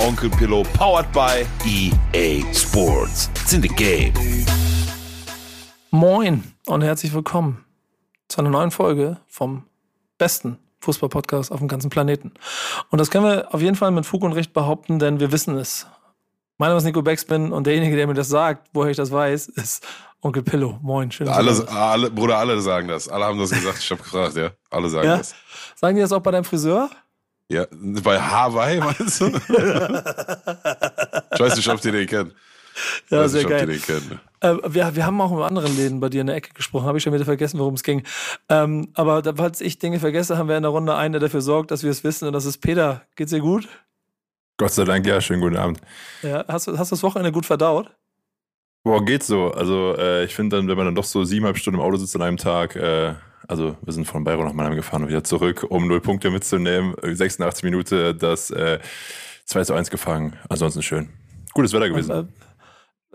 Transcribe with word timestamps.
Onkel 0.00 0.30
Pillow, 0.30 0.62
powered 0.72 1.12
by 1.12 1.46
EA 1.66 2.42
Sports. 2.54 3.28
It's 3.34 3.52
in 3.52 3.60
the 3.60 3.68
game. 3.68 4.14
Moin 5.90 6.54
und 6.66 6.80
herzlich 6.80 7.12
willkommen 7.12 7.66
zu 8.28 8.40
einer 8.40 8.48
neuen 8.48 8.70
Folge 8.70 9.18
vom 9.28 9.64
besten 10.16 10.58
Fußball-Podcast 10.80 11.52
auf 11.52 11.58
dem 11.58 11.68
ganzen 11.68 11.90
Planeten. 11.90 12.32
Und 12.88 12.98
das 12.98 13.10
können 13.10 13.26
wir 13.26 13.54
auf 13.54 13.60
jeden 13.60 13.76
Fall 13.76 13.90
mit 13.90 14.06
Fug 14.06 14.22
und 14.22 14.32
Recht 14.32 14.54
behaupten, 14.54 14.98
denn 14.98 15.20
wir 15.20 15.32
wissen 15.32 15.58
es. 15.58 15.86
Mein 16.56 16.70
Name 16.70 16.78
ist 16.78 16.84
Nico 16.84 17.02
Backspin 17.02 17.52
und 17.52 17.66
derjenige, 17.66 17.94
der 17.94 18.06
mir 18.06 18.14
das 18.14 18.28
sagt, 18.28 18.68
woher 18.72 18.90
ich 18.90 18.96
das 18.96 19.12
weiß, 19.12 19.48
ist 19.48 19.86
Onkel 20.22 20.42
Pillow. 20.42 20.78
Moin, 20.80 21.10
schön. 21.12 21.28
Alle, 21.28 21.68
alle, 21.68 22.10
Bruder, 22.10 22.38
alle 22.38 22.58
sagen 22.62 22.88
das. 22.88 23.06
Alle 23.06 23.26
haben 23.26 23.38
das 23.38 23.50
gesagt. 23.50 23.78
Ich 23.78 23.90
habe 23.90 24.02
gefragt, 24.02 24.34
ja. 24.36 24.50
Alle 24.70 24.88
sagen 24.88 25.06
ja? 25.06 25.18
das. 25.18 25.34
Sagen 25.76 25.96
die 25.96 26.00
das 26.00 26.12
auch 26.12 26.20
bei 26.20 26.30
deinem 26.30 26.44
Friseur? 26.44 26.88
Ja, 27.50 27.66
bei 27.72 28.20
Hawaii, 28.20 28.78
meinst 28.78 29.20
du? 29.20 29.26
ich 29.26 29.34
weiß 31.40 31.56
nicht, 31.56 31.68
ob 31.68 31.80
die 31.80 31.90
den 31.90 32.06
kennen. 32.06 32.32
Ja, 33.10 33.26
sehr 33.26 33.66
nicht, 33.66 33.88
geil. 33.88 34.00
Äh, 34.40 34.54
wir, 34.68 34.94
wir 34.94 35.04
haben 35.04 35.20
auch 35.20 35.32
in 35.32 35.42
anderen 35.42 35.76
Läden 35.76 35.98
bei 35.98 36.08
dir 36.08 36.20
in 36.20 36.28
der 36.28 36.36
Ecke 36.36 36.54
gesprochen, 36.54 36.86
habe 36.86 36.98
ich 36.98 37.04
schon 37.04 37.12
wieder 37.12 37.24
vergessen, 37.24 37.58
worum 37.58 37.74
es 37.74 37.82
ging. 37.82 38.04
Ähm, 38.48 38.90
aber 38.94 39.34
falls 39.34 39.60
ich 39.60 39.80
Dinge 39.80 39.98
vergesse, 39.98 40.38
haben 40.38 40.48
wir 40.48 40.56
in 40.56 40.62
der 40.62 40.70
Runde 40.70 40.94
einen, 40.94 41.12
der 41.12 41.20
dafür 41.20 41.40
sorgt, 41.40 41.72
dass 41.72 41.82
wir 41.82 41.90
es 41.90 42.04
wissen 42.04 42.28
und 42.28 42.34
das 42.34 42.44
ist 42.44 42.58
Peter. 42.58 43.02
Geht's 43.16 43.32
dir 43.32 43.40
gut? 43.40 43.68
Gott 44.56 44.70
sei 44.70 44.84
Dank, 44.84 45.04
ja, 45.04 45.20
schönen 45.20 45.40
guten 45.40 45.56
Abend. 45.56 45.80
Ja, 46.22 46.44
hast 46.46 46.68
du 46.68 46.78
hast 46.78 46.92
das 46.92 47.02
Wochenende 47.02 47.32
gut 47.32 47.46
verdaut? 47.46 47.90
Boah, 48.84 49.04
geht 49.04 49.24
so. 49.24 49.50
Also 49.50 49.96
äh, 49.98 50.24
ich 50.24 50.36
finde 50.36 50.56
dann, 50.56 50.68
wenn 50.68 50.76
man 50.76 50.86
dann 50.86 50.94
doch 50.94 51.04
so 51.04 51.24
siebeneinhalb 51.24 51.58
Stunden 51.58 51.80
im 51.80 51.84
Auto 51.84 51.96
sitzt 51.96 52.14
an 52.14 52.22
einem 52.22 52.36
Tag, 52.36 52.76
äh, 52.76 53.14
also 53.48 53.76
wir 53.82 53.92
sind 53.92 54.06
von 54.06 54.24
Bayreuth 54.24 54.46
nach 54.46 54.52
Mannheim 54.52 54.76
gefahren 54.76 55.02
und 55.02 55.08
wieder 55.08 55.24
zurück, 55.24 55.66
um 55.68 55.88
null 55.88 56.00
Punkte 56.00 56.30
mitzunehmen. 56.30 56.94
86 57.02 57.64
Minuten 57.64 58.18
das 58.18 58.50
äh, 58.50 58.78
2 59.46 59.64
zu 59.64 59.74
1 59.74 59.90
gefangen. 59.90 60.36
Ansonsten 60.48 60.82
schön. 60.82 61.08
Gutes 61.52 61.72
Wetter 61.72 61.88
gewesen. 61.88 62.10
Und, 62.12 62.28
äh, 62.28 62.32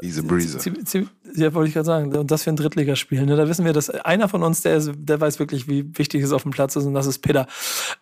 Easy 0.02 0.22
breezy. 0.22 1.08
Ja, 1.36 1.54
wollte 1.54 1.70
ich 1.70 1.74
gerade 1.74 1.86
sagen. 1.86 2.14
Und 2.16 2.30
das 2.30 2.44
für 2.44 2.50
ein 2.50 2.58
Drittligaspiel. 2.58 3.26
Ne? 3.26 3.38
Da 3.38 3.48
wissen 3.48 3.64
wir, 3.64 3.72
dass 3.72 3.90
einer 3.90 4.28
von 4.28 4.44
uns, 4.44 4.62
der, 4.62 4.76
ist, 4.76 4.92
der 4.96 5.22
weiß 5.22 5.40
wirklich, 5.40 5.70
wie 5.70 5.98
wichtig 5.98 6.22
es 6.22 6.34
auf 6.34 6.44
dem 6.44 6.52
Platz 6.52 6.76
ist, 6.76 6.86
und 6.86 6.94
das 6.94 7.06
ist 7.06 7.20
Peter. 7.20 7.48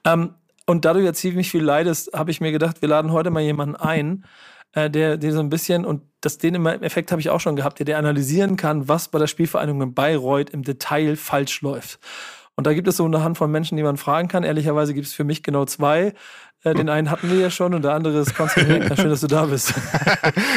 Ähm, 0.04 0.32
und 0.66 0.86
da 0.86 0.94
du 0.94 1.02
ja 1.02 1.14
ziemlich 1.14 1.52
viel 1.52 1.64
leidest, 1.64 2.14
habe 2.14 2.32
ich 2.32 2.42
mir 2.42 2.52
gedacht, 2.52 2.82
wir 2.82 2.90
laden 2.90 3.12
heute 3.12 3.30
mal 3.30 3.42
jemanden 3.42 3.76
ein, 3.76 4.24
äh, 4.74 4.90
der, 4.90 5.18
der 5.18 5.32
so 5.32 5.40
ein 5.40 5.50
bisschen, 5.50 5.86
und 5.86 6.02
das 6.22 6.38
den 6.38 6.56
im 6.56 6.66
Effekt 6.66 7.12
habe 7.12 7.22
ich 7.22 7.30
auch 7.30 7.40
schon 7.40 7.56
gehabt, 7.56 7.80
der, 7.80 7.86
der 7.86 7.98
analysieren 7.98 8.58
kann, 8.58 8.88
was 8.88 9.08
bei 9.08 9.20
der 9.20 9.28
Spielvereinigung 9.28 9.82
in 9.82 9.94
Bayreuth 9.94 10.50
im 10.50 10.64
Detail 10.64 11.16
falsch 11.16 11.62
läuft. 11.62 12.00
Und 12.56 12.68
da 12.68 12.74
gibt 12.74 12.88
es 12.88 12.98
so 12.98 13.06
eine 13.06 13.24
Handvoll 13.24 13.48
Menschen, 13.48 13.78
die 13.78 13.84
man 13.84 13.98
fragen 13.98 14.28
kann. 14.28 14.44
Ehrlicherweise 14.44 14.94
gibt 14.94 15.08
es 15.08 15.14
für 15.14 15.24
mich 15.24 15.42
genau 15.42 15.66
zwei. 15.66 16.14
Äh, 16.64 16.76
den 16.76 16.88
einen 16.90 17.10
hatten 17.10 17.30
wir 17.30 17.38
ja 17.38 17.50
schon 17.50 17.74
und 17.74 17.84
der 17.84 17.94
andere 17.94 18.20
ist 18.20 18.36
Konstantin 18.38 18.74
Regner. 18.74 18.96
Schön, 18.96 19.10
dass 19.10 19.22
du 19.22 19.28
da 19.28 19.46
bist. 19.46 19.74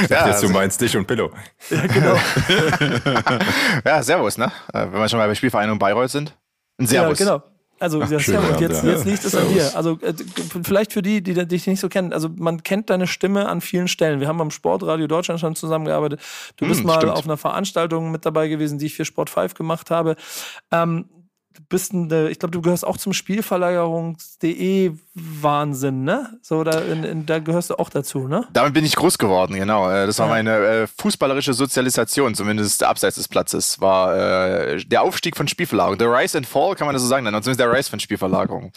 ja, 0.09 0.29
Jetzt 0.29 0.43
du 0.43 0.49
meinst 0.49 0.81
dich 0.81 0.97
und 0.97 1.07
Pillow. 1.07 1.31
Ja, 1.71 1.87
genau. 1.87 2.17
ja, 3.85 4.03
Servus, 4.03 4.39
ne? 4.39 4.53
Äh, 4.73 4.87
wenn 4.93 5.01
wir 5.01 5.09
schon 5.09 5.19
mal 5.19 5.27
bei 5.27 5.35
Spielvereinigung 5.35 5.79
Bayreuth 5.79 6.11
sind. 6.11 6.37
Ein 6.79 6.87
Servus. 6.87 7.19
Ja, 7.19 7.25
genau. 7.25 7.56
Also 7.79 8.01
Ach, 8.01 8.21
schön, 8.21 8.39
und 8.39 8.61
jetzt, 8.61 8.85
ja. 8.85 8.93
jetzt 8.93 9.05
liegt 9.05 9.25
es 9.25 9.35
an 9.35 9.49
dir. 9.53 9.77
Also 9.77 9.99
äh, 10.01 10.15
vielleicht 10.65 10.93
für 10.93 11.03
die, 11.03 11.23
die 11.23 11.35
dich 11.47 11.67
nicht 11.67 11.81
so 11.81 11.89
kennen. 11.89 12.13
Also 12.13 12.31
man 12.35 12.63
kennt 12.63 12.89
deine 12.89 13.07
Stimme 13.07 13.49
an 13.49 13.61
vielen 13.61 13.87
Stellen. 13.87 14.21
Wir 14.21 14.29
haben 14.29 14.41
am 14.41 14.51
Sportradio 14.51 15.07
Deutschland 15.07 15.41
schon 15.41 15.55
zusammengearbeitet. 15.55 16.21
Du 16.57 16.65
hm, 16.65 16.69
bist 16.69 16.81
hm, 16.81 16.87
mal 16.87 16.97
stimmt. 16.97 17.13
auf 17.13 17.25
einer 17.25 17.37
Veranstaltung 17.37 18.11
mit 18.11 18.25
dabei 18.25 18.49
gewesen, 18.49 18.79
die 18.79 18.87
ich 18.87 18.95
für 18.95 19.05
Sport 19.05 19.29
5 19.29 19.55
gemacht 19.55 19.91
habe. 19.91 20.17
Ähm, 20.73 21.07
bist 21.69 21.93
ein, 21.93 22.11
ich 22.29 22.39
glaube, 22.39 22.53
du 22.53 22.63
gehörst 22.63 22.87
auch 22.87 22.97
zum 22.97 23.13
Spielverlagerungs.de 23.13 24.93
Wahnsinn, 25.15 26.05
ne? 26.05 26.39
So, 26.43 26.63
da, 26.63 26.79
in, 26.81 27.03
in, 27.05 27.27
da 27.27 27.39
gehörst 27.39 27.71
du 27.71 27.79
auch 27.79 27.89
dazu, 27.89 28.29
ne? 28.29 28.47
Damit 28.53 28.75
bin 28.75 28.85
ich 28.85 28.97
groß 28.97 29.17
geworden, 29.19 29.55
genau. 29.55 29.91
Äh, 29.91 30.07
das 30.07 30.19
war 30.19 30.27
ja. 30.27 30.35
meine 30.35 30.57
äh, 30.57 30.87
fußballerische 30.87 31.55
Sozialisation, 31.55 32.35
zumindest 32.35 32.83
abseits 32.83 33.17
des 33.17 33.29
Platzes, 33.29 33.81
war 33.81 34.17
äh, 34.17 34.85
der 34.85 35.03
Aufstieg 35.03 35.37
von 35.37 35.49
Spielverlagerung. 35.49 35.99
Der 35.99 36.13
Rise 36.13 36.39
and 36.39 36.47
Fall, 36.47 36.75
kann 36.75 36.87
man 36.87 36.95
das 36.95 37.03
so 37.03 37.09
sagen, 37.09 37.25
dann 37.25 37.35
zumindest 37.43 37.61
der 37.61 37.73
Rise 37.73 37.91
von 37.91 38.01
Spielverlagerung. 38.01 38.73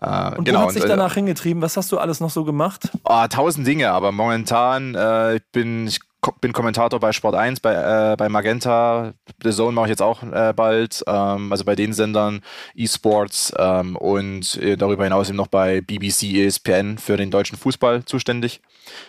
Äh, 0.00 0.36
und 0.36 0.44
genau. 0.44 0.60
wo 0.60 0.66
hat 0.66 0.72
sich 0.72 0.84
danach 0.84 1.14
hingetrieben? 1.14 1.62
Was 1.62 1.76
hast 1.76 1.90
du 1.90 1.98
alles 1.98 2.20
noch 2.20 2.30
so 2.30 2.44
gemacht? 2.44 2.88
Oh, 3.04 3.26
tausend 3.28 3.66
Dinge, 3.66 3.90
aber 3.90 4.12
momentan, 4.12 4.94
äh, 4.94 5.36
ich 5.36 5.42
bin, 5.52 5.88
ich 5.88 6.00
bin 6.40 6.52
Kommentator 6.52 7.00
bei 7.00 7.12
Sport 7.12 7.34
1, 7.34 7.60
bei, 7.60 8.12
äh, 8.12 8.16
bei 8.16 8.28
Magenta, 8.28 9.14
The 9.42 9.50
Zone 9.50 9.72
mache 9.72 9.86
ich 9.86 9.90
jetzt 9.90 10.02
auch 10.02 10.22
äh, 10.22 10.52
bald, 10.54 11.02
ähm, 11.06 11.50
also 11.50 11.64
bei 11.64 11.74
den 11.74 11.92
Sendern 11.92 12.42
eSports 12.76 13.52
ähm, 13.56 13.96
und 13.96 14.56
äh, 14.56 14.76
darüber 14.76 15.04
hinaus 15.04 15.28
eben 15.28 15.36
noch 15.36 15.46
bei 15.46 15.80
BBC 15.80 16.34
ESPN 16.34 16.98
für 16.98 17.16
den 17.16 17.30
deutschen 17.30 17.56
Fußball 17.56 18.04
zuständig, 18.04 18.60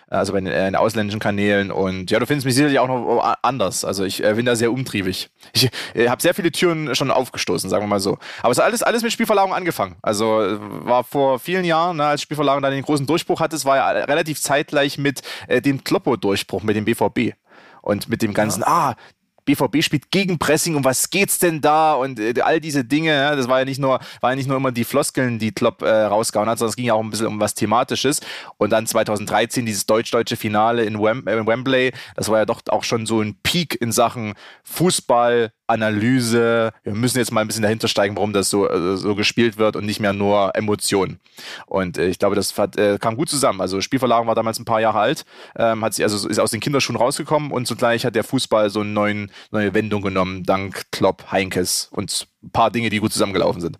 also 0.08 0.32
bei 0.32 0.40
den, 0.40 0.48
äh, 0.48 0.66
den 0.66 0.76
ausländischen 0.76 1.20
Kanälen 1.20 1.72
und 1.72 2.12
ja, 2.12 2.20
du 2.20 2.26
findest 2.26 2.46
mich 2.46 2.56
sicherlich 2.56 2.80
auch 2.80 2.88
noch 2.88 3.36
anders, 3.42 3.84
also 3.84 4.06
ich 4.06 4.24
äh, 4.24 4.34
bin 4.34 4.46
da 4.46 4.56
sehr 4.56 4.72
umtriebig. 4.72 5.30
Ich 5.54 5.70
äh, 5.96 6.08
habe 6.08 6.22
sehr 6.22 6.34
viele 6.34 6.52
Türen 6.52 6.96
schon 6.96 7.12
aufgestoßen, 7.12 7.70
sagen 7.70 7.84
wir 7.84 7.88
mal 7.88 8.00
so. 8.00 8.18
Aber 8.42 8.52
es 8.52 8.58
hat 8.58 8.66
alles, 8.66 8.84
alles 8.84 9.04
mit 9.04 9.12
Spielverlagerung 9.12 9.54
angefangen, 9.54 9.98
also 10.02 10.26
war 10.60 11.04
vor 11.04 11.40
vielen 11.40 11.66
Jahren, 11.66 11.98
ne, 11.98 12.06
als 12.06 12.22
Spielverlagerung 12.22 12.64
dann 12.64 12.72
den 12.72 12.84
großen 12.84 13.06
Durchbruch 13.06 13.42
hatte, 13.42 13.58
es 13.58 13.66
war 13.66 13.76
ja 13.76 13.90
relativ 13.90 14.40
zeitgleich 14.40 14.98
mit 14.98 15.22
dem 15.50 15.84
Kloppo-Durchbruch, 15.84 16.64
mit 16.64 16.76
dem 16.78 16.86
BV 16.86 17.01
BVB. 17.10 17.36
Und 17.82 18.10
mit 18.10 18.22
dem 18.22 18.34
ganzen, 18.34 18.62
ja. 18.62 18.68
ah, 18.68 18.96
BVB 19.46 19.82
spielt 19.82 20.12
gegen 20.12 20.38
Pressing 20.38 20.76
und 20.76 20.86
was 20.86 21.10
geht's 21.10 21.40
denn 21.40 21.62
da 21.62 21.94
und 21.94 22.20
äh, 22.20 22.34
all 22.42 22.60
diese 22.60 22.86
Dinge, 22.86 23.12
ja, 23.12 23.36
das 23.36 23.48
war 23.48 23.60
ja 23.60 23.66
nicht 23.66 23.80
nur, 23.80 24.00
war 24.22 24.32
ja 24.32 24.36
nicht 24.36 24.48
nur 24.48 24.58
immer 24.58 24.72
die 24.72 24.84
Floskeln, 24.84 25.40
die 25.40 25.52
Klopp 25.52 25.82
äh, 25.82 25.90
rausgehauen 25.90 26.50
hat, 26.50 26.60
sondern 26.60 26.70
es 26.70 26.76
ging 26.76 26.86
ja 26.86 26.94
auch 26.94 27.02
ein 27.02 27.10
bisschen 27.10 27.28
um 27.28 27.40
was 27.40 27.56
Thematisches. 27.56 28.20
Und 28.58 28.72
dann 28.72 28.86
2013 28.86 29.66
dieses 29.66 29.86
deutsch-deutsche 29.86 30.36
Finale 30.36 30.84
in, 30.84 31.00
Wem 31.00 31.28
äh, 31.28 31.38
in 31.38 31.48
Wembley, 31.48 31.92
das 32.16 32.30
war 32.30 32.40
ja 32.40 32.46
doch 32.46 32.62
auch 32.70 32.84
schon 32.84 33.06
so 33.06 33.22
ein 33.22 33.36
Peak 33.42 33.80
in 33.82 33.92
Sachen 33.92 34.34
Fußball, 34.64 35.52
Analyse. 35.72 36.72
Wir 36.84 36.94
müssen 36.94 37.18
jetzt 37.18 37.32
mal 37.32 37.42
ein 37.42 37.48
bisschen 37.48 37.64
dahinter 37.64 37.88
steigen, 37.88 38.16
warum 38.16 38.34
das 38.34 38.50
so, 38.50 38.70
äh, 38.70 38.98
so 38.98 39.16
gespielt 39.16 39.58
wird 39.58 39.76
und 39.76 39.86
nicht 39.86 40.00
mehr 40.00 40.14
nur 40.14 40.56
Emotionen. 40.56 41.20
Und 41.66 41.98
äh, 41.98 42.08
ich 42.08 42.20
glaube, 42.20 42.36
das 42.36 42.58
hat, 42.58 42.78
äh, 42.78 42.98
kam 43.00 43.16
gut 43.18 43.30
zusammen. 43.30 43.62
Also 43.62 43.82
Spielverlagerung 43.82 44.28
war 44.28 44.36
damals 44.36 44.59
ein 44.59 44.66
paar 44.66 44.82
Jahre 44.82 45.00
alt, 45.00 45.26
ähm, 45.56 45.84
hat 45.84 45.94
sich 45.94 46.04
also 46.04 46.28
ist 46.28 46.40
aus 46.40 46.52
den 46.52 46.59
Kinderschuhen 46.59 46.98
rausgekommen 46.98 47.52
und 47.52 47.68
zugleich 47.68 48.06
hat 48.06 48.16
der 48.16 48.24
Fußball 48.24 48.70
so 48.70 48.82
eine 48.82 49.28
neue 49.52 49.74
Wendung 49.74 50.02
genommen, 50.02 50.44
dank 50.44 50.92
Klopp, 50.92 51.32
Heinkes 51.32 51.90
und 51.92 52.28
ein 52.44 52.52
paar 52.52 52.72
Dinge, 52.72 52.90
die 52.90 53.00
gut 53.00 53.14
zusammengelaufen 53.14 53.62
sind. 53.62 53.80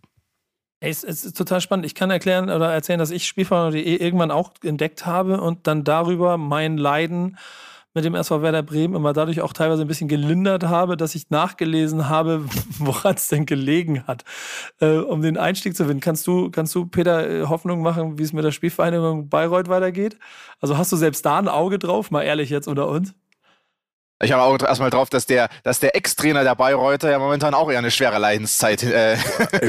Es, 0.84 1.03
es 1.03 1.23
ist 1.23 1.38
total 1.38 1.62
spannend. 1.62 1.85
Ich 1.85 1.94
kann 1.94 2.09
erklären 2.09 2.50
oder 2.50 2.73
erzählen, 2.73 2.97
dass 2.97 3.12
ich 3.12 3.28
Spielverlagerung.de 3.28 3.97
irgendwann 3.97 4.31
auch 4.31 4.52
entdeckt 4.63 5.06
habe 5.06 5.40
und 5.40 5.68
dann 5.68 5.84
darüber 5.84 6.38
mein 6.38 6.78
Leiden 6.78 7.38
mit 7.94 8.06
dem 8.06 8.16
SV 8.16 8.41
Werder 8.41 8.63
Bremen 8.63 8.96
immer 8.96 9.13
dadurch 9.13 9.41
auch 9.41 9.53
teilweise 9.53 9.81
ein 9.84 9.88
bisschen 9.88 10.07
gelindert 10.07 10.63
habe, 10.63 10.96
dass 10.97 11.16
ich 11.16 11.29
nachgelesen 11.29 12.09
habe, 12.09 12.46
woran 12.79 13.16
es 13.16 13.28
denn 13.28 13.46
gelegen 13.46 14.07
hat, 14.07 14.24
äh, 14.79 14.97
um 14.97 15.22
den 15.22 15.38
Einstieg 15.38 15.75
zu 15.75 15.85
finden. 15.85 16.00
Kannst 16.00 16.25
du, 16.28 16.50
kannst 16.52 16.74
du, 16.75 16.85
Peter, 16.85 17.29
äh, 17.29 17.46
Hoffnung 17.47 17.81
machen, 17.81 18.18
wie 18.18 18.24
es 18.24 18.34
mit 18.34 18.46
der 18.46 18.52
Spielvereinigung 18.52 19.29
Bayreuth 19.29 19.69
weitergeht? 19.69 20.18
Also 20.59 20.78
hast 20.78 20.91
du 20.91 20.96
selbst 20.96 21.25
da 21.25 21.38
ein 21.38 21.47
Auge 21.47 21.79
drauf, 21.79 22.12
mal 22.12 22.24
ehrlich 22.24 22.50
jetzt 22.50 22.68
unter 22.68 22.88
uns? 22.88 23.13
Ich 24.24 24.32
habe 24.32 24.44
auch 24.44 24.62
erstmal 24.62 24.90
drauf, 24.90 25.09
dass 25.09 25.26
der, 25.26 25.50
dass 25.64 25.80
der 25.80 25.96
Ex-Trainer 25.96 26.44
der 26.44 26.56
Bayreuther 26.56 27.09
ja 27.09 27.18
momentan 27.18 27.53
auch 27.53 27.72
eher 27.72 27.79
eine 27.79 27.91
schwere 27.91 28.20
Leidenszeit. 28.20 28.84
Äh. 28.84 29.18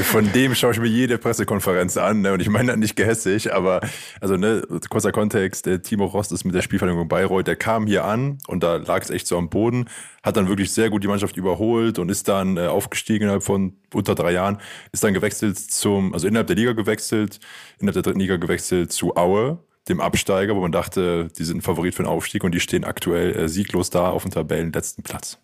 Von 0.03 0.31
dem 0.31 0.53
schaue 0.53 0.73
ich 0.73 0.79
mir 0.79 0.87
jede 0.87 1.17
Pressekonferenz 1.17 1.97
an, 1.97 2.21
ne? 2.21 2.33
Und 2.33 2.41
ich 2.41 2.49
meine 2.49 2.77
nicht 2.77 2.95
gehässig, 2.95 3.53
aber 3.53 3.81
also 4.21 4.37
ne, 4.37 4.61
kurzer 4.89 5.11
Kontext, 5.11 5.65
der 5.65 5.81
Timo 5.81 6.05
Rost 6.05 6.31
ist 6.31 6.43
mit 6.43 6.53
der 6.53 6.61
Spielvereinigung 6.61 7.07
Bayreuth, 7.07 7.47
der 7.47 7.55
kam 7.55 7.87
hier 7.87 8.05
an 8.05 8.37
und 8.47 8.63
da 8.63 8.75
lag 8.75 9.01
es 9.01 9.09
echt 9.09 9.27
so 9.27 9.37
am 9.37 9.49
Boden, 9.49 9.89
hat 10.21 10.37
dann 10.37 10.47
wirklich 10.47 10.71
sehr 10.71 10.89
gut 10.89 11.03
die 11.03 11.07
Mannschaft 11.07 11.35
überholt 11.35 11.97
und 11.97 12.09
ist 12.09 12.27
dann 12.27 12.57
äh, 12.57 12.67
aufgestiegen 12.67 13.23
innerhalb 13.23 13.43
von 13.43 13.75
unter 13.93 14.15
drei 14.15 14.33
Jahren, 14.33 14.59
ist 14.91 15.03
dann 15.03 15.13
gewechselt 15.13 15.57
zum, 15.57 16.13
also 16.13 16.27
innerhalb 16.27 16.47
der 16.47 16.55
Liga 16.55 16.73
gewechselt, 16.73 17.39
innerhalb 17.79 17.95
der 17.95 18.03
dritten 18.03 18.19
Liga 18.19 18.37
gewechselt 18.37 18.91
zu 18.91 19.15
Aue 19.15 19.59
dem 19.89 19.99
Absteiger, 19.99 20.55
wo 20.55 20.61
man 20.61 20.71
dachte, 20.71 21.27
die 21.37 21.43
sind 21.43 21.61
Favorit 21.61 21.95
für 21.95 22.03
den 22.03 22.09
Aufstieg 22.09 22.43
und 22.43 22.53
die 22.53 22.59
stehen 22.59 22.83
aktuell 22.83 23.35
äh, 23.35 23.49
sieglos 23.49 23.89
da 23.89 24.09
auf 24.09 24.23
dem 24.23 24.31
Tabellenletzten 24.31 25.03
Platz. 25.03 25.39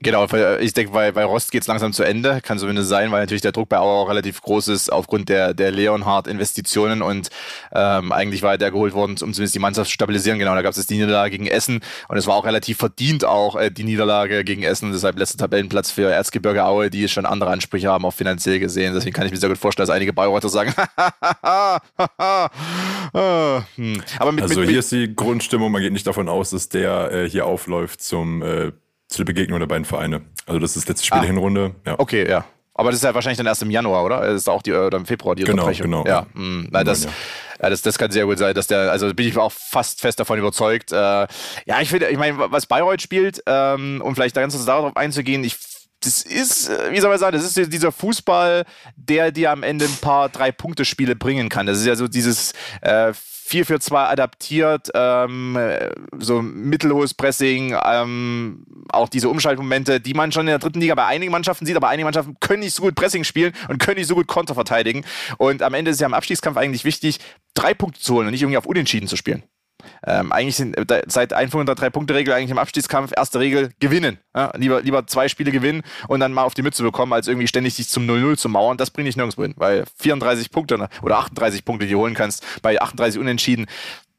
Genau, 0.00 0.26
ich 0.60 0.72
denke, 0.74 0.92
bei, 0.92 1.12
bei 1.12 1.24
Rost 1.24 1.52
geht 1.52 1.62
es 1.62 1.68
langsam 1.68 1.92
zu 1.92 2.02
Ende. 2.02 2.40
Kann 2.42 2.58
zumindest 2.58 2.88
sein, 2.88 3.10
weil 3.12 3.20
natürlich 3.20 3.42
der 3.42 3.52
Druck 3.52 3.68
bei 3.68 3.78
Auer 3.78 4.02
auch 4.02 4.08
relativ 4.08 4.42
groß 4.42 4.68
ist 4.68 4.92
aufgrund 4.92 5.28
der, 5.28 5.54
der 5.54 5.70
Leonhard-Investitionen 5.70 7.02
und 7.02 7.30
ähm, 7.72 8.12
eigentlich 8.12 8.42
war 8.42 8.58
der 8.58 8.70
geholt 8.70 8.94
worden, 8.94 9.12
um 9.12 9.32
zumindest 9.32 9.54
die 9.54 9.60
Mannschaft 9.60 9.88
zu 9.88 9.94
stabilisieren. 9.94 10.38
Genau, 10.38 10.54
da 10.54 10.62
gab 10.62 10.76
es 10.76 10.86
die 10.86 10.94
Niederlage 10.94 11.30
gegen 11.30 11.46
Essen 11.46 11.80
und 12.08 12.16
es 12.16 12.26
war 12.26 12.34
auch 12.34 12.44
relativ 12.44 12.78
verdient 12.78 13.24
auch 13.24 13.56
äh, 13.56 13.70
die 13.70 13.84
Niederlage 13.84 14.44
gegen 14.44 14.62
Essen. 14.62 14.92
Deshalb 14.92 15.18
letzter 15.18 15.38
Tabellenplatz 15.38 15.90
für 15.90 16.10
Erzgebirge 16.10 16.64
Aue, 16.64 16.90
die 16.90 17.08
schon 17.08 17.26
andere 17.26 17.50
Ansprüche 17.50 17.88
haben, 17.88 18.04
auch 18.04 18.12
finanziell 18.12 18.58
gesehen. 18.58 18.94
Deswegen 18.94 19.14
kann 19.14 19.26
ich 19.26 19.32
mir 19.32 19.38
sehr 19.38 19.48
gut 19.48 19.58
vorstellen, 19.58 19.86
dass 19.86 19.94
einige 19.94 20.12
Bayreuther 20.12 20.48
sagen, 20.48 20.74
hm. 23.76 24.02
Aber 24.18 24.32
mit, 24.32 24.42
also 24.42 24.60
mit, 24.60 24.68
hier 24.68 24.78
ist 24.80 24.92
die 24.92 25.14
Grundstimmung, 25.14 25.72
man 25.72 25.82
geht 25.82 25.92
nicht 25.92 26.06
davon 26.06 26.28
aus, 26.28 26.50
dass 26.50 26.68
der 26.68 27.12
äh, 27.12 27.28
hier 27.28 27.46
aufläuft 27.46 28.02
zum 28.02 28.42
äh, 28.42 28.72
zu 29.14 29.24
der 29.24 29.32
Begegnung 29.32 29.58
der 29.58 29.66
beiden 29.66 29.84
Vereine. 29.84 30.22
Also 30.46 30.58
das 30.58 30.76
ist 30.76 30.84
das 30.84 30.88
letzte 30.88 31.06
Spiel 31.06 31.18
ah. 31.18 31.22
der 31.22 31.30
Hinrunde. 31.30 31.74
Ja. 31.86 31.98
Okay, 31.98 32.28
ja. 32.28 32.44
Aber 32.76 32.90
das 32.90 32.98
ist 32.98 33.04
ja 33.04 33.14
wahrscheinlich 33.14 33.38
dann 33.38 33.46
erst 33.46 33.62
im 33.62 33.70
Januar, 33.70 34.04
oder? 34.04 34.20
Das 34.20 34.34
ist 34.34 34.48
auch 34.48 34.60
die, 34.60 34.72
oder 34.72 34.98
im 34.98 35.06
Februar 35.06 35.36
die 35.36 35.44
genau, 35.44 35.62
Unterbrechung. 35.62 35.84
Genau, 35.84 36.04
ja. 36.04 36.26
Mhm. 36.34 36.68
Na, 36.72 36.82
das, 36.82 37.04
ja, 37.04 37.70
das, 37.70 37.82
das 37.82 37.96
kann 37.96 38.10
sehr 38.10 38.24
gut 38.24 38.38
sein, 38.38 38.52
dass 38.52 38.66
der, 38.66 38.90
also 38.90 39.14
bin 39.14 39.28
ich 39.28 39.38
auch 39.38 39.52
fast 39.52 40.00
fest 40.00 40.18
davon 40.18 40.40
überzeugt. 40.40 40.90
Äh, 40.90 40.96
ja, 40.96 41.80
ich 41.80 41.88
finde, 41.88 42.08
ich 42.08 42.18
meine, 42.18 42.36
was 42.50 42.66
Bayreuth 42.66 43.00
spielt, 43.00 43.42
ähm, 43.46 44.02
um 44.04 44.14
vielleicht 44.16 44.36
da 44.36 44.40
ganz 44.40 44.54
kurz 44.54 44.66
darauf 44.66 44.96
einzugehen, 44.96 45.44
ich 45.44 45.56
das 46.00 46.22
ist, 46.22 46.68
äh, 46.68 46.90
wie 46.90 47.00
soll 47.00 47.10
man 47.10 47.18
sagen, 47.18 47.36
das 47.36 47.56
ist 47.56 47.72
dieser 47.72 47.92
Fußball, 47.92 48.64
der 48.96 49.32
dir 49.32 49.52
am 49.52 49.62
Ende 49.62 49.86
ein 49.86 49.96
paar 50.00 50.28
Drei-Punkte-Spiele 50.28 51.16
bringen 51.16 51.48
kann. 51.48 51.66
Das 51.66 51.78
ist 51.78 51.86
ja 51.86 51.96
so 51.96 52.08
dieses 52.08 52.52
äh, 52.82 53.12
4 53.46 53.66
für 53.66 53.78
2 53.78 54.04
adaptiert, 54.04 54.88
ähm, 54.94 55.58
so 56.18 56.40
mittelhohes 56.40 57.12
Pressing, 57.12 57.76
ähm, 57.84 58.64
auch 58.88 59.10
diese 59.10 59.28
Umschaltmomente, 59.28 60.00
die 60.00 60.14
man 60.14 60.32
schon 60.32 60.42
in 60.42 60.46
der 60.46 60.58
dritten 60.58 60.80
Liga 60.80 60.94
bei 60.94 61.04
einigen 61.04 61.30
Mannschaften 61.30 61.66
sieht, 61.66 61.76
aber 61.76 61.88
einige 61.88 62.06
Mannschaften 62.06 62.36
können 62.40 62.60
nicht 62.60 62.74
so 62.74 62.82
gut 62.82 62.94
Pressing 62.94 63.22
spielen 63.22 63.52
und 63.68 63.78
können 63.78 63.98
nicht 63.98 64.06
so 64.06 64.14
gut 64.14 64.28
Konter 64.28 64.54
verteidigen. 64.54 65.04
Und 65.36 65.62
am 65.62 65.74
Ende 65.74 65.90
ist 65.90 66.00
ja 66.00 66.06
im 66.06 66.14
Abstiegskampf 66.14 66.56
eigentlich 66.56 66.86
wichtig, 66.86 67.20
drei 67.52 67.74
Punkte 67.74 68.00
zu 68.00 68.14
holen 68.14 68.26
und 68.26 68.32
nicht 68.32 68.40
irgendwie 68.40 68.56
auf 68.56 68.66
Unentschieden 68.66 69.08
zu 69.08 69.16
spielen. 69.16 69.42
Ähm, 70.06 70.32
eigentlich 70.32 70.56
sind 70.56 70.76
äh, 70.78 71.02
seit 71.06 71.32
Einführung 71.32 71.66
der 71.66 71.74
Drei-Punkte-Regel 71.74 72.32
eigentlich 72.32 72.50
im 72.50 72.58
Abstiegskampf 72.58 73.12
erste 73.16 73.40
Regel 73.40 73.70
gewinnen. 73.80 74.18
Ja? 74.34 74.52
Lieber, 74.56 74.82
lieber 74.82 75.06
zwei 75.06 75.28
Spiele 75.28 75.50
gewinnen 75.50 75.82
und 76.08 76.20
dann 76.20 76.32
mal 76.32 76.42
auf 76.42 76.54
die 76.54 76.62
Mütze 76.62 76.82
bekommen, 76.82 77.12
als 77.12 77.28
irgendwie 77.28 77.48
ständig 77.48 77.76
dich 77.76 77.88
zum 77.88 78.08
0-0 78.08 78.36
zu 78.36 78.48
mauern. 78.48 78.76
Das 78.76 78.90
bringt 78.90 79.08
dich 79.08 79.16
nirgendwo 79.16 79.42
hin, 79.42 79.54
weil 79.56 79.84
34 79.98 80.50
Punkte 80.50 80.88
oder 81.02 81.18
38 81.18 81.64
Punkte, 81.64 81.86
die 81.86 81.94
holen 81.96 82.14
kannst, 82.14 82.44
bei 82.62 82.80
38 82.80 83.20
Unentschieden, 83.20 83.66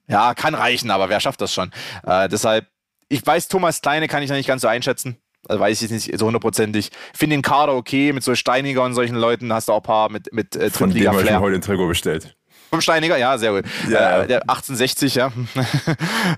ja, 0.08 0.34
kann 0.34 0.54
reichen, 0.54 0.92
aber 0.92 1.10
wer 1.10 1.20
schafft 1.20 1.42
das 1.42 1.54
schon? 1.54 1.72
Äh, 2.06 2.30
deshalb, 2.30 2.68
ich 3.10 3.26
weiß, 3.26 3.48
Thomas 3.48 3.82
Kleine 3.82 4.08
kann 4.08 4.24
ich 4.24 4.30
noch 4.30 4.38
nicht 4.38 4.48
ganz 4.48 4.62
so 4.62 4.68
einschätzen. 4.68 5.18
Also 5.48 5.60
weiß 5.60 5.82
ich 5.82 5.92
nicht 5.92 6.18
so 6.18 6.26
hundertprozentig. 6.26 6.90
Finde 7.14 7.36
den 7.36 7.42
Kader 7.44 7.76
okay, 7.76 8.14
mit 8.14 8.24
so 8.24 8.34
Steiniger 8.34 8.84
und 8.84 8.96
solchen 8.96 9.16
Leuten 9.16 9.54
hast 9.54 9.68
du 9.68 9.74
auch 9.74 9.78
ein 9.78 9.84
paar 9.84 10.10
mit, 10.10 10.34
mit 10.34 10.56
äh, 10.56 10.72
Von 10.72 10.92
dem 10.92 11.08
habe 11.08 11.22
ich 11.22 11.30
mir 11.30 11.40
heute 11.40 11.60
den 11.60 11.62
Trigger 11.62 11.88
bestellt. 11.88 12.35
Vom 12.70 12.82
Steiniger, 12.82 13.18
ja, 13.18 13.38
sehr 13.38 13.52
gut. 13.52 13.66
Ja. 13.90 14.24
Äh, 14.24 14.28
der 14.28 14.42
1860, 14.42 15.16
ja. 15.16 15.32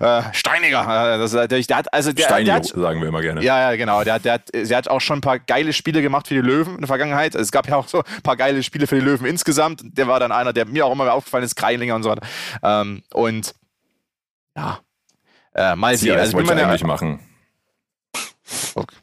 äh, 0.00 0.22
Steiniger, 0.32 1.14
äh, 1.14 1.18
das, 1.18 1.32
der, 1.32 1.48
der 1.48 1.76
hat, 1.76 1.92
also 1.92 2.12
der, 2.12 2.24
Steinio, 2.24 2.44
der 2.46 2.54
hat, 2.56 2.66
sagen 2.66 3.00
wir 3.00 3.08
immer 3.08 3.22
gerne. 3.22 3.42
Ja, 3.42 3.70
ja, 3.70 3.76
genau. 3.76 4.04
Der, 4.04 4.18
der, 4.18 4.34
hat, 4.34 4.42
der 4.52 4.76
hat 4.76 4.88
auch 4.88 5.00
schon 5.00 5.18
ein 5.18 5.22
paar 5.22 5.38
geile 5.38 5.72
Spiele 5.72 6.02
gemacht 6.02 6.28
für 6.28 6.34
die 6.34 6.40
Löwen 6.40 6.74
in 6.74 6.80
der 6.80 6.86
Vergangenheit. 6.86 7.34
Also 7.34 7.44
es 7.44 7.52
gab 7.52 7.68
ja 7.68 7.76
auch 7.76 7.88
so 7.88 8.02
ein 8.04 8.22
paar 8.22 8.36
geile 8.36 8.62
Spiele 8.62 8.86
für 8.86 8.96
die 8.96 9.04
Löwen 9.04 9.26
insgesamt. 9.26 9.82
Der 9.84 10.06
war 10.06 10.20
dann 10.20 10.32
einer, 10.32 10.52
der 10.52 10.66
mir 10.66 10.86
auch 10.86 10.92
immer 10.92 11.12
aufgefallen 11.12 11.44
ist, 11.44 11.56
Kreilinger 11.56 11.94
und 11.94 12.02
so 12.02 12.10
weiter. 12.10 12.26
Ähm, 12.62 13.02
und 13.12 13.54
ja, 14.56 14.80
äh, 15.54 15.76
mal 15.76 15.96
sehen. 15.96 16.18
Also, 16.18 16.32
ich 16.32 16.36
bin 16.36 16.46
meine, 16.46 16.66
eigentlich 16.66 16.84
machen. 16.84 17.20
Okay. 18.74 18.96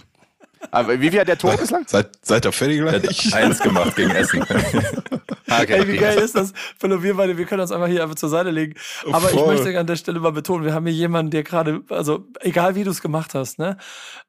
Aber 0.72 1.00
wie 1.00 1.10
viel 1.10 1.20
hat 1.20 1.28
der 1.28 1.38
Tor 1.38 1.56
bislang? 1.58 1.86
Seid, 1.88 2.10
seid 2.22 2.46
ihr 2.46 2.52
fertig 2.52 2.80
gleich? 2.80 3.34
Eins 3.34 3.60
gemacht 3.60 3.96
gegen 3.96 4.12
Essen. 4.12 4.46
okay, 5.48 5.74
Ey, 5.74 5.88
wie 5.88 5.98
geil 5.98 6.18
ist 6.18 6.36
das? 6.36 6.54
Philipp, 6.80 7.04
wir 7.04 7.16
beide, 7.16 7.38
wir 7.38 7.46
können 7.46 7.62
uns 7.62 7.72
einfach 7.72 7.88
hier 7.88 8.04
einfach 8.04 8.16
zur 8.16 8.30
Seite 8.30 8.52
legen. 8.52 8.76
Aber 9.12 9.30
Voll. 9.30 9.40
ich 9.40 9.64
möchte 9.64 9.80
an 9.80 9.88
der 9.88 9.96
Stelle 9.96 10.20
mal 10.20 10.32
betonen, 10.32 10.66
wir 10.66 10.74
haben 10.74 10.86
hier 10.86 10.96
jemanden, 10.96 11.32
der 11.32 11.44
gerade, 11.44 11.82
also 11.90 12.26
egal 12.42 12.76
wie 12.76 12.84
du 12.84 12.92
es 12.92 13.02
gemacht 13.02 13.34
hast, 13.34 13.60
ne? 13.60 13.78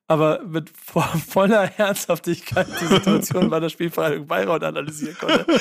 aber 0.09 0.41
mit 0.47 0.71
voller 0.71 1.67
Herzhaftigkeit 1.67 2.69
die 2.81 2.87
Situation 2.87 3.51
bei 3.51 3.59
der 3.59 3.71
Spielvereinigung 3.71 4.27
Bayreuth 4.27 4.63
analysieren 4.63 5.17
konnte. 5.19 5.45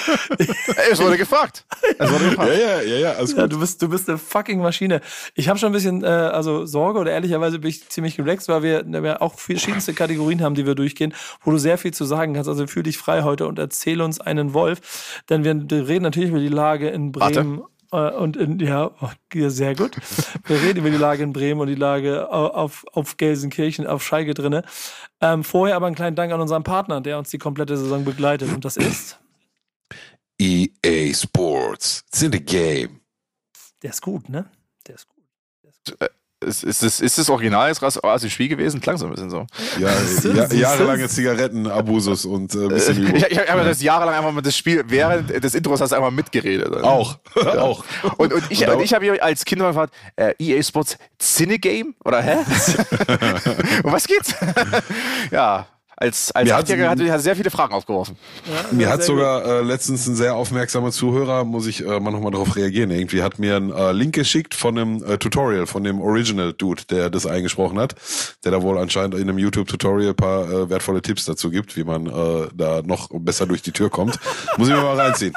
es 0.92 1.02
wurde 1.02 1.18
gefragt. 1.18 1.66
Es 1.98 2.12
wurde 2.12 2.30
gefragt. 2.30 2.52
Ja, 2.52 2.60
ja, 2.60 2.82
ja, 2.82 2.98
ja, 2.98 3.12
alles 3.14 3.32
gut. 3.32 3.40
Ja, 3.40 3.48
du, 3.48 3.60
bist, 3.60 3.82
du 3.82 3.90
bist 3.90 4.08
eine 4.08 4.20
fucking 4.20 4.62
Maschine. 4.62 5.02
Ich 5.34 5.50
habe 5.50 5.58
schon 5.58 5.70
ein 5.70 5.74
bisschen 5.74 6.04
äh, 6.04 6.08
also 6.08 6.68
Sorge 6.68 7.00
oder 7.00 7.12
ehrlicherweise 7.12 7.58
bin 7.58 7.70
ich 7.72 7.90
ziemlich 7.90 8.20
relaxed, 8.20 8.48
weil 8.48 8.62
wir, 8.62 8.86
wir 8.86 9.22
auch 9.24 9.40
verschiedenste 9.40 9.94
Kategorien 9.94 10.44
haben, 10.44 10.54
die 10.54 10.68
wir 10.68 10.76
durchgehen, 10.76 11.16
wo 11.42 11.50
du 11.50 11.58
sehr 11.58 11.80
viel 11.80 11.94
zu 11.94 12.06
sagen 12.06 12.36
kannst. 12.36 12.48
Also 12.48 12.68
fühl 12.68 12.84
dich 12.84 13.00
frei 13.00 13.24
heute 13.24 13.48
und 13.48 13.58
erzähl 13.58 14.00
uns 14.00 14.22
einen 14.22 14.54
Wolf. 14.54 15.24
Denn 15.28 15.44
wir 15.46 15.88
reden 15.88 16.04
natürlich 16.04 16.30
über 16.30 16.40
die 16.40 16.50
Lage 16.50 16.90
in 16.90 17.12
Bremen. 17.12 17.60
Warte. 17.60 17.76
Äh, 17.92 18.16
und 18.18 18.38
in, 18.38 18.60
ja, 18.60 18.92
sehr 19.32 19.76
gut. 19.76 19.98
Wir 20.46 20.62
reden 20.62 20.80
über 20.80 20.90
die 20.90 20.98
Lage 20.98 21.24
in 21.24 21.34
Bremen 21.34 21.62
und 21.62 21.68
die 21.68 21.76
Lage 21.76 22.30
auf, 22.30 22.86
auf 22.92 23.18
Gelsenkirchen, 23.18 23.88
auf 23.88 24.04
Scheige 24.04 24.34
drinne. 24.34 24.64
Ähm, 25.22 25.44
vorher 25.44 25.76
aber 25.76 25.88
einen 25.88 25.96
kleinen 25.96 26.16
Dank 26.16 26.34
an 26.34 26.42
unseren 26.42 26.64
Partner, 26.64 27.02
der 27.02 27.18
uns 27.18 27.30
die 27.30 27.38
komplette 27.38 27.78
Saison 27.78 28.04
begleitet. 28.04 28.52
Und 28.54 28.66
das 28.66 28.78
ist 28.78 29.20
EA 30.40 31.14
Sports. 31.14 32.04
It's 32.08 32.22
in 32.22 32.32
the 32.32 32.44
game. 32.44 33.02
Der 33.82 33.92
ist 33.92 34.02
gut, 34.02 34.30
ne? 34.30 34.50
Der 34.88 34.96
ist 34.96 35.08
gut. 35.08 35.24
Der 35.64 35.70
ist 35.70 36.00
gut. 36.00 36.10
Äh, 36.44 36.48
ist, 36.48 36.64
ist, 36.64 36.84
das, 36.84 37.00
ist 37.02 37.18
das 37.18 37.30
Original 37.30 37.70
jetzt 37.70 37.84
aus 37.84 38.22
dem 38.22 38.30
Spiel 38.30 38.48
gewesen? 38.48 38.82
Klang 38.82 38.98
so 38.98 39.06
ein 39.06 39.12
bisschen 39.12 39.30
so. 39.30 39.46
Ja, 39.80 39.90
ja 40.34 40.54
jahrelange 40.54 41.08
Zigarettenabusus 41.08 42.26
und 42.26 42.54
äh, 42.56 42.60
ein 42.60 42.68
bisschen 42.70 42.98
Übung. 42.98 43.16
Ich, 43.16 43.26
ich 43.26 43.50
habe 43.50 43.64
das 43.64 43.82
jahrelang 43.82 44.16
einfach 44.16 44.32
mal 44.32 44.42
das 44.42 44.56
Spiel, 44.56 44.84
während 44.88 45.44
des 45.44 45.56
Intros 45.56 45.82
hast 45.82 45.92
du 45.92 45.96
einfach 45.96 46.12
mitgeredet. 46.12 46.72
Auch. 46.84 47.18
Ja. 47.36 47.54
auch. 47.62 47.84
Und, 48.18 48.34
und 48.34 48.44
ich, 48.50 48.68
und 48.68 48.82
ich 48.82 48.94
habe 48.94 49.06
hier 49.06 49.24
als 49.24 49.46
Kind 49.46 49.62
mal 49.62 49.70
gefragt, 49.70 49.94
äh, 50.16 50.34
EA 50.40 50.62
Sports 50.62 50.98
Cinegame? 51.20 51.94
Oder 52.04 52.22
hä? 52.22 52.38
um 53.84 53.92
was 53.92 54.08
geht's? 54.08 54.36
ja, 55.32 55.68
als, 55.98 56.32
als 56.34 56.52
Achtjähriger 56.52 56.90
hat 56.90 57.00
er 57.00 57.20
sehr 57.20 57.36
viele 57.36 57.50
Fragen 57.50 57.74
aufgeworfen. 57.74 58.18
Ja, 58.46 58.76
mir 58.76 58.90
hat 58.90 59.04
sogar 59.04 59.46
äh, 59.46 59.62
letztens 59.62 60.08
ein 60.08 60.16
sehr 60.16 60.36
aufmerksamer 60.36 60.92
Zuhörer, 60.92 61.46
muss 61.46 61.68
ich 61.68 61.86
äh, 61.86 62.00
mal 62.00 62.12
nochmal 62.12 62.32
darauf 62.32 62.56
reagieren, 62.56 62.92
irgendwie 62.92 63.24
hat 63.24 63.40
mir 63.40 63.56
einen 63.56 63.72
äh, 63.72 63.92
Link 63.92 64.14
geschickt 64.14 64.54
von 64.54 64.78
einem 64.78 65.04
äh, 65.04 65.18
Tutorial, 65.18 65.68
von 65.68 65.84
dem 65.84 66.02
Original 66.02 66.54
Dude, 66.54 66.84
der 66.90 67.10
das 67.10 67.26
eingesprochen 67.26 67.80
hat, 67.80 67.96
der 68.44 68.52
da 68.52 68.62
wohl 68.62 68.78
anscheinend 68.78 69.16
in 69.16 69.22
einem 69.22 69.38
YouTube-Tutorial 69.38 70.14
paar 70.14 70.50
äh, 70.50 70.70
wertvolle 70.70 71.02
Tipps 71.02 71.26
dazu 71.26 71.50
gibt, 71.50 71.78
wie 71.78 71.84
man 71.84 72.08
äh, 72.08 72.48
da 72.54 72.82
noch 72.84 73.10
besser 73.12 73.46
durch 73.46 73.62
die 73.62 73.72
Tür 73.72 73.90
kommt. 73.90 74.20
muss 74.58 74.68
ich 74.68 74.74
mir 74.74 74.82
mal 74.82 75.00
reinziehen. 75.00 75.34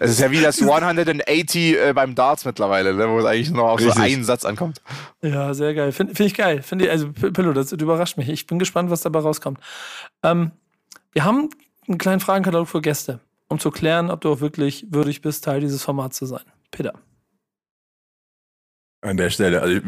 Es 0.00 0.10
ist 0.10 0.20
ja 0.20 0.30
wie 0.30 0.40
das 0.40 0.60
180 0.60 1.76
äh, 1.76 1.92
beim 1.92 2.14
Darts 2.14 2.44
mittlerweile, 2.44 2.94
ne, 2.94 3.08
wo 3.08 3.18
es 3.18 3.24
eigentlich 3.24 3.50
nur 3.50 3.70
auf 3.70 3.78
Richtig. 3.78 3.94
so 3.94 4.00
einen 4.00 4.24
Satz 4.24 4.44
ankommt. 4.44 4.80
Ja, 5.22 5.54
sehr 5.54 5.74
geil. 5.74 5.92
Finde 5.92 6.14
find 6.14 6.28
ich 6.28 6.34
geil. 6.34 6.62
Find 6.62 6.82
ich, 6.82 6.90
also, 6.90 7.12
Pillow, 7.12 7.52
das, 7.52 7.70
das, 7.70 7.80
überrascht 7.80 8.16
mich. 8.16 8.28
Ich 8.28 8.46
bin 8.46 8.58
gespannt, 8.58 8.90
was 8.90 9.02
dabei 9.02 9.20
rauskommt. 9.20 9.60
Ähm, 10.22 10.52
wir 11.12 11.24
haben 11.24 11.50
einen 11.86 11.98
kleinen 11.98 12.20
Fragenkatalog 12.20 12.68
für 12.68 12.80
Gäste, 12.80 13.20
um 13.48 13.58
zu 13.58 13.70
klären, 13.70 14.10
ob 14.10 14.20
du 14.20 14.32
auch 14.32 14.40
wirklich 14.40 14.86
würdig 14.90 15.22
bist, 15.22 15.44
Teil 15.44 15.60
dieses 15.60 15.82
Formats 15.82 16.16
zu 16.16 16.26
sein. 16.26 16.42
Peter. 16.70 16.92
An 19.00 19.16
der 19.16 19.30
Stelle, 19.30 19.62
also 19.62 19.80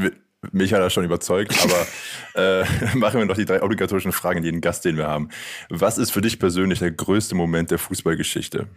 mich 0.52 0.72
hat 0.72 0.80
er 0.80 0.90
schon 0.90 1.04
überzeugt, 1.04 1.54
aber 1.62 1.86
äh, 2.34 2.64
machen 2.96 3.18
wir 3.18 3.26
noch 3.26 3.36
die 3.36 3.44
drei 3.44 3.62
obligatorischen 3.62 4.12
Fragen 4.12 4.38
an 4.38 4.44
jeden 4.44 4.60
Gast, 4.60 4.84
den 4.84 4.96
wir 4.96 5.06
haben. 5.06 5.28
Was 5.68 5.98
ist 5.98 6.10
für 6.10 6.20
dich 6.20 6.38
persönlich 6.38 6.78
der 6.78 6.90
größte 6.90 7.34
Moment 7.34 7.70
der 7.70 7.78
Fußballgeschichte? 7.78 8.68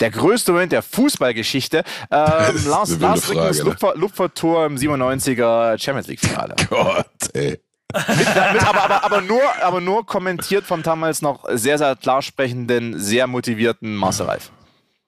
Der 0.00 0.10
größte 0.10 0.52
Moment 0.52 0.72
der 0.72 0.82
Fußballgeschichte. 0.82 1.82
Ähm, 2.10 2.64
Lars, 2.66 2.98
Lars 2.98 3.30
Rickens 3.30 3.62
Lupfer, 3.62 3.94
Lupfertor 3.96 4.66
im 4.66 4.76
97er 4.76 5.78
Champions 5.78 6.06
League-Finale. 6.06 6.54
Gott, 6.70 7.06
ey. 7.32 7.60
mit, 8.08 8.18
mit, 8.18 8.28
aber, 8.66 8.82
aber, 8.84 9.04
aber, 9.04 9.20
nur, 9.20 9.42
aber 9.62 9.80
nur 9.80 10.06
kommentiert 10.06 10.64
vom 10.64 10.82
damals 10.82 11.22
noch 11.22 11.44
sehr, 11.50 11.78
sehr 11.78 11.96
klar 11.96 12.22
sprechenden, 12.22 12.98
sehr 12.98 13.26
motivierten 13.26 13.96
Marcel 13.96 14.26
Reif. 14.26 14.50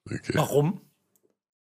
Okay. 0.04 0.32
Warum? 0.34 0.80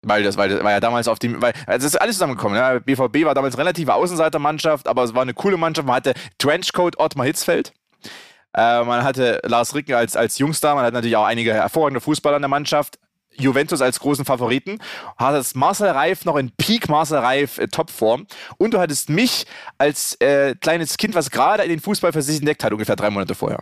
Weil 0.04 0.24
das, 0.24 0.38
weil 0.38 0.50
das 0.50 0.64
war 0.64 0.72
ja 0.72 0.80
damals 0.80 1.08
auf 1.08 1.20
dem, 1.20 1.42
weil 1.42 1.54
also 1.66 1.86
das 1.86 1.94
ist 1.94 2.02
alles 2.02 2.16
zusammengekommen. 2.16 2.58
Ja. 2.58 2.80
BVB 2.80 3.26
war 3.26 3.36
damals 3.36 3.58
relative 3.58 3.94
Außenseitermannschaft, 3.94 4.88
aber 4.88 5.04
es 5.04 5.14
war 5.14 5.24
eine 5.24 5.34
coole 5.34 5.58
Mannschaft. 5.58 5.88
Man 5.88 5.98
hatte 5.98 6.14
Trenchcoat 6.38 7.00
Ottmar 7.00 7.26
Hitzfeld. 7.26 7.74
Äh, 8.56 8.84
man 8.84 9.04
hatte 9.04 9.40
Lars 9.44 9.76
Ricken 9.76 9.96
als, 9.96 10.16
als 10.16 10.38
Jungstar, 10.38 10.76
man 10.76 10.86
hat 10.86 10.94
natürlich 10.94 11.18
auch 11.18 11.26
einige 11.26 11.54
hervorragende 11.54 12.02
Fußballer 12.02 12.38
in 12.38 12.42
der 12.42 12.50
Mannschaft. 12.50 13.00
Juventus 13.40 13.82
als 13.82 14.00
großen 14.00 14.26
Favoriten, 14.26 14.80
hattest 15.16 15.56
Marcel 15.56 15.90
Reif 15.90 16.26
noch 16.26 16.38
in 16.38 16.52
Peak 16.58 16.90
Marcel 16.90 17.20
Reif 17.20 17.60
äh, 17.60 17.68
Topform 17.68 18.26
und 18.58 18.74
du 18.74 18.80
hattest 18.80 19.10
mich 19.10 19.46
als 19.78 20.16
äh, 20.22 20.56
kleines 20.56 20.98
Kind, 20.98 21.14
was 21.14 21.30
gerade 21.30 21.62
in 21.62 21.70
den 21.70 21.80
Fußball 21.80 22.12
für 22.14 22.24
sich 22.24 22.40
entdeckt 22.40 22.64
hat, 22.64 22.72
ungefähr 22.72 22.96
drei 22.96 23.12
Monate 23.12 23.36
vorher. 23.36 23.60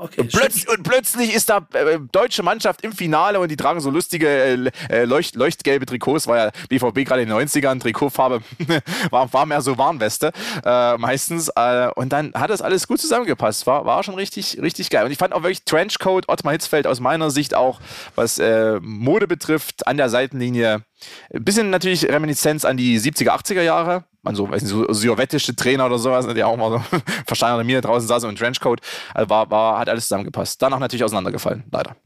Okay. 0.00 0.20
Und, 0.20 0.32
plötz 0.32 0.64
und, 0.66 0.82
plötzlich 0.82 1.34
ist 1.34 1.50
da 1.50 1.66
äh, 1.72 1.98
deutsche 2.12 2.42
Mannschaft 2.42 2.82
im 2.82 2.92
Finale 2.92 3.40
und 3.40 3.50
die 3.50 3.56
tragen 3.56 3.80
so 3.80 3.90
lustige 3.90 4.28
äh, 4.28 4.70
äh 4.88 5.04
leucht 5.04 5.36
leuchtgelbe 5.36 5.86
Trikots. 5.86 6.26
War 6.26 6.36
ja 6.36 6.50
BVB 6.68 7.06
gerade 7.06 7.22
in 7.22 7.28
den 7.28 7.36
90ern, 7.36 7.80
Trikotfarbe 7.80 8.42
war, 9.10 9.32
war 9.32 9.46
mehr 9.46 9.60
so 9.60 9.78
Warnweste 9.78 10.32
äh, 10.64 10.96
meistens. 10.98 11.50
Äh, 11.54 11.90
und 11.94 12.12
dann 12.12 12.32
hat 12.34 12.50
das 12.50 12.62
alles 12.62 12.86
gut 12.86 13.00
zusammengepasst. 13.00 13.66
War, 13.66 13.84
war 13.84 14.02
schon 14.02 14.14
richtig, 14.14 14.60
richtig 14.60 14.90
geil. 14.90 15.04
Und 15.04 15.10
ich 15.10 15.18
fand 15.18 15.32
auch 15.32 15.42
wirklich 15.42 15.64
Trenchcoat 15.64 16.28
Ottmar 16.28 16.52
Hitzfeld 16.52 16.86
aus 16.86 17.00
meiner 17.00 17.30
Sicht 17.30 17.54
auch, 17.54 17.80
was 18.14 18.38
äh, 18.38 18.78
Mode 18.80 19.26
betrifft, 19.26 19.86
an 19.86 19.96
der 19.96 20.08
Seitenlinie. 20.08 20.84
Ein 21.32 21.44
bisschen 21.44 21.70
natürlich 21.70 22.04
Reminiszenz 22.04 22.64
an 22.64 22.76
die 22.76 22.98
70er, 22.98 23.30
80er 23.30 23.62
Jahre 23.62 24.04
man 24.28 24.34
so, 24.34 24.50
weiß 24.50 24.62
nicht, 24.62 24.70
so 24.70 24.92
sowjetische 24.92 25.56
Trainer 25.56 25.86
oder 25.86 25.98
sowas, 25.98 26.26
ne, 26.26 26.34
der 26.34 26.46
auch 26.46 26.56
mal 26.56 26.70
so 26.70 26.98
versteinerte 27.26 27.64
Mine 27.64 27.80
draußen 27.80 28.06
saß 28.06 28.24
und 28.24 28.30
im 28.30 28.36
Trenchcoat, 28.36 28.80
also 29.14 29.30
war, 29.30 29.50
war, 29.50 29.78
hat 29.78 29.88
alles 29.88 30.04
zusammengepasst. 30.04 30.60
Danach 30.60 30.78
natürlich 30.78 31.04
auseinandergefallen, 31.04 31.64
leider. 31.72 31.96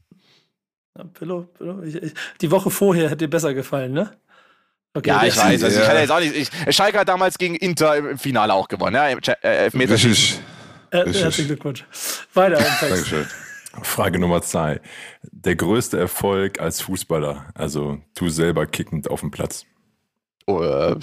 Ja, 0.97 1.03
Pillow, 1.05 1.41
Pillow, 1.57 1.81
ich, 1.83 1.95
ich, 1.95 2.13
die 2.41 2.51
Woche 2.51 2.69
vorher 2.69 3.05
hätte 3.09 3.17
dir 3.25 3.29
besser 3.29 3.53
gefallen, 3.53 3.93
ne? 3.93 4.11
Okay, 4.95 5.09
ja, 5.09 5.23
ich 5.23 5.35
weiß. 5.35 5.63
Also 5.63 5.79
ich 5.79 5.87
kann 5.87 5.97
jetzt 5.97 6.11
auch 6.11 6.19
nicht. 6.19 6.35
Ich, 6.35 6.75
Schalke 6.75 6.99
hat 6.99 7.09
damals 7.09 7.39
gegen 7.39 7.55
Inter 7.55 7.97
im 7.97 8.19
Finale 8.19 8.53
auch 8.53 8.67
gewonnen. 8.67 8.93
Ja, 8.93 9.07
äh, 9.07 9.17
Elfmeter. 9.41 9.93
Richtig. 9.95 10.39
Äh, 10.91 11.11
herzlichen 11.11 11.47
Glückwunsch. 11.47 11.83
Weiter 12.35 12.59
im 12.59 12.63
Text. 12.63 12.81
Dankeschön. 12.81 13.25
Frage 13.81 14.19
Nummer 14.19 14.41
zwei. 14.41 14.79
Der 15.31 15.55
größte 15.55 15.97
Erfolg 15.97 16.59
als 16.59 16.81
Fußballer, 16.81 17.45
also 17.55 17.99
du 18.15 18.29
selber 18.29 18.65
kickend 18.65 19.09
auf 19.09 19.21
dem 19.21 19.31
Platz. 19.31 19.65
Oh, 20.45 20.61
äh, 20.61 20.95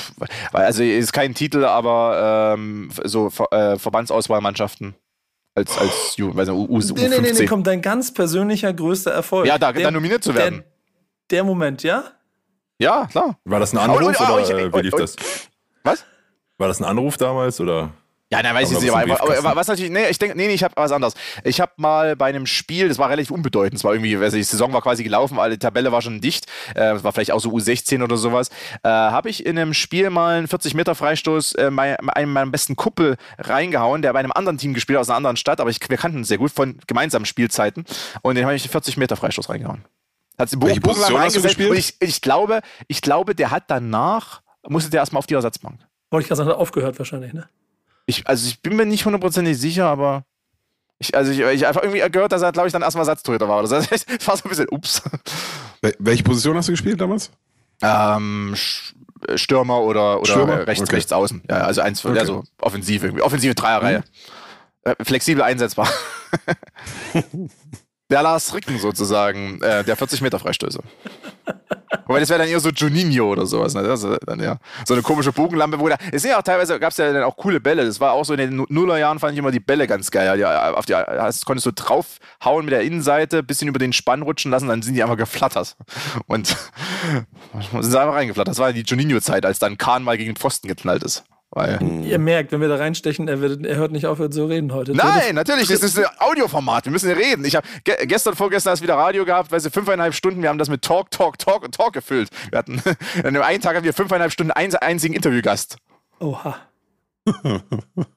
also 0.53 0.83
ist 0.83 1.13
kein 1.13 1.35
Titel, 1.35 1.65
aber 1.65 2.55
ähm, 2.57 2.91
so 3.05 3.29
äh, 3.51 3.79
Verbandsauswahlmannschaften 3.79 4.95
als 5.55 5.77
als 5.79 6.17
U, 6.19 6.35
weiß 6.35 6.49
nicht, 6.49 6.57
U, 6.57 6.77
U, 6.77 6.79
nee, 6.79 7.09
nee, 7.09 7.21
nee, 7.21 7.33
nee, 7.33 7.47
kommt 7.47 7.67
dein 7.67 7.83
ganz 7.83 8.13
persönlicher 8.13 8.73
größter 8.73 9.11
Erfolg. 9.11 9.47
Ja, 9.47 9.59
da, 9.59 9.73
der, 9.73 9.85
da 9.85 9.91
nominiert 9.91 10.23
zu 10.23 10.35
werden. 10.35 10.63
Der, 11.31 11.39
der, 11.39 11.45
Moment, 11.45 11.83
ja? 11.83 12.05
Ja, 12.79 13.07
klar. 13.07 13.39
War 13.45 13.61
das 13.61 13.73
ein 13.73 13.79
Anruf 13.79 14.01
oh, 14.01 14.05
oh, 14.05 14.33
oder 14.35 14.73
oh, 14.73 14.79
wie 14.79 14.83
lief 14.83 14.95
das? 14.95 15.17
Was? 15.85 16.05
War 16.59 16.69
das 16.69 16.81
ein 16.81 16.85
Anruf 16.85 17.17
damals 17.17 17.61
oder? 17.61 17.93
Ja, 18.33 18.45
dann 18.45 18.55
weiß 18.55 18.71
ich 18.71 18.81
nicht. 18.81 18.93
Aber, 18.93 19.39
aber, 19.39 19.57
was 19.57 19.67
natürlich, 19.67 19.91
nee, 19.91 20.09
ich 20.09 20.19
denke, 20.19 20.37
nee, 20.37 20.47
nee, 20.47 20.55
ich 20.55 20.63
habe 20.63 20.75
was 20.77 20.93
anderes. 20.93 21.15
Ich 21.43 21.61
habe 21.61 21.73
mal 21.77 22.15
bei 22.15 22.27
einem 22.27 22.47
Spiel, 22.47 22.89
das 22.89 22.97
war 22.97 23.11
relativ 23.11 23.33
unbedeutend, 23.33 23.79
es 23.79 23.85
war 23.85 23.93
irgendwie, 23.93 24.21
weiß 24.21 24.35
ich, 24.35 24.41
die 24.41 24.51
Saison 24.51 24.73
war 24.73 24.83
quasi 24.83 25.03
gelaufen, 25.03 25.41
alle 25.41 25.59
Tabelle 25.59 25.91
war 25.91 26.01
schon 26.01 26.21
dicht, 26.21 26.47
äh, 26.77 26.93
es 26.93 27.03
war 27.03 27.13
vielleicht 27.13 27.33
auch 27.33 27.41
so 27.41 27.51
U16 27.51 28.05
oder 28.05 28.17
sowas, 28.17 28.51
äh, 28.85 28.89
habe 28.89 29.31
ich 29.31 29.45
in 29.45 29.59
einem 29.59 29.75
Spiel 29.75 30.11
mal 30.11 30.39
einen 30.39 30.47
40 30.47 30.75
Meter 30.75 30.95
Freistoß 30.95 31.55
äh, 31.57 31.71
mein, 31.73 31.97
einem 31.97 32.33
meinem 32.33 32.53
besten 32.53 32.77
Kuppel 32.77 33.17
reingehauen, 33.39 34.01
der 34.03 34.13
bei 34.13 34.21
einem 34.21 34.33
anderen 34.33 34.59
Team 34.59 34.75
gespielt 34.75 34.99
hat, 34.99 35.01
aus 35.01 35.09
einer 35.09 35.17
anderen 35.17 35.37
Stadt, 35.37 35.61
aber 35.61 35.71
ich, 35.71 35.81
wir 35.89 35.97
kannten 35.97 36.23
sehr 36.23 36.39
gut 36.39 36.53
von 36.53 36.79
gemeinsamen 36.87 37.27
Spielzeiten 37.27 37.85
und 38.23 38.37
den 38.37 38.45
habe 38.45 38.55
ich 38.55 38.69
40 38.69 38.97
Meter 38.97 39.17
Freistoß 39.17 39.49
reingehauen. 39.49 39.85
Hat 40.39 40.53
den 40.53 40.61
Bogen, 40.61 40.81
Bogen 40.81 41.03
reingesetzt 41.03 41.59
und 41.59 41.77
ich, 41.77 41.97
ich 41.99 42.21
glaube, 42.21 42.61
ich 42.87 43.03
glaube, 43.03 43.35
der 43.35 43.51
hat 43.51 43.65
danach, 43.67 44.41
musste 44.69 44.89
der 44.89 45.01
erstmal 45.01 45.19
auf 45.19 45.27
die 45.27 45.35
Ersatzbank. 45.35 45.81
Wollte 46.11 46.23
ich 46.23 46.29
gerade 46.29 46.45
sagen, 46.45 46.51
aufgehört 46.53 46.97
wahrscheinlich, 46.99 47.33
ne? 47.33 47.49
Ich, 48.11 48.27
also 48.27 48.49
ich 48.49 48.61
bin 48.61 48.77
mir 48.77 48.87
nicht 48.87 49.05
hundertprozentig 49.05 49.57
sicher, 49.57 49.87
aber 49.87 50.25
ich, 50.99 51.17
also 51.17 51.31
ich, 51.31 51.39
ich 51.39 51.67
einfach 51.67 51.83
irgendwie 51.83 52.01
gehört, 52.11 52.33
dass 52.33 52.43
er, 52.43 52.53
glaube 52.53 52.67
ich, 52.67 52.73
dann 52.73 52.83
erstmal 52.83 53.03
Ersatztorhüter 53.03 53.49
war. 53.49 53.63
Das 53.63 53.73
war 54.27 54.37
so 54.37 54.45
ein 54.45 54.49
bisschen 54.49 54.69
ups. 54.71 55.03
Welche 55.99 56.23
Position 56.25 56.57
hast 56.57 56.69
du 56.69 56.73
gespielt 56.73 57.01
damals? 57.01 57.31
Ähm, 57.83 58.55
Stürmer 59.37 59.81
oder, 59.81 60.21
oder 60.21 60.31
Stürmer? 60.31 60.67
rechts, 60.67 60.83
okay. 60.83 60.97
rechts 60.97 61.13
außen. 61.13 61.43
Ja, 61.49 61.59
also 61.59 61.81
eins 61.81 62.05
okay. 62.05 62.19
also 62.19 62.45
offensive 62.61 63.07
irgendwie. 63.07 63.23
Offensive 63.23 63.55
Dreierreihe. 63.55 63.99
Mhm. 63.99 64.91
Äh, 64.91 65.05
flexibel 65.05 65.43
einsetzbar. 65.43 65.89
der 68.11 68.23
Lars 68.23 68.53
Ricken 68.53 68.79
sozusagen, 68.79 69.63
äh, 69.63 69.85
der 69.85 69.97
40 69.97 70.21
Meter 70.21 70.39
Freistöße. 70.39 70.81
Wobei 72.07 72.21
das 72.21 72.29
wäre 72.29 72.41
dann 72.41 72.49
eher 72.49 72.61
so 72.61 72.71
Juninho 72.71 73.31
oder 73.31 73.47
sowas. 73.47 73.75
Ne? 73.75 73.83
Das 73.83 74.07
dann 74.27 74.41
ja 74.41 74.59
so 74.87 74.95
eine 74.95 75.03
komische 75.03 75.33
Bogenlampe, 75.33 75.79
wo 75.79 75.89
da. 75.89 75.97
Es 76.13 76.23
sind 76.23 76.31
ja 76.31 76.39
auch 76.39 76.43
teilweise, 76.43 76.79
gab 76.79 76.93
es 76.93 76.97
ja 76.97 77.13
dann 77.13 77.23
auch 77.23 77.37
coole 77.37 77.61
Bälle. 77.61 77.85
Das 77.85 78.01
war 78.01 78.13
auch 78.13 78.25
so 78.25 78.35
in 78.35 78.39
den 78.39 78.67
Nullerjahren, 78.69 79.19
fand 79.19 79.33
ich 79.33 79.39
immer 79.39 79.51
die 79.51 79.61
Bälle 79.61 79.87
ganz 79.87 80.11
geil. 80.11 80.39
Ja, 80.39 80.75
auf 80.75 80.87
die, 80.87 80.93
das 80.93 81.45
konntest 81.45 81.67
du 81.67 81.73
draufhauen 81.73 82.65
mit 82.65 82.73
der 82.73 82.83
Innenseite, 82.83 83.43
bisschen 83.43 83.69
über 83.69 83.79
den 83.79 83.93
Spann 83.93 84.23
rutschen 84.23 84.51
lassen, 84.51 84.69
dann 84.69 84.83
sind 84.83 84.95
die 84.95 85.03
einfach 85.03 85.17
geflattert. 85.17 85.77
Und 86.27 86.49
sind 87.71 87.83
sie 87.83 88.01
einfach 88.01 88.15
reingeflattert. 88.15 88.53
Das 88.53 88.59
war 88.59 88.73
die 88.73 88.83
Juninho-Zeit, 88.83 89.45
als 89.45 89.59
dann 89.59 89.79
Kahn 89.79 90.05
mal 90.05 90.17
gegen 90.17 90.31
den 90.31 90.37
Pfosten 90.37 90.69
geknallt 90.69 91.03
ist. 91.03 91.25
Weil 91.53 91.83
Ihr 92.05 92.21
merkt, 92.21 92.53
wenn 92.53 92.61
wir 92.61 92.69
da 92.69 92.77
reinstechen, 92.77 93.27
er, 93.27 93.41
wird, 93.41 93.67
er 93.67 93.75
hört 93.75 93.91
nicht 93.91 94.07
aufhören 94.07 94.31
zu 94.31 94.45
reden 94.47 94.73
heute. 94.73 94.93
Nein, 94.93 95.35
natürlich, 95.35 95.67
das 95.67 95.83
ist 95.83 95.99
ein 95.99 96.07
Audioformat. 96.19 96.85
Wir 96.85 96.93
müssen 96.93 97.09
ja 97.09 97.17
reden. 97.17 97.45
Ich 97.45 97.57
habe 97.57 97.67
ge 97.83 98.07
gestern, 98.07 98.37
vorgestern 98.37 98.73
erst 98.73 98.83
wieder 98.85 98.95
Radio 98.95 99.25
gehabt, 99.25 99.51
weil 99.51 99.59
sie 99.59 99.71
fünfeinhalb 99.71 100.15
Stunden, 100.15 100.43
wir 100.43 100.49
haben 100.49 100.59
das 100.59 100.69
mit 100.69 100.83
Talk, 100.83 101.11
Talk, 101.11 101.39
Talk 101.39 101.65
und 101.65 101.75
Talk 101.75 101.93
gefüllt. 101.93 102.31
Wir 102.51 102.59
hatten, 102.59 102.81
an 103.25 103.35
dem 103.35 103.43
einen 103.43 103.61
Tag 103.61 103.75
haben 103.75 103.83
wir 103.83 103.93
fünfeinhalb 103.93 104.31
Stunden 104.31 104.53
einen 104.53 104.77
einzigen 104.77 105.13
Interviewgast. 105.13 105.77
Oha. 106.21 106.57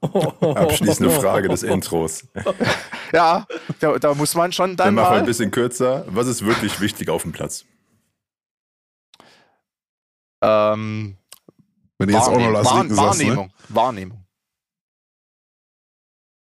Abschließende 0.02 1.10
Frage 1.10 1.50
des 1.50 1.64
Intros. 1.64 2.28
ja, 3.14 3.48
da, 3.80 3.98
da, 3.98 4.14
muss 4.14 4.36
man 4.36 4.52
schon 4.52 4.78
dann. 4.78 4.88
Dann 4.88 4.96
machen 4.96 5.16
wir 5.16 5.20
ein 5.20 5.26
bisschen 5.26 5.50
kürzer. 5.50 6.06
Was 6.08 6.28
ist 6.28 6.46
wirklich 6.46 6.80
wichtig 6.80 7.10
auf 7.10 7.24
dem 7.24 7.32
Platz? 7.32 7.66
Ähm, 10.42 11.18
wenn 12.08 12.14
du 12.14 12.20
jetzt 12.20 12.30
auch 12.30 12.38
noch 12.38 12.52
Lars 12.52 12.66
Wahr 12.66 12.98
Wahrnehmung. 12.98 13.46
Ne? 13.48 13.54
Wahrnehmung. 13.70 14.23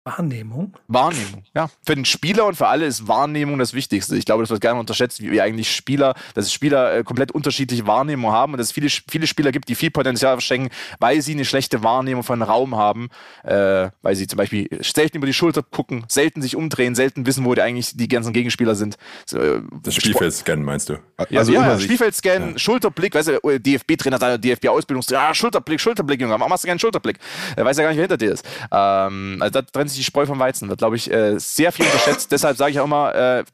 Wahrnehmung? 0.07 0.73
Wahrnehmung, 0.87 1.43
ja. 1.53 1.69
Für 1.85 1.97
den 1.97 2.05
Spieler 2.05 2.47
und 2.47 2.55
für 2.55 2.69
alle 2.69 2.87
ist 2.87 3.09
Wahrnehmung 3.09 3.59
das 3.59 3.75
Wichtigste. 3.75 4.17
Ich 4.17 4.25
glaube, 4.25 4.45
das 4.45 4.51
wird 4.51 4.61
gerne 4.61 4.79
unterschätzt, 4.79 5.21
wie, 5.21 5.41
eigentlich 5.41 5.75
Spieler, 5.75 6.15
dass 6.35 6.53
Spieler 6.53 6.99
äh, 6.99 7.03
komplett 7.03 7.33
unterschiedliche 7.33 7.89
Wahrnehmung 7.89 8.31
haben 8.31 8.53
und 8.53 8.59
dass 8.59 8.69
es 8.69 8.73
viele, 8.73 8.89
viele 8.89 9.27
Spieler 9.27 9.51
gibt, 9.51 9.69
die 9.69 9.75
viel 9.75 9.91
Potenzial 9.91 10.35
verschenken, 10.35 10.71
weil 11.01 11.21
sie 11.23 11.33
eine 11.33 11.45
schlechte 11.45 11.83
Wahrnehmung 11.83 12.23
von 12.23 12.41
Raum 12.43 12.77
haben, 12.77 13.09
äh, 13.43 13.89
weil 14.03 14.15
sie 14.15 14.29
zum 14.29 14.37
Beispiel 14.37 14.69
selten 14.81 15.17
über 15.17 15.27
die 15.27 15.33
Schulter 15.33 15.65
gucken, 15.65 16.05
selten 16.07 16.41
sich 16.41 16.55
umdrehen, 16.55 16.95
selten 16.95 17.27
wissen, 17.27 17.45
wo 17.45 17.57
die 17.57 17.63
eigentlich 17.63 17.97
die 17.97 18.07
ganzen 18.07 18.33
Gegenspieler 18.33 18.77
sind. 18.77 18.97
So, 19.25 19.39
äh, 19.41 19.61
das 19.83 19.97
Spielfeld 19.97 20.35
scannen, 20.35 20.65
meinst 20.65 20.89
du? 20.89 20.99
Ja, 21.31 21.41
also 21.41 21.53
ja, 21.53 21.81
Spielfeld 21.81 22.15
scannen, 22.15 22.53
ja. 22.53 22.59
Schulterblick, 22.59 23.13
weißt 23.13 23.29
du, 23.43 23.59
DFB-Trainer, 23.59 24.39
DFB-Ausbildungstrainer, 24.39 25.31
ah, 25.31 25.35
Schulterblick, 25.35 25.81
Schulterblick, 25.81 26.21
Junge, 26.21 26.35
warum 26.35 26.49
machst 26.49 26.63
du 26.63 26.69
keinen 26.69 26.79
Schulterblick? 26.79 27.19
Er 27.57 27.65
weiß 27.65 27.77
ja 27.77 27.83
gar 27.83 27.91
nicht, 27.91 27.99
wer 27.99 28.05
hinter 28.05 28.17
dir 28.17 28.33
ist. 28.33 28.45
Ähm, 28.71 29.39
also 29.41 29.51
da 29.51 29.63
trennt 29.63 29.91
sich 29.91 29.96
die 29.97 30.05
Spreu 30.05 30.27
vom 30.27 30.39
Weizen. 30.39 30.69
Wird, 30.69 30.79
glaube 30.79 30.97
ich, 30.97 31.11
äh, 31.11 31.39
sehr 31.39 31.73
viel 31.73 31.85
unterschätzt. 31.85 32.31
Deshalb 32.33 32.57
sage 32.57 32.73
ich 32.73 32.81
auch 32.81 32.85
immer, 32.85 33.15
äh, 33.15 33.41
äh, 33.41 33.45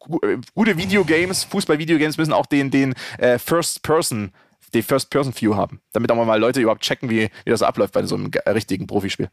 gute 0.54 0.76
Videogames, 0.76 1.44
Fußball-Videogames 1.44 2.16
müssen 2.18 2.32
auch 2.32 2.46
den, 2.46 2.70
den 2.70 2.94
äh, 3.18 3.38
First-Person, 3.38 4.32
die 4.74 4.82
First-Person-View 4.82 5.56
haben. 5.56 5.80
Damit 5.92 6.10
auch 6.10 6.24
mal 6.24 6.40
Leute 6.40 6.60
überhaupt 6.60 6.82
checken, 6.82 7.10
wie, 7.10 7.30
wie 7.44 7.50
das 7.50 7.62
abläuft 7.62 7.92
bei 7.92 8.04
so 8.04 8.14
einem 8.14 8.30
richtigen 8.46 8.86
Profispiel. 8.86 9.30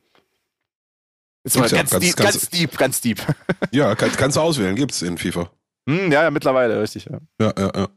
Jetzt 1.44 1.58
mal 1.58 1.70
ganz, 1.70 1.92
ja, 1.92 2.00
deep, 2.00 2.16
ganz, 2.16 2.32
ganz, 2.32 2.50
deep, 2.50 2.78
ganz 2.78 3.02
deep. 3.02 3.22
Ja, 3.72 3.96
kann, 3.96 4.12
kannst 4.12 4.38
du 4.38 4.42
auswählen, 4.42 4.76
gibt 4.76 4.92
es 4.92 5.02
in 5.02 5.18
FIFA. 5.18 5.50
Hm, 5.88 6.12
ja, 6.12 6.24
ja, 6.24 6.32
mittlerweile, 6.32 6.82
richtig. 6.82 7.06
Ja, 7.06 7.20
ja, 7.40 7.54
ja. 7.58 7.72
ja. 7.76 7.88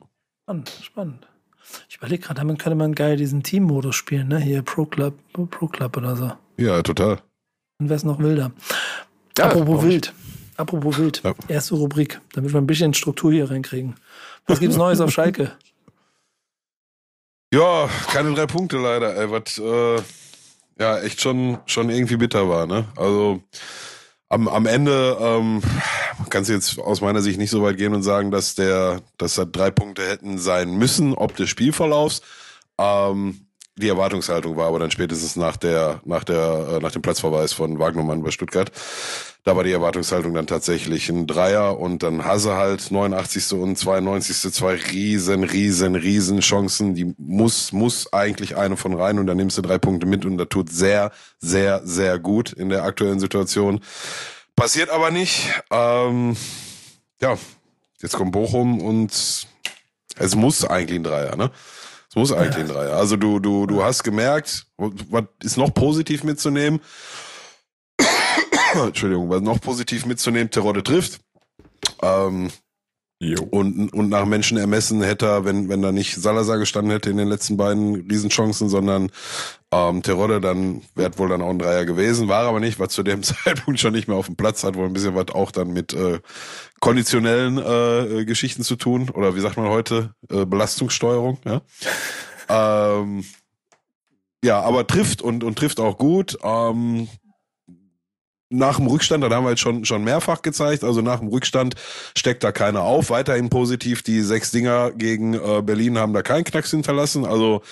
Spannend, 0.44 0.72
spannend. 0.82 1.28
Ich 1.88 1.96
überlege 1.96 2.22
gerade, 2.22 2.40
damit 2.40 2.58
könnte 2.58 2.76
man 2.76 2.94
geil 2.94 3.16
diesen 3.16 3.42
Team-Modus 3.42 3.96
spielen, 3.96 4.28
ne? 4.28 4.38
Hier 4.38 4.62
Pro 4.62 4.86
Club, 4.86 5.18
Pro 5.32 5.66
Club 5.66 5.96
oder 5.96 6.16
so. 6.16 6.32
Ja, 6.56 6.82
total. 6.82 7.20
Dann 7.82 7.88
wäre 7.88 7.96
es 7.96 8.04
noch 8.04 8.20
wilder. 8.20 8.52
Ja, 9.36 9.46
Apropos 9.46 9.82
wild. 9.82 10.14
Apropos 10.56 10.98
wild. 10.98 11.20
Ja. 11.24 11.34
Erste 11.48 11.74
Rubrik, 11.74 12.20
damit 12.32 12.52
wir 12.52 12.60
ein 12.60 12.66
bisschen 12.68 12.94
Struktur 12.94 13.32
hier 13.32 13.50
reinkriegen. 13.50 13.96
Was 14.46 14.60
gibt's 14.60 14.76
Neues 14.76 15.00
auf 15.00 15.10
Schalke? 15.10 15.50
Ja, 17.52 17.90
keine 18.12 18.34
drei 18.34 18.46
Punkte 18.46 18.78
leider, 18.78 19.16
ey, 19.16 19.30
was 19.32 19.58
äh, 19.58 20.00
ja 20.78 21.00
echt 21.00 21.20
schon, 21.20 21.58
schon 21.66 21.90
irgendwie 21.90 22.16
bitter 22.16 22.48
war, 22.48 22.66
ne? 22.66 22.86
Also 22.94 23.42
am, 24.28 24.46
am 24.46 24.66
Ende 24.66 25.16
ähm, 25.20 25.60
kannst 26.30 26.50
du 26.50 26.54
jetzt 26.54 26.78
aus 26.78 27.00
meiner 27.00 27.20
Sicht 27.20 27.36
nicht 27.36 27.50
so 27.50 27.64
weit 27.64 27.78
gehen 27.78 27.94
und 27.94 28.04
sagen, 28.04 28.30
dass 28.30 28.54
der, 28.54 29.00
dass 29.18 29.34
da 29.34 29.44
drei 29.44 29.72
Punkte 29.72 30.06
hätten 30.06 30.38
sein 30.38 30.78
müssen, 30.78 31.14
ob 31.14 31.34
des 31.34 31.50
Spielverlaufs. 31.50 32.22
Ähm, 32.78 33.48
die 33.76 33.88
Erwartungshaltung 33.88 34.56
war 34.56 34.68
aber 34.68 34.78
dann 34.78 34.90
spätestens 34.90 35.36
nach 35.36 35.56
der, 35.56 36.00
nach 36.04 36.24
der, 36.24 36.68
äh, 36.72 36.78
nach 36.80 36.92
dem 36.92 37.00
Platzverweis 37.00 37.52
von 37.52 37.78
Wagnermann 37.78 38.22
bei 38.22 38.30
Stuttgart. 38.30 38.70
Da 39.44 39.56
war 39.56 39.64
die 39.64 39.72
Erwartungshaltung 39.72 40.34
dann 40.34 40.46
tatsächlich 40.46 41.08
ein 41.08 41.26
Dreier 41.26 41.78
und 41.80 42.02
dann 42.02 42.24
Hasse 42.24 42.54
halt 42.54 42.90
89. 42.90 43.54
und 43.54 43.76
92. 43.76 44.52
zwei 44.52 44.74
riesen, 44.74 45.42
riesen, 45.42 45.96
riesen 45.96 46.40
Chancen. 46.40 46.94
Die 46.94 47.14
muss, 47.18 47.72
muss 47.72 48.12
eigentlich 48.12 48.56
eine 48.56 48.76
von 48.76 48.94
rein 48.94 49.18
und 49.18 49.26
dann 49.26 49.38
nimmst 49.38 49.58
du 49.58 49.62
drei 49.62 49.78
Punkte 49.78 50.06
mit 50.06 50.24
und 50.24 50.36
da 50.36 50.44
tut 50.44 50.70
sehr, 50.70 51.10
sehr, 51.40 51.80
sehr 51.84 52.18
gut 52.18 52.52
in 52.52 52.68
der 52.68 52.84
aktuellen 52.84 53.18
Situation. 53.18 53.80
Passiert 54.54 54.90
aber 54.90 55.10
nicht. 55.10 55.50
Ähm, 55.70 56.36
ja, 57.20 57.36
jetzt 58.00 58.16
kommt 58.16 58.32
Bochum 58.32 58.80
und 58.80 59.12
es 60.16 60.36
muss 60.36 60.64
eigentlich 60.64 61.00
ein 61.00 61.04
Dreier, 61.04 61.36
ne? 61.36 61.50
Es 62.12 62.16
muss 62.16 62.30
eigentlich 62.30 62.58
ein 62.58 62.68
Dreier. 62.68 62.94
Also 62.94 63.16
du, 63.16 63.38
du, 63.38 63.64
du 63.64 63.82
hast 63.82 64.02
gemerkt, 64.02 64.66
was 64.76 65.24
ist 65.42 65.56
noch 65.56 65.72
positiv 65.72 66.24
mitzunehmen? 66.24 66.82
Entschuldigung, 68.74 69.30
was 69.30 69.40
noch 69.40 69.58
positiv 69.62 70.04
mitzunehmen, 70.04 70.50
Terodde 70.50 70.82
trifft. 70.82 71.20
Ähm, 72.02 72.50
und, 73.50 73.92
und 73.92 74.08
nach 74.08 74.24
Menschen 74.24 74.58
ermessen 74.58 75.00
hätte 75.00 75.26
er, 75.26 75.44
wenn, 75.44 75.68
wenn 75.68 75.80
da 75.80 75.92
nicht 75.92 76.16
Salazar 76.16 76.58
gestanden 76.58 76.90
hätte 76.90 77.10
in 77.10 77.16
den 77.16 77.28
letzten 77.28 77.56
beiden 77.56 77.94
Riesenchancen, 77.94 78.68
sondern 78.68 79.10
ähm, 79.70 80.02
Terodde, 80.02 80.40
dann 80.40 80.82
wäre 80.96 81.16
wohl 81.18 81.28
dann 81.28 81.40
auch 81.40 81.50
ein 81.50 81.58
Dreier 81.58 81.84
gewesen. 81.84 82.28
War 82.28 82.46
aber 82.48 82.58
nicht, 82.58 82.80
war 82.80 82.88
zu 82.88 83.04
dem 83.04 83.22
Zeitpunkt 83.22 83.78
schon 83.78 83.92
nicht 83.92 84.08
mehr 84.08 84.16
auf 84.16 84.26
dem 84.26 84.34
Platz, 84.34 84.64
hat 84.64 84.74
wohl 84.74 84.86
ein 84.86 84.92
bisschen 84.92 85.14
was 85.14 85.28
auch 85.30 85.52
dann 85.52 85.72
mit 85.72 85.92
äh, 85.92 86.18
konditionellen 86.80 87.58
äh, 87.58 88.24
Geschichten 88.24 88.64
zu 88.64 88.74
tun. 88.74 89.08
Oder 89.10 89.36
wie 89.36 89.40
sagt 89.40 89.56
man 89.56 89.68
heute? 89.68 90.14
Äh, 90.28 90.44
Belastungssteuerung, 90.44 91.38
ja. 91.44 91.62
ähm, 92.98 93.24
ja, 94.44 94.60
aber 94.60 94.86
trifft 94.88 95.22
und, 95.22 95.44
und 95.44 95.56
trifft 95.56 95.78
auch 95.78 95.96
gut. 95.96 96.36
Ähm, 96.42 97.06
nach 98.52 98.76
dem 98.76 98.86
Rückstand, 98.86 99.24
das 99.24 99.32
haben 99.32 99.44
wir 99.44 99.50
jetzt 99.50 99.60
schon, 99.60 99.84
schon 99.84 100.04
mehrfach 100.04 100.42
gezeigt, 100.42 100.84
also 100.84 101.00
nach 101.00 101.20
dem 101.20 101.28
Rückstand 101.28 101.74
steckt 102.16 102.44
da 102.44 102.52
keiner 102.52 102.82
auf. 102.82 103.10
Weiterhin 103.10 103.48
positiv, 103.48 104.02
die 104.02 104.20
sechs 104.20 104.50
Dinger 104.50 104.90
gegen 104.92 105.34
äh, 105.34 105.62
Berlin 105.62 105.98
haben 105.98 106.12
da 106.12 106.22
keinen 106.22 106.44
Knacks 106.44 106.70
hinterlassen. 106.70 107.24
Also 107.24 107.62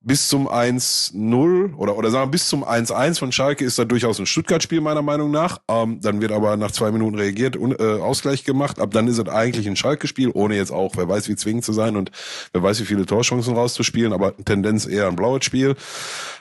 bis 0.00 0.28
zum 0.28 0.48
1-0 0.48 1.74
oder, 1.74 1.96
oder 1.96 2.10
sagen 2.10 2.28
wir 2.28 2.30
bis 2.30 2.48
zum 2.48 2.64
1-1 2.64 3.18
von 3.18 3.32
Schalke 3.32 3.64
ist 3.64 3.78
da 3.78 3.84
durchaus 3.84 4.20
ein 4.20 4.26
Stuttgart-Spiel 4.26 4.80
meiner 4.80 5.02
Meinung 5.02 5.30
nach. 5.30 5.58
Ähm, 5.68 6.00
dann 6.00 6.20
wird 6.20 6.30
aber 6.30 6.56
nach 6.56 6.70
zwei 6.70 6.92
Minuten 6.92 7.16
reagiert 7.16 7.56
und 7.56 7.78
äh, 7.80 7.82
Ausgleich 7.82 8.44
gemacht. 8.44 8.80
Ab 8.80 8.92
dann 8.92 9.08
ist 9.08 9.18
es 9.18 9.28
eigentlich 9.28 9.66
ein 9.66 9.76
Schalke-Spiel, 9.76 10.30
ohne 10.32 10.56
jetzt 10.56 10.70
auch, 10.70 10.96
wer 10.96 11.08
weiß 11.08 11.28
wie 11.28 11.36
zwingend 11.36 11.64
zu 11.64 11.72
sein 11.72 11.96
und 11.96 12.12
wer 12.52 12.62
weiß 12.62 12.80
wie 12.80 12.84
viele 12.84 13.06
Torchancen 13.06 13.54
rauszuspielen, 13.54 14.12
aber 14.12 14.36
Tendenz 14.36 14.86
eher 14.86 15.08
ein 15.08 15.16
blaues 15.16 15.44
Spiel. 15.44 15.74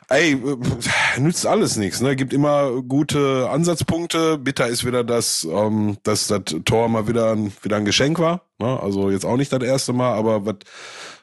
Ey, 0.09 0.33
äh, 0.33 1.19
nützt 1.19 1.45
alles 1.45 1.75
nichts, 1.75 1.99
ne? 1.99 2.15
Gibt 2.15 2.33
immer 2.33 2.81
gute 2.81 3.49
Ansatzpunkte. 3.49 4.37
Bitter 4.37 4.67
ist 4.67 4.85
wieder, 4.85 5.03
dass, 5.03 5.43
ähm, 5.43 5.97
dass 6.03 6.27
das 6.27 6.43
Tor 6.63 6.87
mal 6.87 7.07
wieder 7.07 7.33
ein, 7.33 7.51
wieder 7.61 7.75
ein 7.75 7.85
Geschenk 7.85 8.17
war. 8.19 8.41
Ne? 8.59 8.79
Also 8.81 9.09
jetzt 9.09 9.25
auch 9.25 9.37
nicht 9.37 9.51
das 9.51 9.63
erste 9.63 9.91
Mal, 9.93 10.13
aber 10.13 10.45
was 10.45 10.55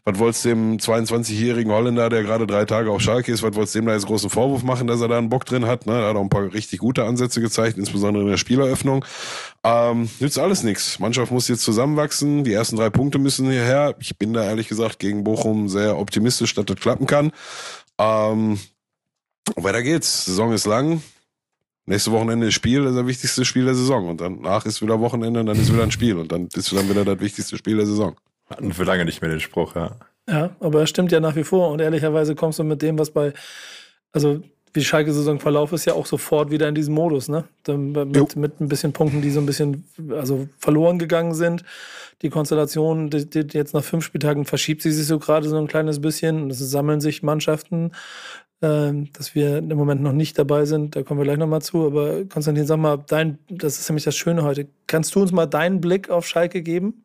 was 0.06 0.18
wollt's 0.18 0.42
dem 0.42 0.76
22-jährigen 0.76 1.72
Holländer, 1.72 2.10
der 2.10 2.22
gerade 2.22 2.46
drei 2.46 2.66
Tage 2.66 2.90
auf 2.90 3.00
Schalke 3.00 3.32
ist, 3.32 3.42
was 3.42 3.54
wollt's 3.54 3.72
dem 3.72 3.86
da 3.86 3.94
jetzt 3.94 4.04
großen 4.04 4.28
Vorwurf 4.28 4.62
machen, 4.62 4.86
dass 4.86 5.00
er 5.00 5.08
da 5.08 5.16
einen 5.16 5.30
Bock 5.30 5.46
drin 5.46 5.66
hat? 5.66 5.86
Ne? 5.86 5.94
Er 5.94 6.10
hat 6.10 6.16
auch 6.16 6.20
ein 6.20 6.28
paar 6.28 6.52
richtig 6.52 6.80
gute 6.80 7.04
Ansätze 7.04 7.40
gezeigt, 7.40 7.78
insbesondere 7.78 8.24
in 8.24 8.28
der 8.28 8.36
Spieleröffnung. 8.36 9.02
Ähm, 9.64 10.10
nützt 10.20 10.38
alles 10.38 10.62
nichts. 10.62 10.98
Mannschaft 10.98 11.32
muss 11.32 11.48
jetzt 11.48 11.62
zusammenwachsen. 11.62 12.44
Die 12.44 12.52
ersten 12.52 12.76
drei 12.76 12.90
Punkte 12.90 13.18
müssen 13.18 13.50
hierher. 13.50 13.94
Ich 13.98 14.18
bin 14.18 14.34
da 14.34 14.44
ehrlich 14.44 14.68
gesagt 14.68 14.98
gegen 14.98 15.24
Bochum 15.24 15.70
sehr 15.70 15.98
optimistisch, 15.98 16.52
dass 16.52 16.66
das 16.66 16.76
klappen 16.76 17.06
kann. 17.06 17.32
Ähm, 17.98 18.58
weiter 19.56 19.82
geht's. 19.82 20.24
Saison 20.24 20.52
ist 20.52 20.66
lang. 20.66 21.02
Nächste 21.86 22.12
Wochenende 22.12 22.46
ist 22.46 22.54
Spiel, 22.54 22.82
das 22.82 22.92
ist 22.92 22.96
das 22.96 23.06
wichtigste 23.06 23.44
Spiel 23.44 23.66
der 23.66 23.74
Saison. 23.74 24.08
Und 24.08 24.20
danach 24.20 24.64
ist 24.64 24.80
wieder 24.80 24.98
Wochenende 25.00 25.40
und 25.40 25.46
dann 25.46 25.58
ist 25.58 25.72
wieder 25.72 25.82
ein 25.82 25.90
Spiel. 25.90 26.16
Und 26.16 26.32
dann 26.32 26.48
ist 26.54 26.72
dann 26.72 26.88
wieder 26.88 27.04
das 27.04 27.20
wichtigste 27.20 27.58
Spiel 27.58 27.76
der 27.76 27.86
Saison. 27.86 28.16
Hatten 28.48 28.76
wir 28.76 28.84
lange 28.84 29.04
nicht 29.04 29.20
mehr 29.20 29.30
den 29.30 29.40
Spruch, 29.40 29.74
ja. 29.74 29.96
Ja, 30.26 30.56
aber 30.60 30.80
er 30.80 30.86
stimmt 30.86 31.12
ja 31.12 31.20
nach 31.20 31.36
wie 31.36 31.44
vor. 31.44 31.70
Und 31.70 31.80
ehrlicherweise 31.80 32.34
kommst 32.34 32.58
du 32.58 32.64
mit 32.64 32.80
dem, 32.80 32.98
was 32.98 33.10
bei, 33.10 33.34
also 34.12 34.40
wie 34.72 34.82
Schalke-Saison 34.82 35.38
verlauf 35.38 35.72
ist, 35.72 35.84
ja 35.84 35.92
auch 35.92 36.06
sofort 36.06 36.50
wieder 36.50 36.68
in 36.68 36.74
diesen 36.74 36.94
Modus, 36.94 37.28
ne? 37.28 37.44
Mit, 37.68 38.34
mit 38.36 38.60
ein 38.60 38.68
bisschen 38.68 38.92
Punkten, 38.92 39.22
die 39.22 39.30
so 39.30 39.40
ein 39.40 39.46
bisschen 39.46 39.86
also 40.10 40.48
verloren 40.58 40.98
gegangen 40.98 41.34
sind. 41.34 41.64
Die 42.22 42.30
Konstellation, 42.30 43.10
die, 43.10 43.28
die 43.28 43.56
jetzt 43.56 43.74
nach 43.74 43.84
fünf 43.84 44.04
Spieltagen 44.04 44.46
verschiebt 44.46 44.82
sie 44.82 44.90
sich 44.90 45.06
so 45.06 45.18
gerade 45.18 45.48
so 45.48 45.56
ein 45.58 45.68
kleines 45.68 46.00
bisschen. 46.00 46.50
Es 46.50 46.58
sammeln 46.58 47.00
sich 47.00 47.22
Mannschaften, 47.22 47.92
dass 48.60 49.34
wir 49.34 49.58
im 49.58 49.76
Moment 49.76 50.00
noch 50.00 50.12
nicht 50.12 50.38
dabei 50.38 50.64
sind. 50.64 50.96
Da 50.96 51.02
kommen 51.02 51.20
wir 51.20 51.24
gleich 51.24 51.38
nochmal 51.38 51.62
zu. 51.62 51.86
Aber 51.86 52.24
Konstantin, 52.26 52.66
sag 52.66 52.78
mal, 52.78 52.96
dein, 53.06 53.38
das 53.48 53.78
ist 53.78 53.88
nämlich 53.88 54.04
das 54.04 54.16
Schöne 54.16 54.42
heute. 54.42 54.68
Kannst 54.86 55.14
du 55.14 55.20
uns 55.20 55.32
mal 55.32 55.46
deinen 55.46 55.80
Blick 55.80 56.08
auf 56.10 56.26
Schalke 56.26 56.62
geben? 56.62 57.03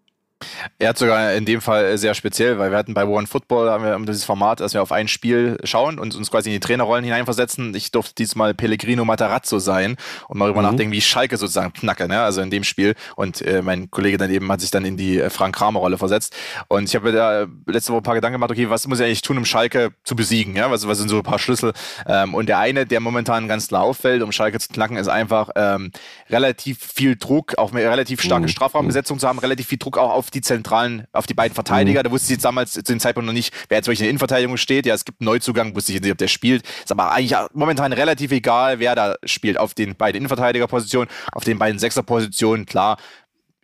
Er 0.77 0.89
hat 0.89 0.97
sogar 0.97 1.33
in 1.33 1.45
dem 1.45 1.61
Fall 1.61 1.97
sehr 1.97 2.13
speziell, 2.13 2.57
weil 2.59 2.71
wir 2.71 2.77
hatten 2.77 2.93
bei 2.93 3.05
One 3.05 3.27
Football 3.27 3.69
haben 3.69 3.83
wir 3.83 3.97
dieses 4.05 4.23
Format, 4.23 4.59
dass 4.59 4.73
wir 4.73 4.81
auf 4.81 4.91
ein 4.91 5.07
Spiel 5.07 5.57
schauen 5.63 5.99
und 5.99 6.15
uns 6.15 6.31
quasi 6.31 6.49
in 6.49 6.53
die 6.53 6.59
Trainerrollen 6.59 7.03
hineinversetzen. 7.03 7.75
Ich 7.75 7.91
durfte 7.91 8.15
diesmal 8.15 8.53
Pellegrino 8.53 9.03
Matarazzo 9.05 9.59
sein 9.59 9.97
und 10.27 10.37
mal 10.37 10.45
darüber 10.45 10.61
mhm. 10.61 10.67
nachdenken, 10.67 10.93
wie 10.93 10.97
ich 10.97 11.07
Schalke 11.07 11.37
sozusagen 11.37 11.73
knacke, 11.73 12.07
ne? 12.07 12.21
also 12.21 12.41
in 12.41 12.49
dem 12.49 12.63
Spiel. 12.63 12.95
Und 13.15 13.41
äh, 13.41 13.61
mein 13.61 13.91
Kollege 13.91 14.17
daneben 14.17 14.51
hat 14.51 14.61
sich 14.61 14.71
dann 14.71 14.85
in 14.85 14.97
die 14.97 15.19
äh, 15.19 15.29
Frank 15.29 15.55
Kramer 15.55 15.79
Rolle 15.79 15.97
versetzt. 15.97 16.35
Und 16.67 16.85
ich 16.85 16.95
habe 16.95 17.11
mir 17.11 17.17
da 17.17 17.45
letzte 17.65 17.91
Woche 17.91 18.01
ein 18.01 18.03
paar 18.03 18.15
Gedanken 18.15 18.35
gemacht, 18.35 18.51
okay, 18.51 18.69
was 18.69 18.87
muss 18.87 18.99
ich 18.99 19.05
eigentlich 19.05 19.21
tun, 19.21 19.37
um 19.37 19.45
Schalke 19.45 19.91
zu 20.03 20.15
besiegen? 20.15 20.55
Ja? 20.55 20.71
Was, 20.71 20.87
was 20.87 20.97
sind 20.97 21.09
so 21.09 21.17
ein 21.17 21.23
paar 21.23 21.39
Schlüssel? 21.39 21.73
Ähm, 22.07 22.33
und 22.33 22.47
der 22.47 22.59
eine, 22.59 22.85
der 22.85 22.99
momentan 22.99 23.47
ganz 23.47 23.67
klar 23.67 23.83
auffällt, 23.83 24.21
um 24.21 24.31
Schalke 24.31 24.59
zu 24.59 24.69
knacken, 24.69 24.97
ist 24.97 25.09
einfach 25.09 25.49
ähm, 25.55 25.91
relativ 26.29 26.79
viel 26.79 27.15
Druck, 27.17 27.57
auch 27.57 27.73
relativ 27.73 28.21
starke 28.21 28.43
mhm. 28.43 28.49
Strafraumbesetzung 28.49 29.19
zu 29.19 29.27
haben, 29.27 29.39
relativ 29.39 29.67
viel 29.67 29.77
Druck 29.77 29.97
auch 29.97 30.11
auf 30.11 30.28
die 30.31 30.41
zentralen, 30.41 31.05
auf 31.11 31.27
die 31.27 31.33
beiden 31.33 31.53
Verteidiger. 31.53 32.01
Mhm. 32.01 32.03
Da 32.03 32.11
wusste 32.11 32.27
ich 32.27 32.31
jetzt 32.37 32.45
damals 32.45 32.73
zu 32.73 32.83
dem 32.83 32.99
Zeitpunkt 32.99 33.25
noch 33.25 33.33
nicht, 33.33 33.53
wer 33.69 33.77
jetzt 33.77 33.87
wirklich 33.87 33.99
in 33.99 34.05
der 34.05 34.09
Innenverteidigung 34.11 34.57
steht. 34.57 34.85
Ja, 34.85 34.93
es 34.93 35.05
gibt 35.05 35.21
einen 35.21 35.25
Neuzugang, 35.25 35.75
wusste 35.75 35.91
ich 35.91 35.95
jetzt 35.95 36.03
nicht, 36.03 36.11
ob 36.11 36.17
der 36.17 36.27
spielt. 36.27 36.63
Ist 36.83 36.91
aber 36.91 37.11
eigentlich 37.11 37.37
momentan 37.53 37.93
relativ 37.93 38.31
egal, 38.31 38.79
wer 38.79 38.95
da 38.95 39.15
spielt. 39.23 39.57
Auf 39.57 39.73
den 39.73 39.95
beiden 39.95 40.17
Innenverteidigerpositionen, 40.17 41.09
auf 41.31 41.43
den 41.43 41.57
beiden 41.57 41.79
Sechserpositionen, 41.79 42.65
klar. 42.65 42.97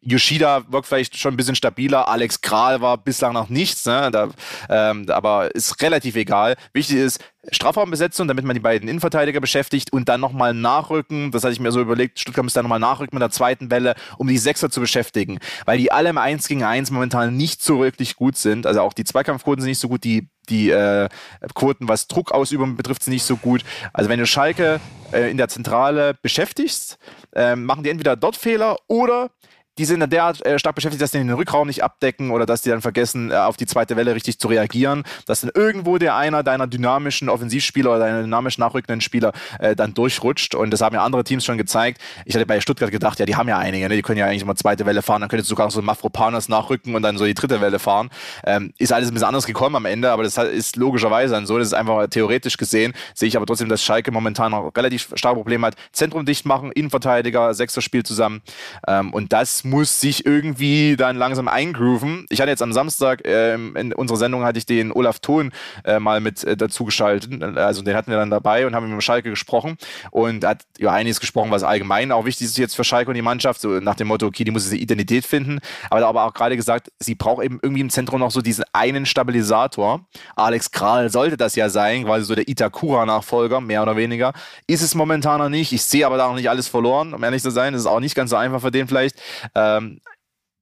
Yoshida 0.06 0.64
wirkt 0.70 0.88
vielleicht 0.88 1.18
schon 1.18 1.34
ein 1.34 1.38
bisschen 1.38 1.56
stabiler. 1.56 2.08
Alex 2.08 2.42
Kral 2.42 2.80
war 2.80 2.98
bislang 2.98 3.34
noch 3.34 3.50
nichts, 3.50 3.86
ne? 3.86 4.10
da, 4.12 4.30
ähm, 4.70 5.08
aber 5.10 5.54
ist 5.56 5.82
relativ 5.82 6.16
egal. 6.16 6.56
Wichtig 6.74 6.98
ist, 6.98 7.20
Strafraumbesetzung, 7.52 8.28
damit 8.28 8.46
man 8.46 8.54
die 8.54 8.60
beiden 8.60 8.88
Innenverteidiger 8.88 9.40
beschäftigt 9.40 9.94
und 9.94 10.10
dann 10.10 10.22
nochmal 10.22 10.54
nachrücken. 10.54 11.32
Das 11.32 11.44
hatte 11.44 11.54
ich 11.54 11.60
mir 11.60 11.72
so 11.72 11.82
überlegt. 11.82 12.20
Stuttgart 12.20 12.44
muss 12.44 12.54
dann 12.54 12.64
nochmal 12.64 12.80
nachrücken 12.80 13.16
mit 13.16 13.22
der 13.22 13.32
zweiten 13.32 13.72
Welle, 13.72 13.96
um 14.18 14.28
die 14.28 14.38
Sechser 14.38 14.70
zu 14.70 14.80
beschäftigen, 14.80 15.40
weil 15.66 15.78
die 15.78 15.92
alle 15.92 16.10
im 16.10 16.18
1 16.18 16.48
gegen 16.48 16.64
1 16.64 16.92
momentan 16.92 17.36
nicht 17.36 17.62
so 17.62 17.80
wirklich 17.80 18.16
gut 18.16 18.38
sind. 18.38 18.66
Also 18.68 18.82
auch 18.82 18.94
die 18.94 19.04
Zweikampfquoten 19.04 19.62
sind 19.62 19.70
nicht 19.70 19.80
so 19.80 19.90
gut, 19.90 20.04
die, 20.04 20.30
die 20.50 20.70
äh, 20.70 21.10
Quoten, 21.54 21.88
was 21.88 22.08
Druckausübung 22.08 22.76
betrifft, 22.76 23.04
sind 23.04 23.14
nicht 23.14 23.26
so 23.26 23.38
gut. 23.38 23.64
Also 23.94 24.10
wenn 24.10 24.20
du 24.20 24.26
Schalke 24.26 24.80
äh, 25.12 25.30
in 25.30 25.38
der 25.38 25.48
Zentrale 25.48 26.16
beschäftigst, 26.22 26.98
äh, 27.36 27.56
machen 27.56 27.84
die 27.84 27.90
entweder 27.90 28.16
dort 28.16 28.36
Fehler 28.36 28.78
oder 28.88 29.30
die 29.78 29.86
sind 29.86 30.00
dann 30.00 30.10
derart 30.10 30.46
äh, 30.46 30.58
stark 30.58 30.76
beschäftigt, 30.76 31.02
dass 31.02 31.12
die 31.12 31.18
den 31.18 31.32
Rückraum 31.32 31.68
nicht 31.68 31.84
abdecken 31.84 32.32
oder 32.32 32.46
dass 32.46 32.62
die 32.62 32.70
dann 32.70 32.82
vergessen, 32.82 33.32
äh, 33.32 33.36
auf 33.36 33.58
die 33.58 33.66
zweite 33.66 33.96
Welle 33.96 34.16
richtig 34.16 34.40
zu 34.40 34.48
reagieren, 34.48 35.04
dass 35.26 35.42
dann 35.42 35.52
irgendwo 35.54 35.98
der 35.98 36.16
einer 36.16 36.44
deiner 36.44 36.68
dynamischen 36.68 37.30
Offensivspieler 37.30 37.92
oder 37.92 38.00
deiner 38.00 38.22
dynamisch 38.22 38.58
nachrückenden 38.58 39.02
Spieler 39.02 39.34
äh, 39.60 39.76
dann 39.76 39.94
durchrutscht 39.94 40.56
und 40.56 40.72
das 40.72 40.82
haben 40.82 40.96
ja 40.96 41.04
andere 41.04 41.24
Teams 41.24 41.44
schon 41.44 41.58
gezeigt. 41.58 42.02
Ich 42.26 42.36
hatte 42.36 42.46
bei 42.46 42.62
Stuttgart 42.62 42.92
gedacht, 42.92 43.20
ja, 43.20 43.26
die 43.26 43.36
haben 43.36 43.50
ja 43.50 43.58
einige, 43.58 43.88
ne? 43.90 43.96
die 43.96 44.02
können 44.02 44.18
ja 44.18 44.26
eigentlich 44.26 44.44
immer 44.44 44.56
zweite 44.56 44.86
Welle 44.86 45.02
fahren, 45.02 45.22
dann 45.22 45.30
könnte 45.30 45.46
sogar 45.46 45.68
noch 45.68 45.74
so 45.74 45.82
Mafropanos 45.82 46.48
nachrücken 46.48 46.96
und 46.96 47.02
dann 47.02 47.18
so 47.18 47.26
die 47.26 47.34
dritte 47.34 47.60
Welle 47.60 47.80
fahren. 47.80 48.10
Ähm, 48.46 48.74
ist 48.78 48.94
alles 48.94 49.10
ein 49.10 49.14
bisschen 49.14 49.28
anders 49.28 49.46
gekommen 49.46 49.76
am 49.76 49.86
Ende, 49.86 50.12
aber 50.12 50.24
das 50.24 50.38
ist 50.38 50.78
logischerweise 50.78 51.34
dann 51.34 51.46
so, 51.46 51.58
das 51.58 51.68
ist 51.68 51.74
einfach 51.74 52.08
theoretisch 52.08 52.58
gesehen, 52.58 52.94
sehe 53.14 53.28
ich 53.28 53.36
aber 53.36 53.46
trotzdem, 53.46 53.70
dass 53.70 53.84
Schalke 53.84 54.12
momentan 54.12 54.52
noch 54.52 54.72
relativ 54.76 55.10
starke 55.16 55.36
Probleme 55.38 55.68
hat. 55.68 55.76
Zentrum 55.92 56.26
dicht 56.26 56.46
machen, 56.46 56.72
Innenverteidiger, 56.72 57.54
Sechser 57.54 57.82
Spiel 57.82 58.04
zusammen 58.04 58.42
ähm, 58.88 59.14
und 59.14 59.34
das 59.34 59.65
muss 59.66 60.00
sich 60.00 60.26
irgendwie 60.26 60.96
dann 60.96 61.18
langsam 61.18 61.48
eingrooven. 61.48 62.26
Ich 62.30 62.40
hatte 62.40 62.52
jetzt 62.52 62.62
am 62.62 62.72
Samstag 62.72 63.26
äh, 63.28 63.56
in 63.56 63.94
unserer 63.94 64.18
Sendung 64.18 64.44
hatte 64.44 64.58
ich 64.58 64.66
den 64.66 64.92
Olaf 64.92 65.20
Thon 65.20 65.52
äh, 65.84 66.00
mal 66.00 66.22
mit 66.22 66.44
äh, 66.44 66.56
dazu 66.56 66.86
geschaltet. 66.86 67.44
Also 67.58 67.82
den 67.82 67.96
hatten 67.96 68.12
wir 68.12 68.18
dann 68.18 68.30
dabei 68.30 68.66
und 68.68 68.76
haben 68.76 68.90
mit 68.90 69.04
Schalke 69.04 69.30
gesprochen 69.30 69.78
und 70.12 70.46
hat 70.46 70.64
über 70.78 70.94
einiges 70.94 71.20
gesprochen, 71.20 71.52
was 71.52 71.64
allgemein 71.64 72.12
auch 72.12 72.26
wichtig 72.26 72.48
ist 72.48 72.58
jetzt 72.58 72.76
für 72.76 72.84
Schalke 72.84 73.10
und 73.10 73.16
die 73.16 73.22
Mannschaft, 73.22 73.60
so 73.60 73.80
nach 73.80 73.96
dem 73.96 74.08
Motto, 74.08 74.28
okay, 74.28 74.44
die 74.44 74.52
muss 74.52 74.64
diese 74.64 74.78
Identität 74.78 75.26
finden. 75.26 75.60
Aber 75.90 76.06
aber 76.08 76.26
auch 76.26 76.34
gerade 76.34 76.56
gesagt, 76.56 76.92
sie 77.00 77.16
braucht 77.16 77.44
eben 77.44 77.60
irgendwie 77.62 77.82
im 77.82 77.90
Zentrum 77.90 78.20
noch 78.20 78.32
so 78.32 78.42
diesen 78.42 78.64
einen 78.72 79.06
Stabilisator. 79.06 80.06
Alex 80.36 80.72
Kral 80.72 81.10
sollte 81.10 81.38
das 81.38 81.56
ja 81.56 81.70
sein, 81.70 82.06
quasi 82.06 82.26
so 82.26 82.36
der 82.36 82.48
Itakura-Nachfolger, 82.48 83.62
mehr 83.62 83.82
oder 83.82 83.96
weniger. 83.96 84.34
Ist 84.68 84.82
es 84.82 84.96
momentan 84.96 85.40
noch 85.40 85.50
nicht. 85.50 85.74
Ich 85.74 85.84
sehe 85.84 86.06
aber 86.06 86.18
da 86.18 86.28
noch 86.28 86.36
nicht 86.36 86.50
alles 86.50 86.68
verloren, 86.68 87.14
um 87.14 87.24
ehrlich 87.24 87.42
zu 87.42 87.50
sein. 87.50 87.74
Das 87.74 87.82
ist 87.82 87.88
auch 87.88 88.00
nicht 88.00 88.16
ganz 88.16 88.30
so 88.30 88.36
einfach 88.36 88.62
für 88.62 88.72
den 88.72 88.88
vielleicht. 88.88 89.16
Ähm, 89.56 90.00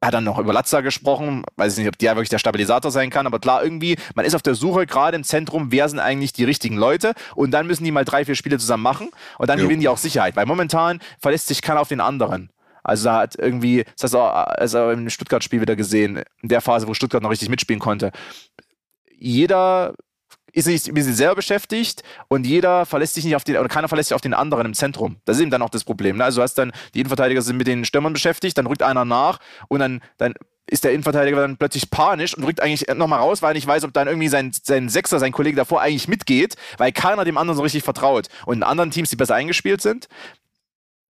er 0.03 0.07
hat 0.07 0.13
dann 0.15 0.25
noch 0.25 0.37
über 0.37 0.51
Latza 0.51 0.81
gesprochen, 0.81 1.45
weiß 1.55 1.73
ich 1.73 1.79
nicht, 1.79 1.87
ob 1.87 1.97
der 1.97 2.15
wirklich 2.17 2.27
der 2.27 2.37
Stabilisator 2.37 2.91
sein 2.91 3.09
kann, 3.09 3.25
aber 3.25 3.39
klar, 3.39 3.63
irgendwie, 3.63 3.95
man 4.15 4.25
ist 4.25 4.35
auf 4.35 4.41
der 4.41 4.53
Suche 4.53 4.85
gerade 4.85 5.15
im 5.15 5.23
Zentrum, 5.23 5.71
wer 5.71 5.87
sind 5.87 5.99
eigentlich 5.99 6.33
die 6.33 6.43
richtigen 6.43 6.75
Leute 6.75 7.13
und 7.35 7.51
dann 7.51 7.67
müssen 7.67 7.85
die 7.85 7.91
mal 7.91 8.03
drei, 8.03 8.25
vier 8.25 8.35
Spiele 8.35 8.59
zusammen 8.59 8.83
machen 8.83 9.11
und 9.37 9.49
dann 9.49 9.59
jo. 9.59 9.65
gewinnen 9.65 9.79
die 9.79 9.87
auch 9.87 9.97
Sicherheit, 9.97 10.35
weil 10.35 10.45
momentan 10.45 10.99
verlässt 11.19 11.47
sich 11.47 11.61
keiner 11.61 11.79
auf 11.79 11.87
den 11.87 12.01
anderen. 12.01 12.49
Also 12.83 13.05
da 13.05 13.19
hat 13.19 13.35
irgendwie, 13.35 13.85
das 13.95 14.03
hast 14.03 14.13
du 14.13 14.17
auch 14.17 14.33
also 14.33 14.91
im 14.91 15.09
Stuttgart-Spiel 15.09 15.61
wieder 15.61 15.77
gesehen, 15.77 16.21
in 16.41 16.49
der 16.49 16.59
Phase, 16.59 16.85
wo 16.85 16.93
Stuttgart 16.93 17.23
noch 17.23 17.31
richtig 17.31 17.47
mitspielen 17.47 17.79
konnte. 17.79 18.11
Jeder 19.17 19.93
ist 20.53 20.67
ein 20.67 20.93
bisschen 20.93 21.15
selber 21.15 21.35
beschäftigt 21.35 22.03
und 22.27 22.45
jeder 22.45 22.85
verlässt 22.85 23.15
sich 23.15 23.25
nicht 23.25 23.35
auf 23.35 23.43
den, 23.43 23.57
oder 23.57 23.67
keiner 23.67 23.87
verlässt 23.87 24.09
sich 24.09 24.15
auf 24.15 24.21
den 24.21 24.33
anderen 24.33 24.65
im 24.67 24.73
Zentrum. 24.73 25.17
Das 25.25 25.37
ist 25.37 25.41
eben 25.41 25.51
dann 25.51 25.61
auch 25.61 25.69
das 25.69 25.83
Problem. 25.83 26.17
Ne? 26.17 26.23
Also 26.23 26.37
du 26.37 26.43
hast 26.43 26.55
dann, 26.55 26.71
die 26.93 26.99
Innenverteidiger 26.99 27.41
sind 27.41 27.57
mit 27.57 27.67
den 27.67 27.85
Stürmern 27.85 28.13
beschäftigt, 28.13 28.57
dann 28.57 28.67
rückt 28.67 28.83
einer 28.83 29.03
nach 29.03 29.39
und 29.67 29.79
dann, 29.79 30.01
dann 30.17 30.35
ist 30.67 30.83
der 30.83 30.91
Innenverteidiger 30.91 31.41
dann 31.41 31.57
plötzlich 31.57 31.89
panisch 31.89 32.37
und 32.37 32.45
rückt 32.45 32.61
eigentlich 32.61 32.87
nochmal 32.95 33.19
raus, 33.19 33.41
weil 33.41 33.51
er 33.51 33.53
nicht 33.55 33.67
weiß, 33.67 33.83
ob 33.83 33.93
dann 33.93 34.07
irgendwie 34.07 34.29
sein, 34.29 34.51
sein 34.63 34.89
Sechser, 34.89 35.19
sein 35.19 35.31
Kollege 35.31 35.57
davor 35.57 35.81
eigentlich 35.81 36.07
mitgeht, 36.07 36.55
weil 36.77 36.91
keiner 36.91 37.25
dem 37.25 37.37
anderen 37.37 37.57
so 37.57 37.63
richtig 37.63 37.83
vertraut. 37.83 38.27
Und 38.45 38.57
in 38.57 38.63
anderen 38.63 38.91
Teams, 38.91 39.09
die 39.09 39.15
besser 39.15 39.35
eingespielt 39.35 39.81
sind, 39.81 40.07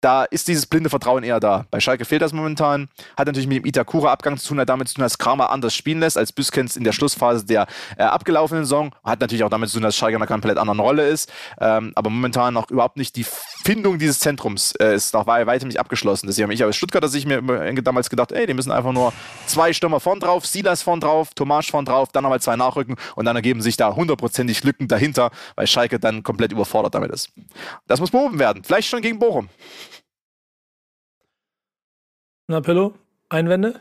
da 0.02 0.24
ist 0.24 0.48
dieses 0.48 0.66
blinde 0.66 0.90
Vertrauen 0.90 1.22
eher 1.22 1.40
da. 1.40 1.64
Bei 1.70 1.80
Schalke 1.80 2.04
fehlt 2.04 2.22
das 2.22 2.32
momentan. 2.32 2.88
Hat 3.16 3.28
natürlich 3.28 3.46
mit 3.46 3.58
dem 3.58 3.66
Itakura-Abgang 3.66 4.36
zu 4.36 4.48
tun, 4.48 4.60
hat 4.60 4.68
damit 4.68 4.88
zu 4.88 4.96
tun, 4.96 5.02
dass 5.02 5.16
Kramer 5.16 5.50
anders 5.50 5.74
spielen 5.74 6.00
lässt 6.00 6.18
als 6.18 6.32
Büskens 6.32 6.76
in 6.76 6.82
der 6.82 6.92
Schlussphase 6.92 7.46
der 7.46 7.66
äh, 7.96 8.02
abgelaufenen 8.02 8.64
Saison. 8.64 8.92
Hat 9.04 9.20
natürlich 9.20 9.44
auch 9.44 9.48
damit 9.48 9.70
zu 9.70 9.76
tun, 9.76 9.84
dass 9.84 9.96
Schalke 9.96 10.16
in 10.16 10.22
einer 10.22 10.26
komplett 10.26 10.58
anderen 10.58 10.80
Rolle 10.80 11.08
ist. 11.08 11.32
Ähm, 11.60 11.92
aber 11.94 12.10
momentan 12.10 12.52
noch 12.52 12.68
überhaupt 12.70 12.96
nicht 12.96 13.14
die 13.14 13.24
Findung 13.64 14.00
dieses 14.00 14.18
Zentrums 14.18 14.72
äh, 14.80 14.94
ist 14.96 15.14
noch 15.14 15.28
weitem 15.28 15.68
nicht 15.68 15.78
abgeschlossen. 15.78 16.26
Deswegen 16.26 16.46
habe 16.46 16.54
ich 16.54 16.64
als 16.64 16.74
Stuttgarter 16.74 17.06
sich 17.06 17.24
mir 17.24 17.40
damals 17.82 18.10
gedacht, 18.10 18.32
ey, 18.32 18.46
die 18.46 18.54
müssen 18.54 18.72
einfach 18.72 18.92
nur 18.92 19.12
zwei 19.46 19.72
Stürmer 19.72 20.00
vorn 20.00 20.18
drauf, 20.18 20.46
Silas 20.46 20.82
vorn 20.82 20.98
drauf, 20.98 21.32
Tomasch 21.34 21.70
vorn 21.70 21.84
drauf, 21.84 22.08
dann 22.12 22.24
nochmal 22.24 22.40
zwei 22.40 22.56
nachrücken 22.56 22.96
und 23.14 23.24
dann 23.24 23.36
ergeben 23.36 23.62
sich 23.62 23.76
da 23.76 23.94
hundertprozentig 23.94 24.64
Lücken 24.64 24.88
dahinter, 24.88 25.30
weil 25.54 25.68
Schalke 25.68 26.00
dann 26.00 26.24
komplett 26.24 26.50
überfordert 26.50 26.96
damit 26.96 27.12
ist. 27.12 27.30
Das 27.86 28.00
muss 28.00 28.10
behoben 28.10 28.40
werden. 28.40 28.64
Vielleicht 28.64 28.88
schon 28.88 29.00
gegen 29.00 29.20
Bochum. 29.20 29.48
Na, 32.52 32.60
Pillow, 32.60 32.92
Einwände? 33.30 33.80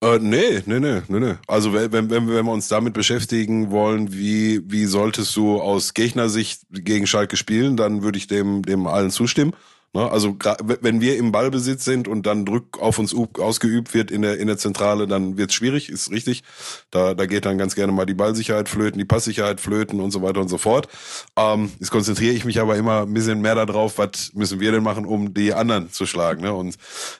Äh, 0.00 0.20
nee, 0.20 0.62
nee, 0.66 0.78
nee, 0.78 1.02
nee, 1.08 1.18
nee. 1.18 1.34
Also 1.48 1.72
wenn, 1.72 1.90
wenn, 1.90 2.08
wenn 2.08 2.28
wir 2.28 2.52
uns 2.52 2.68
damit 2.68 2.94
beschäftigen 2.94 3.72
wollen, 3.72 4.12
wie, 4.12 4.62
wie 4.70 4.84
solltest 4.84 5.34
du 5.34 5.60
aus 5.60 5.94
Gegnersicht 5.94 6.60
gegen 6.70 7.08
Schalke 7.08 7.36
spielen, 7.36 7.76
dann 7.76 8.04
würde 8.04 8.18
ich 8.18 8.28
dem, 8.28 8.62
dem 8.62 8.86
allen 8.86 9.10
zustimmen. 9.10 9.52
Ne? 9.94 10.10
Also 10.10 10.36
wenn 10.80 11.00
wir 11.00 11.16
im 11.16 11.32
Ballbesitz 11.32 11.84
sind 11.84 12.08
und 12.08 12.26
dann 12.26 12.44
Druck 12.44 12.78
auf 12.80 12.98
uns 12.98 13.14
ausgeübt 13.14 13.94
wird 13.94 14.10
in 14.10 14.22
der, 14.22 14.38
in 14.38 14.46
der 14.46 14.58
Zentrale, 14.58 15.06
dann 15.06 15.38
wird 15.38 15.50
es 15.50 15.56
schwierig, 15.56 15.88
ist 15.88 16.10
richtig. 16.10 16.42
Da, 16.90 17.14
da 17.14 17.26
geht 17.26 17.46
dann 17.46 17.58
ganz 17.58 17.74
gerne 17.74 17.92
mal 17.92 18.04
die 18.04 18.14
Ballsicherheit 18.14 18.68
flöten, 18.68 18.98
die 18.98 19.04
Passsicherheit 19.04 19.60
flöten 19.60 20.00
und 20.00 20.10
so 20.10 20.22
weiter 20.22 20.40
und 20.40 20.48
so 20.48 20.58
fort. 20.58 20.88
Ähm, 21.36 21.72
jetzt 21.78 21.90
konzentriere 21.90 22.34
ich 22.34 22.44
mich 22.44 22.60
aber 22.60 22.76
immer 22.76 23.02
ein 23.02 23.14
bisschen 23.14 23.40
mehr 23.40 23.54
darauf, 23.54 23.98
was 23.98 24.32
müssen 24.34 24.60
wir 24.60 24.72
denn 24.72 24.82
machen, 24.82 25.06
um 25.06 25.32
die 25.32 25.54
anderen 25.54 25.90
zu 25.90 26.06
schlagen. 26.06 26.42
Ne? 26.42 26.52
Und 26.52 26.76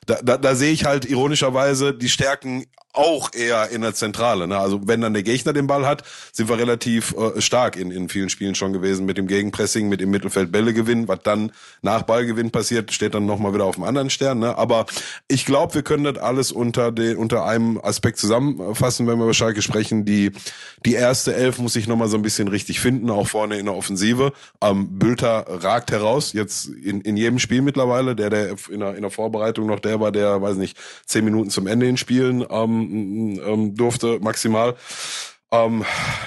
da, 0.07 0.19
da, 0.23 0.37
da 0.37 0.55
sehe 0.55 0.73
ich 0.73 0.85
halt 0.85 1.05
ironischerweise 1.05 1.95
die 1.95 2.09
Stärken 2.09 2.65
auch 2.99 3.33
eher 3.33 3.71
in 3.71 3.83
der 3.83 3.95
Zentrale. 3.95 4.49
Ne? 4.49 4.59
Also 4.59 4.81
wenn 4.89 5.01
dann 5.01 5.15
der 5.15 5.23
Gegner 5.23 5.53
den 5.53 5.69
Ball 5.69 5.87
hat, 5.87 6.03
sind 6.33 6.49
wir 6.49 6.59
relativ 6.59 7.15
äh, 7.15 7.41
stark 7.41 7.77
in, 7.77 7.93
in 7.93 8.09
vielen 8.09 8.29
Spielen 8.29 8.57
schon 8.57 8.73
gewesen 8.73 9.07
mit 9.07 9.17
dem 9.17 9.29
Gegenpressing, 9.29 9.89
mit 9.89 10.01
dem 10.01 10.11
Mittelfeld 10.11 10.51
Bälle 10.51 10.75
gewinnen. 10.75 11.07
Was 11.07 11.21
dann 11.23 11.53
nach 11.81 12.03
Ballgewinn 12.03 12.51
passiert, 12.51 12.93
steht 12.93 13.15
dann 13.15 13.25
nochmal 13.25 13.55
wieder 13.55 13.67
auf 13.67 13.77
dem 13.77 13.85
anderen 13.85 14.11
Stern. 14.11 14.41
Ne? 14.41 14.59
Aber 14.59 14.87
ich 15.29 15.47
glaube, 15.47 15.75
wir 15.75 15.83
können 15.83 16.05
das 16.05 16.19
alles 16.19 16.51
unter, 16.51 16.91
den, 16.91 17.17
unter 17.17 17.45
einem 17.47 17.79
Aspekt 17.81 18.19
zusammenfassen, 18.19 19.07
wenn 19.07 19.19
wir 19.19 19.25
über 19.25 19.35
Schalke 19.35 19.63
sprechen. 19.63 20.05
Die, 20.05 20.33
die 20.85 20.95
erste 20.95 21.37
Elf 21.37 21.59
muss 21.59 21.75
sich 21.75 21.87
nochmal 21.87 22.09
so 22.09 22.17
ein 22.17 22.23
bisschen 22.23 22.49
richtig 22.49 22.81
finden, 22.81 23.11
auch 23.11 23.29
vorne 23.29 23.59
in 23.59 23.67
der 23.67 23.77
Offensive. 23.77 24.33
Ähm, 24.61 24.99
Bülter 24.99 25.47
ragt 25.49 25.93
heraus, 25.93 26.33
jetzt 26.33 26.67
in, 26.67 27.03
in 27.03 27.17
jedem 27.17 27.39
Spiel 27.39 27.63
mittlerweile. 27.63 28.17
Der, 28.17 28.29
der 28.29 28.57
in 28.71 28.81
der, 28.81 28.97
in 28.97 29.03
der 29.03 29.11
Vorbereitung 29.13 29.67
noch 29.67 29.79
der 29.79 30.01
war, 30.01 30.11
der, 30.11 30.43
weiß 30.43 30.57
nicht, 30.57 30.77
zehn 31.07 31.25
Minuten 31.25 31.51
zum 31.51 31.69
Ende 31.69 31.87
in 31.87 31.97
Spielen 31.97 32.45
ähm, 32.51 32.88
ähm, 32.89 33.75
durfte, 33.75 34.19
maximal. 34.21 34.75
Ähm, 35.51 35.85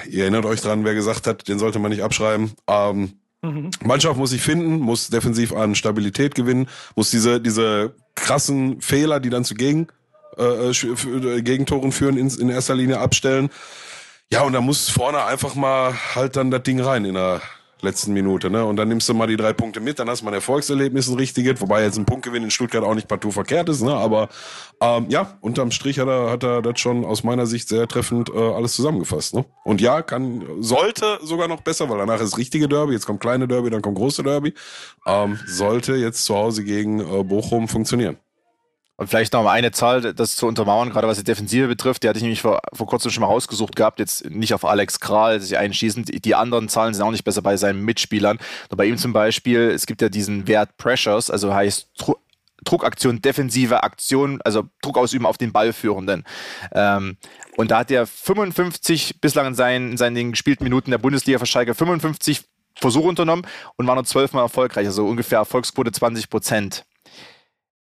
ihr 0.08 0.22
erinnert 0.22 0.44
euch 0.44 0.60
dran, 0.60 0.84
wer 0.84 0.94
gesagt 0.94 1.26
hat, 1.26 1.48
den 1.48 1.58
sollte 1.58 1.78
man 1.78 1.90
nicht 1.90 2.02
abschreiben. 2.02 2.52
Ähm, 2.66 3.12
mhm. 3.42 3.70
Mannschaft 3.84 4.18
muss 4.18 4.30
sich 4.30 4.42
finden, 4.42 4.80
muss 4.80 5.08
defensiv 5.08 5.52
an 5.52 5.74
Stabilität 5.74 6.34
gewinnen, 6.34 6.68
muss 6.96 7.10
diese, 7.10 7.40
diese 7.40 7.94
krassen 8.14 8.80
Fehler, 8.80 9.20
die 9.20 9.30
dann 9.30 9.44
zu 9.44 9.54
Gegen, 9.54 9.88
äh, 10.36 10.70
äh 10.70 11.42
Gegentoren 11.42 11.92
führen, 11.92 12.16
in, 12.16 12.28
in 12.28 12.48
erster 12.48 12.74
Linie 12.74 12.98
abstellen. 12.98 13.50
Ja, 14.32 14.42
und 14.42 14.54
da 14.54 14.60
muss 14.60 14.88
vorne 14.88 15.24
einfach 15.24 15.54
mal 15.54 15.94
halt 16.14 16.36
dann 16.36 16.50
das 16.50 16.62
Ding 16.62 16.80
rein 16.80 17.04
in 17.04 17.14
der 17.14 17.42
letzten 17.82 18.12
Minute. 18.12 18.50
Ne? 18.50 18.64
Und 18.64 18.76
dann 18.76 18.88
nimmst 18.88 19.08
du 19.08 19.14
mal 19.14 19.26
die 19.26 19.36
drei 19.36 19.52
Punkte 19.52 19.80
mit, 19.80 19.98
dann 19.98 20.08
hast 20.08 20.20
du 20.20 20.24
mal 20.24 20.30
ein 20.30 20.36
Erfolgserlebnis, 20.36 21.08
ein 21.08 21.16
richtiges, 21.16 21.60
wobei 21.60 21.82
jetzt 21.82 21.98
ein 21.98 22.04
Punktgewinn 22.04 22.44
in 22.44 22.50
Stuttgart 22.50 22.84
auch 22.84 22.94
nicht 22.94 23.08
partout 23.08 23.32
verkehrt 23.32 23.68
ist. 23.68 23.82
Ne? 23.82 23.94
Aber 23.94 24.28
ähm, 24.80 25.06
ja, 25.08 25.38
unterm 25.40 25.70
Strich 25.70 25.98
hat 25.98 26.08
er, 26.08 26.30
hat 26.30 26.42
er 26.42 26.62
das 26.62 26.80
schon 26.80 27.04
aus 27.04 27.24
meiner 27.24 27.46
Sicht 27.46 27.68
sehr 27.68 27.86
treffend 27.88 28.30
äh, 28.30 28.38
alles 28.38 28.74
zusammengefasst. 28.74 29.34
Ne? 29.34 29.44
Und 29.64 29.80
ja, 29.80 30.02
kann 30.02 30.44
sollte 30.60 31.18
sogar 31.22 31.48
noch 31.48 31.60
besser, 31.60 31.88
weil 31.90 31.98
danach 31.98 32.20
ist 32.20 32.38
richtige 32.38 32.68
Derby, 32.68 32.92
jetzt 32.92 33.06
kommt 33.06 33.20
kleine 33.20 33.48
Derby, 33.48 33.70
dann 33.70 33.82
kommt 33.82 33.96
große 33.96 34.22
Derby. 34.22 34.54
Ähm, 35.06 35.38
sollte 35.46 35.94
jetzt 35.94 36.24
zu 36.24 36.34
Hause 36.34 36.64
gegen 36.64 37.00
äh, 37.00 37.24
Bochum 37.24 37.68
funktionieren. 37.68 38.16
Und 38.96 39.08
vielleicht 39.08 39.32
noch 39.32 39.42
mal 39.42 39.52
eine 39.52 39.72
Zahl, 39.72 40.14
das 40.14 40.36
zu 40.36 40.46
untermauern, 40.46 40.90
gerade 40.90 41.08
was 41.08 41.18
die 41.18 41.24
Defensive 41.24 41.66
betrifft, 41.66 42.02
die 42.02 42.08
hatte 42.08 42.18
ich 42.18 42.22
nämlich 42.22 42.42
vor, 42.42 42.60
vor 42.72 42.86
kurzem 42.86 43.10
schon 43.10 43.22
mal 43.22 43.26
rausgesucht 43.26 43.74
gehabt, 43.74 43.98
jetzt 43.98 44.28
nicht 44.30 44.54
auf 44.54 44.64
Alex 44.64 45.00
Kral 45.00 45.40
sich 45.40 45.56
einschießen. 45.56 46.04
Die 46.04 46.34
anderen 46.34 46.68
Zahlen 46.68 46.94
sind 46.94 47.02
auch 47.02 47.10
nicht 47.10 47.24
besser 47.24 47.42
bei 47.42 47.56
seinen 47.56 47.84
Mitspielern. 47.84 48.38
Nur 48.70 48.76
bei 48.76 48.84
ihm 48.84 48.98
zum 48.98 49.12
Beispiel, 49.12 49.70
es 49.70 49.86
gibt 49.86 50.02
ja 50.02 50.08
diesen 50.08 50.46
Wert 50.46 50.76
Pressures, 50.76 51.30
also 51.30 51.52
heißt 51.54 51.88
Druckaktion, 52.64 53.20
defensive 53.20 53.82
Aktion, 53.82 54.40
also 54.42 54.68
Druck 54.82 54.98
ausüben 54.98 55.26
auf 55.26 55.38
den 55.38 55.52
Ballführenden. 55.52 56.24
Ähm, 56.72 57.16
und 57.56 57.70
da 57.70 57.78
hat 57.78 57.90
er 57.90 58.06
55 58.06 59.20
bislang 59.20 59.48
in 59.48 59.54
seinen, 59.54 59.90
in 59.92 59.96
seinen 59.96 60.30
gespielten 60.30 60.64
Minuten 60.64 60.90
der 60.90 60.98
Bundesliga 60.98 61.38
für 61.38 61.46
Schalke 61.46 61.74
55 61.74 62.42
Versuche 62.76 63.08
unternommen 63.08 63.46
und 63.76 63.86
war 63.86 63.94
nur 63.94 64.04
zwölfmal 64.04 64.44
erfolgreich, 64.44 64.86
also 64.86 65.06
ungefähr 65.06 65.38
Erfolgsquote 65.38 65.92
20 65.92 66.30
Prozent. 66.30 66.84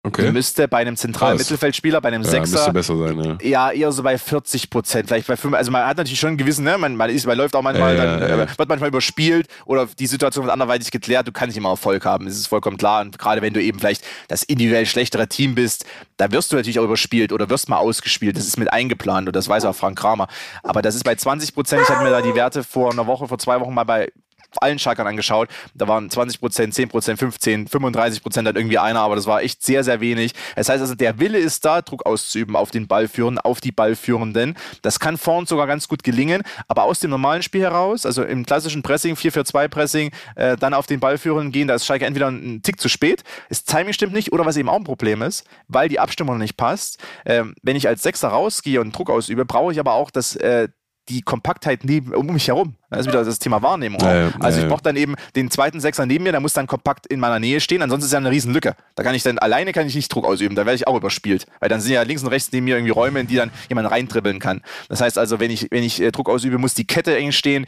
Okay. 0.05 0.31
Müsste 0.31 0.69
bei 0.69 0.79
einem 0.79 0.97
zentralen 0.97 1.37
Krass. 1.37 1.49
Mittelfeldspieler, 1.49 2.01
bei 2.01 2.09
einem 2.09 2.23
ja, 2.23 2.31
Sechser, 2.31 2.73
besser 2.73 2.97
sein, 2.97 3.39
ja. 3.43 3.49
ja. 3.49 3.71
eher 3.73 3.91
so 3.91 4.05
bei 4.05 4.17
40 4.17 4.71
Prozent, 4.71 5.09
vielleicht 5.09 5.27
bei 5.27 5.37
5, 5.37 5.55
also 5.55 5.73
man 5.73 5.85
hat 5.85 5.97
natürlich 5.97 6.21
schon 6.21 6.29
einen 6.29 6.37
gewissen, 6.39 6.65
ne, 6.65 6.79
man, 6.79 6.95
man, 6.95 7.11
ist, 7.11 7.27
man 7.27 7.37
läuft 7.37 7.57
auch 7.57 7.63
manchmal, 7.63 7.97
ja, 7.97 8.17
dann, 8.17 8.39
ja, 8.39 8.39
wird 8.39 8.69
manchmal 8.69 8.91
überspielt 8.91 9.49
oder 9.67 9.89
die 9.99 10.07
Situation 10.07 10.45
wird 10.45 10.53
anderweitig 10.53 10.93
geklärt, 10.93 11.27
du 11.27 11.33
kannst 11.33 11.49
nicht 11.49 11.59
immer 11.59 11.71
Erfolg 11.71 12.05
haben, 12.05 12.27
das 12.27 12.37
ist 12.37 12.47
vollkommen 12.47 12.77
klar 12.77 13.01
und 13.01 13.19
gerade 13.19 13.43
wenn 13.43 13.53
du 13.53 13.61
eben 13.61 13.81
vielleicht 13.81 14.05
das 14.29 14.45
individuell 14.45 14.87
schlechtere 14.87 15.27
Team 15.27 15.57
bist, 15.57 15.85
da 16.17 16.31
wirst 16.31 16.53
du 16.53 16.57
natürlich 16.57 16.79
auch 16.79 16.85
überspielt 16.85 17.33
oder 17.33 17.51
wirst 17.51 17.69
mal 17.69 17.79
ausgespielt, 17.79 18.37
das 18.37 18.47
ist 18.47 18.57
mit 18.57 18.73
eingeplant 18.73 19.27
und 19.27 19.35
das 19.35 19.49
weiß 19.49 19.65
auch 19.65 19.75
Frank 19.75 19.99
Kramer, 19.99 20.29
aber 20.63 20.81
das 20.81 20.95
ist 20.95 21.03
bei 21.03 21.17
20 21.17 21.55
Prozent, 21.55 21.83
ich 21.83 21.89
hatte 21.89 22.05
mir 22.05 22.11
da 22.11 22.23
die 22.23 22.37
Werte 22.37 22.63
vor 22.63 22.93
einer 22.93 23.09
Woche, 23.09 23.27
vor 23.27 23.39
zwei 23.39 23.61
Wochen 23.61 23.75
mal 23.75 23.85
bei 23.85 24.13
allen 24.61 24.79
Schalkern 24.79 25.07
angeschaut. 25.07 25.49
Da 25.75 25.89
waren 25.89 26.11
20 26.11 26.41
Prozent, 26.41 26.75
10 26.75 26.89
Prozent, 26.89 27.19
15, 27.19 27.69
35 27.69 28.23
Prozent 28.23 28.49
hat 28.49 28.57
irgendwie 28.57 28.79
einer, 28.79 29.01
aber 29.01 29.17
das 29.17 29.27
war 29.27 29.43
echt 29.43 29.63
sehr, 29.63 29.85
sehr 29.85 30.01
wenig. 30.01 30.33
Das 30.57 30.69
heißt 30.69 30.81
also, 30.81 30.95
der 30.95 31.19
Wille 31.19 31.39
ist 31.39 31.65
da, 31.65 31.83
Druck 31.83 32.07
auszuüben 32.07 32.57
auf 32.57 32.71
den 32.71 32.87
Ballführenden, 32.87 33.39
auf 33.39 33.61
die 33.61 33.73
Ballführenden. 33.73 34.57
Das 34.83 34.99
kann 35.01 35.19
vorn 35.19 35.47
sogar 35.47 35.67
ganz 35.67 35.89
gut 35.89 36.03
gelingen, 36.03 36.43
aber 36.67 36.85
aus 36.85 37.01
dem 37.01 37.11
normalen 37.11 37.43
Spiel 37.43 37.63
heraus, 37.63 38.07
also 38.07 38.23
im 38.23 38.47
klassischen 38.47 38.83
Pressing, 38.83 39.15
4-4-2 39.15 39.69
Pressing, 39.69 40.11
äh, 40.37 40.57
dann 40.57 40.75
auf 40.75 40.87
den 40.87 41.01
Ballführenden 41.01 41.53
gehen, 41.53 41.69
da 41.69 41.75
ist 41.75 41.87
Schalke 41.87 42.07
entweder 42.07 42.29
ein 42.31 42.63
Tick 42.63 42.81
zu 42.81 42.89
spät, 42.89 43.25
das 43.49 43.65
Timing 43.65 43.93
stimmt 43.93 44.13
nicht 44.13 44.33
oder 44.33 44.47
was 44.47 44.57
eben 44.57 44.69
auch 44.69 44.77
ein 44.77 44.85
Problem 44.85 45.23
ist, 45.23 45.45
weil 45.69 45.89
die 45.89 46.01
Abstimmung 46.01 46.39
nicht 46.39 46.57
passt. 46.57 46.99
Ähm, 47.25 47.55
wenn 47.63 47.77
ich 47.77 47.89
als 47.89 48.03
Sechser 48.03 48.29
rausgehe 48.29 48.81
und 48.81 48.97
Druck 48.97 49.11
ausübe, 49.11 49.45
brauche 49.45 49.73
ich 49.73 49.81
aber 49.81 49.93
auch 49.93 50.11
das 50.11 50.37
äh, 50.37 50.69
die 51.09 51.23
Kompaktheit 51.23 51.85
neben, 51.85 52.15
um 52.15 52.27
mich 52.27 52.49
herum. 52.49 52.75
Das 52.91 53.01
ist 53.01 53.07
wieder 53.09 53.25
das 53.25 53.39
Thema 53.39 53.61
Wahrnehmung. 53.63 54.01
Ja, 54.01 54.31
also 54.41 54.61
ich 54.61 54.69
brauche 54.69 54.83
dann 54.83 54.97
eben 54.97 55.15
den 55.37 55.51
zweiten 55.51 55.81
Sechser 55.81 56.07
neben 56.07 56.25
mir, 56.25 56.33
der 56.33 56.41
muss 56.41 56.55
dann 56.55 56.67
kompakt 56.67 57.07
in 57.07 57.21
meiner 57.21 57.39
Nähe 57.39 57.61
stehen, 57.61 57.83
ansonsten 57.83 58.07
ist 58.07 58.13
ja 58.13 58.19
eine 58.19 58.31
riesen 58.31 58.53
Lücke. 58.53 58.75
Da 58.95 59.03
kann 59.03 59.15
ich 59.15 59.23
dann, 59.23 59.39
alleine 59.39 59.73
kann 59.73 59.87
ich 59.87 59.95
nicht 59.95 60.13
Druck 60.13 60.25
ausüben, 60.25 60.55
da 60.55 60.65
werde 60.65 60.77
ich 60.77 60.87
auch 60.87 60.97
überspielt. 60.97 61.47
Weil 61.61 61.69
dann 61.69 61.81
sind 61.81 61.93
ja 61.93 62.03
links 62.03 62.23
und 62.23 62.29
rechts 62.29 62.51
neben 62.53 62.65
mir 62.65 62.77
irgendwie 62.77 62.93
Räume, 62.93 63.21
in 63.21 63.27
die 63.27 63.37
dann 63.37 63.51
jemand 63.69 63.91
reintribbeln 63.91 64.39
kann. 64.39 64.63
Das 64.89 65.01
heißt 65.01 65.19
also, 65.19 65.41
wenn 65.41 65.51
ich, 65.51 65.69
wenn 65.71 65.83
ich 65.83 66.01
äh, 66.01 66.11
Druck 66.11 66.29
ausübe, 66.29 66.59
muss 66.59 66.75
die 66.75 66.87
Kette 66.87 67.17
eng 67.17 67.33
stehen, 67.33 67.67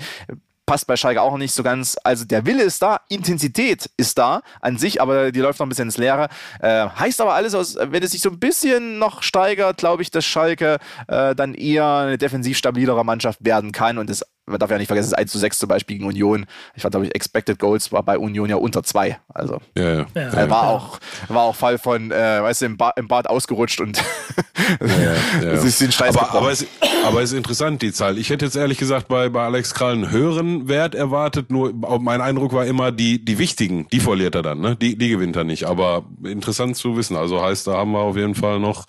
passt 0.71 0.87
bei 0.87 0.97
Schalke 0.97 1.21
auch 1.21 1.37
nicht 1.37 1.53
so 1.53 1.65
ganz. 1.65 1.97
Also 2.05 2.25
der 2.25 2.47
Wille 2.47 2.63
ist 2.63 2.81
da, 2.81 3.01
Intensität 3.09 3.91
ist 3.97 4.17
da 4.19 4.41
an 4.61 4.79
sich, 4.79 5.03
aber 5.03 5.33
die 5.33 5.41
läuft 5.41 5.59
noch 5.59 5.67
ein 5.67 5.69
bisschen 5.69 5.89
ins 5.89 5.97
Leere. 5.97 6.29
Äh, 6.61 6.87
heißt 6.91 7.21
aber 7.21 7.35
alles 7.35 7.57
aus, 7.57 7.77
wenn 7.77 8.01
es 8.05 8.13
sich 8.13 8.21
so 8.21 8.31
ein 8.31 8.39
bisschen 8.39 9.01
noch 9.01 9.25
steigert, 9.25 9.79
glaube 9.79 10.03
ich, 10.03 10.13
dass 10.13 10.25
Schalke 10.25 10.79
äh, 11.09 11.35
dann 11.35 11.55
eher 11.55 11.93
eine 11.97 12.19
defensiv 12.19 12.57
stabilere 12.57 13.05
Mannschaft 13.05 13.45
werden 13.45 13.73
kann 13.73 13.99
und 13.99 14.09
das 14.09 14.25
man 14.51 14.59
darf 14.59 14.71
ja 14.71 14.79
nicht 14.79 14.89
vergessen, 14.89 15.07
es 15.07 15.13
ist 15.13 15.19
1 15.19 15.33
zu 15.33 15.39
6 15.39 15.59
zum 15.59 15.69
Beispiel 15.69 15.97
gegen 15.97 16.09
Union. 16.09 16.47
Ich 16.75 16.83
fand, 16.83 16.93
glaube 16.93 17.07
ich, 17.07 17.15
Expected 17.15 17.59
Goals 17.59 17.93
war 17.93 18.03
bei 18.03 18.19
Union 18.19 18.49
ja 18.49 18.57
unter 18.57 18.83
2. 18.83 19.19
Also 19.29 19.61
ja, 19.77 19.95
ja. 19.95 20.07
ja, 20.15 20.51
war, 20.51 20.65
ja. 20.65 20.69
Auch, 20.71 20.99
war 21.29 21.43
auch 21.43 21.57
Fall 21.57 21.79
von, 21.79 22.11
äh, 22.11 22.43
weißt 22.43 22.63
du, 22.63 22.67
im, 22.67 22.77
ba 22.77 22.91
im 22.97 23.09
Bad 23.09 23.29
ausgerutscht 23.29 23.81
und 23.81 24.03
ja, 25.43 25.57
sich 25.57 25.79
den 25.79 25.93
Scheiß 25.93 26.17
aber, 26.17 26.35
aber, 26.35 26.51
es, 26.51 26.67
aber 27.05 27.23
es 27.23 27.33
ist 27.33 27.37
interessant, 27.37 27.83
die 27.83 27.93
Zahl. 27.93 28.19
Ich 28.19 28.31
hätte 28.31 28.45
jetzt 28.45 28.57
ehrlich 28.57 28.79
gesagt 28.79 29.09
bei, 29.09 29.29
bei 29.29 29.45
Alex 29.45 29.75
Krall 29.75 29.93
einen 29.93 30.11
höheren 30.11 30.69
Wert 30.69 30.95
erwartet, 30.95 31.51
nur 31.51 31.73
mein 32.01 32.21
Eindruck 32.21 32.53
war 32.53 32.67
immer, 32.67 32.93
die, 32.93 33.25
die 33.25 33.39
wichtigen, 33.39 33.87
die 33.93 34.01
verliert 34.01 34.35
er 34.35 34.43
dann, 34.43 34.61
ne? 34.61 34.77
Die, 34.77 34.97
die 34.97 35.09
gewinnt 35.09 35.37
er 35.37 35.45
nicht. 35.45 35.65
Aber 35.65 36.05
interessant 36.25 36.77
zu 36.77 36.97
wissen. 36.97 37.17
Also 37.17 37.43
heißt, 37.43 37.67
da 37.67 37.75
haben 37.75 37.93
wir 37.93 38.01
auf 38.01 38.17
jeden 38.17 38.35
Fall 38.35 38.59
noch 38.61 38.87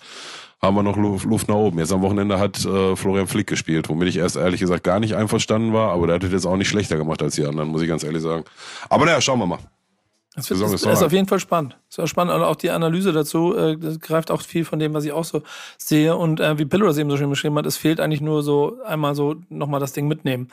haben 0.64 0.76
wir 0.76 0.82
noch 0.84 0.96
Luft 0.96 1.48
nach 1.48 1.56
oben. 1.56 1.78
Jetzt 1.78 1.92
am 1.92 2.02
Wochenende 2.02 2.38
hat 2.38 2.64
äh, 2.64 2.94
Florian 2.94 3.26
Flick 3.26 3.48
gespielt, 3.48 3.88
womit 3.88 4.08
ich 4.08 4.16
erst 4.16 4.36
ehrlich 4.36 4.60
gesagt 4.60 4.84
gar 4.84 5.00
nicht 5.00 5.16
einverstanden 5.16 5.72
war, 5.72 5.90
aber 5.90 6.06
der 6.06 6.16
hat 6.16 6.24
es 6.24 6.30
jetzt 6.30 6.46
auch 6.46 6.56
nicht 6.56 6.68
schlechter 6.68 6.96
gemacht 6.96 7.20
als 7.20 7.34
die 7.34 7.44
anderen, 7.44 7.68
muss 7.70 7.82
ich 7.82 7.88
ganz 7.88 8.04
ehrlich 8.04 8.22
sagen. 8.22 8.44
Aber 8.88 9.04
naja, 9.04 9.20
schauen 9.20 9.40
wir 9.40 9.46
mal. 9.46 9.58
Das 10.34 10.48
wird, 10.48 10.62
ist, 10.62 10.86
ist 10.86 11.02
auf 11.02 11.12
jeden 11.12 11.28
Fall 11.28 11.40
spannend. 11.40 11.76
Ist 11.90 12.00
auch 12.00 12.06
spannend. 12.06 12.32
Und 12.32 12.42
auch 12.42 12.56
die 12.56 12.70
Analyse 12.70 13.12
dazu 13.12 13.54
äh, 13.54 13.76
das 13.76 14.00
greift 14.00 14.30
auch 14.30 14.40
viel 14.40 14.64
von 14.64 14.78
dem, 14.78 14.94
was 14.94 15.04
ich 15.04 15.12
auch 15.12 15.24
so 15.24 15.42
sehe. 15.76 16.16
Und 16.16 16.40
äh, 16.40 16.58
wie 16.58 16.64
Pillow 16.64 16.86
das 16.86 16.96
eben 16.96 17.10
so 17.10 17.18
schön 17.18 17.28
beschrieben 17.28 17.58
hat, 17.58 17.66
es 17.66 17.76
fehlt 17.76 18.00
eigentlich 18.00 18.22
nur 18.22 18.42
so 18.42 18.78
einmal 18.86 19.14
so 19.14 19.36
nochmal 19.50 19.80
das 19.80 19.92
Ding 19.92 20.08
mitnehmen. 20.08 20.48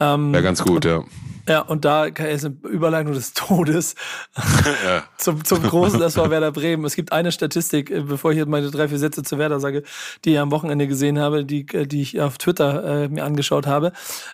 Ähm, 0.00 0.34
ja, 0.34 0.40
ganz 0.40 0.62
gut, 0.62 0.84
ja. 0.84 1.04
Ja, 1.46 1.60
und 1.60 1.84
da 1.84 2.06
ist 2.06 2.44
eine 2.44 2.56
Überleitung 2.62 3.12
des 3.12 3.34
Todes 3.34 3.94
ja. 4.86 5.04
zum, 5.18 5.44
zum 5.44 5.62
großen 5.62 6.00
SV 6.00 6.30
Werder 6.30 6.52
Bremen. 6.52 6.84
Es 6.86 6.96
gibt 6.96 7.12
eine 7.12 7.32
Statistik, 7.32 7.90
äh, 7.90 8.00
bevor 8.00 8.32
ich 8.32 8.38
jetzt 8.38 8.48
meine 8.48 8.70
drei, 8.70 8.88
vier 8.88 8.98
Sätze 8.98 9.22
zu 9.22 9.36
Werder 9.38 9.60
sage, 9.60 9.82
die 10.24 10.32
ich 10.32 10.38
am 10.38 10.50
Wochenende 10.50 10.88
gesehen 10.88 11.18
habe, 11.18 11.44
die, 11.44 11.66
äh, 11.72 11.86
die 11.86 12.00
ich 12.00 12.20
auf 12.20 12.38
Twitter 12.38 13.04
äh, 13.04 13.08
mir 13.08 13.24
angeschaut 13.24 13.66
habe. 13.66 13.92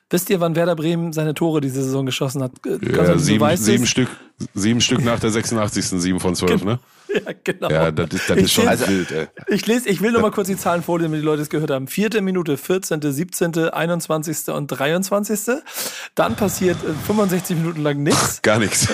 Wisst 0.09 0.31
ihr, 0.31 0.39
wann 0.41 0.55
Werder 0.55 0.77
Bremen 0.77 1.13
seine 1.13 1.35
Tore 1.35 1.61
diese 1.61 1.83
Saison 1.83 2.07
geschossen 2.07 2.45
hat? 2.45 2.53
Äh, 2.65 2.79
ja, 2.95 3.19
sieben, 3.19 3.57
sieben 3.57 3.87
Stück, 3.87 4.09
sieben 4.55 4.81
Stück 4.81 5.05
nach 5.05 5.19
der 5.19 5.31
86. 5.33 5.87
sieben 6.01 6.21
von 6.21 6.37
zwölf, 6.37 6.65
ne? 6.65 6.79
Ja, 7.27 7.33
genau. 7.45 7.71
Ja, 7.71 7.91
das 7.91 8.11
ist, 8.13 8.31
das 8.31 8.37
ist 8.39 8.53
schon 8.53 8.69
lese, 8.69 8.89
wild, 8.89 9.11
ey. 9.11 9.27
Ich 9.49 9.67
lese, 9.67 9.89
ich 9.89 10.01
will 10.01 10.13
nur 10.13 10.21
mal 10.21 10.31
kurz 10.31 10.49
die 10.49 10.57
Zahlen 10.57 10.83
vorlesen, 10.83 11.11
damit 11.11 11.23
die 11.23 11.27
Leute 11.27 11.43
es 11.43 11.51
gehört 11.51 11.71
haben. 11.71 11.89
Vierte 11.89 12.21
Minute, 12.23 12.57
14., 12.57 13.01
17., 13.01 13.57
21. 13.69 14.49
und 14.49 14.69
23. 14.69 15.63
Dann 16.15 16.37
passiert 16.37 16.77
65 17.07 17.57
äh, 17.57 17.61
Minuten 17.61 17.83
lang 17.83 18.03
nichts. 18.03 18.43
Gar 18.43 18.59
nichts. 18.59 18.89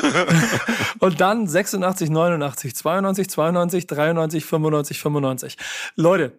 und 0.98 1.20
dann 1.20 1.46
86, 1.46 2.10
89, 2.10 2.74
92, 2.74 3.30
92, 3.30 3.86
93, 3.86 4.44
95, 4.44 5.00
95. 5.00 5.56
Leute, 5.96 6.32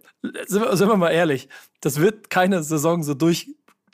sind 0.47 0.61
wir, 0.61 0.75
sind 0.75 0.89
wir 0.89 0.97
mal 0.97 1.11
ehrlich, 1.11 1.47
das 1.81 1.99
wird 1.99 2.29
keine 2.29 2.63
Saison 2.63 3.03
so 3.03 3.13
durch 3.13 3.47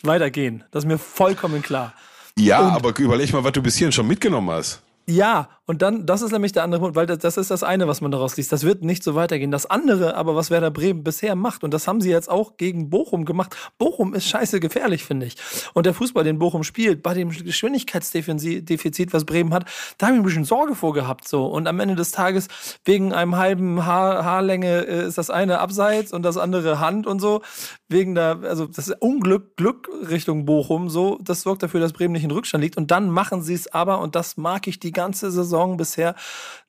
weitergehen. 0.04 0.64
Das 0.72 0.84
ist 0.84 0.88
mir 0.88 0.98
vollkommen 0.98 1.62
klar. 1.62 1.94
Ja, 2.38 2.68
und 2.68 2.74
aber 2.74 2.98
überleg 2.98 3.32
mal, 3.34 3.44
was 3.44 3.52
du 3.52 3.62
bis 3.62 3.76
hierhin 3.76 3.92
schon 3.92 4.08
mitgenommen 4.08 4.50
hast. 4.50 4.82
Ja, 5.06 5.50
und 5.66 5.82
dann, 5.82 6.06
das 6.06 6.22
ist 6.22 6.34
nämlich 6.34 6.52
der 6.52 6.64
andere 6.64 6.82
Punkt, 6.82 6.98
weil 6.98 7.06
das, 7.06 7.20
das, 7.20 7.38
ist 7.38 7.50
das 7.50 7.64
eine, 7.64 7.88
was 7.88 8.02
man 8.02 8.12
daraus 8.12 8.36
liest. 8.36 8.52
Das 8.52 8.66
wird 8.66 8.84
nicht 8.84 9.02
so 9.02 9.16
weitergehen. 9.16 9.50
Das 9.50 9.66
andere, 9.66 10.18
aber 10.18 10.36
was 10.36 10.52
Werder 10.52 10.72
Bremen 10.72 11.06
bisher 11.06 11.36
macht, 11.36 11.64
und 11.64 11.74
das 11.74 11.88
haben 11.88 12.02
sie 12.02 12.10
jetzt 12.10 12.30
auch 12.30 12.58
gegen 12.58 12.90
Bochum 12.90 13.24
gemacht. 13.24 13.56
Bochum 13.78 14.14
ist 14.14 14.28
scheiße 14.28 14.60
gefährlich, 14.60 15.06
finde 15.06 15.26
ich. 15.26 15.38
Und 15.74 15.86
der 15.86 15.94
Fußball, 15.94 16.26
den 16.26 16.38
Bochum 16.38 16.64
spielt, 16.66 17.02
bei 17.02 17.14
dem 17.14 17.30
Geschwindigkeitsdefizit, 17.30 19.14
was 19.14 19.24
Bremen 19.24 19.54
hat, 19.54 19.64
da 19.98 20.08
habe 20.08 20.18
ich 20.18 20.22
ein 20.22 20.26
bisschen 20.26 20.44
Sorge 20.44 20.76
vorgehabt. 20.76 21.30
So. 21.30 21.46
Und 21.46 21.68
am 21.68 21.80
Ende 21.80 21.96
des 21.96 22.12
Tages, 22.12 22.50
wegen 22.84 23.14
einem 23.14 23.38
halben 23.38 23.86
Haar, 23.86 24.26
Haarlänge, 24.26 24.86
äh, 24.86 25.08
ist 25.08 25.18
das 25.18 25.30
eine 25.30 25.60
abseits 25.60 26.12
und 26.12 26.24
das 26.24 26.36
andere 26.36 26.82
Hand 26.82 27.08
und 27.08 27.22
so. 27.22 27.42
Wegen 27.88 28.16
der, 28.16 28.40
also 28.44 28.66
das 28.66 28.90
Unglück, 29.00 29.56
Glück 29.56 29.88
Richtung 30.10 30.44
Bochum, 30.44 30.90
so. 30.90 31.20
Das 31.22 31.44
sorgt 31.44 31.64
dafür, 31.64 31.80
dass 31.80 31.94
Bremen 31.94 32.12
nicht 32.12 32.26
in 32.26 32.32
Rückstand 32.32 32.62
liegt. 32.62 32.76
Und 32.76 32.92
dann 32.92 33.10
machen 33.10 33.42
sie 33.42 33.54
es 33.54 33.74
aber, 33.74 34.02
und 34.02 34.16
das 34.16 34.36
mag 34.36 34.68
ich 34.68 34.82
die 34.82 34.92
ganze 34.92 35.32
Saison 35.32 35.53
bisher 35.78 36.16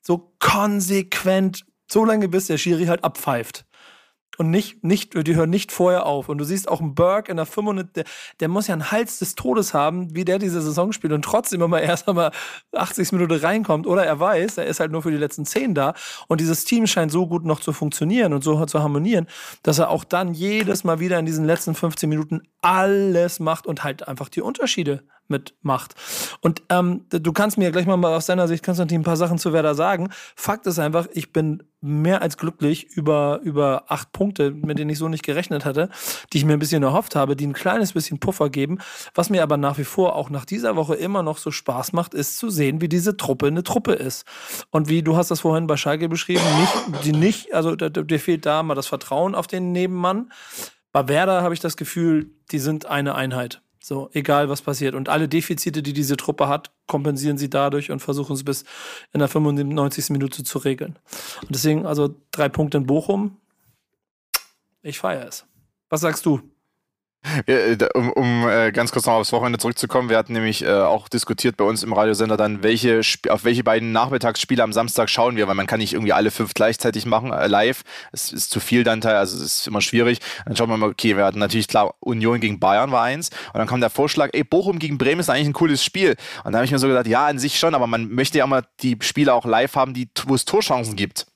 so 0.01 0.33
konsequent, 0.39 1.65
so 1.87 2.05
lange 2.05 2.27
bis 2.27 2.47
der 2.47 2.57
Schiri 2.57 2.85
halt 2.85 3.03
abpfeift 3.03 3.65
und 4.37 4.49
nicht, 4.49 4.83
nicht, 4.83 5.13
die 5.13 5.35
hören 5.35 5.49
nicht 5.49 5.71
vorher 5.71 6.05
auf. 6.05 6.29
Und 6.29 6.37
du 6.37 6.43
siehst 6.43 6.67
auch 6.67 6.81
einen 6.81 6.95
Burke 6.95 7.31
in 7.31 7.37
der 7.37 7.45
500, 7.45 7.95
der, 7.95 8.03
der 8.39 8.47
muss 8.47 8.67
ja 8.67 8.73
einen 8.73 8.91
Hals 8.91 9.19
des 9.19 9.35
Todes 9.35 9.73
haben, 9.73 10.15
wie 10.15 10.25
der 10.25 10.39
diese 10.39 10.61
Saison 10.61 10.91
spielt 10.91 11.13
und 11.13 11.23
trotzdem 11.23 11.61
immer 11.61 11.81
erst 11.81 12.07
einmal 12.07 12.31
80 12.73 13.11
Minuten 13.13 13.33
reinkommt. 13.33 13.87
Oder 13.87 14.05
er 14.05 14.19
weiß, 14.19 14.57
er 14.57 14.65
ist 14.65 14.79
halt 14.79 14.91
nur 14.91 15.01
für 15.01 15.11
die 15.11 15.17
letzten 15.17 15.45
10 15.45 15.73
da. 15.73 15.93
Und 16.27 16.41
dieses 16.41 16.65
Team 16.65 16.87
scheint 16.87 17.11
so 17.11 17.27
gut 17.27 17.45
noch 17.45 17.59
zu 17.59 17.73
funktionieren 17.73 18.33
und 18.33 18.43
so 18.43 18.65
zu 18.65 18.81
harmonieren, 18.81 19.27
dass 19.63 19.79
er 19.79 19.89
auch 19.89 20.03
dann 20.03 20.33
jedes 20.33 20.83
Mal 20.83 20.99
wieder 20.99 21.19
in 21.19 21.25
diesen 21.25 21.45
letzten 21.45 21.75
15 21.75 22.09
Minuten 22.09 22.41
alles 22.61 23.39
macht 23.39 23.67
und 23.67 23.83
halt 23.83 24.07
einfach 24.07 24.29
die 24.29 24.41
Unterschiede 24.41 25.03
mitmacht. 25.27 25.95
Und 26.41 26.63
ähm, 26.69 27.05
du 27.09 27.33
kannst 27.33 27.57
mir 27.57 27.71
gleich 27.71 27.85
mal 27.85 28.03
aus 28.05 28.25
deiner 28.25 28.47
Sicht, 28.47 28.63
Konstantin, 28.63 29.01
ein 29.01 29.03
paar 29.03 29.17
Sachen 29.17 29.37
zu 29.37 29.53
Werder 29.53 29.75
sagen. 29.75 30.09
Fakt 30.35 30.67
ist 30.67 30.79
einfach, 30.79 31.07
ich 31.13 31.33
bin 31.33 31.63
mehr 31.81 32.21
als 32.21 32.37
glücklich 32.37 32.85
über, 32.95 33.39
über 33.43 33.85
acht 33.89 34.11
Punkte, 34.11 34.51
mit 34.51 34.79
denen 34.79 34.89
ich 34.89 34.97
so 34.97 35.07
nicht 35.07 35.23
gerechnet 35.23 35.65
hatte, 35.65 35.89
die 36.33 36.39
ich 36.39 36.45
mir 36.45 36.53
ein 36.53 36.59
bisschen 36.59 36.81
erhofft 36.81 37.15
habe, 37.15 37.35
die 37.35 37.45
ein 37.45 37.53
kleines 37.53 37.93
bisschen 37.93 38.19
Puffer 38.19 38.49
geben. 38.49 38.79
Was 39.13 39.29
mir 39.29 39.43
aber 39.43 39.57
nach 39.57 39.77
wie 39.77 39.83
vor 39.83 40.15
auch 40.15 40.29
nach 40.29 40.45
dieser 40.45 40.75
Woche 40.75 40.95
immer 40.95 41.21
noch 41.21 41.37
so 41.37 41.51
Spaß 41.51 41.93
macht, 41.93 42.13
ist 42.13 42.37
zu 42.37 42.49
sehen, 42.49 42.81
wie 42.81 42.89
diese 42.89 43.17
Truppe 43.17 43.47
eine 43.47 43.63
Truppe 43.63 43.93
ist. 43.93 44.25
Und 44.71 44.89
wie 44.89 45.03
du 45.03 45.15
hast 45.15 45.29
das 45.31 45.41
vorhin 45.41 45.67
bei 45.67 45.77
Schalke 45.77 46.09
beschrieben, 46.09 46.43
nicht, 46.59 47.05
die 47.05 47.11
nicht, 47.11 47.53
also 47.53 47.75
dir 47.75 48.19
fehlt 48.19 48.45
da 48.45 48.63
mal 48.63 48.75
das 48.75 48.87
Vertrauen 48.87 49.35
auf 49.35 49.47
den 49.47 49.71
Nebenmann. 49.71 50.31
Bei 50.91 51.07
Werder 51.07 51.43
habe 51.43 51.53
ich 51.53 51.59
das 51.59 51.77
Gefühl, 51.77 52.31
die 52.51 52.59
sind 52.59 52.85
eine 52.85 53.15
Einheit. 53.15 53.61
So, 53.87 54.09
egal 54.13 54.49
was 54.49 54.63
passiert. 54.63 54.95
Und 54.95 55.09
alle 55.09 55.27
Defizite, 55.27 55.83
die 55.83 55.93
diese 55.93 56.17
Truppe 56.17 56.47
hat, 56.47 56.71
kompensieren 56.87 57.37
sie 57.37 57.51
dadurch 57.51 57.91
und 57.91 57.99
versuchen 57.99 58.33
es 58.33 58.43
bis 58.43 58.63
in 59.13 59.19
der 59.19 59.27
95. 59.27 60.09
Minute 60.09 60.43
zu 60.43 60.57
regeln. 60.57 60.97
Und 61.43 61.51
deswegen, 61.51 61.85
also 61.85 62.15
drei 62.31 62.49
Punkte 62.49 62.79
in 62.79 62.87
Bochum. 62.87 63.37
Ich 64.81 64.97
feiere 64.97 65.27
es. 65.27 65.45
Was 65.89 66.01
sagst 66.01 66.25
du? 66.25 66.41
Äh, 67.47 67.77
um, 67.93 68.11
um 68.11 68.47
äh, 68.47 68.71
ganz 68.71 68.91
kurz 68.91 69.05
noch 69.05 69.13
aufs 69.13 69.31
Wochenende 69.31 69.59
zurückzukommen, 69.59 70.09
wir 70.09 70.17
hatten 70.17 70.33
nämlich 70.33 70.63
äh, 70.63 70.71
auch 70.71 71.07
diskutiert 71.07 71.57
bei 71.57 71.63
uns 71.63 71.83
im 71.83 71.93
Radiosender 71.93 72.37
dann, 72.37 72.63
welche 72.63 73.01
auf 73.29 73.43
welche 73.43 73.63
beiden 73.63 73.91
Nachmittagsspiele 73.91 74.63
am 74.63 74.73
Samstag 74.73 75.09
schauen 75.09 75.35
wir, 75.35 75.47
weil 75.47 75.55
man 75.55 75.67
kann 75.67 75.79
nicht 75.79 75.93
irgendwie 75.93 76.13
alle 76.13 76.31
fünf 76.31 76.53
gleichzeitig 76.53 77.05
machen, 77.05 77.31
äh, 77.31 77.47
live. 77.47 77.83
Es 78.11 78.31
ist 78.31 78.51
zu 78.51 78.59
viel 78.59 78.83
dann 78.83 79.01
teil, 79.01 79.15
also 79.15 79.37
es 79.37 79.43
ist 79.43 79.67
immer 79.67 79.81
schwierig. 79.81 80.19
Dann 80.45 80.55
schauen 80.55 80.69
wir 80.69 80.77
mal, 80.77 80.89
okay, 80.89 81.17
wir 81.17 81.25
hatten 81.25 81.39
natürlich 81.39 81.67
klar, 81.67 81.95
Union 81.99 82.39
gegen 82.39 82.59
Bayern 82.59 82.91
war 82.91 83.03
eins 83.03 83.29
und 83.53 83.59
dann 83.59 83.67
kam 83.67 83.79
der 83.79 83.89
Vorschlag, 83.89 84.29
ey, 84.33 84.43
Bochum 84.43 84.79
gegen 84.79 84.97
Bremen 84.97 85.19
ist 85.19 85.29
eigentlich 85.29 85.47
ein 85.47 85.53
cooles 85.53 85.83
Spiel. 85.83 86.15
Und 86.43 86.53
da 86.53 86.59
habe 86.59 86.65
ich 86.65 86.71
mir 86.71 86.79
so 86.79 86.87
gedacht, 86.87 87.07
ja, 87.07 87.25
an 87.27 87.39
sich 87.39 87.59
schon, 87.59 87.75
aber 87.75 87.87
man 87.87 88.09
möchte 88.09 88.37
ja 88.37 88.47
mal 88.47 88.63
die 88.81 88.97
Spiele 89.01 89.33
auch 89.33 89.45
live 89.45 89.75
haben, 89.75 89.93
die, 89.93 90.09
wo 90.25 90.35
es 90.35 90.45
Torchancen 90.45 90.95
gibt. 90.95 91.27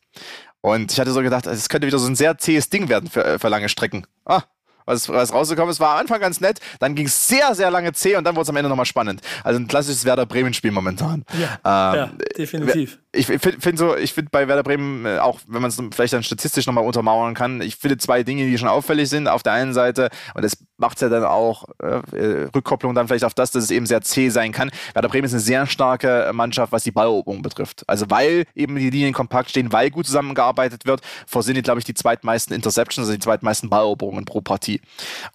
Und 0.62 0.92
ich 0.92 1.00
hatte 1.00 1.12
so 1.12 1.22
gedacht, 1.22 1.48
es 1.48 1.70
könnte 1.70 1.88
wieder 1.88 2.00
so 2.00 2.08
ein 2.08 2.16
sehr 2.16 2.38
zähes 2.38 2.70
Ding 2.70 2.90
werden 2.90 3.10
für, 3.10 3.24
äh, 3.24 3.40
für 3.40 3.48
lange 3.48 3.70
Strecken. 3.70 4.06
Ah, 4.26 4.44
was, 4.90 5.08
was 5.08 5.34
rausgekommen 5.34 5.72
ist. 5.72 5.80
War 5.80 5.94
am 5.94 6.00
Anfang 6.00 6.20
ganz 6.20 6.42
nett, 6.42 6.60
dann 6.80 6.96
ging 6.96 7.06
es 7.06 7.28
sehr, 7.28 7.56
sehr 7.56 7.72
lange 7.72 7.94
zäh 7.94 8.16
und 8.16 8.24
dann 8.24 8.36
wurde 8.36 8.44
es 8.44 8.50
am 8.50 8.56
Ende 8.56 8.70
nochmal 8.70 8.86
spannend. 8.86 9.22
Also 9.44 9.60
ein 9.60 9.68
klassisches 9.68 10.04
Werder 10.06 10.26
Bremen-Spiel 10.26 10.72
momentan. 10.72 11.24
Ja, 11.40 11.94
ähm, 11.94 12.00
ja 12.00 12.12
definitiv 12.38 13.00
ich 13.12 13.26
finde 13.26 13.60
find 13.60 13.78
so, 13.78 13.96
ich 13.96 14.14
finde 14.14 14.30
bei 14.32 14.48
Werder 14.48 14.64
Bremen, 14.64 15.06
äh, 15.06 15.18
auch 15.18 15.40
wenn 15.48 15.62
man 15.62 15.70
es 15.70 15.82
vielleicht 15.94 16.14
dann 16.14 16.24
statistisch 16.24 16.68
nochmal 16.68 16.84
untermauern 16.84 17.34
kann, 17.34 17.62
ich 17.62 17.76
finde 17.76 17.98
zwei 17.98 18.24
Dinge, 18.24 18.46
die 18.46 18.58
schon 18.58 18.68
auffällig 18.68 19.10
sind. 19.10 19.28
Auf 19.28 19.42
der 19.42 19.54
einen 19.54 19.74
Seite, 19.74 20.10
und 20.36 20.44
das 20.44 20.58
macht 20.80 20.98
es 20.98 21.02
ja 21.02 21.10
dann 21.10 21.24
auch, 21.24 21.66
äh, 21.80 22.48
Rückkopplung 22.56 22.96
dann 22.96 23.08
vielleicht 23.08 23.26
auf 23.26 23.34
das, 23.34 23.52
dass 23.52 23.64
es 23.64 23.72
eben 23.72 23.86
sehr 23.86 24.02
zäh 24.02 24.30
sein 24.30 24.52
kann. 24.52 24.72
Werder 24.94 25.10
Bremen 25.10 25.26
ist 25.26 25.34
eine 25.34 25.42
sehr 25.42 25.68
starke 25.68 26.32
Mannschaft, 26.34 26.72
was 26.72 26.84
die 26.84 26.92
Balleroberung 26.92 27.42
betrifft. 27.42 27.84
Also 27.88 28.10
weil 28.10 28.46
eben 28.56 28.76
die 28.76 28.90
Linien 28.90 29.14
kompakt 29.14 29.50
stehen, 29.50 29.72
weil 29.72 29.92
gut 29.92 30.06
zusammengearbeitet 30.06 30.86
wird, 30.86 31.02
vorsehen 31.28 31.62
glaube 31.62 31.80
ich, 31.80 31.86
die 31.86 31.94
zweitmeisten 31.94 32.56
Interceptions, 32.56 33.08
also 33.08 33.14
die 33.14 33.24
zweitmeisten 33.24 33.70
Balleroberungen 33.70 34.26
pro 34.26 34.42
Partie. 34.42 34.82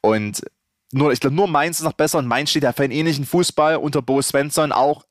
Und 0.01 0.43
nur, 0.93 1.13
ich 1.13 1.21
glaube, 1.21 1.37
nur 1.37 1.49
Mainz 1.49 1.79
ist 1.79 1.85
noch 1.85 1.93
besser 1.93 2.19
und 2.19 2.27
Mainz 2.27 2.51
steht 2.51 2.63
ja 2.63 2.73
für 2.73 2.85
einen 2.85 2.93
ähnlichen 2.93 3.27
Fußball 3.27 3.77
unter 3.77 4.01
Bo 4.01 4.23
Svensson 4.23 4.73
auch 4.73 5.05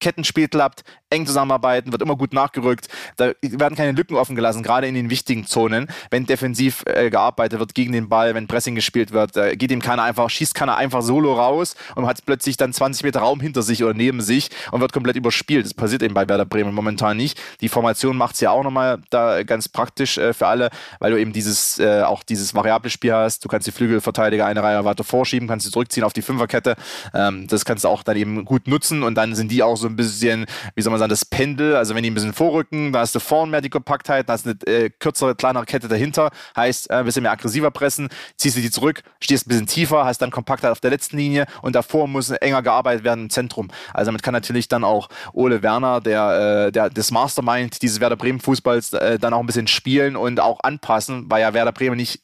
Kettenspiel 0.00 0.48
klappt, 0.48 0.84
eng 1.10 1.26
zusammenarbeiten, 1.26 1.92
wird 1.92 2.02
immer 2.02 2.16
gut 2.16 2.32
nachgerückt. 2.32 2.88
Da 3.16 3.32
werden 3.40 3.76
keine 3.76 3.92
Lücken 3.92 4.16
offen 4.16 4.34
gelassen, 4.34 4.62
gerade 4.62 4.88
in 4.88 4.94
den 4.94 5.08
wichtigen 5.08 5.46
Zonen. 5.46 5.86
Wenn 6.10 6.26
defensiv 6.26 6.82
äh, 6.86 7.10
gearbeitet 7.10 7.60
wird 7.60 7.74
gegen 7.74 7.92
den 7.92 8.08
Ball, 8.08 8.34
wenn 8.34 8.48
Pressing 8.48 8.74
gespielt 8.74 9.12
wird, 9.12 9.36
äh, 9.36 9.56
geht 9.56 9.70
ihm 9.70 9.80
keiner 9.80 10.02
einfach, 10.02 10.28
schießt 10.28 10.54
keiner 10.54 10.76
einfach 10.76 11.02
solo 11.02 11.34
raus 11.34 11.76
und 11.94 12.06
hat 12.06 12.24
plötzlich 12.26 12.56
dann 12.56 12.72
20 12.72 13.04
Meter 13.04 13.20
Raum 13.20 13.40
hinter 13.40 13.62
sich 13.62 13.84
oder 13.84 13.94
neben 13.94 14.20
sich 14.20 14.50
und 14.72 14.80
wird 14.80 14.92
komplett 14.92 15.16
überspielt. 15.16 15.64
Das 15.64 15.74
passiert 15.74 16.02
eben 16.02 16.14
bei 16.14 16.28
Werder 16.28 16.44
Bremen 16.44 16.74
momentan 16.74 17.16
nicht. 17.16 17.40
Die 17.60 17.68
Formation 17.68 18.16
macht 18.16 18.34
es 18.34 18.40
ja 18.40 18.50
auch 18.50 18.64
nochmal 18.64 19.00
da 19.10 19.44
ganz 19.44 19.68
praktisch 19.68 20.18
äh, 20.18 20.32
für 20.32 20.48
alle, 20.48 20.70
weil 20.98 21.12
du 21.12 21.20
eben 21.20 21.32
dieses, 21.32 21.78
äh, 21.78 22.02
auch 22.02 22.24
dieses 22.24 22.54
variable 22.54 22.90
Spiel 22.90 23.12
hast. 23.12 23.44
Du 23.44 23.48
kannst 23.48 23.68
die 23.68 23.72
Flügelverteidiger 23.72 24.44
eine 24.44 24.62
Reihe 24.62 24.84
weiter 24.84 25.04
vorschieben, 25.04 25.46
kannst 25.46 25.66
sie 25.66 25.72
zurückziehen 25.72 26.02
auf 26.02 26.12
die 26.12 26.22
Fünferkette. 26.22 26.74
Ähm, 27.14 27.46
das 27.46 27.64
kannst 27.64 27.84
du 27.84 27.88
auch 27.88 28.02
dann 28.02 28.16
eben 28.16 28.44
gut 28.44 28.66
nutzen 28.66 29.04
und 29.04 29.14
dann 29.14 29.36
sind 29.36 29.52
die 29.52 29.62
auch 29.62 29.76
so 29.76 29.86
ein 29.86 29.94
bisschen, 29.94 30.46
wie 30.74 30.82
soll 30.82 30.90
man 30.90 30.95
sagen, 30.98 31.10
das 31.10 31.24
Pendel. 31.24 31.76
Also 31.76 31.94
wenn 31.94 32.02
die 32.02 32.10
ein 32.10 32.14
bisschen 32.14 32.32
vorrücken, 32.32 32.92
dann 32.92 33.02
hast 33.02 33.14
du 33.14 33.20
vorne 33.20 33.50
mehr 33.50 33.60
die 33.60 33.70
Kompaktheit, 33.70 34.28
dann 34.28 34.34
hast 34.34 34.46
du 34.46 34.50
eine 34.50 34.84
äh, 34.84 34.90
kürzere, 34.90 35.34
kleinere 35.34 35.66
Kette 35.66 35.88
dahinter, 35.88 36.30
heißt 36.56 36.90
äh, 36.90 36.94
ein 36.94 37.04
bisschen 37.04 37.22
mehr 37.22 37.32
aggressiver 37.32 37.70
pressen, 37.70 38.08
ziehst 38.36 38.56
du 38.56 38.60
die 38.60 38.70
zurück, 38.70 39.02
stehst 39.20 39.46
ein 39.46 39.50
bisschen 39.50 39.66
tiefer, 39.66 40.04
hast 40.04 40.18
dann 40.18 40.30
Kompaktheit 40.30 40.70
auf 40.70 40.80
der 40.80 40.90
letzten 40.90 41.16
Linie 41.16 41.46
und 41.62 41.74
davor 41.74 42.08
muss 42.08 42.30
enger 42.30 42.62
gearbeitet 42.62 43.04
werden 43.04 43.24
im 43.24 43.30
Zentrum. 43.30 43.68
Also 43.92 44.08
damit 44.08 44.22
kann 44.22 44.32
natürlich 44.32 44.68
dann 44.68 44.84
auch 44.84 45.08
Ole 45.32 45.62
Werner, 45.62 46.00
der, 46.00 46.66
äh, 46.66 46.72
der 46.72 46.90
das 46.90 47.10
Mastermind 47.10 47.82
dieses 47.82 48.00
Werder 48.00 48.16
Bremen 48.16 48.40
Fußballs, 48.40 48.92
äh, 48.94 49.18
dann 49.18 49.32
auch 49.34 49.40
ein 49.40 49.46
bisschen 49.46 49.66
spielen 49.66 50.16
und 50.16 50.40
auch 50.40 50.60
anpassen, 50.62 51.26
weil 51.28 51.42
ja 51.42 51.54
Werder 51.54 51.72
Bremen 51.72 51.96
nicht 51.96 52.20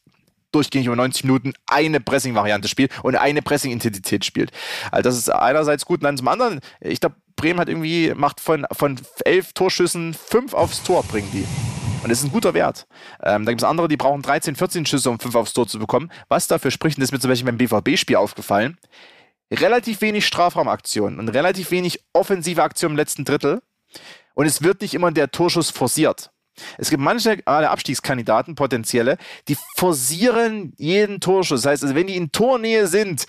durchgängig 0.53 0.87
über 0.87 0.97
90 0.97 1.25
Minuten 1.25 1.55
eine 1.67 2.01
Pressing-Variante 2.01 2.69
spielt 2.69 2.93
und 3.03 3.17
eine 3.17 3.43
Pressing-Intensität 3.43 4.25
spielt. 4.25 4.53
Also 4.91 5.03
das 5.03 5.19
ist 5.19 5.31
einerseits 5.31 5.85
gut 5.85 6.05
dann 6.05 6.17
zum 6.17 6.29
anderen, 6.29 6.61
ich 6.81 7.01
glaube, 7.01 7.17
Bremen 7.43 7.59
hat 7.59 7.69
irgendwie, 7.69 8.15
macht 8.15 8.39
von, 8.39 8.65
von 8.71 9.01
elf 9.25 9.53
Torschüssen 9.53 10.15
fünf 10.15 10.55
aufs 10.55 10.85
Tor, 10.85 11.03
bringen 11.03 11.29
die. 11.33 11.45
Und 12.05 12.09
das 12.09 12.19
ist 12.21 12.25
ein 12.25 12.31
guter 12.31 12.55
Wert. 12.55 12.87
Ähm, 13.21 13.45
da 13.45 13.51
gibt 13.51 13.63
es 13.63 13.69
andere, 13.69 13.89
die 13.89 13.97
brauchen 13.97 14.23
13, 14.23 14.55
14 14.55 14.87
Schüsse, 14.87 15.11
um 15.11 15.19
fünf 15.19 15.35
aufs 15.35 15.53
Tor 15.53 15.67
zu 15.67 15.81
bekommen. 15.81 16.13
Was 16.29 16.47
dafür 16.47 16.71
spricht, 16.71 16.99
und 16.99 17.01
das 17.01 17.09
ist 17.09 17.13
mir 17.13 17.19
zum 17.19 17.31
Beispiel 17.31 17.53
beim 17.53 17.59
BVB-Spiel 17.59 18.15
aufgefallen, 18.15 18.79
relativ 19.53 20.03
wenig 20.03 20.25
Strafraumaktionen 20.25 21.19
und 21.19 21.31
relativ 21.31 21.73
wenig 21.73 22.05
offensive 22.13 22.63
Aktionen 22.63 22.93
im 22.93 22.97
letzten 22.97 23.25
Drittel. 23.25 23.61
Und 24.35 24.47
es 24.47 24.63
wird 24.63 24.81
nicht 24.81 24.95
immer 24.95 25.11
der 25.11 25.33
Torschuss 25.33 25.71
forciert. 25.71 26.32
Es 26.79 26.91
gibt 26.91 27.03
manche 27.03 27.39
alle 27.45 27.71
Abstiegskandidaten, 27.71 28.55
potenzielle, 28.55 29.17
die 29.49 29.57
forcieren 29.77 30.73
jeden 30.77 31.21
Torschuss. 31.21 31.63
Das 31.63 31.71
heißt, 31.71 31.83
also 31.85 31.95
wenn 31.95 32.07
die 32.07 32.17
in 32.17 32.31
Tornähe 32.31 32.87
sind, 32.87 33.27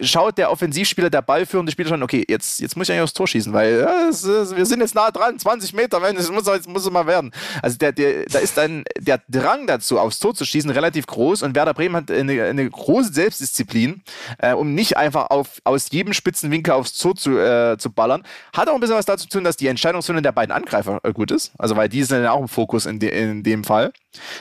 schaut 0.00 0.38
der 0.38 0.50
Offensivspieler, 0.50 1.10
der 1.10 1.22
ballführende 1.22 1.72
Spieler 1.72 1.88
schon, 1.88 2.02
okay, 2.02 2.24
jetzt, 2.28 2.60
jetzt 2.60 2.76
muss 2.76 2.88
ich 2.88 2.92
eigentlich 2.92 3.04
aufs 3.04 3.14
Tor 3.14 3.26
schießen, 3.26 3.52
weil 3.52 3.80
ja, 3.80 4.08
es, 4.08 4.24
wir 4.24 4.66
sind 4.66 4.80
jetzt 4.80 4.94
nah 4.94 5.10
dran, 5.10 5.38
20 5.38 5.72
Meter, 5.72 6.02
es 6.14 6.30
muss, 6.30 6.46
jetzt 6.46 6.68
muss 6.68 6.84
es 6.84 6.90
mal 6.90 7.06
werden. 7.06 7.32
Also 7.62 7.78
der, 7.78 7.92
der, 7.92 8.26
da 8.26 8.38
ist 8.38 8.56
dann 8.56 8.84
der 8.98 9.20
Drang 9.28 9.66
dazu, 9.66 9.98
aufs 9.98 10.18
Tor 10.18 10.34
zu 10.34 10.44
schießen, 10.44 10.70
relativ 10.70 11.06
groß 11.06 11.42
und 11.42 11.54
Werder 11.54 11.74
Bremen 11.74 11.96
hat 11.96 12.10
eine, 12.10 12.44
eine 12.44 12.68
große 12.68 13.12
Selbstdisziplin, 13.12 14.02
äh, 14.38 14.52
um 14.52 14.74
nicht 14.74 14.96
einfach 14.96 15.30
auf, 15.30 15.60
aus 15.64 15.90
jedem 15.90 16.12
spitzen 16.12 16.50
Winkel 16.50 16.74
aufs 16.74 16.98
Tor 16.98 17.14
zu, 17.14 17.38
äh, 17.38 17.76
zu 17.78 17.90
ballern. 17.90 18.24
Hat 18.52 18.68
auch 18.68 18.74
ein 18.74 18.80
bisschen 18.80 18.96
was 18.96 19.06
dazu 19.06 19.26
zu 19.26 19.38
tun, 19.38 19.44
dass 19.44 19.56
die 19.56 19.68
Entscheidungsfindung 19.68 20.22
der 20.22 20.32
beiden 20.32 20.52
Angreifer 20.52 21.00
äh, 21.02 21.12
gut 21.12 21.30
ist, 21.30 21.52
also 21.58 21.76
weil 21.76 21.88
die 21.88 22.02
sind 22.02 22.22
ja 22.22 22.32
auch 22.32 22.40
im 22.40 22.48
Fokus 22.58 22.86
in, 22.86 22.98
de, 22.98 23.10
in 23.10 23.44
dem 23.44 23.62
Fall, 23.62 23.92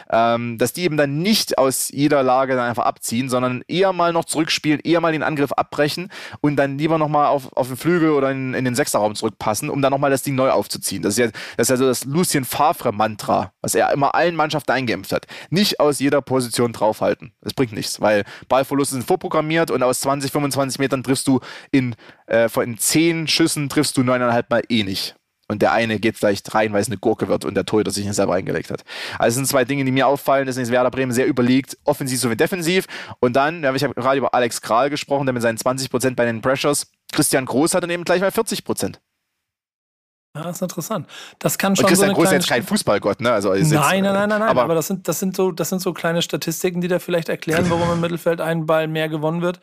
ähm, 0.09 0.57
dass 0.57 0.73
die 0.73 0.81
eben 0.81 0.97
dann 0.97 1.19
nicht 1.19 1.59
aus 1.59 1.89
jeder 1.89 2.23
Lage 2.23 2.55
dann 2.55 2.67
einfach 2.67 2.85
abziehen, 2.85 3.29
sondern 3.29 3.63
eher 3.67 3.93
mal 3.93 4.11
noch 4.11 4.25
zurückspielen, 4.25 4.79
eher 4.83 5.01
mal 5.01 5.11
den 5.11 5.21
Angriff 5.21 5.51
abbrechen 5.51 6.09
und 6.41 6.55
dann 6.55 6.79
lieber 6.79 6.97
nochmal 6.97 7.27
auf, 7.27 7.55
auf 7.55 7.67
den 7.67 7.77
Flügel 7.77 8.09
oder 8.09 8.31
in, 8.31 8.55
in 8.55 8.65
den 8.65 8.73
Sechserraum 8.73 9.13
zurückpassen, 9.13 9.69
um 9.69 9.83
dann 9.83 9.91
nochmal 9.91 10.09
das 10.09 10.23
Ding 10.23 10.33
neu 10.33 10.49
aufzuziehen. 10.49 11.03
Das 11.03 11.13
ist 11.13 11.19
ja 11.19 11.27
das, 11.57 11.65
ist 11.65 11.69
ja 11.69 11.77
so 11.77 11.85
das 11.85 12.05
Lucien 12.05 12.43
Favre-Mantra, 12.43 13.51
was 13.61 13.75
er 13.75 13.93
immer 13.93 14.15
allen 14.15 14.35
Mannschaften 14.35 14.71
eingeimpft 14.71 15.11
hat. 15.11 15.27
Nicht 15.51 15.79
aus 15.79 15.99
jeder 15.99 16.23
Position 16.23 16.73
draufhalten. 16.73 17.33
Das 17.41 17.53
bringt 17.53 17.73
nichts, 17.73 18.01
weil 18.01 18.23
Ballverluste 18.49 18.95
sind 18.95 19.05
vorprogrammiert 19.05 19.69
und 19.69 19.83
aus 19.83 19.99
20, 19.99 20.31
25 20.31 20.79
Metern 20.79 21.03
triffst 21.03 21.27
du 21.27 21.39
in, 21.71 21.95
äh, 22.25 22.49
in 22.63 22.79
10 22.79 23.27
Schüssen 23.27 23.69
triffst 23.69 23.95
du 23.95 24.01
neuneinhalb 24.01 24.49
Mal 24.49 24.63
eh 24.69 24.83
nicht 24.83 25.15
und 25.47 25.61
der 25.61 25.71
eine 25.71 25.99
geht 25.99 26.17
vielleicht 26.17 26.53
rein, 26.53 26.73
weil 26.73 26.81
es 26.81 26.87
eine 26.87 26.97
Gurke 26.97 27.27
wird 27.27 27.45
und 27.45 27.55
der 27.55 27.65
Torhüter 27.65 27.91
sich 27.91 28.05
nicht 28.05 28.15
selber 28.15 28.33
reingelegt 28.33 28.69
hat. 28.69 28.83
Also 29.17 29.29
es 29.29 29.35
sind 29.35 29.47
zwei 29.47 29.63
Dinge, 29.63 29.85
die 29.85 29.91
mir 29.91 30.07
auffallen. 30.07 30.45
Deswegen 30.45 30.63
ist 30.63 30.71
Werder 30.71 30.91
Bremen 30.91 31.11
sehr 31.11 31.25
überlegt, 31.25 31.77
offensiv 31.85 32.19
sowie 32.19 32.35
defensiv. 32.35 32.85
Und 33.19 33.35
dann, 33.35 33.63
ja, 33.63 33.73
ich 33.73 33.83
habe 33.83 33.93
gerade 33.93 34.17
über 34.17 34.33
Alex 34.33 34.61
Kral 34.61 34.89
gesprochen, 34.89 35.25
der 35.25 35.33
mit 35.33 35.41
seinen 35.41 35.57
20% 35.57 36.15
bei 36.15 36.25
den 36.25 36.41
Pressures. 36.41 36.91
Christian 37.13 37.45
Groß 37.45 37.73
hat 37.73 37.83
dann 37.83 37.89
eben 37.89 38.03
gleich 38.03 38.21
mal 38.21 38.29
40%. 38.29 38.95
Ja, 40.35 40.43
das 40.43 40.57
ist 40.57 40.61
interessant. 40.61 41.07
Das 41.39 41.57
kann 41.57 41.75
schon 41.75 41.85
und 41.85 41.89
Christian 41.89 42.09
so 42.09 42.15
Groß 42.15 42.25
ist 42.25 42.31
jetzt 42.33 42.49
kein 42.49 42.63
Fußballgott, 42.63 43.21
ne? 43.21 43.31
Also 43.31 43.53
nein, 43.53 43.63
nein, 43.63 44.03
nein, 44.03 44.13
nein, 44.13 44.29
nein. 44.29 44.43
Aber, 44.43 44.63
aber, 44.63 44.75
das, 44.75 44.87
sind, 44.87 45.07
das, 45.07 45.19
sind 45.19 45.35
so, 45.35 45.51
das 45.51 45.69
sind 45.69 45.81
so 45.81 45.93
kleine 45.93 46.21
Statistiken, 46.21 46.81
die 46.81 46.87
da 46.87 46.99
vielleicht 46.99 47.29
erklären, 47.29 47.65
warum 47.69 47.91
im 47.91 48.01
Mittelfeld 48.01 48.41
ein 48.41 48.65
Ball 48.65 48.87
mehr 48.87 49.09
gewonnen 49.09 49.41
wird 49.41 49.61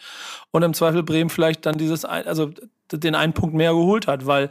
und 0.50 0.62
im 0.62 0.74
Zweifel 0.74 1.02
Bremen 1.02 1.30
vielleicht 1.30 1.66
dann 1.66 1.76
dieses, 1.76 2.04
also 2.04 2.50
den 2.90 3.14
einen 3.14 3.34
Punkt 3.34 3.54
mehr 3.54 3.72
geholt 3.72 4.06
hat, 4.06 4.26
weil 4.26 4.48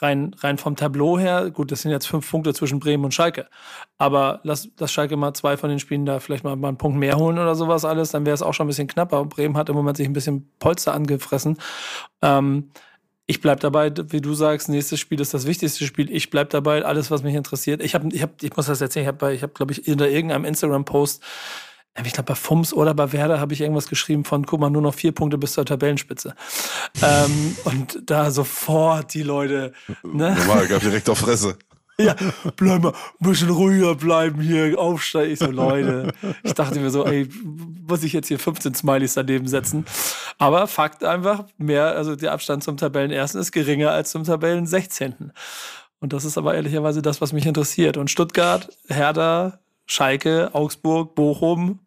rein, 0.00 0.34
rein 0.40 0.58
vom 0.58 0.76
Tableau 0.76 1.18
her, 1.18 1.50
gut, 1.50 1.72
das 1.72 1.82
sind 1.82 1.90
jetzt 1.90 2.06
fünf 2.06 2.30
Punkte 2.30 2.54
zwischen 2.54 2.80
Bremen 2.80 3.04
und 3.04 3.14
Schalke. 3.14 3.46
Aber 3.96 4.40
lass, 4.42 4.68
lass 4.78 4.92
Schalke 4.92 5.16
mal 5.16 5.34
zwei 5.34 5.56
von 5.56 5.70
den 5.70 5.78
Spielen 5.78 6.06
da 6.06 6.20
vielleicht 6.20 6.44
mal, 6.44 6.56
mal 6.56 6.68
einen 6.68 6.78
Punkt 6.78 6.98
mehr 6.98 7.16
holen 7.16 7.38
oder 7.38 7.54
sowas 7.54 7.84
alles, 7.84 8.10
dann 8.10 8.26
wäre 8.26 8.34
es 8.34 8.42
auch 8.42 8.54
schon 8.54 8.66
ein 8.66 8.68
bisschen 8.68 8.88
knapper. 8.88 9.24
Bremen 9.24 9.56
hat 9.56 9.68
im 9.68 9.74
Moment 9.74 9.96
sich 9.96 10.06
ein 10.06 10.12
bisschen 10.12 10.50
Polster 10.58 10.94
angefressen. 10.94 11.58
Ähm, 12.22 12.70
ich 13.30 13.42
bleib 13.42 13.60
dabei, 13.60 13.92
wie 14.08 14.22
du 14.22 14.32
sagst, 14.32 14.70
nächstes 14.70 14.98
Spiel 15.00 15.20
ist 15.20 15.34
das 15.34 15.46
wichtigste 15.46 15.84
Spiel. 15.84 16.10
Ich 16.10 16.30
bleib 16.30 16.48
dabei, 16.48 16.82
alles, 16.84 17.10
was 17.10 17.22
mich 17.22 17.34
interessiert. 17.34 17.82
Ich 17.82 17.94
habe, 17.94 18.08
ich, 18.10 18.22
hab, 18.22 18.42
ich 18.42 18.56
muss 18.56 18.66
das 18.66 18.80
erzählen, 18.80 19.04
ich 19.04 19.08
habe, 19.08 19.34
ich 19.34 19.42
hab, 19.42 19.54
glaube 19.54 19.72
ich, 19.72 19.86
in 19.86 19.98
irgendeinem 19.98 20.46
Instagram-Post 20.46 21.22
ich 22.06 22.12
glaube, 22.12 22.28
bei 22.28 22.34
FUMS 22.34 22.72
oder 22.72 22.94
bei 22.94 23.12
Werder 23.12 23.40
habe 23.40 23.52
ich 23.52 23.60
irgendwas 23.60 23.88
geschrieben 23.88 24.24
von, 24.24 24.46
guck 24.46 24.60
mal, 24.60 24.70
nur 24.70 24.82
noch 24.82 24.94
vier 24.94 25.12
Punkte 25.12 25.38
bis 25.38 25.52
zur 25.52 25.64
Tabellenspitze. 25.64 26.34
ähm, 27.02 27.56
und 27.64 27.98
da 28.04 28.30
sofort 28.30 29.14
die 29.14 29.22
Leute. 29.22 29.72
Ne? 30.02 30.36
Normal, 30.38 30.66
gab 30.68 30.80
direkt 30.80 31.08
auf 31.08 31.18
Fresse. 31.18 31.56
Ja, 32.00 32.14
bleib 32.54 32.80
mal, 32.82 32.92
ein 32.92 33.28
bisschen 33.28 33.50
ruhiger 33.50 33.96
bleiben 33.96 34.40
hier, 34.40 34.78
aufsteigen. 34.78 35.32
Ich 35.32 35.40
so, 35.40 35.50
Leute. 35.50 36.12
Ich 36.44 36.54
dachte 36.54 36.78
mir 36.78 36.90
so, 36.90 37.04
ey, 37.04 37.28
muss 37.88 38.04
ich 38.04 38.12
jetzt 38.12 38.28
hier 38.28 38.38
15 38.38 38.72
Smileys 38.74 39.14
daneben 39.14 39.48
setzen? 39.48 39.84
Aber 40.38 40.68
Fakt 40.68 41.02
einfach, 41.02 41.46
mehr, 41.56 41.96
also 41.96 42.14
der 42.14 42.30
Abstand 42.30 42.62
zum 42.62 42.76
Tabellenersten 42.76 43.40
ist 43.40 43.50
geringer 43.50 43.90
als 43.90 44.12
zum 44.12 44.22
Tabellen 44.22 44.64
16. 44.64 45.32
Und 45.98 46.12
das 46.12 46.24
ist 46.24 46.38
aber 46.38 46.54
ehrlicherweise 46.54 47.02
das, 47.02 47.20
was 47.20 47.32
mich 47.32 47.46
interessiert. 47.46 47.96
Und 47.96 48.12
Stuttgart, 48.12 48.68
Hertha, 48.86 49.58
Schalke, 49.86 50.50
Augsburg, 50.52 51.16
Bochum, 51.16 51.80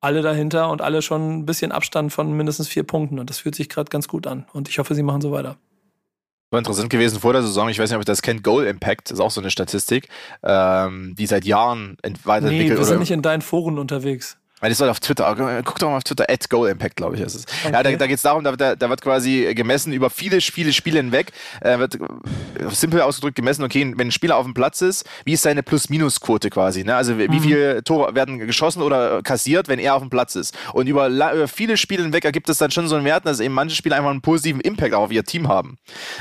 alle 0.00 0.22
dahinter 0.22 0.70
und 0.70 0.82
alle 0.82 1.02
schon 1.02 1.38
ein 1.38 1.46
bisschen 1.46 1.72
Abstand 1.72 2.12
von 2.12 2.32
mindestens 2.36 2.68
vier 2.68 2.84
Punkten. 2.84 3.18
Und 3.18 3.30
das 3.30 3.38
fühlt 3.38 3.54
sich 3.54 3.68
gerade 3.68 3.90
ganz 3.90 4.08
gut 4.08 4.26
an. 4.26 4.46
Und 4.52 4.68
ich 4.68 4.78
hoffe, 4.78 4.94
sie 4.94 5.02
machen 5.02 5.20
so 5.20 5.32
weiter. 5.32 5.56
War 6.50 6.58
interessant 6.58 6.90
gewesen 6.90 7.20
vor 7.20 7.32
der 7.32 7.42
Saison, 7.42 7.68
ich 7.68 7.78
weiß 7.78 7.90
nicht, 7.90 7.96
ob 7.96 8.02
ihr 8.02 8.06
das 8.06 8.22
kennt, 8.22 8.42
Goal 8.42 8.66
Impact 8.66 9.12
ist 9.12 9.20
auch 9.20 9.30
so 9.30 9.40
eine 9.40 9.52
Statistik, 9.52 10.08
ähm, 10.42 11.14
die 11.16 11.26
seit 11.26 11.44
Jahren 11.44 11.96
weiterentwickelt 12.24 12.72
nee, 12.72 12.76
wir 12.76 12.84
sind 12.84 12.98
nicht 12.98 13.12
in 13.12 13.22
deinen 13.22 13.40
Foren 13.40 13.78
unterwegs. 13.78 14.36
Das 14.60 14.72
ist 14.72 14.82
auf 14.82 15.00
Twitter. 15.00 15.62
Guck 15.64 15.78
doch 15.78 15.88
mal 15.88 15.96
auf 15.96 16.04
Twitter, 16.04 16.26
at 16.28 16.48
Goal 16.50 16.68
Impact, 16.68 16.96
glaube 16.96 17.16
ich, 17.16 17.22
ist 17.22 17.34
es. 17.34 17.44
Okay. 17.64 17.72
Ja, 17.72 17.82
da, 17.82 17.92
da 17.92 18.06
geht 18.06 18.16
es 18.16 18.22
darum, 18.22 18.44
da, 18.44 18.76
da, 18.76 18.90
wird 18.90 19.00
quasi 19.00 19.52
gemessen 19.54 19.92
über 19.92 20.10
viele, 20.10 20.40
viele 20.40 20.72
Spiele 20.72 20.98
hinweg, 20.98 21.32
äh, 21.60 21.78
wird 21.78 21.98
simpel 22.70 23.00
ausgedrückt 23.00 23.36
gemessen, 23.36 23.64
okay, 23.64 23.92
wenn 23.96 24.08
ein 24.08 24.12
Spieler 24.12 24.36
auf 24.36 24.44
dem 24.44 24.54
Platz 24.54 24.82
ist, 24.82 25.08
wie 25.24 25.32
ist 25.32 25.42
seine 25.42 25.62
Plus-Minus-Quote 25.62 26.50
quasi, 26.50 26.84
ne? 26.84 26.94
Also 26.94 27.18
wie 27.18 27.28
mhm. 27.28 27.40
viele 27.40 27.84
Tore 27.84 28.14
werden 28.14 28.38
geschossen 28.38 28.82
oder 28.82 29.22
kassiert, 29.22 29.68
wenn 29.68 29.78
er 29.78 29.94
auf 29.94 30.02
dem 30.02 30.10
Platz 30.10 30.34
ist. 30.34 30.56
Und 30.74 30.86
über, 30.88 31.08
über 31.08 31.48
viele 31.48 31.76
Spiele 31.76 32.02
hinweg 32.02 32.24
ergibt 32.24 32.48
es 32.48 32.58
dann 32.58 32.70
schon 32.70 32.88
so 32.88 32.96
einen 32.96 33.04
Wert, 33.04 33.24
dass 33.24 33.40
eben 33.40 33.54
manche 33.54 33.76
Spieler 33.76 33.96
einfach 33.96 34.10
einen 34.10 34.20
positiven 34.20 34.60
Impact 34.60 34.94
auf 34.94 35.10
ihr 35.10 35.24
Team 35.24 35.48
haben. 35.48 35.78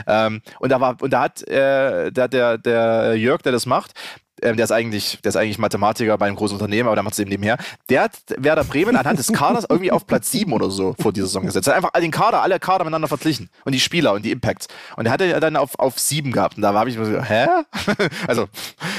Ähm, 0.08 0.42
und 0.60 0.70
da 0.70 0.80
war, 0.80 0.96
und 1.02 1.12
da 1.12 1.24
hat 1.24 1.46
äh, 1.48 2.12
da 2.12 2.28
der, 2.28 2.58
der 2.58 3.16
Jörg, 3.16 3.42
der 3.42 3.52
das 3.52 3.66
macht, 3.66 3.94
ähm, 4.42 4.58
der 4.58 4.66
ist 4.66 4.72
eigentlich, 4.72 5.20
der 5.24 5.30
ist 5.30 5.36
eigentlich 5.36 5.58
Mathematiker 5.58 6.18
bei 6.18 6.28
einem 6.28 6.36
großen 6.36 6.56
Unternehmen, 6.56 6.88
aber 6.88 6.96
der 6.96 7.04
macht 7.04 7.14
es 7.14 7.20
eben 7.20 7.30
nebenher. 7.30 7.58
Der 7.90 8.04
hat 8.04 8.14
Werder 8.38 8.64
Bremen 8.64 8.96
anhand 8.96 9.20
des 9.20 9.32
Kaders 9.32 9.66
irgendwie 9.68 9.92
auf 9.92 10.08
Platz 10.08 10.32
7 10.32 10.52
oder 10.54 10.70
so 10.70 10.96
vor 11.00 11.14
dieser 11.14 11.28
Saison 11.28 11.46
gesetzt. 11.46 11.68
Er 11.68 11.76
hat 11.76 11.84
einfach 11.84 12.00
den 12.00 12.12
Kader, 12.12 12.42
alle 12.42 12.60
Kader 12.60 12.84
miteinander 12.84 13.08
verglichen 13.08 13.50
und 13.66 13.74
die 13.74 13.80
Spieler 13.80 14.14
und 14.14 14.24
die 14.24 14.32
Impacts. 14.32 14.68
Und 14.96 15.06
der 15.06 15.14
hatte 15.14 15.40
dann 15.40 15.56
auf, 15.56 15.78
auf 15.78 16.00
7 16.00 16.32
gehabt. 16.32 16.58
Und 16.58 16.64
da 16.64 16.74
habe 16.74 16.90
ich 16.90 16.98
mir 16.98 17.06
so, 17.06 17.22
hä? 17.22 17.48
also, 18.28 18.48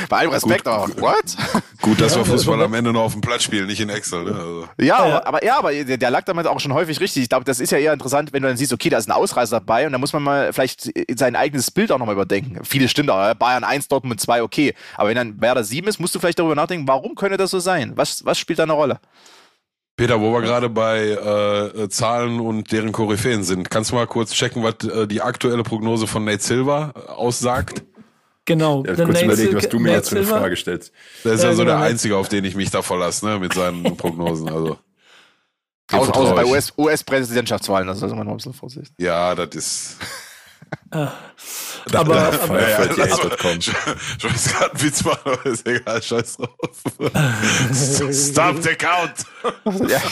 bei 0.08 0.18
allem 0.18 0.30
Respekt, 0.30 0.64
gut, 0.64 0.72
aber 0.72 1.00
what? 1.00 1.36
Gut, 1.82 2.00
dass 2.00 2.16
wir 2.16 2.24
Fußball 2.24 2.62
am 2.62 2.74
Ende 2.74 2.92
nur 2.92 3.02
auf 3.02 3.12
dem 3.12 3.20
Platz 3.20 3.44
spielen, 3.44 3.66
nicht 3.66 3.80
in 3.80 3.88
Excel. 3.88 4.24
Ne? 4.24 4.32
Also. 4.32 4.68
Ja, 4.78 5.06
ja, 5.06 5.26
aber 5.26 5.44
ja, 5.44 5.58
aber 5.58 5.72
der, 5.72 5.96
der 5.96 6.10
lag 6.10 6.24
damit 6.24 6.46
auch 6.46 6.60
schon 6.60 6.74
häufig 6.74 7.00
richtig. 7.00 7.22
Ich 7.22 7.28
glaube, 7.28 7.44
das 7.44 7.60
ist 7.60 7.72
ja 7.72 7.78
eher 7.78 7.92
interessant, 7.92 8.32
wenn 8.32 8.42
du 8.42 8.48
dann 8.48 8.56
siehst, 8.56 8.72
okay, 8.72 8.90
da 8.90 8.98
ist 8.98 9.08
ein 9.08 9.12
Ausreißer 9.12 9.60
dabei 9.60 9.86
und 9.86 9.92
da 9.92 9.98
muss 9.98 10.12
man 10.12 10.22
mal 10.22 10.52
vielleicht 10.52 10.90
sein 11.18 11.36
eigenes 11.36 11.70
Bild 11.70 11.90
auch 11.92 11.98
nochmal 11.98 12.14
überdenken. 12.14 12.58
Viele 12.64 12.88
stimmt 12.88 13.10
auch, 13.10 13.34
Bayern 13.34 13.64
1, 13.64 13.88
Dortmund 13.88 14.20
2, 14.20 14.42
okay. 14.42 14.74
Aber 14.96 15.08
wenn 15.08 15.16
dann 15.16 15.29
Werder 15.38 15.64
7 15.64 15.86
ist, 15.88 15.98
muss 15.98 16.10
musst 16.10 16.14
du 16.14 16.18
vielleicht 16.18 16.38
darüber 16.38 16.56
nachdenken, 16.56 16.88
warum 16.88 17.14
könnte 17.14 17.36
das 17.36 17.50
so 17.50 17.60
sein? 17.60 17.92
Was, 17.94 18.24
was 18.24 18.38
spielt 18.38 18.58
da 18.58 18.64
eine 18.64 18.72
Rolle? 18.72 19.00
Peter, 19.96 20.20
wo 20.20 20.32
wir 20.32 20.40
gerade 20.40 20.68
bei 20.68 21.10
äh, 21.10 21.88
Zahlen 21.88 22.40
und 22.40 22.72
deren 22.72 22.90
Koryphäen 22.90 23.44
sind, 23.44 23.70
kannst 23.70 23.90
du 23.90 23.96
mal 23.96 24.06
kurz 24.06 24.32
checken, 24.32 24.62
was 24.62 24.82
äh, 24.88 25.06
die 25.06 25.20
aktuelle 25.20 25.62
Prognose 25.62 26.06
von 26.06 26.24
Nate 26.24 26.42
Silver 26.42 26.94
äh, 26.96 27.10
aussagt? 27.10 27.82
Genau. 28.46 28.82
Ja, 28.84 28.94
kurz 28.94 29.22
überlegen, 29.22 29.54
was 29.54 29.68
du 29.68 29.78
mir 29.78 29.88
Nate 29.88 29.96
jetzt 29.96 30.08
für 30.08 30.16
eine 30.16 30.26
Frage 30.26 30.56
stellst. 30.56 30.92
Der 31.24 31.34
ist 31.34 31.42
ja, 31.42 31.50
ja 31.50 31.54
so 31.54 31.62
genau. 31.64 31.76
der 31.76 31.86
Einzige, 31.86 32.16
auf 32.16 32.28
den 32.28 32.44
ich 32.44 32.56
mich 32.56 32.70
da 32.70 32.82
verlasse, 32.82 33.26
ne, 33.26 33.38
mit 33.38 33.52
seinen 33.52 33.82
Prognosen. 33.96 34.48
Also. 34.48 34.78
Außer, 35.92 36.34
bei 36.34 36.44
US-Präsidentschaftswahlen, 36.46 37.88
US 37.88 38.00
das 38.00 38.10
ist 38.10 38.16
man 38.16 38.24
noch 38.24 38.32
ein 38.32 38.36
bisschen 38.38 38.54
vorsichtig. 38.54 38.94
Ja, 38.98 39.34
das 39.34 39.54
ist. 39.54 39.96
Aber, 40.90 41.98
aber, 41.98 42.42
aber 42.42 42.60
ja, 42.60 42.68
ja, 42.68 42.76
also, 42.76 42.92
ich, 42.92 42.98
ich 43.68 44.24
weiß 44.24 44.52
gerade 44.52 44.72
einen 44.72 44.82
Witz 44.82 45.02
machen, 45.04 45.20
aber 45.24 45.46
ist 45.46 45.66
egal, 45.66 46.02
scheiß 46.02 46.36
drauf. 46.36 46.50
Stop 48.12 48.62
the 48.62 48.74
count! 48.74 49.24
ja. 49.88 50.02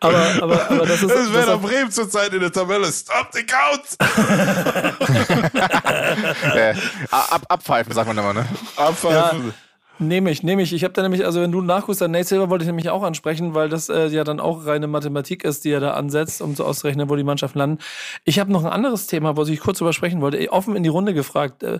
aber, 0.00 0.42
aber, 0.42 0.70
aber 0.70 0.86
das 0.86 1.02
ist. 1.02 1.10
Das 1.10 1.32
wäre 1.32 1.46
der 1.46 1.56
Bremen 1.56 1.90
zurzeit 1.90 2.34
in 2.34 2.40
der 2.40 2.52
Tabelle. 2.52 2.92
Stop 2.92 3.30
the 3.32 3.44
count! 3.44 3.96
äh, 6.54 6.74
ab, 7.10 7.42
abpfeifen, 7.48 7.92
sagt 7.92 8.06
man 8.06 8.18
immer, 8.18 8.34
ne? 8.34 8.46
Abpfeifen. 8.76 9.48
Ja. 9.48 9.54
Nehme 10.00 10.30
ich, 10.30 10.42
nehme 10.42 10.62
ich. 10.62 10.72
Ich 10.72 10.82
habe 10.82 10.92
da 10.92 11.02
nämlich, 11.02 11.24
also 11.24 11.40
wenn 11.40 11.52
du 11.52 11.60
nachguckst, 11.60 12.00
dann 12.00 12.10
Nate 12.10 12.24
Silver 12.24 12.50
wollte 12.50 12.64
ich 12.64 12.66
nämlich 12.66 12.90
auch 12.90 13.04
ansprechen, 13.04 13.54
weil 13.54 13.68
das 13.68 13.88
äh, 13.88 14.08
ja 14.08 14.24
dann 14.24 14.40
auch 14.40 14.66
reine 14.66 14.88
Mathematik 14.88 15.44
ist, 15.44 15.64
die 15.64 15.70
er 15.70 15.80
da 15.80 15.92
ansetzt, 15.92 16.42
um 16.42 16.56
so 16.56 16.64
auszurechnen, 16.64 17.08
wo 17.08 17.14
die 17.14 17.22
Mannschaften 17.22 17.58
landen. 17.58 17.78
Ich 18.24 18.40
habe 18.40 18.50
noch 18.50 18.64
ein 18.64 18.72
anderes 18.72 19.06
Thema, 19.06 19.36
was 19.36 19.48
ich 19.48 19.60
kurz 19.60 19.80
übersprechen 19.80 20.20
wollte. 20.20 20.50
Offen 20.52 20.74
in 20.74 20.82
die 20.82 20.88
Runde 20.88 21.14
gefragt. 21.14 21.62
Äh, 21.62 21.78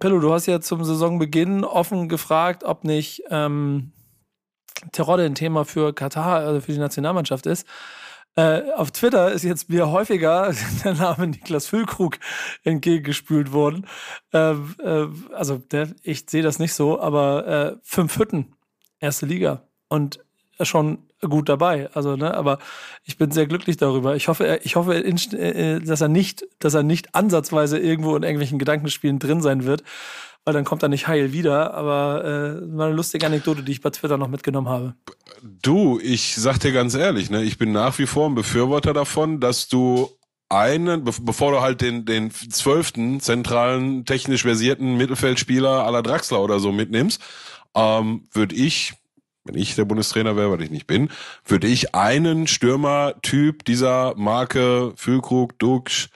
Pillow, 0.00 0.18
du 0.18 0.32
hast 0.32 0.46
ja 0.46 0.60
zum 0.60 0.84
Saisonbeginn 0.84 1.64
offen 1.64 2.08
gefragt, 2.08 2.64
ob 2.64 2.84
nicht 2.84 3.22
ähm, 3.30 3.92
Terodde 4.92 5.24
ein 5.24 5.34
Thema 5.34 5.64
für 5.64 5.94
Katar, 5.94 6.40
also 6.40 6.60
für 6.60 6.72
die 6.72 6.78
Nationalmannschaft 6.78 7.46
ist. 7.46 7.66
Äh, 8.38 8.70
auf 8.76 8.92
Twitter 8.92 9.32
ist 9.32 9.42
jetzt 9.42 9.68
mir 9.68 9.90
häufiger 9.90 10.54
der 10.84 10.94
Name 10.94 11.26
Niklas 11.26 11.66
Füllkrug 11.66 12.18
entgegengespült 12.62 13.52
worden. 13.52 13.84
Äh, 14.32 14.52
äh, 14.52 15.08
also 15.34 15.58
der, 15.58 15.88
ich 16.04 16.30
sehe 16.30 16.44
das 16.44 16.60
nicht 16.60 16.72
so, 16.72 17.00
aber 17.00 17.46
äh, 17.48 17.76
fünf 17.82 18.16
Hütten, 18.16 18.54
erste 19.00 19.26
Liga 19.26 19.64
und 19.88 20.20
schon 20.60 20.98
gut 21.20 21.48
dabei. 21.48 21.90
Also, 21.94 22.14
ne, 22.14 22.32
aber 22.32 22.60
ich 23.04 23.18
bin 23.18 23.32
sehr 23.32 23.48
glücklich 23.48 23.76
darüber. 23.76 24.14
Ich 24.14 24.28
hoffe, 24.28 24.60
ich 24.62 24.76
hoffe, 24.76 24.94
äh, 25.04 25.80
dass 25.80 26.00
er 26.00 26.08
nicht, 26.08 26.46
dass 26.60 26.74
er 26.74 26.84
nicht 26.84 27.16
ansatzweise 27.16 27.76
irgendwo 27.80 28.14
in 28.14 28.22
irgendwelchen 28.22 28.60
Gedankenspielen 28.60 29.18
drin 29.18 29.40
sein 29.40 29.64
wird. 29.64 29.82
Weil 30.44 30.54
dann 30.54 30.64
kommt 30.64 30.82
er 30.82 30.88
nicht 30.88 31.08
heil 31.08 31.32
wieder. 31.32 31.74
Aber 31.74 32.24
äh, 32.24 32.76
war 32.76 32.86
eine 32.86 32.94
lustige 32.94 33.26
Anekdote, 33.26 33.62
die 33.62 33.72
ich 33.72 33.80
bei 33.80 33.90
Twitter 33.90 34.16
noch 34.16 34.28
mitgenommen 34.28 34.68
habe. 34.68 34.94
Du, 35.42 36.00
ich 36.00 36.36
sag 36.36 36.58
dir 36.58 36.72
ganz 36.72 36.94
ehrlich, 36.94 37.30
ne, 37.30 37.42
ich 37.42 37.58
bin 37.58 37.72
nach 37.72 37.98
wie 37.98 38.06
vor 38.06 38.28
ein 38.28 38.34
Befürworter 38.34 38.92
davon, 38.92 39.40
dass 39.40 39.68
du 39.68 40.10
einen, 40.48 41.04
bevor 41.04 41.52
du 41.52 41.60
halt 41.60 41.80
den, 41.80 42.04
den 42.04 42.30
zwölften 42.30 43.20
zentralen, 43.20 44.04
technisch 44.04 44.42
versierten 44.42 44.96
Mittelfeldspieler 44.96 45.84
aller 45.84 46.02
Draxler 46.02 46.40
oder 46.40 46.58
so 46.58 46.72
mitnimmst, 46.72 47.22
ähm, 47.74 48.26
würde 48.32 48.54
ich, 48.54 48.94
wenn 49.44 49.56
ich 49.56 49.74
der 49.74 49.84
Bundestrainer 49.84 50.36
wäre, 50.36 50.50
weil 50.50 50.62
ich 50.62 50.70
nicht 50.70 50.86
bin, 50.86 51.10
würde 51.44 51.66
ich 51.66 51.94
einen 51.94 52.46
Stürmertyp 52.46 53.64
dieser 53.64 54.14
Marke 54.16 54.92
Füllkrug, 54.96 55.58
Dux, 55.58 56.08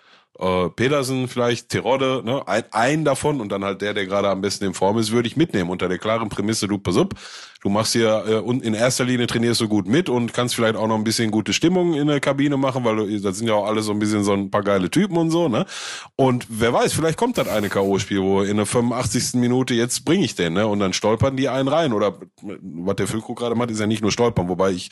äh, 0.43 0.70
Pedersen 0.70 1.28
vielleicht, 1.28 1.68
Terodde, 1.68 2.22
ne, 2.24 2.47
ein, 2.47 2.64
ein 2.72 3.05
davon 3.05 3.40
und 3.40 3.51
dann 3.51 3.64
halt 3.64 3.80
der, 3.80 3.95
der 3.95 4.07
gerade 4.07 4.28
am 4.28 4.40
besten 4.40 4.64
in 4.64 4.74
Form 4.74 4.99
ist, 4.99 5.12
würde 5.12 5.28
ich 5.28 5.36
mitnehmen 5.36 5.70
unter 5.70 5.88
der 5.88 5.99
klaren 5.99 6.28
Prämisse, 6.28 6.66
du 6.66 6.78
pass 6.78 6.97
up, 6.97 7.14
du 7.62 7.68
machst 7.68 7.93
hier 7.93 8.24
äh, 8.26 8.34
und 8.34 8.62
in 8.62 8.74
erster 8.74 9.05
Linie 9.05 9.28
trainierst 9.28 9.61
du 9.61 9.68
gut 9.68 9.86
mit 9.86 10.09
und 10.09 10.34
kannst 10.34 10.55
vielleicht 10.57 10.74
auch 10.74 10.88
noch 10.88 10.97
ein 10.97 11.05
bisschen 11.05 11.30
gute 11.30 11.53
Stimmung 11.53 11.95
in 11.95 12.09
der 12.09 12.20
Kabine 12.20 12.57
machen, 12.57 12.84
weil 12.84 12.97
du, 12.97 13.20
das 13.20 13.38
sind 13.38 13.47
ja 13.47 13.55
auch 13.55 13.66
alle 13.66 13.82
so 13.82 13.93
ein 13.93 14.01
bisschen 14.01 14.24
so 14.24 14.32
ein 14.32 14.51
paar 14.51 14.62
geile 14.62 14.90
Typen 14.90 15.16
und 15.16 15.30
so, 15.30 15.49
ne? 15.49 15.64
Und 16.16 16.47
wer 16.49 16.72
weiß, 16.72 16.93
vielleicht 16.93 17.18
kommt 17.18 17.38
das 17.38 17.49
eine 17.49 17.68
K.O.-Spiel, 17.68 18.20
wo 18.20 18.43
in 18.43 18.57
der 18.57 18.66
85. 18.66 19.34
Minute 19.34 19.74
jetzt 19.74 20.05
bringe 20.05 20.24
ich 20.24 20.34
den, 20.34 20.55
ne? 20.55 20.66
Und 20.66 20.80
dann 20.80 20.93
stolpern 20.93 21.36
die 21.36 21.49
einen 21.49 21.68
rein. 21.68 21.93
Oder 21.93 22.18
was 22.43 22.97
der 22.97 23.07
Füllkrug 23.07 23.38
gerade 23.38 23.55
macht, 23.55 23.70
ist 23.70 23.80
ja 23.80 23.86
nicht 23.86 24.03
nur 24.03 24.12
stolpern, 24.12 24.49
wobei 24.49 24.72
ich 24.72 24.90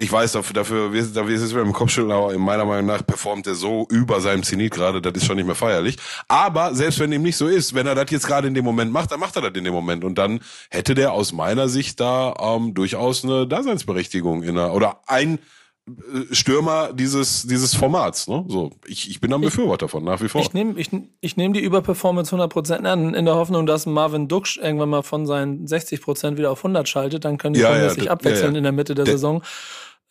ich 0.00 0.12
weiß, 0.12 0.32
dafür, 0.32 0.54
dafür, 0.54 0.90
dafür 0.90 1.34
ist 1.34 1.42
es 1.42 1.50
wieder 1.50 1.62
im 1.62 1.72
Kopfschütteln, 1.72 2.12
aber 2.12 2.32
in 2.32 2.40
meiner 2.40 2.64
Meinung 2.64 2.86
nach 2.86 3.04
performt 3.04 3.48
er 3.48 3.56
so 3.56 3.84
über 3.90 4.20
seinem 4.20 4.44
Zenit 4.44 4.72
gerade, 4.72 5.02
das 5.02 5.12
ist 5.14 5.26
schon 5.26 5.36
nicht 5.36 5.46
mehr 5.46 5.56
feierlich. 5.56 5.96
Aber 6.28 6.72
selbst 6.72 7.00
wenn 7.00 7.10
ihm 7.10 7.22
nicht 7.22 7.36
so 7.36 7.48
ist, 7.48 7.74
wenn 7.74 7.86
er 7.86 7.96
das 7.96 8.08
jetzt 8.10 8.26
gerade 8.26 8.46
in 8.46 8.54
dem 8.54 8.64
Moment 8.64 8.92
macht, 8.92 9.10
dann 9.10 9.18
macht 9.18 9.34
er 9.34 9.42
das 9.42 9.52
in 9.54 9.64
dem 9.64 9.74
Moment. 9.74 10.04
Und 10.04 10.16
dann 10.16 10.38
hätte 10.70 10.94
der 10.94 11.12
aus 11.12 11.32
meiner 11.32 11.68
Sicht 11.68 11.98
da 11.98 12.32
ähm, 12.38 12.74
durchaus 12.74 13.24
eine 13.24 13.48
Daseinsberechtigung 13.48 14.44
in 14.44 14.50
einer, 14.50 14.72
oder 14.72 15.00
ein 15.08 15.40
äh, 15.88 16.32
Stürmer 16.32 16.92
dieses, 16.92 17.48
dieses 17.48 17.74
Formats. 17.74 18.28
Ne? 18.28 18.44
So, 18.46 18.70
ich, 18.86 19.10
ich 19.10 19.20
bin 19.20 19.32
ein 19.32 19.40
Befürworter 19.40 19.86
davon, 19.86 20.04
nach 20.04 20.22
wie 20.22 20.28
vor. 20.28 20.40
Ich 20.40 20.52
nehme 20.52 20.78
ich, 20.78 20.90
ich 21.20 21.36
nehm 21.36 21.52
die 21.52 21.60
Überperformance 21.60 22.32
100% 22.36 22.84
an, 22.84 23.14
in 23.14 23.24
der 23.24 23.34
Hoffnung, 23.34 23.66
dass 23.66 23.84
Marvin 23.86 24.28
Duksch 24.28 24.58
irgendwann 24.58 24.90
mal 24.90 25.02
von 25.02 25.26
seinen 25.26 25.66
60% 25.66 26.36
wieder 26.36 26.52
auf 26.52 26.60
100 26.60 26.88
schaltet. 26.88 27.24
Dann 27.24 27.36
können 27.36 27.54
die 27.54 27.60
ja, 27.60 27.76
ja, 27.76 27.90
sich 27.90 28.08
abwechseln 28.08 28.50
ja, 28.50 28.52
ja. 28.52 28.58
in 28.58 28.62
der 28.62 28.72
Mitte 28.72 28.94
der, 28.94 29.04
der 29.04 29.14
Saison 29.14 29.42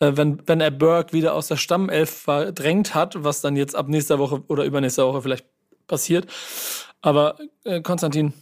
wenn, 0.00 0.42
wenn 0.46 0.60
er 0.60 0.70
Burke 0.70 1.12
wieder 1.12 1.34
aus 1.34 1.48
der 1.48 1.56
Stammelf 1.56 2.10
verdrängt 2.10 2.94
hat, 2.94 3.22
was 3.24 3.40
dann 3.40 3.56
jetzt 3.56 3.74
ab 3.74 3.88
nächster 3.88 4.18
Woche 4.18 4.42
oder 4.48 4.64
übernächster 4.64 5.06
Woche 5.06 5.22
vielleicht 5.22 5.46
passiert. 5.86 6.26
Aber 7.00 7.36
äh, 7.64 7.80
Konstantin, 7.80 8.32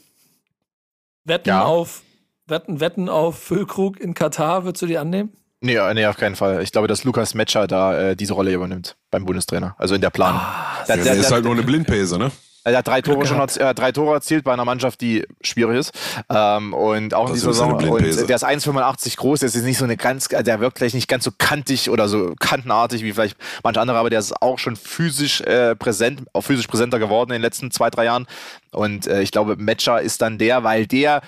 wetten 1.24 1.48
ja. 1.48 1.64
auf 1.64 2.02
wetten, 2.46 2.80
wetten 2.80 3.08
auf 3.08 3.38
Füllkrug 3.38 4.00
in 4.00 4.14
Katar, 4.14 4.64
würdest 4.64 4.82
du 4.82 4.86
die 4.86 4.98
annehmen? 4.98 5.32
Nee, 5.60 5.78
nee, 5.94 6.06
auf 6.06 6.16
keinen 6.16 6.36
Fall. 6.36 6.62
Ich 6.62 6.70
glaube, 6.70 6.86
dass 6.86 7.04
Lukas 7.04 7.34
Metscher 7.34 7.66
da 7.66 8.10
äh, 8.10 8.16
diese 8.16 8.34
Rolle 8.34 8.52
übernimmt 8.52 8.96
beim 9.10 9.24
Bundestrainer. 9.24 9.74
Also 9.78 9.94
in 9.94 10.00
der 10.00 10.10
Planung. 10.10 10.40
Ah, 10.40 10.84
der, 10.86 10.96
der, 10.96 11.04
der, 11.04 11.14
ist 11.14 11.32
halt 11.32 11.44
nur 11.44 11.54
eine 11.54 11.62
Blindpäse, 11.62 12.18
ne? 12.18 12.30
Er 12.66 12.78
hat 12.78 12.88
drei 12.88 13.00
Tore 13.00 13.24
schon 13.26 13.38
äh, 13.38 13.74
drei 13.74 13.92
Tore 13.92 14.14
erzielt 14.14 14.42
bei 14.42 14.52
einer 14.52 14.64
Mannschaft, 14.64 15.00
die 15.00 15.24
schwierig 15.40 15.78
ist. 15.78 15.92
Ähm, 16.28 16.74
und 16.74 17.14
auch 17.14 17.28
in 17.28 17.34
dieser 17.34 17.52
Saison. 17.52 17.74
Und 17.74 18.02
der 18.02 18.36
ist 18.36 18.44
1,85 18.44 19.16
groß, 19.18 19.40
der 19.40 19.48
ist 19.48 19.54
nicht 19.62 19.78
so 19.78 19.84
eine 19.84 19.96
ganz, 19.96 20.26
der 20.26 20.58
wirkt 20.58 20.78
vielleicht 20.78 20.96
nicht 20.96 21.06
ganz 21.06 21.22
so 21.22 21.30
kantig 21.38 21.90
oder 21.90 22.08
so 22.08 22.34
kantenartig 22.40 23.04
wie 23.04 23.12
vielleicht 23.12 23.36
manche 23.62 23.80
andere, 23.80 23.98
aber 23.98 24.10
der 24.10 24.18
ist 24.18 24.42
auch 24.42 24.58
schon 24.58 24.74
physisch 24.74 25.42
äh, 25.42 25.76
präsent, 25.76 26.24
auch 26.32 26.40
physisch 26.40 26.66
präsenter 26.66 26.98
geworden 26.98 27.30
in 27.30 27.34
den 27.34 27.42
letzten 27.42 27.70
zwei, 27.70 27.88
drei 27.88 28.06
Jahren. 28.06 28.26
Und 28.72 29.06
äh, 29.06 29.22
ich 29.22 29.30
glaube, 29.30 29.54
Matcher 29.56 30.00
ist 30.00 30.20
dann 30.20 30.36
der, 30.36 30.64
weil 30.64 30.88
der 30.88 31.22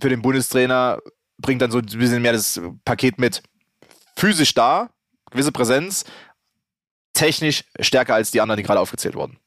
für 0.00 0.08
den 0.08 0.22
Bundestrainer 0.22 1.00
bringt 1.36 1.60
dann 1.60 1.70
so 1.70 1.78
ein 1.78 1.84
bisschen 1.84 2.22
mehr 2.22 2.32
das 2.32 2.62
Paket 2.86 3.18
mit 3.18 3.42
physisch 4.16 4.54
da, 4.54 4.88
gewisse 5.30 5.52
Präsenz, 5.52 6.06
technisch 7.12 7.64
stärker 7.78 8.14
als 8.14 8.30
die 8.30 8.40
anderen, 8.40 8.56
die 8.56 8.62
gerade 8.62 8.80
aufgezählt 8.80 9.16
wurden. 9.16 9.38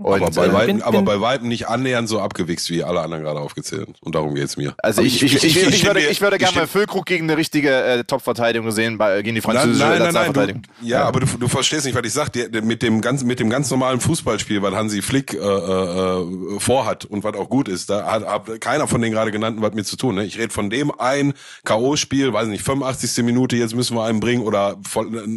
Und, 0.00 0.22
aber, 0.22 0.30
bei 0.30 0.46
äh, 0.46 0.52
Weitem, 0.52 0.76
bin, 0.76 0.82
aber 0.84 1.02
bei 1.02 1.20
Weitem 1.20 1.48
nicht 1.48 1.66
annähernd 1.66 2.08
so 2.08 2.20
abgewichst, 2.20 2.70
wie 2.70 2.84
alle 2.84 3.00
anderen 3.00 3.24
gerade 3.24 3.40
aufgezählt. 3.40 3.88
Und 4.00 4.14
darum 4.14 4.32
geht's 4.36 4.56
mir. 4.56 4.74
Also 4.78 5.02
ich, 5.02 5.24
ich, 5.24 5.34
ich, 5.34 5.44
ich, 5.44 5.84
würde, 5.84 6.00
ich 6.00 6.20
würde 6.20 6.38
gerne 6.38 6.54
mal 6.54 6.66
Füllkrug 6.68 7.04
gegen 7.04 7.24
eine 7.24 7.36
richtige 7.36 7.82
äh, 7.82 8.04
Top-Verteidigung 8.04 8.70
sehen, 8.70 8.96
bei, 8.96 9.22
gegen 9.22 9.34
die 9.34 9.40
französische 9.40 9.84
nein, 9.84 9.98
nein, 9.98 10.14
nein, 10.14 10.32
nein, 10.32 10.62
du, 10.80 10.86
ja, 10.86 11.00
ja, 11.00 11.04
aber 11.04 11.18
du, 11.18 11.26
du 11.26 11.48
verstehst 11.48 11.84
nicht, 11.84 11.96
was 11.96 12.06
ich 12.06 12.12
sage. 12.12 12.48
Mit 12.62 12.82
dem 12.82 13.00
ganz, 13.00 13.24
mit 13.24 13.40
dem 13.40 13.50
ganz 13.50 13.72
normalen 13.72 13.98
Fußballspiel, 13.98 14.62
was 14.62 14.72
Hansi 14.72 15.02
Flick 15.02 15.34
äh, 15.34 15.38
äh, 15.38 16.60
vorhat 16.60 17.04
und 17.04 17.24
was 17.24 17.34
auch 17.34 17.48
gut 17.48 17.66
ist, 17.66 17.90
da 17.90 18.06
hat, 18.06 18.24
hat 18.24 18.60
keiner 18.60 18.86
von 18.86 19.02
den 19.02 19.10
gerade 19.10 19.32
genannten 19.32 19.62
was 19.62 19.74
mit 19.74 19.88
zu 19.88 19.96
tun. 19.96 20.14
Ne? 20.14 20.24
Ich 20.24 20.38
rede 20.38 20.52
von 20.52 20.70
dem 20.70 20.92
ein 20.96 21.34
K.O.-Spiel, 21.64 22.32
weiß 22.32 22.46
nicht, 22.46 22.62
85. 22.62 23.24
Minute, 23.24 23.56
jetzt 23.56 23.74
müssen 23.74 23.96
wir 23.96 24.04
einen 24.04 24.20
bringen 24.20 24.44
oder 24.44 24.76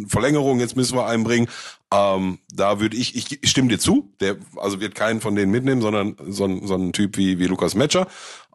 Verlängerung, 0.06 0.60
jetzt 0.60 0.76
müssen 0.76 0.96
wir 0.96 1.06
einen 1.06 1.24
bringen. 1.24 1.48
Ähm, 1.92 2.38
da 2.54 2.80
würde 2.80 2.96
ich, 2.96 3.14
ich 3.14 3.50
stimme 3.50 3.68
dir 3.68 3.78
zu, 3.78 4.14
der 4.20 4.36
also 4.56 4.80
wird 4.80 4.94
keinen 4.94 5.20
von 5.20 5.34
denen 5.34 5.52
mitnehmen, 5.52 5.82
sondern 5.82 6.16
so 6.26 6.44
ein, 6.44 6.66
so 6.66 6.74
ein 6.74 6.92
Typ 6.92 7.18
wie, 7.18 7.38
wie 7.38 7.46
Lukas 7.46 7.74
Metscher. 7.74 8.06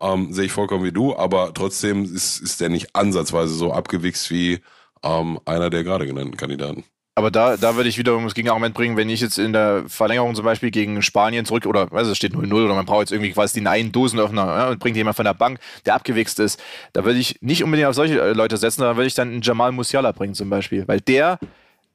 Ähm, 0.01 0.33
Sehe 0.33 0.45
ich 0.45 0.51
vollkommen 0.51 0.83
wie 0.83 0.91
du, 0.91 1.15
aber 1.15 1.53
trotzdem 1.53 2.03
ist, 2.03 2.39
ist 2.39 2.59
der 2.61 2.69
nicht 2.69 2.95
ansatzweise 2.95 3.53
so 3.53 3.71
abgewichst 3.71 4.31
wie 4.31 4.59
ähm, 5.03 5.39
einer 5.45 5.69
der 5.69 5.83
gerade 5.83 6.07
genannten 6.07 6.35
Kandidaten. 6.35 6.83
Aber 7.13 7.31
da, 7.31 7.57
da 7.57 7.75
würde 7.75 7.89
ich 7.89 7.97
wiederum 7.97 8.23
das 8.25 8.35
Gegenargument 8.35 8.75
bringen, 8.75 8.95
wenn 8.95 9.09
ich 9.09 9.21
jetzt 9.21 9.39
in 9.39 9.51
der 9.51 9.85
Verlängerung 9.88 10.35
zum 10.35 10.45
Beispiel 10.45 10.69
gegen 10.69 11.01
Spanien 11.01 11.45
zurück 11.45 11.65
oder 11.65 11.91
weiß 11.91 12.07
es 12.07 12.17
steht 12.17 12.33
0-0 12.33 12.53
oder 12.53 12.75
man 12.75 12.85
braucht 12.85 13.01
jetzt 13.01 13.11
irgendwie 13.11 13.31
quasi 13.31 13.59
den 13.59 13.65
einen 13.65 13.91
Dosenöffner 13.91 14.45
ja, 14.45 14.69
und 14.69 14.79
bringt 14.79 14.97
jemand 14.97 15.15
von 15.15 15.25
der 15.25 15.33
Bank, 15.33 15.59
der 15.85 15.95
abgewichst 15.95 16.39
ist, 16.39 16.61
da 16.93 17.05
würde 17.05 17.17
ich 17.17 17.39
nicht 17.41 17.63
unbedingt 17.63 17.88
auf 17.88 17.95
solche 17.95 18.21
äh, 18.21 18.33
Leute 18.33 18.57
setzen, 18.57 18.81
da 18.81 18.95
würde 18.95 19.07
ich 19.07 19.15
dann 19.15 19.31
einen 19.31 19.41
Jamal 19.41 19.71
Musiala 19.71 20.11
bringen 20.11 20.35
zum 20.35 20.51
Beispiel, 20.51 20.88
weil 20.88 21.01
der 21.01 21.39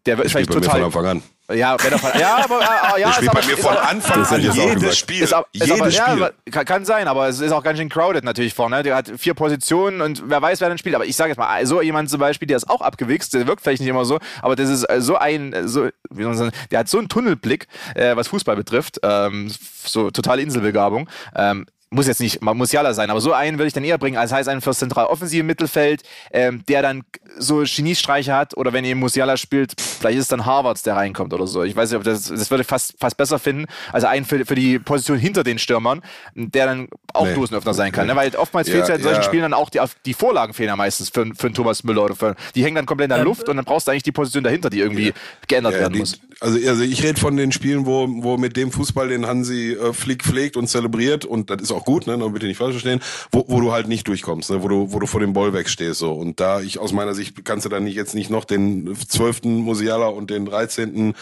der 0.06 0.18
wird 0.18 0.30
vielleicht 0.30 0.50
total. 0.50 0.70
Von 0.70 0.84
Anfang 0.84 1.06
an. 1.06 1.22
Ja, 1.54 1.76
wenn 1.82 1.92
er 1.92 1.98
von, 1.98 2.10
ja, 2.18 2.44
aber 2.44 2.60
äh, 2.60 3.00
ja, 3.00 3.12
spielt 3.12 3.32
bei 3.32 3.44
mir 3.44 3.56
von 3.56 3.76
Anfang 3.76 4.24
an 4.24 4.40
jedes 4.40 4.96
Spiel. 4.96 5.22
Ist, 5.22 5.34
ist 5.52 5.66
jedes 5.66 5.80
aber, 5.80 5.90
Spiel. 5.90 6.30
Ja, 6.52 6.64
kann, 6.64 6.84
sein, 6.84 7.08
aber 7.08 7.28
es 7.28 7.40
ist 7.40 7.52
auch 7.52 7.62
ganz 7.62 7.78
schön 7.78 7.88
crowded 7.88 8.24
natürlich 8.24 8.54
vorne. 8.54 8.82
Der 8.82 8.96
hat 8.96 9.12
vier 9.18 9.34
Positionen 9.34 10.00
und 10.00 10.22
wer 10.26 10.40
weiß, 10.40 10.60
wer 10.60 10.68
dann 10.68 10.78
spielt. 10.78 10.94
Aber 10.94 11.04
ich 11.04 11.16
sage 11.16 11.30
jetzt 11.30 11.38
mal, 11.38 11.66
so 11.66 11.82
jemand 11.82 12.10
zum 12.10 12.20
Beispiel, 12.20 12.46
der 12.48 12.56
ist 12.56 12.70
auch 12.70 12.80
abgewichst, 12.80 13.34
der 13.34 13.46
wirkt 13.46 13.62
vielleicht 13.62 13.80
nicht 13.80 13.90
immer 13.90 14.04
so, 14.04 14.18
aber 14.40 14.56
das 14.56 14.70
ist 14.70 14.86
so 14.98 15.16
ein, 15.16 15.54
so, 15.66 15.88
wie 16.10 16.22
soll 16.22 16.30
man 16.30 16.38
sagen, 16.38 16.52
der 16.70 16.80
hat 16.80 16.88
so 16.88 16.98
einen 16.98 17.08
Tunnelblick, 17.08 17.66
äh, 17.94 18.16
was 18.16 18.28
Fußball 18.28 18.56
betrifft, 18.56 19.00
ähm, 19.02 19.52
so 19.84 20.10
totale 20.10 20.42
Inselbegabung. 20.42 21.08
Ähm, 21.36 21.66
muss 21.92 22.06
jetzt 22.06 22.20
nicht 22.20 22.42
man 22.42 22.56
muss 22.56 22.72
ja 22.72 22.94
sein, 22.94 23.10
aber 23.10 23.20
so 23.20 23.32
einen 23.32 23.58
würde 23.58 23.66
ich 23.66 23.74
dann 23.74 23.84
eher 23.84 23.98
bringen, 23.98 24.16
als 24.16 24.32
heißt 24.32 24.48
einen 24.48 24.60
fürs 24.60 24.78
zentral 24.78 25.06
offensive 25.06 25.44
Mittelfeld, 25.44 26.02
ähm, 26.32 26.64
der 26.66 26.82
dann 26.82 27.02
so 27.38 27.62
Geniestreiche 27.64 28.34
hat 28.34 28.56
oder 28.56 28.72
wenn 28.72 28.84
ihr 28.84 28.96
Musiala 28.96 29.36
spielt, 29.36 29.74
vielleicht 29.80 30.18
ist 30.18 30.24
es 30.24 30.28
dann 30.28 30.46
Harvards, 30.46 30.82
der 30.82 30.96
reinkommt 30.96 31.32
oder 31.32 31.46
so. 31.46 31.62
Ich 31.62 31.76
weiß 31.76 31.90
nicht, 31.90 31.98
ob 31.98 32.04
das, 32.04 32.28
das 32.28 32.50
würde 32.50 32.62
ich 32.62 32.68
fast, 32.68 32.94
fast 32.98 33.16
besser 33.16 33.38
finden, 33.38 33.66
als 33.92 34.04
einen 34.04 34.24
für, 34.24 34.44
für 34.44 34.54
die 34.54 34.78
Position 34.78 35.18
hinter 35.18 35.44
den 35.44 35.58
Stürmern, 35.58 36.02
der 36.34 36.66
dann 36.66 36.88
auch 37.12 37.26
nee. 37.26 37.34
Dosenöffner 37.34 37.74
sein 37.74 37.92
kann. 37.92 38.06
Ne? 38.06 38.16
Weil 38.16 38.34
oftmals 38.36 38.68
ja, 38.68 38.74
fehlt 38.74 38.88
ja 38.88 38.94
in 38.96 39.02
solchen 39.02 39.20
ja. 39.20 39.22
Spielen 39.22 39.42
dann 39.42 39.54
auch 39.54 39.70
die, 39.70 39.80
die 40.06 40.14
Vorlagen 40.14 40.54
fehlen 40.54 40.68
ja 40.68 40.76
meistens 40.76 41.08
für, 41.10 41.26
für 41.36 41.46
einen 41.46 41.54
Thomas 41.54 41.84
Müller 41.84 42.04
oder 42.04 42.16
für, 42.16 42.34
die 42.54 42.64
hängen 42.64 42.76
dann 42.76 42.86
komplett 42.86 43.10
in 43.10 43.16
der 43.16 43.24
Luft 43.24 43.48
und 43.48 43.56
dann 43.56 43.64
brauchst 43.64 43.86
du 43.86 43.92
eigentlich 43.92 44.02
die 44.02 44.12
Position 44.12 44.44
dahinter, 44.44 44.70
die 44.70 44.80
irgendwie 44.80 45.08
ja. 45.08 45.12
geändert 45.46 45.74
werden 45.74 45.92
die, 45.92 46.00
muss. 46.00 46.20
Also, 46.40 46.58
also 46.68 46.82
ich 46.82 47.02
rede 47.02 47.20
von 47.20 47.36
den 47.36 47.52
Spielen, 47.52 47.86
wo, 47.86 48.06
wo 48.08 48.36
mit 48.36 48.56
dem 48.56 48.72
Fußball, 48.72 49.08
den 49.08 49.26
Hansi 49.26 49.72
äh, 49.72 49.92
Flick 49.92 50.24
pflegt 50.24 50.56
und 50.56 50.68
zelebriert 50.68 51.24
und 51.24 51.50
das 51.50 51.62
ist 51.62 51.72
auch 51.72 51.84
gut, 51.84 52.06
ne, 52.06 52.18
bitte 52.30 52.46
nicht 52.46 52.58
falsch 52.58 52.72
verstehen, 52.72 53.00
wo, 53.30 53.44
wo 53.48 53.60
du 53.60 53.72
halt 53.72 53.88
nicht 53.88 54.08
durchkommst, 54.08 54.50
ne, 54.50 54.62
wo 54.62 54.68
du, 54.68 54.92
wo 54.92 54.98
du 54.98 55.06
vor 55.06 55.20
dem 55.20 55.32
Ball 55.32 55.52
wegstehst 55.52 55.98
so 55.98 56.12
und 56.12 56.40
da 56.40 56.60
ich 56.60 56.78
aus 56.78 56.92
meiner 56.92 57.14
Sicht 57.14 57.21
kannst 57.44 57.64
du 57.64 57.68
dann 57.68 57.84
nicht 57.84 57.96
jetzt 57.96 58.14
nicht 58.14 58.30
noch 58.30 58.44
den 58.44 58.96
zwölften 59.08 59.56
Musiala 59.56 60.06
und 60.06 60.30
den 60.30 60.44
dreizehnten 60.44 61.14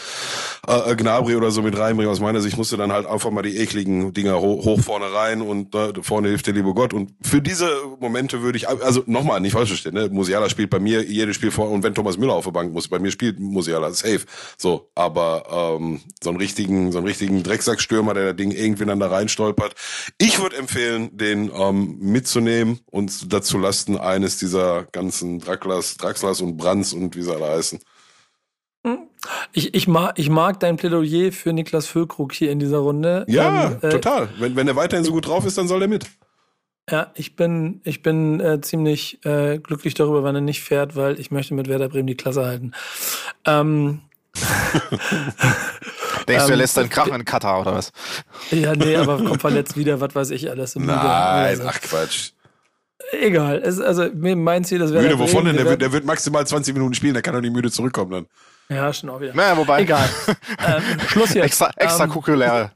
äh, 0.66 0.96
Gnabry 0.96 1.36
oder 1.36 1.50
so 1.50 1.62
mit 1.62 1.78
reinbringen. 1.78 2.10
Aus 2.10 2.20
meiner 2.20 2.40
Sicht 2.40 2.56
musst 2.56 2.72
du 2.72 2.76
dann 2.76 2.92
halt 2.92 3.06
einfach 3.06 3.30
mal 3.30 3.42
die 3.42 3.56
ekligen 3.56 4.12
Dinger 4.12 4.40
hoch, 4.40 4.64
hoch 4.64 4.80
vorne 4.80 5.12
rein 5.12 5.42
und 5.42 5.74
äh, 5.74 5.92
vorne 6.02 6.28
hilft 6.28 6.46
der 6.46 6.54
liebe 6.54 6.74
Gott. 6.74 6.94
Und 6.94 7.12
für 7.22 7.40
diese 7.40 7.70
Momente 8.00 8.42
würde 8.42 8.58
ich, 8.58 8.68
also 8.68 9.02
nochmal, 9.06 9.40
nicht 9.40 9.52
falsch 9.52 9.68
verstehen, 9.68 9.94
ne? 9.94 10.08
Musiala 10.10 10.48
spielt 10.48 10.70
bei 10.70 10.78
mir 10.78 11.04
jedes 11.04 11.36
Spiel 11.36 11.50
vor 11.50 11.70
und 11.70 11.82
wenn 11.82 11.94
Thomas 11.94 12.18
Müller 12.18 12.34
auf 12.34 12.44
der 12.44 12.52
Bank 12.52 12.72
muss, 12.72 12.88
bei 12.88 12.98
mir 12.98 13.10
spielt 13.10 13.38
Musiala 13.38 13.92
safe. 13.92 14.20
So, 14.56 14.90
aber 14.94 15.76
ähm, 15.78 16.00
so 16.22 16.30
einen 16.30 16.38
richtigen, 16.38 16.92
so 16.92 16.98
einen 16.98 17.06
richtigen 17.06 17.42
Drecksackstürmer, 17.42 18.14
der 18.14 18.26
das 18.26 18.36
Ding 18.36 18.50
irgendwie 18.50 18.84
dann 18.84 19.00
da 19.00 19.08
reinstolpert. 19.08 19.74
Ich 20.18 20.40
würde 20.40 20.56
empfehlen, 20.56 21.16
den 21.16 21.50
ähm, 21.54 21.98
mitzunehmen 22.00 22.80
und 22.86 23.32
dazu 23.32 23.58
lasten 23.58 23.96
eines 23.96 24.38
dieser 24.38 24.84
ganzen 24.92 25.38
Draxlers, 25.96 26.40
und 26.40 26.56
Brands 26.56 26.92
und 26.92 27.14
wie 27.16 27.22
sie 27.22 27.34
alle 27.34 27.50
heißen. 27.50 27.78
Hm. 28.86 28.98
Ich, 29.52 29.74
ich, 29.74 29.88
mag, 29.88 30.18
ich 30.18 30.30
mag 30.30 30.60
dein 30.60 30.76
Plädoyer 30.76 31.32
für 31.32 31.52
Niklas 31.52 31.86
Füllkrug 31.86 32.32
hier 32.32 32.50
in 32.50 32.58
dieser 32.58 32.78
Runde. 32.78 33.24
Ja, 33.28 33.72
ähm, 33.72 33.78
äh, 33.82 33.90
total. 33.90 34.30
Wenn, 34.38 34.56
wenn 34.56 34.68
er 34.68 34.76
weiterhin 34.76 35.04
so 35.04 35.12
gut 35.12 35.26
drauf 35.26 35.44
ist, 35.44 35.58
dann 35.58 35.68
soll 35.68 35.82
er 35.82 35.88
mit. 35.88 36.06
Ja, 36.90 37.12
ich 37.14 37.36
bin, 37.36 37.80
ich 37.84 38.02
bin 38.02 38.40
äh, 38.40 38.60
ziemlich 38.60 39.24
äh, 39.24 39.58
glücklich 39.58 39.94
darüber, 39.94 40.24
wenn 40.24 40.34
er 40.34 40.40
nicht 40.40 40.62
fährt, 40.62 40.96
weil 40.96 41.20
ich 41.20 41.30
möchte 41.30 41.54
mit 41.54 41.68
Werder 41.68 41.88
Bremen 41.88 42.06
die 42.06 42.16
Klasse 42.16 42.44
halten. 42.44 42.72
Ähm, 43.44 44.00
Denkst 46.28 46.44
du, 46.46 46.48
er 46.48 46.48
Ähm, 46.48 46.58
lässt 46.58 46.76
dann 46.76 46.88
krachen 46.88 47.14
in 47.14 47.24
Katar 47.24 47.60
oder 47.60 47.74
was? 47.74 47.92
Ja, 48.50 48.74
nee, 48.74 48.96
aber 48.96 49.18
kommt 49.18 49.40
verletzt 49.40 49.76
wieder, 49.76 50.00
was 50.00 50.14
weiß 50.14 50.30
ich 50.30 50.48
alles. 50.50 50.76
Müde 50.76 50.92
Nein, 50.92 51.56
oder 51.56 51.62
so. 51.64 51.68
ach 51.68 51.80
Quatsch. 51.80 52.30
Egal. 53.12 53.62
Es, 53.64 53.80
also 53.80 54.08
mein 54.14 54.64
Ziel, 54.64 54.78
das 54.78 54.92
wäre. 54.92 55.02
Müde, 55.02 55.18
wovon 55.18 55.44
denn? 55.44 55.56
Der 55.56 55.64
Wir 55.64 55.70
wird, 55.72 55.82
der 55.82 55.92
wird 55.92 56.04
maximal 56.04 56.46
20 56.46 56.74
Minuten 56.74 56.94
spielen, 56.94 57.14
der 57.14 57.22
kann 57.22 57.34
doch 57.34 57.40
nicht 57.40 57.52
müde 57.54 57.70
zurückkommen 57.70 58.10
dann. 58.10 58.26
Ja, 58.70 58.92
schon 58.92 59.10
auch 59.10 59.20
wieder. 59.20 59.34
Naja, 59.34 59.56
wobei. 59.56 59.82
Egal. 59.82 60.08
ähm, 60.66 60.82
Schluss 61.08 61.34
jetzt. 61.34 61.44
Extra, 61.44 61.70
extra 61.76 62.04
ähm, 62.04 62.10
kukuläre. 62.10 62.70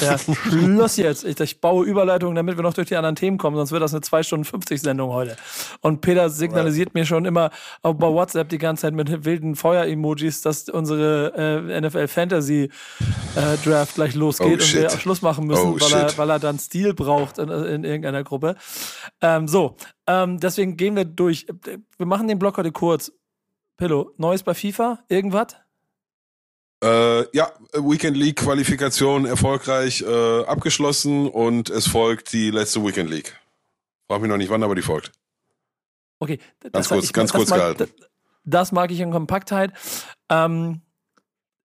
ja, 0.00 0.16
Schluss 0.18 0.96
jetzt. 0.96 1.24
Ich, 1.24 1.38
ich 1.40 1.60
baue 1.60 1.84
Überleitungen, 1.84 2.36
damit 2.36 2.56
wir 2.56 2.62
noch 2.62 2.74
durch 2.74 2.88
die 2.88 2.96
anderen 2.96 3.16
Themen 3.16 3.38
kommen, 3.38 3.56
sonst 3.56 3.72
wird 3.72 3.82
das 3.82 3.92
eine 3.92 4.02
2 4.02 4.22
Stunden 4.22 4.44
50 4.44 4.80
Sendung 4.80 5.10
heute. 5.10 5.36
Und 5.80 6.00
Peter 6.00 6.30
signalisiert 6.30 6.94
mir 6.94 7.04
schon 7.06 7.24
immer 7.24 7.50
auch 7.82 7.94
bei 7.94 8.06
WhatsApp 8.06 8.48
die 8.50 8.58
ganze 8.58 8.82
Zeit 8.82 8.94
mit 8.94 9.24
wilden 9.24 9.56
Feuer-Emojis, 9.56 10.42
dass 10.42 10.68
unsere 10.68 11.32
äh, 11.36 11.80
NFL 11.80 12.06
Fantasy 12.06 12.70
äh, 13.34 13.56
Draft 13.64 13.96
gleich 13.96 14.14
losgeht 14.14 14.46
Oh, 14.46 14.52
und 14.64 14.74
wir. 14.74 14.90
Schluss 14.90 15.22
machen 15.22 15.46
müssen, 15.48 15.74
Oh, 15.74 15.80
weil, 15.80 16.02
er, 16.02 16.18
weil 16.18 16.30
er 16.30 16.38
dann 16.38 16.60
Stil 16.60 16.94
braucht 16.94 17.38
in, 17.38 17.48
in 17.48 17.84
irgendeiner 17.84 18.22
Gruppe. 18.22 18.54
Ähm, 19.20 19.48
so, 19.48 19.76
ähm, 20.06 20.38
deswegen 20.38 20.76
gehen 20.76 20.94
wir 20.94 21.04
durch. 21.04 21.46
Wir 21.98 22.06
machen 22.06 22.28
den 22.28 22.38
Block 22.38 22.58
heute 22.58 22.70
kurz. 22.70 23.12
Pillow, 23.76 24.12
Neues 24.16 24.42
bei 24.42 24.54
FIFA? 24.54 25.02
Irgendwas? 25.08 25.56
Äh, 26.82 27.24
ja, 27.36 27.50
Weekend 27.74 28.16
League 28.16 28.36
Qualifikation 28.36 29.24
erfolgreich 29.24 30.02
äh, 30.02 30.44
abgeschlossen 30.44 31.28
und 31.28 31.70
es 31.70 31.86
folgt 31.86 32.32
die 32.32 32.50
letzte 32.50 32.84
Weekend 32.84 33.08
League. 33.10 33.38
Frag 34.08 34.20
mich 34.20 34.28
noch 34.28 34.36
nicht 34.36 34.50
wann, 34.50 34.62
aber 34.64 34.74
die 34.74 34.82
folgt. 34.82 35.12
Okay, 36.18 36.38
Ganz 36.72 36.88
kurz- 36.88 37.04
ich- 37.06 37.12
ganz 37.12 37.30
das 37.30 37.38
kurz 37.38 37.50
mag, 37.50 37.58
gehalten. 37.58 37.78
Das, 37.98 38.08
das 38.44 38.72
mag 38.72 38.90
ich 38.90 39.00
in 39.00 39.10
Kompaktheit. 39.12 39.72
Ähm, 40.28 40.80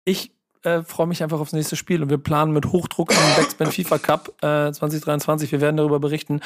ich 0.05 0.33
äh, 0.63 0.83
freue 0.83 1.07
mich 1.07 1.23
einfach 1.23 1.41
aufs 1.41 1.53
nächste 1.53 1.77
Spiel 1.77 2.03
und 2.03 2.09
wir 2.11 2.19
planen 2.19 2.53
mit 2.53 2.67
Hochdruck 2.67 3.15
am 3.15 3.37
Backspin 3.37 3.67
FIFA 3.73 3.99
Cup 3.99 4.29
äh, 4.43 4.73
2023. 4.73 5.53
Wir 5.53 5.61
werden 5.61 5.77
darüber 5.77 6.01
berichten. 6.01 6.41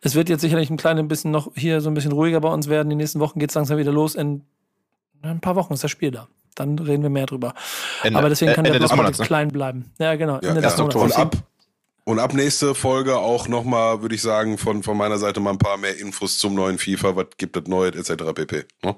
Es 0.00 0.14
wird 0.14 0.28
jetzt 0.28 0.42
sicherlich 0.42 0.70
ein 0.70 0.76
kleines 0.76 1.06
bisschen 1.08 1.30
noch 1.32 1.50
hier 1.56 1.80
so 1.80 1.90
ein 1.90 1.94
bisschen 1.94 2.12
ruhiger 2.12 2.40
bei 2.40 2.52
uns 2.52 2.68
werden. 2.68 2.88
Die 2.90 2.96
nächsten 2.96 3.18
Wochen 3.18 3.38
geht 3.40 3.50
es 3.50 3.54
langsam 3.56 3.78
wieder 3.78 3.92
los. 3.92 4.14
In 4.14 4.44
ein 5.22 5.40
paar 5.40 5.56
Wochen 5.56 5.72
ist 5.74 5.84
das 5.84 5.90
Spiel 5.90 6.10
da. 6.10 6.28
Dann 6.54 6.78
reden 6.78 7.02
wir 7.02 7.10
mehr 7.10 7.26
drüber. 7.26 7.54
Ende, 8.02 8.18
Aber 8.18 8.28
deswegen 8.28 8.52
kann 8.52 8.64
Ende 8.64 8.78
der 8.78 8.88
des 8.88 8.96
Block 8.96 9.18
ne? 9.18 9.24
klein 9.24 9.48
bleiben. 9.48 9.90
Ja, 9.98 10.14
genau. 10.16 10.34
Ja, 10.42 10.50
Ende 10.50 10.60
des 10.60 10.76
ja. 10.76 10.82
Monats. 10.82 10.96
Und 10.96 11.12
ab, 11.16 11.36
und 12.04 12.18
ab 12.18 12.34
nächste 12.34 12.74
Folge 12.74 13.16
auch 13.16 13.48
nochmal, 13.48 14.02
würde 14.02 14.14
ich 14.14 14.22
sagen, 14.22 14.58
von, 14.58 14.82
von 14.82 14.96
meiner 14.96 15.18
Seite 15.18 15.40
mal 15.40 15.50
ein 15.50 15.58
paar 15.58 15.78
mehr 15.78 15.98
Infos 15.98 16.36
zum 16.38 16.54
neuen 16.54 16.78
FIFA, 16.78 17.16
was 17.16 17.26
gibt 17.38 17.56
es 17.56 17.66
Neues, 17.66 18.10
etc. 18.10 18.32
pp. 18.34 18.64
Ne? 18.82 18.96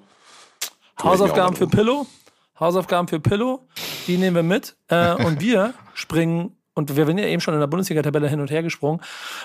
Hausaufgaben 1.02 1.54
für. 1.54 1.68
Pillow. 1.68 2.06
Hausaufgaben 2.58 3.08
für 3.08 3.20
Pillow. 3.20 3.66
Die 4.06 4.16
nehmen 4.16 4.36
wir 4.36 4.42
mit. 4.42 4.76
Äh, 4.88 5.12
und 5.14 5.40
wir 5.40 5.74
springen, 5.94 6.56
und 6.74 6.96
wir 6.96 7.06
sind 7.06 7.18
ja 7.18 7.26
eben 7.26 7.40
schon 7.40 7.54
in 7.54 7.60
der 7.60 7.66
Bundesliga-Tabelle 7.66 8.28
hin 8.28 8.40
und 8.40 8.50
her 8.50 8.62
gesprungen, 8.62 9.00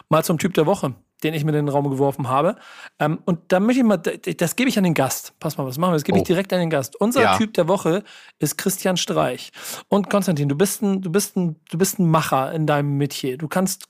mal 0.09 0.23
zum 0.23 0.37
Typ 0.39 0.53
der 0.55 0.65
Woche, 0.65 0.95
den 1.23 1.33
ich 1.33 1.43
mir 1.43 1.51
in 1.51 1.65
den 1.65 1.69
Raum 1.69 1.89
geworfen 1.89 2.27
habe. 2.27 2.55
Ähm, 2.99 3.19
und 3.25 3.39
da 3.51 3.59
möchte 3.59 3.81
ich 3.81 3.85
mal, 3.85 3.97
das 3.97 4.55
gebe 4.55 4.69
ich 4.69 4.77
an 4.77 4.83
den 4.83 4.93
Gast. 4.93 5.33
Pass 5.39 5.57
mal, 5.57 5.65
was 5.65 5.77
machen 5.77 5.91
wir? 5.91 5.95
Das 5.95 6.03
gebe 6.03 6.17
ich 6.17 6.23
Oh. 6.23 6.25
direkt 6.25 6.51
an 6.53 6.59
den 6.59 6.69
Gast. 6.69 6.95
Unser 6.99 7.21
Ja. 7.21 7.37
Typ 7.37 7.53
der 7.53 7.67
Woche 7.67 8.03
ist 8.39 8.57
Christian 8.57 8.97
Streich. 8.97 9.51
Und 9.89 10.09
Konstantin, 10.09 10.49
du 10.49 10.55
bist 10.55 10.81
ein, 10.81 11.01
du 11.01 11.11
bist 11.11 11.35
ein, 11.37 11.57
du 11.69 11.77
bist 11.77 11.99
ein 11.99 12.09
Macher 12.09 12.51
in 12.53 12.65
deinem 12.65 12.97
Metier. 12.97 13.37
Du 13.37 13.47
kannst 13.47 13.85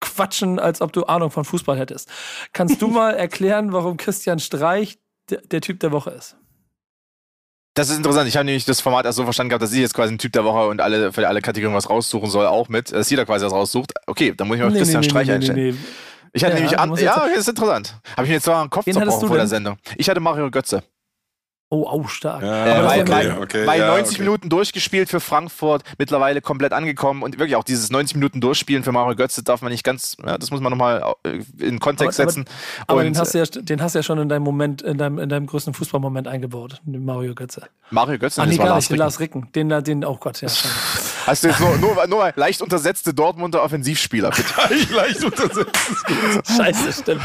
quatschen, 0.00 0.58
als 0.58 0.80
ob 0.80 0.92
du 0.92 1.04
Ahnung 1.04 1.30
von 1.30 1.44
Fußball 1.44 1.78
hättest. 1.78 2.08
Kannst 2.52 2.80
du 2.82 2.88
mal 2.88 3.10
erklären, 3.14 3.72
warum 3.72 3.96
Christian 3.96 4.38
Streich 4.38 4.98
der 5.28 5.60
Typ 5.60 5.80
der 5.80 5.90
Woche 5.92 6.10
ist? 6.10 6.36
Das 7.76 7.90
ist 7.90 7.98
interessant. 7.98 8.26
Ich 8.26 8.36
habe 8.36 8.46
nämlich 8.46 8.64
das 8.64 8.80
Format 8.80 9.04
erst 9.04 9.16
so 9.16 9.24
verstanden 9.24 9.50
gehabt, 9.50 9.62
dass 9.62 9.72
ich 9.72 9.80
jetzt 9.80 9.92
quasi 9.92 10.14
ein 10.14 10.18
Typ 10.18 10.32
der 10.32 10.44
Woche 10.44 10.66
und 10.66 10.80
alle 10.80 11.12
für 11.12 11.28
alle 11.28 11.42
Kategorien 11.42 11.76
was 11.76 11.90
raussuchen 11.90 12.30
soll, 12.30 12.46
auch 12.46 12.70
mit. 12.70 12.90
Dass 12.90 13.10
jeder 13.10 13.26
quasi 13.26 13.44
was 13.44 13.52
raussucht. 13.52 13.92
Okay, 14.06 14.32
dann 14.34 14.48
muss 14.48 14.56
ich 14.56 14.62
mal 14.62 14.70
Nee, 14.70 14.78
Christian 14.78 15.02
nee, 15.02 15.08
Streich 15.08 15.28
nee, 15.28 15.34
einstellen. 15.34 15.84
Ich 16.32 16.42
hatte 16.42 16.54
Ja, 16.54 16.60
nämlich 16.60 16.78
an. 16.78 16.94
Ja, 16.96 17.18
okay, 17.18 17.30
das 17.34 17.40
ist 17.40 17.48
interessant. 17.50 17.94
Habe 18.12 18.22
ich 18.22 18.28
mir 18.28 18.34
jetzt 18.36 18.44
zwar 18.44 18.62
einen 18.62 18.70
Kopf 18.70 18.84
zerbrochen 18.86 19.28
vor 19.28 19.36
der? 19.36 19.46
Sendung. 19.46 19.76
Ich 19.96 20.08
hatte 20.08 20.20
Mario 20.20 20.50
Götze. 20.50 20.82
Oh, 21.68 21.84
au, 21.88 22.06
stark. 22.06 22.42
Ja, 22.42 22.64
Äh, 22.66 22.70
Aber 22.78 22.88
bei, 23.04 23.24
mir- 23.24 23.40
okay, 23.40 23.66
bei 23.66 23.78
ja, 23.78 23.88
90 23.88 24.14
okay. 24.14 24.22
Minuten 24.22 24.48
durchgespielt 24.48 25.08
für 25.08 25.18
Frankfurt, 25.18 25.82
mittlerweile 25.98 26.40
komplett 26.40 26.72
angekommen 26.72 27.24
und 27.24 27.38
wirklich 27.40 27.56
auch 27.56 27.64
dieses 27.64 27.90
90 27.90 28.14
Minuten 28.14 28.40
Durchspielen 28.40 28.84
für 28.84 28.92
Mario 28.92 29.16
Götze 29.16 29.42
darf 29.42 29.62
man 29.62 29.72
nicht 29.72 29.82
ganz, 29.82 30.16
ja, 30.24 30.38
das 30.38 30.52
muss 30.52 30.60
man 30.60 30.70
nochmal 30.70 31.02
äh, 31.24 31.40
in 31.58 31.80
Kontext 31.80 32.20
Aber- 32.20 32.24
aber- 32.28 32.32
setzen. 32.32 32.44
Aber 32.86 32.98
und 33.00 33.06
den 33.06 33.18
hast, 33.18 33.34
du 33.34 33.38
ja, 33.38 33.44
den 33.46 33.82
hast 33.82 33.96
du 33.96 33.98
ja 33.98 34.02
schon 34.04 34.18
in 34.20 34.28
deinem 34.28 34.44
Moment, 34.44 34.80
in 34.82 34.96
deinem, 34.96 35.18
in 35.18 35.28
deinem 35.28 35.46
größten 35.46 35.74
Fußballmoment 35.74 36.28
eingebaut, 36.28 36.80
den 36.84 37.04
Mario 37.04 37.34
Götze. 37.34 37.62
Mario 37.90 38.18
Götze, 38.20 38.42
Ach 38.42 38.46
nee, 38.46 38.56
gar 38.58 38.66
Lars 38.66 38.76
nicht, 38.76 38.90
den 38.90 38.94
Ricken. 38.94 38.98
Lars 39.00 39.20
Ricken. 39.20 39.48
Den, 39.56 39.68
da- 39.68 39.80
den, 39.80 40.04
oh 40.04 40.16
Gott, 40.20 40.40
ja. 40.42 40.48
schon. 40.48 40.70
Hast 41.26 41.42
du 41.42 41.48
jetzt 41.48 41.58
nur, 41.58 41.76
nur, 41.78 42.06
nur 42.06 42.32
leicht 42.36 42.62
untersetzte 42.62 43.12
Dortmunder 43.12 43.60
Offensivspieler, 43.64 44.30
bitte. 44.30 44.44
Ich 44.72 44.88
leicht 44.94 45.24
untersetzt. 45.24 45.76
Scheiße, 46.56 46.92
stimmt. 46.92 47.22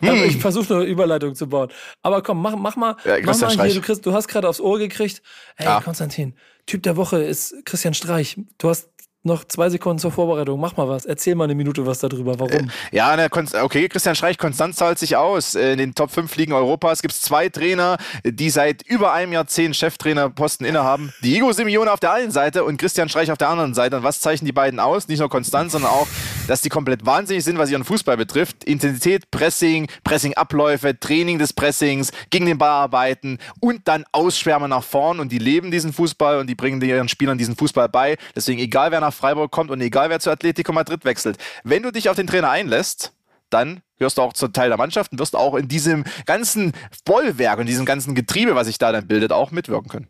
Hm. 0.00 0.08
Also 0.08 0.24
ich 0.24 0.36
versuche 0.38 0.74
eine 0.76 0.84
Überleitung 0.84 1.34
zu 1.34 1.48
bauen. 1.48 1.68
Aber 2.02 2.22
komm, 2.22 2.40
mach, 2.42 2.56
mach 2.56 2.76
mal, 2.76 2.96
Ja, 3.04 3.16
mach 3.24 3.38
mal 3.40 3.66
hier, 3.66 3.74
du, 3.74 3.80
kriegst, 3.80 4.04
du 4.04 4.12
hast 4.12 4.28
gerade 4.28 4.48
aufs 4.48 4.60
Ohr 4.60 4.78
gekriegt. 4.78 5.22
Hey, 5.56 5.66
Ja. 5.66 5.80
Konstantin, 5.80 6.34
Typ 6.66 6.82
der 6.82 6.96
Woche 6.96 7.22
ist 7.22 7.54
Christian 7.64 7.94
Streich. 7.94 8.36
Du 8.58 8.68
hast 8.68 8.88
noch 9.26 9.44
zwei 9.44 9.68
Sekunden 9.68 9.98
zur 9.98 10.12
Vorbereitung. 10.12 10.58
Mach 10.60 10.76
mal 10.76 10.88
was. 10.88 11.04
Erzähl 11.04 11.34
mal 11.34 11.44
eine 11.44 11.54
Minute 11.54 11.84
was 11.84 11.98
darüber. 11.98 12.38
Warum? 12.38 12.70
Ja, 12.92 13.16
ne, 13.16 13.28
okay, 13.60 13.88
Christian 13.88 14.14
Streich, 14.14 14.38
Konstanz 14.38 14.76
zahlt 14.76 14.98
sich 14.98 15.16
aus. 15.16 15.54
Äh, 15.54 15.72
In 15.72 15.78
den 15.78 15.94
Top 15.94 16.10
5 16.12 16.34
Ligen 16.36 16.52
Europas 16.52 17.02
gibt 17.02 17.12
es 17.12 17.20
zwei 17.20 17.48
Trainer, 17.48 17.98
die 18.24 18.50
seit 18.50 18.82
über 18.82 19.12
einem 19.12 19.32
Jahrzehnt 19.32 19.76
Cheftrainerposten 19.76 20.64
innehaben. 20.64 21.12
Diego 21.22 21.52
Simeone 21.52 21.92
auf 21.92 22.00
der 22.00 22.12
einen 22.12 22.30
Seite 22.30 22.64
und 22.64 22.78
Christian 22.78 23.08
Streich 23.08 23.30
auf 23.32 23.38
der 23.38 23.48
anderen 23.48 23.74
Seite. 23.74 23.96
Und 23.96 24.04
was 24.04 24.20
zeichnen 24.20 24.46
die 24.46 24.52
beiden 24.52 24.78
aus? 24.78 25.08
Nicht 25.08 25.18
nur 25.18 25.28
Konstanz, 25.28 25.72
sondern 25.72 25.90
auch, 25.90 26.06
dass 26.46 26.62
die 26.62 26.68
komplett 26.68 27.04
wahnsinnig 27.04 27.44
sind, 27.44 27.58
was 27.58 27.70
ihren 27.70 27.84
Fußball 27.84 28.16
betrifft. 28.16 28.64
Intensität, 28.64 29.30
Pressing, 29.30 29.88
Pressingabläufe, 30.04 30.98
Training 30.98 31.38
des 31.38 31.52
Pressings, 31.52 32.12
gegen 32.30 32.46
den 32.46 32.58
Ball 32.58 32.70
arbeiten 32.70 33.38
und 33.60 33.86
dann 33.88 34.04
ausschwärmen 34.12 34.70
nach 34.70 34.84
vorn. 34.84 35.20
Und 35.20 35.32
die 35.32 35.38
leben 35.38 35.70
diesen 35.70 35.92
Fußball 35.92 36.38
und 36.38 36.48
die 36.48 36.54
bringen 36.54 36.80
ihren 36.80 37.08
Spielern 37.08 37.38
diesen 37.38 37.56
Fußball 37.56 37.88
bei. 37.88 38.16
Deswegen, 38.34 38.60
egal 38.60 38.90
wer 38.90 39.00
nach 39.00 39.14
Freiburg 39.14 39.50
kommt 39.50 39.70
und 39.70 39.80
egal 39.80 40.10
wer 40.10 40.20
zu 40.20 40.30
Atletico 40.30 40.72
Madrid 40.72 41.04
wechselt, 41.04 41.38
wenn 41.64 41.82
du 41.82 41.90
dich 41.90 42.08
auf 42.08 42.16
den 42.16 42.26
Trainer 42.26 42.50
einlässt, 42.50 43.12
dann 43.50 43.82
wirst 43.98 44.18
du 44.18 44.22
auch 44.22 44.32
zum 44.32 44.52
Teil 44.52 44.68
der 44.68 44.78
Mannschaft 44.78 45.12
und 45.12 45.18
wirst 45.18 45.36
auch 45.36 45.54
in 45.54 45.68
diesem 45.68 46.04
ganzen 46.26 46.72
Bollwerk 47.04 47.58
und 47.58 47.66
diesem 47.66 47.84
ganzen 47.84 48.14
Getriebe, 48.14 48.54
was 48.54 48.66
sich 48.66 48.78
da 48.78 48.92
dann 48.92 49.06
bildet, 49.06 49.32
auch 49.32 49.50
mitwirken 49.50 49.88
können. 49.88 50.08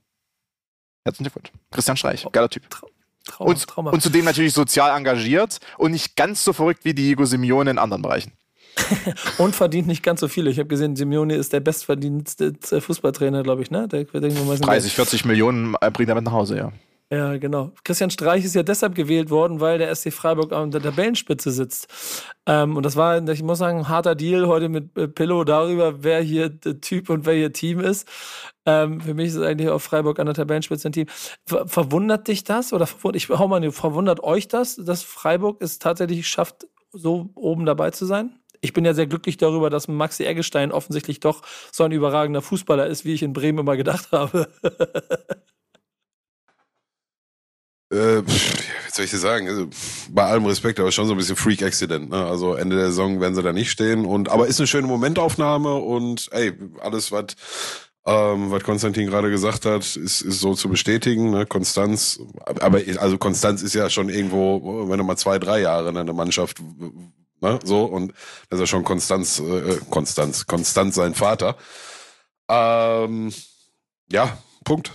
Herzlichen 1.04 1.30
Glückwunsch. 1.30 1.52
Christian 1.70 1.96
Streich, 1.96 2.26
geiler 2.32 2.48
Typ. 2.48 2.64
Trauma, 3.26 3.50
Und, 3.50 3.66
Trauma. 3.66 3.90
und 3.90 4.02
zudem 4.02 4.24
natürlich 4.24 4.54
sozial 4.54 4.96
engagiert 4.96 5.58
und 5.78 5.92
nicht 5.92 6.16
ganz 6.16 6.42
so 6.44 6.52
verrückt 6.52 6.84
wie 6.84 6.94
Diego 6.94 7.24
Simeone 7.24 7.70
in 7.70 7.78
anderen 7.78 8.02
Bereichen. 8.02 8.32
Und 9.38 9.56
verdient 9.56 9.88
nicht 9.88 10.02
ganz 10.02 10.20
so 10.20 10.28
viel. 10.28 10.46
Ich 10.48 10.58
habe 10.58 10.68
gesehen, 10.68 10.96
Simeone 10.96 11.34
ist 11.34 11.52
der 11.54 11.60
bestverdienste 11.60 12.52
Fußballtrainer, 12.60 13.42
glaube 13.42 13.62
ich, 13.62 13.70
ne? 13.70 13.88
Der, 13.88 14.04
der, 14.04 14.20
der, 14.20 14.30
30, 14.30 14.94
40 14.94 15.24
Millionen 15.24 15.74
äh, 15.80 15.90
bringt 15.90 16.10
er 16.10 16.14
mit 16.14 16.24
nach 16.24 16.32
Hause, 16.32 16.58
ja. 16.58 16.72
Ja, 17.10 17.36
genau. 17.36 17.70
Christian 17.84 18.10
Streich 18.10 18.44
ist 18.44 18.56
ja 18.56 18.64
deshalb 18.64 18.96
gewählt 18.96 19.30
worden, 19.30 19.60
weil 19.60 19.78
der 19.78 19.94
SC 19.94 20.12
Freiburg 20.12 20.52
an 20.52 20.72
der 20.72 20.82
Tabellenspitze 20.82 21.52
sitzt. 21.52 21.86
Ähm, 22.46 22.76
und 22.76 22.82
das 22.84 22.96
war, 22.96 23.26
ich 23.28 23.42
muss 23.44 23.58
sagen, 23.58 23.78
ein 23.78 23.88
harter 23.88 24.16
Deal 24.16 24.48
heute 24.48 24.68
mit 24.68 24.96
äh, 24.98 25.06
Pillow 25.06 25.44
darüber, 25.44 26.02
wer 26.02 26.20
hier 26.20 26.48
der 26.48 26.80
Typ 26.80 27.08
und 27.08 27.24
wer 27.24 27.34
hier 27.34 27.52
Team 27.52 27.78
ist. 27.78 28.08
Ähm, 28.66 29.00
für 29.00 29.14
mich 29.14 29.28
ist 29.28 29.38
eigentlich 29.38 29.70
auch 29.70 29.78
Freiburg 29.80 30.18
an 30.18 30.26
der 30.26 30.34
Tabellenspitze 30.34 30.88
ein 30.88 30.92
Team. 30.92 31.06
Ver 31.46 31.66
verwundert 31.68 32.28
dich 32.28 32.44
das? 32.44 32.72
Oder 32.72 32.86
verwund- 32.86 33.16
ich 33.16 33.28
hau 33.28 33.48
mal, 33.48 33.70
verwundert 33.72 34.22
euch 34.22 34.48
das, 34.48 34.76
dass 34.76 35.02
Freiburg 35.02 35.62
es 35.62 35.78
tatsächlich 35.78 36.26
schafft, 36.28 36.66
so 36.92 37.30
oben 37.34 37.64
dabei 37.64 37.90
zu 37.92 38.06
sein? 38.06 38.40
Ich 38.60 38.72
bin 38.72 38.84
ja 38.84 38.94
sehr 38.94 39.06
glücklich 39.06 39.36
darüber, 39.36 39.70
dass 39.70 39.86
Maxi 39.86 40.24
Eggestein 40.24 40.72
offensichtlich 40.72 41.20
doch 41.20 41.42
so 41.70 41.84
ein 41.84 41.92
überragender 41.92 42.42
Fußballer 42.42 42.86
ist, 42.86 43.04
wie 43.04 43.14
ich 43.14 43.22
in 43.22 43.32
Bremen 43.32 43.60
immer 43.60 43.76
gedacht 43.76 44.10
habe. 44.12 44.48
Äh, 47.92 48.22
was 48.26 48.96
soll 48.96 49.04
ich 49.04 49.12
dir 49.12 49.18
sagen? 49.18 49.48
Also, 49.48 49.68
bei 50.10 50.24
allem 50.24 50.44
Respekt, 50.46 50.80
aber 50.80 50.90
schon 50.90 51.06
so 51.06 51.14
ein 51.14 51.18
bisschen 51.18 51.36
Freak-Accident. 51.36 52.10
Ne? 52.10 52.16
Also 52.26 52.54
Ende 52.54 52.74
der 52.76 52.86
Saison 52.86 53.20
werden 53.20 53.34
sie 53.36 53.42
da 53.44 53.52
nicht 53.52 53.70
stehen. 53.70 54.04
Und 54.06 54.28
aber 54.28 54.48
ist 54.48 54.58
eine 54.58 54.66
schöne 54.66 54.88
Momentaufnahme 54.88 55.74
und 55.74 56.28
ey, 56.32 56.52
alles, 56.80 57.12
was 57.12 57.26
ähm, 58.06 58.52
was 58.52 58.62
Konstantin 58.62 59.06
gerade 59.06 59.30
gesagt 59.30 59.66
hat, 59.66 59.82
ist, 59.82 59.96
ist 59.96 60.40
so 60.40 60.54
zu 60.54 60.68
bestätigen. 60.68 61.30
Ne? 61.30 61.44
Konstanz, 61.44 62.20
aber 62.44 62.80
also 62.98 63.18
Konstanz 63.18 63.62
ist 63.62 63.74
ja 63.74 63.90
schon 63.90 64.08
irgendwo, 64.08 64.88
wenn 64.88 64.98
du 64.98 65.04
mal 65.04 65.16
zwei, 65.16 65.38
drei 65.38 65.60
Jahre 65.60 65.88
in 65.88 65.96
einer 65.96 66.12
Mannschaft, 66.12 66.58
ne? 67.40 67.58
so 67.64 67.84
und 67.84 68.12
das 68.48 68.58
ist 68.58 68.60
ja 68.60 68.66
schon 68.66 68.84
Konstanz, 68.84 69.40
äh, 69.40 69.78
Konstanz, 69.90 70.46
Konstanz 70.46 70.94
sein 70.94 71.14
Vater. 71.14 71.56
Ähm, 72.48 73.32
ja, 74.10 74.38
Punkt. 74.64 74.92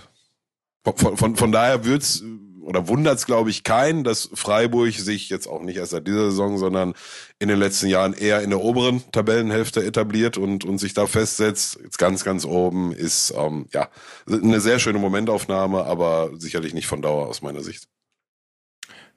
Von, 0.82 1.16
von, 1.16 1.36
von 1.36 1.52
daher 1.52 1.84
wird's 1.84 2.22
oder 2.62 2.88
wundert's, 2.88 3.26
glaube 3.26 3.50
ich, 3.50 3.64
keinen, 3.64 4.04
dass 4.04 4.30
Freiburg 4.34 4.92
sich 4.92 5.28
jetzt 5.28 5.46
auch 5.46 5.62
nicht 5.62 5.76
erst 5.76 5.92
seit 5.92 6.06
dieser 6.06 6.30
Saison, 6.30 6.58
sondern 6.58 6.94
in 7.38 7.48
den 7.48 7.58
letzten 7.58 7.88
Jahren 7.88 8.14
eher 8.14 8.42
in 8.42 8.50
der 8.50 8.60
oberen 8.60 9.02
Tabellenhälfte 9.12 9.84
etabliert 9.84 10.38
und, 10.38 10.64
und 10.64 10.78
sich 10.78 10.94
da 10.94 11.06
festsetzt. 11.06 11.78
Jetzt 11.82 11.98
ganz, 11.98 12.24
ganz 12.24 12.44
oben 12.44 12.92
ist 12.92 13.34
ähm, 13.36 13.66
ja 13.72 13.88
eine 14.26 14.60
sehr 14.60 14.78
schöne 14.78 14.98
Momentaufnahme, 14.98 15.84
aber 15.84 16.30
sicherlich 16.38 16.74
nicht 16.74 16.86
von 16.86 17.02
Dauer 17.02 17.28
aus 17.28 17.42
meiner 17.42 17.62
Sicht. 17.62 17.88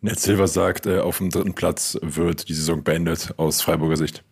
Ned 0.02 0.20
Silver 0.20 0.48
sagt, 0.48 0.86
äh, 0.86 1.00
auf 1.00 1.18
dem 1.18 1.30
dritten 1.30 1.54
Platz 1.54 1.98
wird 2.02 2.50
die 2.50 2.54
Saison 2.54 2.84
beendet 2.84 3.34
aus 3.38 3.62
Freiburger 3.62 3.98
Sicht. 3.98 4.24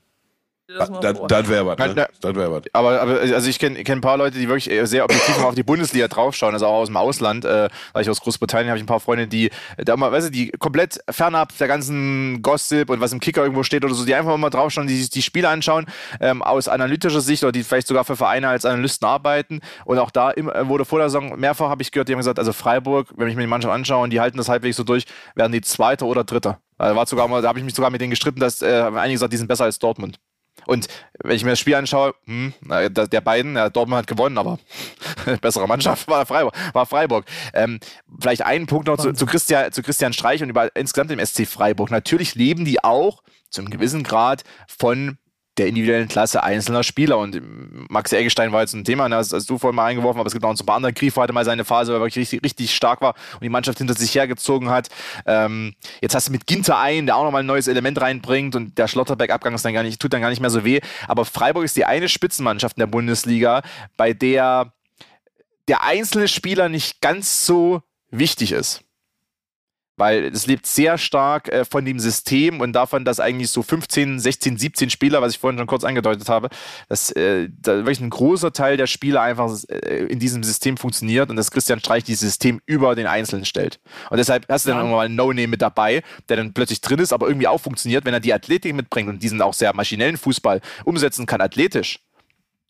Das, 0.77 1.19
das 1.27 1.49
wäre 1.49 1.65
was. 1.65 1.77
Ne? 1.77 2.07
Das 2.21 2.35
wär 2.35 2.51
was. 2.51 2.63
Aber, 2.73 3.01
aber 3.01 3.19
also 3.19 3.49
ich 3.49 3.59
kenne 3.59 3.83
kenn 3.83 3.99
ein 3.99 4.01
paar 4.01 4.17
Leute, 4.17 4.37
die 4.37 4.47
wirklich 4.47 4.69
sehr 4.87 5.03
objektiv 5.03 5.43
auf 5.43 5.55
die 5.55 5.63
Bundesliga 5.63 6.07
draufschauen, 6.07 6.53
also 6.53 6.65
auch 6.67 6.81
aus 6.81 6.87
dem 6.87 6.97
Ausland. 6.97 7.45
Äh, 7.45 7.69
weil 7.93 8.01
ich 8.01 8.09
aus 8.09 8.21
Großbritannien 8.21 8.69
habe 8.69 8.77
ich 8.77 8.83
ein 8.83 8.87
paar 8.87 8.99
Freunde, 8.99 9.27
die 9.27 9.49
da 9.77 9.95
mal, 9.97 10.11
weißt 10.11 10.27
du, 10.27 10.31
die 10.31 10.51
komplett 10.51 10.99
fernab 11.09 11.57
der 11.57 11.67
ganzen 11.67 12.41
Gossip 12.41 12.89
und 12.89 12.99
was 13.01 13.11
im 13.13 13.19
Kicker 13.19 13.43
irgendwo 13.43 13.63
steht 13.63 13.83
oder 13.83 13.93
so, 13.93 14.05
die 14.05 14.15
einfach 14.15 14.35
mal 14.37 14.49
draufschauen, 14.49 14.87
die 14.87 14.97
sich 14.97 15.09
die 15.09 15.21
Spiele 15.21 15.49
anschauen, 15.49 15.85
ähm, 16.19 16.41
aus 16.41 16.67
analytischer 16.67 17.21
Sicht 17.21 17.43
oder 17.43 17.51
die 17.51 17.63
vielleicht 17.63 17.87
sogar 17.87 18.03
für 18.03 18.15
Vereine 18.15 18.49
als 18.49 18.65
Analysten 18.65 19.07
arbeiten. 19.07 19.61
Und 19.85 19.99
auch 19.99 20.11
da 20.11 20.31
im, 20.31 20.51
wurde 20.63 20.85
vor 20.85 20.99
der 20.99 21.09
Saison 21.09 21.39
mehrfach 21.39 21.69
habe 21.69 21.81
ich 21.81 21.91
gehört, 21.91 22.09
die 22.09 22.13
haben 22.13 22.19
gesagt, 22.19 22.39
also 22.39 22.53
Freiburg, 22.53 23.09
wenn 23.15 23.27
ich 23.27 23.35
mir 23.35 23.41
die 23.41 23.47
Mannschaft 23.47 23.73
anschaue 23.73 24.03
und 24.03 24.09
die 24.09 24.19
halten 24.19 24.37
das 24.37 24.49
halbwegs 24.49 24.77
so 24.77 24.83
durch, 24.83 25.05
werden 25.35 25.51
die 25.51 25.61
Zweiter 25.61 26.05
oder 26.05 26.23
Dritter. 26.23 26.59
Also 26.77 26.95
war 26.95 27.05
sogar 27.05 27.27
mal, 27.27 27.41
da 27.41 27.49
habe 27.49 27.59
ich 27.59 27.65
mich 27.65 27.75
sogar 27.75 27.91
mit 27.91 28.01
denen 28.01 28.09
gestritten, 28.09 28.39
dass 28.39 28.61
äh, 28.61 28.91
einige 28.95 29.13
gesagt, 29.13 29.33
die 29.33 29.37
sind 29.37 29.47
besser 29.47 29.65
als 29.65 29.79
Dortmund. 29.79 30.19
Und 30.65 30.87
wenn 31.21 31.35
ich 31.35 31.43
mir 31.43 31.51
das 31.51 31.59
Spiel 31.59 31.75
anschaue, 31.75 32.15
hm, 32.25 32.53
der 32.61 33.21
beiden, 33.21 33.55
ja, 33.55 33.69
Dortmund 33.69 33.99
hat 33.99 34.07
gewonnen, 34.07 34.37
aber 34.37 34.59
bessere 35.41 35.67
Mannschaft 35.67 36.07
war 36.07 36.25
Freiburg. 36.25 36.53
War 36.73 36.85
Freiburg. 36.85 37.25
Ähm, 37.53 37.79
vielleicht 38.19 38.43
einen 38.43 38.65
Punkt 38.65 38.87
noch 38.87 38.97
zu, 38.97 39.13
zu, 39.13 39.25
Christian, 39.25 39.71
zu 39.71 39.83
Christian 39.83 40.13
Streich 40.13 40.41
und 40.41 40.49
über 40.49 40.75
insgesamt 40.75 41.11
dem 41.11 41.23
SC 41.23 41.47
Freiburg. 41.47 41.91
Natürlich 41.91 42.35
leben 42.35 42.65
die 42.65 42.83
auch 42.83 43.23
zum 43.49 43.69
gewissen 43.69 44.03
Grad 44.03 44.43
von 44.67 45.17
der 45.57 45.67
individuellen 45.67 46.07
Klasse 46.07 46.43
einzelner 46.43 46.83
Spieler. 46.83 47.17
Und 47.17 47.39
Max 47.89 48.11
Eggestein 48.11 48.51
war 48.51 48.61
jetzt 48.61 48.73
ein 48.73 48.83
Thema, 48.83 49.07
ne, 49.07 49.17
hast, 49.17 49.31
du 49.31 49.57
vorhin 49.57 49.75
mal 49.75 49.85
eingeworfen, 49.85 50.19
aber 50.19 50.27
es 50.27 50.33
gibt 50.33 50.43
auch 50.45 50.55
so 50.55 50.63
ein 50.63 50.65
paar 50.65 50.77
andere. 50.77 50.93
Grifo 50.93 51.21
hatte 51.21 51.33
mal 51.33 51.45
seine 51.45 51.63
Phase, 51.65 51.91
wo 51.91 51.97
er 51.97 52.01
wirklich 52.01 52.21
richtig, 52.21 52.43
richtig 52.43 52.75
stark 52.75 53.01
war 53.01 53.13
und 53.33 53.43
die 53.43 53.49
Mannschaft 53.49 53.77
hinter 53.77 53.93
sich 53.93 54.15
hergezogen 54.15 54.69
hat. 54.69 54.89
Ähm, 55.25 55.75
jetzt 56.01 56.15
hast 56.15 56.27
du 56.27 56.31
mit 56.31 56.47
Ginter 56.47 56.79
einen, 56.79 57.05
der 57.05 57.17
auch 57.17 57.23
nochmal 57.23 57.43
ein 57.43 57.47
neues 57.47 57.67
Element 57.67 58.01
reinbringt 58.01 58.55
und 58.55 58.77
der 58.77 58.87
Schlotterbeck-Abgang 58.87 59.53
ist 59.53 59.63
dann 59.65 59.73
gar 59.73 59.83
nicht, 59.83 60.01
tut 60.01 60.13
dann 60.13 60.21
gar 60.21 60.29
nicht 60.29 60.41
mehr 60.41 60.49
so 60.49 60.65
weh. 60.65 60.79
Aber 61.07 61.25
Freiburg 61.25 61.65
ist 61.65 61.77
die 61.77 61.85
eine 61.85 62.09
Spitzenmannschaft 62.09 62.77
in 62.77 62.81
der 62.81 62.87
Bundesliga, 62.87 63.61
bei 63.97 64.13
der 64.13 64.73
der 65.69 65.83
einzelne 65.83 66.27
Spieler 66.27 66.67
nicht 66.67 66.99
ganz 66.99 67.45
so 67.45 67.83
wichtig 68.11 68.51
ist 68.51 68.82
weil 69.97 70.25
es 70.25 70.47
lebt 70.47 70.65
sehr 70.65 70.97
stark 70.97 71.49
äh, 71.49 71.65
von 71.65 71.85
dem 71.85 71.99
System 71.99 72.61
und 72.61 72.73
davon, 72.73 73.05
dass 73.05 73.19
eigentlich 73.19 73.49
so 73.49 73.61
15, 73.61 74.19
16, 74.19 74.57
17 74.57 74.89
Spieler, 74.89 75.21
was 75.21 75.33
ich 75.33 75.39
vorhin 75.39 75.57
schon 75.57 75.67
kurz 75.67 75.83
angedeutet 75.83 76.29
habe, 76.29 76.49
dass 76.89 77.11
äh, 77.11 77.49
da 77.61 77.77
wirklich 77.77 77.99
ein 77.99 78.09
großer 78.09 78.53
Teil 78.53 78.77
der 78.77 78.87
Spieler 78.87 79.21
einfach 79.21 79.51
äh, 79.69 80.05
in 80.05 80.19
diesem 80.19 80.43
System 80.43 80.77
funktioniert 80.77 81.29
und 81.29 81.35
dass 81.35 81.51
Christian 81.51 81.79
Streich 81.79 82.03
dieses 82.03 82.21
System 82.21 82.61
über 82.65 82.95
den 82.95 83.07
Einzelnen 83.07 83.45
stellt. 83.45 83.79
Und 84.09 84.17
deshalb 84.17 84.45
hast 84.49 84.65
du 84.65 84.69
dann 84.69 84.77
ja. 84.77 84.81
irgendwann 84.83 84.97
mal 84.97 85.05
einen 85.05 85.15
No-Name 85.15 85.47
mit 85.47 85.61
dabei, 85.61 86.03
der 86.29 86.37
dann 86.37 86.53
plötzlich 86.53 86.81
drin 86.81 86.99
ist, 86.99 87.13
aber 87.13 87.27
irgendwie 87.27 87.47
auch 87.47 87.61
funktioniert, 87.61 88.05
wenn 88.05 88.13
er 88.13 88.19
die 88.19 88.33
Athletik 88.33 88.73
mitbringt 88.73 89.09
und 89.09 89.21
diesen 89.21 89.41
auch 89.41 89.53
sehr 89.53 89.73
maschinellen 89.75 90.17
Fußball 90.17 90.61
umsetzen 90.85 91.25
kann, 91.25 91.41
athletisch 91.41 91.99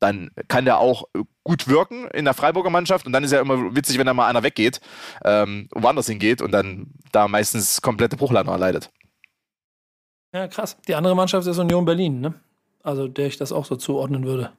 dann 0.04 0.32
kann 0.50 0.66
der 0.66 0.80
auch 0.80 1.06
gut 1.44 1.68
wirken 1.68 2.08
in 2.10 2.26
der 2.26 2.34
Freiburger 2.34 2.70
Mannschaft 2.70 3.06
und 3.06 3.14
dann 3.14 3.24
ist 3.24 3.32
ja 3.32 3.40
immer 3.40 3.76
witzig, 3.76 3.98
wenn 3.98 4.06
da 4.06 4.14
mal 4.14 4.28
einer 4.28 4.44
weggeht, 4.44 4.82
ähm, 5.24 5.70
woanders 5.72 6.08
hingeht 6.08 6.42
und 6.42 6.52
dann 6.52 6.88
da 7.12 7.28
meistens 7.28 7.82
komplette 7.82 8.18
Bruchlandung 8.18 8.54
erleidet. 8.54 8.92
Ja, 10.34 10.48
krass. 10.48 10.78
Die 10.88 10.96
andere 10.96 11.16
Mannschaft 11.16 11.48
ist 11.48 11.58
Union 11.58 11.86
Berlin, 11.86 12.20
ne? 12.20 12.34
Also 12.84 13.08
der 13.08 13.28
ich 13.28 13.38
das 13.38 13.52
auch 13.52 13.66
so 13.66 13.78
zuordnen 13.78 14.26
würde. 14.26 14.52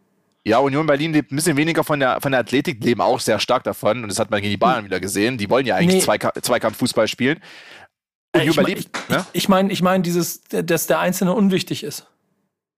Ja, 0.46 0.58
Union 0.58 0.86
Berlin 0.86 1.12
lebt 1.12 1.32
ein 1.32 1.36
bisschen 1.36 1.56
weniger 1.56 1.84
von 1.84 2.00
der, 2.00 2.20
von 2.20 2.32
der 2.32 2.40
Athletik, 2.40 2.82
leben 2.82 3.00
auch 3.00 3.20
sehr 3.20 3.38
stark 3.38 3.64
davon. 3.64 4.02
Und 4.02 4.08
das 4.08 4.18
hat 4.18 4.30
man 4.30 4.40
gegen 4.40 4.50
die 4.50 4.56
Bayern 4.56 4.78
hm. 4.78 4.84
wieder 4.86 5.00
gesehen. 5.00 5.36
Die 5.36 5.50
wollen 5.50 5.66
ja 5.66 5.76
eigentlich 5.76 5.96
nee. 5.96 6.00
Zweika 6.00 6.32
Zweikampffußball 6.34 7.08
spielen. 7.08 7.40
Union 8.34 8.50
ich 8.50 8.56
meine, 8.56 8.70
ich, 8.72 8.88
ne? 9.08 9.26
ich 9.32 9.48
mein, 9.48 9.70
ich 9.70 9.82
mein 9.82 10.02
dieses, 10.02 10.42
dass 10.44 10.86
der 10.86 11.00
Einzelne 11.00 11.32
unwichtig 11.34 11.82
ist. 11.82 12.06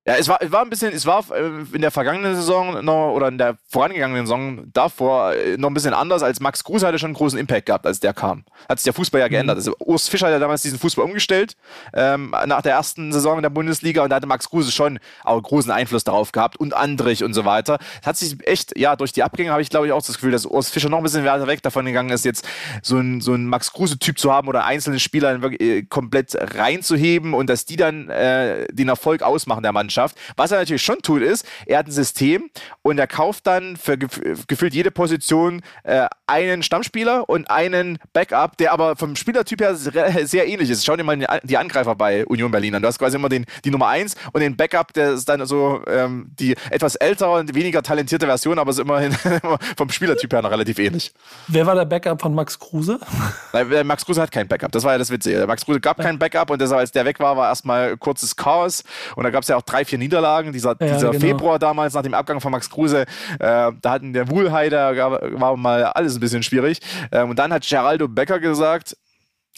Ja, 0.06 0.14
es 0.14 0.28
war, 0.28 0.40
es 0.40 0.52
war 0.52 0.62
ein 0.62 0.70
bisschen, 0.70 0.92
es 0.92 1.04
war 1.04 1.24
äh, 1.32 1.64
in 1.72 1.80
der 1.80 1.90
vergangenen 1.90 2.36
Saison 2.36 2.84
noch 2.84 3.10
oder 3.10 3.26
in 3.26 3.38
der 3.38 3.56
vorangegangenen 3.68 4.26
Saison 4.26 4.70
davor 4.72 5.34
äh, 5.34 5.56
noch 5.56 5.68
ein 5.68 5.74
bisschen 5.74 5.94
anders, 5.94 6.22
als 6.22 6.38
Max 6.38 6.62
Kruse 6.62 6.86
hatte 6.86 7.00
schon 7.00 7.08
einen 7.08 7.16
großen 7.16 7.36
Impact 7.36 7.66
gehabt, 7.66 7.84
als 7.86 7.98
der 7.98 8.14
kam. 8.14 8.44
Hat 8.68 8.78
sich 8.78 8.84
der 8.84 8.92
Fußball 8.92 9.20
ja 9.20 9.26
geändert. 9.26 9.56
Mhm. 9.56 9.58
Also 9.58 9.74
Urs 9.80 10.08
Fischer 10.08 10.26
hat 10.26 10.32
ja 10.32 10.38
damals 10.38 10.62
diesen 10.62 10.78
Fußball 10.78 11.04
umgestellt, 11.04 11.56
ähm, 11.92 12.32
nach 12.46 12.62
der 12.62 12.74
ersten 12.74 13.12
Saison 13.12 13.38
in 13.38 13.42
der 13.42 13.50
Bundesliga 13.50 14.04
und 14.04 14.10
da 14.10 14.16
hatte 14.16 14.28
Max 14.28 14.48
Kruse 14.48 14.70
schon 14.70 15.00
auch 15.24 15.42
großen 15.42 15.72
Einfluss 15.72 16.04
darauf 16.04 16.30
gehabt 16.30 16.56
und 16.56 16.72
Andrich 16.72 17.24
und 17.24 17.34
so 17.34 17.44
weiter. 17.44 17.78
Das 17.98 18.06
hat 18.06 18.16
sich 18.16 18.36
echt, 18.46 18.78
ja, 18.78 18.94
durch 18.94 19.12
die 19.12 19.24
Abgänge 19.24 19.50
habe 19.50 19.62
ich 19.62 19.70
glaube 19.70 19.88
ich 19.88 19.92
auch 19.92 20.06
das 20.06 20.14
Gefühl, 20.14 20.30
dass 20.30 20.46
Urs 20.46 20.70
Fischer 20.70 20.88
noch 20.88 20.98
ein 20.98 21.02
bisschen 21.02 21.24
weiter 21.24 21.48
weg 21.48 21.64
davon 21.64 21.84
gegangen 21.84 22.10
ist, 22.10 22.24
jetzt 22.24 22.46
so 22.80 22.96
ein, 22.96 23.20
so 23.20 23.34
ein 23.34 23.46
Max 23.46 23.72
Kruse-Typ 23.72 24.20
zu 24.20 24.32
haben 24.32 24.46
oder 24.46 24.66
einzelne 24.66 25.00
Spieler 25.00 25.42
wirklich 25.42 25.60
äh, 25.60 25.82
komplett 25.82 26.36
reinzuheben 26.54 27.34
und 27.34 27.50
dass 27.50 27.64
die 27.64 27.74
dann 27.74 28.08
äh, 28.08 28.68
den 28.70 28.88
Erfolg 28.88 29.22
ausmachen 29.22 29.64
der 29.64 29.72
Mannschaft. 29.72 29.95
Was 30.36 30.50
er 30.50 30.58
natürlich 30.58 30.82
schon 30.82 30.98
tut, 31.02 31.22
ist, 31.22 31.46
er 31.66 31.78
hat 31.78 31.86
ein 31.86 31.92
System 31.92 32.50
und 32.82 32.98
er 32.98 33.06
kauft 33.06 33.46
dann 33.46 33.76
für 33.76 33.96
gefühlt 33.98 34.74
jede 34.74 34.90
Position 34.90 35.62
äh, 35.84 36.06
einen 36.26 36.62
Stammspieler 36.62 37.28
und 37.28 37.50
einen 37.50 37.98
Backup, 38.12 38.56
der 38.56 38.72
aber 38.72 38.96
vom 38.96 39.16
Spielertyp 39.16 39.60
her 39.60 39.74
sehr 39.74 40.46
ähnlich 40.46 40.70
ist. 40.70 40.84
Schau 40.84 40.96
dir 40.96 41.04
mal 41.04 41.24
die 41.44 41.56
Angreifer 41.56 41.94
bei 41.94 42.26
Union 42.26 42.50
Berlin 42.50 42.74
an. 42.74 42.82
Du 42.82 42.88
hast 42.88 42.98
quasi 42.98 43.16
immer 43.16 43.28
den, 43.28 43.46
die 43.64 43.70
Nummer 43.70 43.88
1 43.88 44.16
und 44.32 44.40
den 44.40 44.56
Backup, 44.56 44.92
der 44.92 45.12
ist 45.12 45.28
dann 45.28 45.44
so 45.46 45.82
ähm, 45.86 46.30
die 46.38 46.56
etwas 46.70 46.96
ältere 46.96 47.32
und 47.32 47.54
weniger 47.54 47.82
talentierte 47.82 48.26
Version, 48.26 48.58
aber 48.58 48.70
ist 48.70 48.78
immerhin 48.78 49.12
vom 49.76 49.90
Spielertyp 49.90 50.32
her 50.32 50.42
noch 50.42 50.50
relativ 50.50 50.78
ähnlich. 50.78 51.12
Wer 51.48 51.66
war 51.66 51.74
der 51.74 51.84
Backup 51.84 52.20
von 52.20 52.34
Max 52.34 52.58
Kruse? 52.58 52.98
Nein, 53.52 53.86
Max 53.86 54.04
Kruse 54.04 54.20
hat 54.20 54.30
kein 54.30 54.48
Backup. 54.48 54.72
Das 54.72 54.84
war 54.84 54.92
ja 54.92 54.98
das 54.98 55.10
Witzige. 55.10 55.46
Max 55.46 55.64
Kruse 55.64 55.80
gab 55.80 55.98
kein 55.98 56.18
Backup 56.18 56.50
und 56.50 56.60
deshalb, 56.60 56.80
als 56.80 56.92
der 56.92 57.04
weg 57.04 57.20
war, 57.20 57.36
war 57.36 57.48
erstmal 57.48 57.96
kurzes 57.96 58.36
Chaos 58.36 58.84
und 59.14 59.24
da 59.24 59.30
gab 59.30 59.42
es 59.42 59.48
ja 59.48 59.56
auch 59.56 59.62
drei, 59.62 59.84
vier 59.86 59.98
Niederlagen. 59.98 60.52
Dieser, 60.52 60.76
ja, 60.80 60.94
dieser 60.94 61.10
genau. 61.10 61.20
Februar 61.20 61.58
damals 61.58 61.94
nach 61.94 62.02
dem 62.02 62.14
Abgang 62.14 62.40
von 62.40 62.52
Max 62.52 62.70
Kruse, 62.70 63.02
äh, 63.02 63.06
da 63.38 63.72
hatten 63.84 64.12
der 64.12 64.28
Wuhlheider 64.28 64.96
war 65.38 65.56
mal 65.56 65.84
alles 65.84 66.16
ein 66.16 66.20
bisschen 66.20 66.42
schwierig. 66.42 66.80
Ähm, 67.12 67.30
und 67.30 67.38
dann 67.38 67.52
hat 67.52 67.66
Geraldo 67.66 68.08
Becker 68.08 68.40
gesagt, 68.40 68.96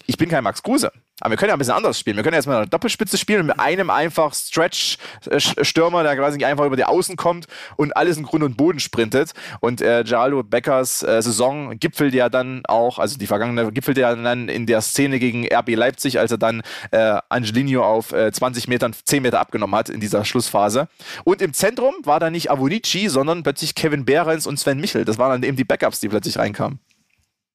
ich 0.07 0.17
bin 0.17 0.29
kein 0.29 0.45
Max 0.45 0.63
Kruse. 0.63 0.93
Aber 1.21 1.31
wir 1.33 1.37
können 1.37 1.49
ja 1.49 1.57
ein 1.57 1.59
bisschen 1.59 1.75
anders 1.75 1.99
spielen. 1.99 2.17
Wir 2.17 2.23
können 2.23 2.35
jetzt 2.35 2.47
mal 2.47 2.59
eine 2.59 2.67
Doppelspitze 2.67 3.19
spielen 3.19 3.47
mit 3.47 3.59
einem 3.59 3.91
einfach 3.91 4.35
Stretch-Stürmer, 4.35 6.03
der 6.03 6.17
quasi 6.17 6.45
einfach 6.45 6.65
über 6.65 6.77
die 6.77 6.85
Außen 6.85 7.17
kommt 7.17 7.47
und 7.77 7.97
alles 7.97 8.17
in 8.17 8.25
Grund 8.25 8.45
und 8.45 8.57
Boden 8.57 8.81
sprintet. 8.81 9.33
Und 9.61 9.81
äh, 9.81 10.05
Geraldo 10.05 10.43
Beckers 10.43 11.03
äh, 11.03 11.21
Saison 11.23 11.79
gipfelt 11.79 12.15
ja 12.15 12.29
dann 12.29 12.63
auch, 12.67 12.99
also 12.99 13.19
die 13.19 13.27
vergangene 13.27 13.73
gipfelt 13.73 13.99
ja 13.99 14.15
dann 14.15 14.49
in 14.49 14.67
der 14.67 14.81
Szene 14.81 15.19
gegen 15.19 15.47
RB 15.53 15.75
Leipzig, 15.75 16.19
als 16.19 16.31
er 16.31 16.39
dann 16.39 16.63
äh, 16.91 17.19
Angelino 17.29 17.85
auf 17.85 18.13
äh, 18.13 18.31
20 18.31 18.69
Metern, 18.69 18.95
10 19.05 19.23
Meter 19.23 19.41
abgenommen 19.41 19.75
hat 19.75 19.89
in 19.89 20.01
dieser 20.01 20.25
Schlussphase. 20.25 20.89
Und 21.25 21.43
im 21.43 21.53
Zentrum 21.53 21.95
war 22.05 22.21
da 22.21 22.31
nicht 22.31 22.51
Avonici, 22.51 23.09
sondern 23.09 23.43
plötzlich 23.43 23.75
Kevin 23.75 24.05
Behrens 24.05 24.47
und 24.47 24.59
Sven 24.59 24.81
Michel. 24.81 25.05
Das 25.05 25.19
waren 25.19 25.31
dann 25.31 25.43
eben 25.43 25.57
die 25.57 25.65
Backups, 25.65 26.01
die 26.01 26.09
plötzlich 26.09 26.39
reinkamen. 26.39 26.79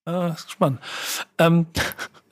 Ah, 0.06 0.36
spannend. 0.36 0.80
Ähm, 1.38 1.66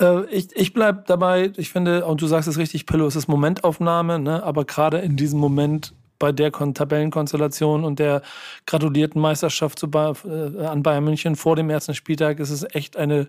äh, 0.02 0.26
ich 0.26 0.54
ich 0.56 0.74
bleibe 0.74 1.04
dabei, 1.08 1.54
ich 1.56 1.70
finde, 1.72 2.06
und 2.06 2.22
du 2.22 2.28
sagst 2.28 2.50
es 2.50 2.58
richtig, 2.58 2.86
Pillow, 2.86 3.08
es 3.08 3.16
ist 3.16 3.30
Momentaufnahme, 3.30 4.20
ne? 4.20 4.44
aber 4.44 4.66
gerade 4.66 4.98
in 5.00 5.16
diesem 5.16 5.40
Moment 5.40 5.94
bei 6.20 6.32
der 6.34 6.52
Kon 6.52 6.74
Tabellenkonstellation 6.74 7.84
und 7.86 8.00
der 8.00 8.22
gratulierten 8.66 9.22
Meisterschaft 9.22 9.80
zu 9.80 9.90
ba 9.90 10.14
äh, 10.26 10.66
an 10.66 10.84
Bayern 10.84 11.06
München 11.06 11.36
vor 11.36 11.56
dem 11.56 11.70
ersten 11.70 11.96
Spieltag 11.96 12.40
ist 12.40 12.52
es 12.52 12.64
echt 12.76 12.98
eine, 12.98 13.28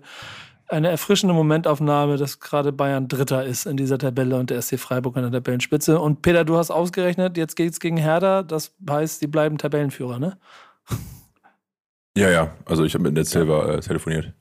eine 0.67 0.89
erfrischende 0.89 1.33
Momentaufnahme, 1.33 2.17
dass 2.17 2.39
gerade 2.41 2.73
Bayern 2.73 3.07
Dritter 3.07 3.45
ist 3.45 3.65
in 3.65 3.77
dieser 3.77 3.97
Tabelle 3.97 4.37
und 4.37 4.49
der 4.49 4.61
SC 4.61 4.77
Freiburg 4.77 5.15
an 5.17 5.23
der 5.23 5.31
Tabellenspitze. 5.31 5.99
Und 5.99 6.21
Peter, 6.21 6.43
du 6.43 6.57
hast 6.57 6.69
ausgerechnet, 6.69 7.37
jetzt 7.37 7.55
geht 7.55 7.71
es 7.71 7.79
gegen 7.79 7.97
Hertha, 7.97 8.43
das 8.43 8.73
heißt, 8.89 9.21
die 9.21 9.27
bleiben 9.27 9.57
Tabellenführer, 9.57 10.19
ne? 10.19 10.37
Ja, 12.15 12.29
ja, 12.29 12.55
also 12.65 12.83
ich 12.83 12.93
habe 12.93 13.03
mit 13.03 13.13
Ned 13.13 13.27
Silver 13.27 13.75
äh, 13.75 13.79
telefoniert. 13.79 14.33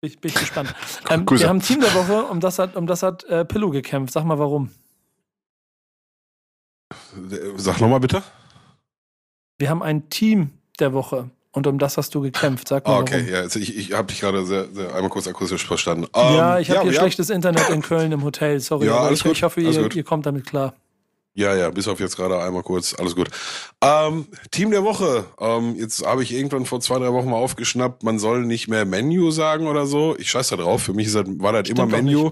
Bin, 0.00 0.12
bin 0.20 0.30
ich 0.30 0.34
gespannt. 0.34 0.74
Ähm, 1.08 1.24
wir 1.28 1.48
haben 1.48 1.58
ein 1.58 1.62
Team 1.62 1.80
der 1.80 1.94
Woche, 1.94 2.24
um 2.24 2.40
das 2.40 2.58
hat, 2.58 2.74
um 2.74 2.86
das 2.88 3.04
hat 3.04 3.22
äh, 3.24 3.44
Pillow 3.44 3.70
gekämpft. 3.70 4.12
Sag 4.12 4.24
mal 4.24 4.38
warum. 4.38 4.70
Sag 7.56 7.80
nochmal 7.80 8.00
bitte. 8.00 8.22
Wir 9.58 9.70
haben 9.70 9.82
ein 9.82 10.10
Team 10.10 10.50
der 10.80 10.92
Woche 10.92 11.30
und 11.52 11.66
um 11.68 11.78
das 11.78 11.96
hast 11.96 12.14
du 12.14 12.20
gekämpft. 12.20 12.66
Sag 12.68 12.86
mal. 12.86 12.94
Ah, 12.94 12.98
okay, 12.98 13.20
warum. 13.20 13.28
ja, 13.28 13.40
also 13.40 13.60
ich, 13.60 13.76
ich 13.76 13.92
habe 13.92 14.08
dich 14.08 14.20
gerade 14.20 14.44
sehr, 14.44 14.66
sehr, 14.72 14.94
einmal 14.94 15.10
kurz 15.10 15.28
akustisch 15.28 15.64
verstanden. 15.64 16.06
Um, 16.12 16.34
ja, 16.34 16.58
ich 16.58 16.70
habe 16.70 16.78
ja, 16.78 16.82
hier 16.82 16.92
ja. 16.92 17.00
schlechtes 17.00 17.30
Internet 17.30 17.68
in 17.70 17.82
Köln 17.82 18.10
im 18.10 18.24
Hotel. 18.24 18.58
Sorry, 18.58 18.86
ja, 18.86 18.98
alles 18.98 19.20
ich, 19.20 19.24
gut. 19.24 19.32
ich 19.32 19.42
hoffe, 19.44 19.60
ihr, 19.60 19.94
ihr 19.94 20.04
kommt 20.04 20.26
damit 20.26 20.46
klar. 20.46 20.74
Ja, 21.38 21.54
ja, 21.54 21.68
bis 21.68 21.86
auf 21.86 22.00
jetzt 22.00 22.16
gerade 22.16 22.40
einmal 22.40 22.62
kurz, 22.62 22.94
alles 22.98 23.14
gut. 23.14 23.28
Ähm, 23.82 24.26
Team 24.50 24.70
der 24.70 24.84
Woche. 24.84 25.26
Ähm, 25.38 25.76
jetzt 25.76 26.04
habe 26.06 26.22
ich 26.22 26.32
irgendwann 26.32 26.64
vor 26.64 26.80
zwei, 26.80 26.98
drei 26.98 27.12
Wochen 27.12 27.28
mal 27.28 27.36
aufgeschnappt, 27.36 28.02
man 28.02 28.18
soll 28.18 28.46
nicht 28.46 28.68
mehr 28.68 28.86
Menu 28.86 29.30
sagen 29.30 29.66
oder 29.66 29.84
so. 29.84 30.16
Ich 30.18 30.30
scheiß 30.30 30.48
da 30.48 30.56
drauf. 30.56 30.82
Für 30.82 30.94
mich 30.94 31.08
ist 31.08 31.14
das, 31.14 31.26
war 31.26 31.52
das 31.52 31.66
Stimmt 31.66 31.78
immer 31.78 31.88
Menu. 31.88 32.30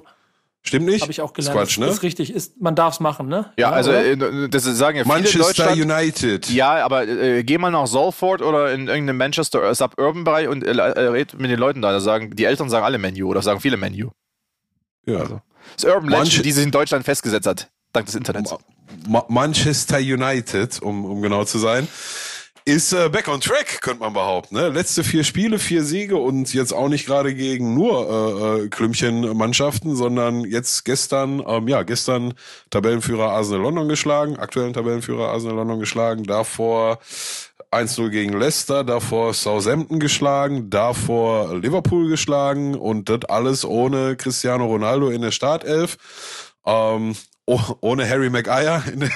Stimmt 0.62 0.86
nicht? 0.86 1.02
Habe 1.02 1.12
ich 1.12 1.20
auch 1.20 1.34
gelernt. 1.34 1.54
Quatsch, 1.54 1.76
ne? 1.76 1.84
Das 1.84 1.96
ist 1.96 2.02
richtig. 2.02 2.32
Ist, 2.32 2.58
man 2.62 2.74
darf 2.74 2.94
es 2.94 3.00
machen, 3.00 3.28
ne? 3.28 3.52
Ja, 3.58 3.72
also 3.72 3.90
oder? 3.90 4.02
äh, 4.06 4.48
das 4.48 4.64
sagen 4.64 4.96
ja 4.96 5.04
viele 5.04 5.16
in 5.18 5.22
Manchester 5.22 5.64
Deutschland. 5.66 5.78
United. 5.82 6.48
Ja, 6.50 6.82
aber 6.82 7.06
äh, 7.06 7.44
geh 7.44 7.58
mal 7.58 7.70
nach 7.70 7.86
Salford 7.86 8.40
oder 8.40 8.72
in 8.72 8.88
irgendeinem 8.88 9.18
Manchester 9.18 9.62
äh, 9.68 9.74
Suburban-Bereich 9.74 10.48
und 10.48 10.64
äh, 10.64 10.70
äh, 10.70 11.08
red 11.08 11.38
mit 11.38 11.50
den 11.50 11.58
Leuten 11.58 11.82
da. 11.82 11.92
da 11.92 12.00
sagen, 12.00 12.34
die 12.34 12.44
Eltern 12.44 12.70
sagen 12.70 12.86
alle 12.86 12.96
Menu 12.96 13.28
oder 13.28 13.42
sagen 13.42 13.60
viele 13.60 13.76
Menu. 13.76 14.08
Ja. 15.04 15.18
Das 15.18 15.40
ist 15.76 15.84
Urban 15.84 16.08
Manche- 16.08 16.30
Legend, 16.30 16.46
die 16.46 16.52
sich 16.52 16.64
in 16.64 16.70
Deutschland 16.70 17.04
festgesetzt 17.04 17.46
hat, 17.46 17.70
dank 17.94 18.06
des 18.06 18.14
Internets. 18.14 18.54
Ma 19.08 19.24
Manchester 19.28 19.98
United, 19.98 20.80
um, 20.82 21.04
um 21.04 21.22
genau 21.22 21.44
zu 21.44 21.58
sein, 21.58 21.88
ist 22.66 22.94
äh, 22.94 23.10
back 23.10 23.28
on 23.28 23.40
track, 23.40 23.82
könnte 23.82 24.00
man 24.00 24.14
behaupten. 24.14 24.54
Ne? 24.54 24.70
Letzte 24.70 25.04
vier 25.04 25.22
Spiele, 25.22 25.58
vier 25.58 25.84
Siege 25.84 26.16
und 26.16 26.54
jetzt 26.54 26.72
auch 26.72 26.88
nicht 26.88 27.04
gerade 27.04 27.34
gegen 27.34 27.74
nur 27.74 28.08
äh, 28.08 28.64
äh, 28.64 28.68
Klümpchen-Mannschaften, 28.68 29.94
sondern 29.96 30.44
jetzt 30.44 30.84
gestern, 30.84 31.42
ähm, 31.46 31.68
ja, 31.68 31.82
gestern 31.82 32.32
Tabellenführer 32.70 33.30
Arsenal 33.32 33.62
London 33.62 33.88
geschlagen, 33.88 34.38
aktuellen 34.38 34.72
Tabellenführer 34.72 35.28
Arsenal 35.28 35.56
London 35.56 35.78
geschlagen, 35.78 36.24
davor 36.24 37.00
1-0 37.70 38.08
gegen 38.08 38.32
Leicester, 38.32 38.82
davor 38.82 39.34
Southampton 39.34 40.00
geschlagen, 40.00 40.70
davor 40.70 41.58
Liverpool 41.58 42.08
geschlagen 42.08 42.76
und 42.76 43.10
das 43.10 43.26
alles 43.28 43.66
ohne 43.66 44.16
Cristiano 44.16 44.64
Ronaldo 44.64 45.10
in 45.10 45.20
der 45.20 45.32
Startelf. 45.32 45.98
Ähm, 46.64 47.14
oh, 47.46 47.60
ohne 47.80 48.08
Harry 48.08 48.30
Maguire 48.30 48.82
in 48.92 49.00
der, 49.00 49.10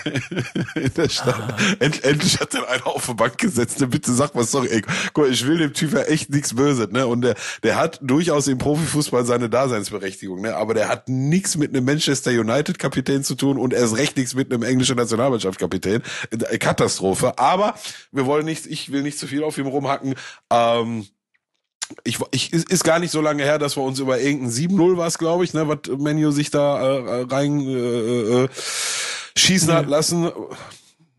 in 0.74 0.94
der 0.94 1.08
Stadt. 1.08 1.60
End, 1.80 2.04
endlich 2.04 2.40
hat 2.40 2.54
er 2.54 2.68
einen 2.68 2.82
auf 2.82 3.06
die 3.06 3.14
Bank 3.14 3.38
gesetzt. 3.38 3.84
Bitte 3.90 4.12
sag 4.12 4.34
mal, 4.34 4.44
sorry, 4.44 4.68
ey, 4.70 4.82
guck, 5.12 5.28
ich 5.28 5.46
will 5.46 5.58
dem 5.58 5.72
Typ 5.72 5.92
ja 5.92 6.02
echt 6.02 6.30
nichts 6.30 6.54
Böses, 6.54 6.90
ne? 6.90 7.06
Und 7.06 7.22
der, 7.22 7.34
der 7.62 7.76
hat 7.76 7.98
durchaus 8.02 8.48
im 8.48 8.58
Profifußball 8.58 9.24
seine 9.24 9.48
Daseinsberechtigung, 9.48 10.42
ne? 10.42 10.56
Aber 10.56 10.74
der 10.74 10.88
hat 10.88 11.08
nichts 11.08 11.56
mit 11.56 11.74
einem 11.74 11.84
Manchester 11.84 12.30
United 12.30 12.78
Kapitän 12.78 13.24
zu 13.24 13.34
tun 13.34 13.58
und 13.58 13.72
erst 13.72 13.96
recht 13.96 14.16
nichts 14.16 14.34
mit 14.34 14.52
einem 14.52 14.62
englischen 14.62 14.96
Nationalmannschaft 14.96 15.58
Kapitän. 15.58 16.02
Äh, 16.30 16.58
Katastrophe. 16.58 17.38
Aber 17.38 17.74
wir 18.12 18.26
wollen 18.26 18.44
nicht, 18.44 18.66
ich 18.66 18.92
will 18.92 19.02
nicht 19.02 19.18
zu 19.18 19.26
viel 19.26 19.42
auf 19.42 19.58
ihm 19.58 19.66
rumhacken. 19.66 20.14
Ähm, 20.50 21.06
ich, 22.04 22.18
ich 22.30 22.52
ist, 22.52 22.70
ist 22.70 22.84
gar 22.84 22.98
nicht 22.98 23.10
so 23.10 23.20
lange 23.20 23.42
her, 23.42 23.58
dass 23.58 23.76
wir 23.76 23.82
uns 23.82 23.98
über 23.98 24.20
irgendein 24.20 24.50
7-0 24.50 24.96
war 24.96 25.06
es, 25.06 25.18
glaube 25.18 25.44
ich, 25.44 25.54
ne, 25.54 25.68
was 25.68 25.78
Menu 25.98 26.30
sich 26.30 26.50
da 26.50 26.80
äh, 26.80 27.22
rein 27.22 27.60
äh, 27.60 28.44
äh, 28.44 28.48
schießen 29.36 29.72
hat 29.72 29.88
lassen. 29.88 30.30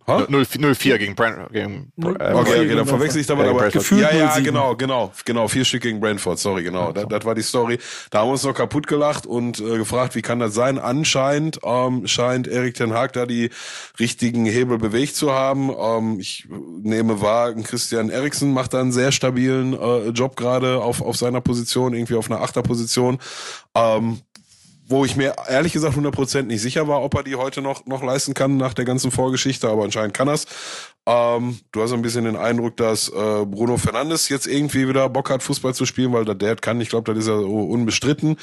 Ha? 0.09 0.17
0-4 0.29 0.97
gegen 0.97 1.15
Brent. 1.15 1.37
Gegen, 1.51 1.91
Null- 1.95 2.17
äh, 2.19 2.33
Okay, 2.33 2.65
okay, 2.65 2.75
dann 2.75 2.85
verwechsel 2.85 3.21
ich 3.21 3.27
da 3.27 3.33
Ja, 3.35 3.39
mal, 3.39 3.49
aber 3.49 3.59
Brentford. 3.59 3.81
Gefühlt 3.83 4.01
ja, 4.01 4.13
ja, 4.15 4.29
0-7. 4.33 4.43
genau, 4.43 4.75
genau, 4.75 5.11
genau, 5.23 5.47
vier 5.47 5.63
Stück 5.63 5.83
gegen 5.83 5.99
Brentford, 5.99 6.39
sorry, 6.39 6.63
genau, 6.63 6.91
das, 6.91 7.05
das 7.07 7.23
war 7.25 7.35
die 7.35 7.41
Story. 7.41 7.77
Da 8.09 8.19
haben 8.19 8.27
wir 8.27 8.31
uns 8.33 8.43
noch 8.43 8.53
kaputt 8.53 8.87
gelacht 8.87 9.25
und 9.25 9.59
äh, 9.59 9.77
gefragt, 9.77 10.15
wie 10.15 10.21
kann 10.21 10.39
das 10.39 10.53
sein? 10.53 10.77
Anscheinend 10.79 11.59
ähm, 11.63 12.07
scheint 12.07 12.47
Erik 12.47 12.73
Ten 12.75 12.93
Hag 12.93 13.13
da 13.13 13.25
die 13.25 13.49
richtigen 13.99 14.45
Hebel 14.45 14.77
bewegt 14.77 15.15
zu 15.15 15.31
haben. 15.31 15.69
Ähm, 15.79 16.19
ich 16.19 16.47
nehme 16.81 17.21
wahr, 17.21 17.53
Christian 17.53 18.09
Eriksen 18.09 18.51
macht 18.53 18.73
da 18.73 18.81
einen 18.81 18.91
sehr 18.91 19.11
stabilen 19.11 19.73
äh, 19.73 20.09
Job 20.09 20.35
gerade 20.35 20.81
auf, 20.81 21.01
auf 21.01 21.15
seiner 21.15 21.41
Position, 21.41 21.93
irgendwie 21.93 22.15
auf 22.15 22.29
einer 22.31 22.41
Achterposition. 22.41 23.19
Ähm, 23.75 24.19
wo 24.89 25.05
ich 25.05 25.15
mir 25.15 25.35
ehrlich 25.47 25.73
gesagt 25.73 25.95
100% 25.95 26.43
nicht 26.43 26.61
sicher 26.61 26.87
war, 26.87 27.01
ob 27.03 27.15
er 27.15 27.23
die 27.23 27.35
heute 27.35 27.61
noch, 27.61 27.85
noch 27.85 28.03
leisten 28.03 28.33
kann 28.33 28.57
nach 28.57 28.73
der 28.73 28.85
ganzen 28.85 29.11
Vorgeschichte, 29.11 29.69
aber 29.69 29.83
anscheinend 29.83 30.15
kann 30.15 30.27
er's. 30.27 30.47
Ähm, 31.05 31.59
du 31.71 31.81
hast 31.81 31.93
ein 31.93 32.01
bisschen 32.01 32.25
den 32.25 32.35
Eindruck, 32.35 32.77
dass 32.77 33.09
äh, 33.09 33.45
Bruno 33.45 33.77
Fernandes 33.77 34.29
jetzt 34.29 34.47
irgendwie 34.47 34.87
wieder 34.87 35.07
Bock 35.09 35.29
hat, 35.29 35.43
Fußball 35.43 35.73
zu 35.73 35.85
spielen, 35.85 36.11
weil 36.11 36.25
der 36.25 36.35
Dad 36.35 36.61
kann. 36.61 36.81
Ich 36.81 36.89
glaube, 36.89 37.11
das 37.11 37.23
ist 37.23 37.29
ja 37.29 37.39
so 37.39 37.47
unbestritten. 37.47 38.37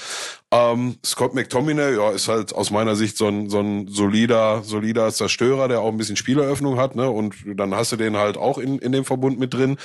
Ähm, 0.51 0.97
Scott 1.05 1.35
McTominay, 1.35 1.97
ja, 1.97 2.11
ist 2.11 2.29
halt 2.29 2.55
aus 2.55 2.71
meiner 2.71 2.97
Sicht 2.97 3.17
so 3.17 3.27
ein, 3.27 3.51
so 3.51 3.61
ein 3.61 3.89
solider, 3.89 4.63
solider 4.63 5.13
Zerstörer, 5.13 5.69
der 5.69 5.81
auch 5.81 5.91
ein 5.91 5.97
bisschen 5.97 6.17
Spieleröffnung 6.17 6.79
hat, 6.79 6.97
ne? 6.97 7.11
Und 7.11 7.35
dann 7.57 7.75
hast 7.75 7.93
du 7.93 7.97
den 7.97 8.17
halt 8.17 8.37
auch 8.37 8.59
in, 8.59 8.79
in 8.79 8.93
dem 8.93 9.05
Verbund 9.05 9.39
mit 9.39 9.53
drin. 9.53 9.77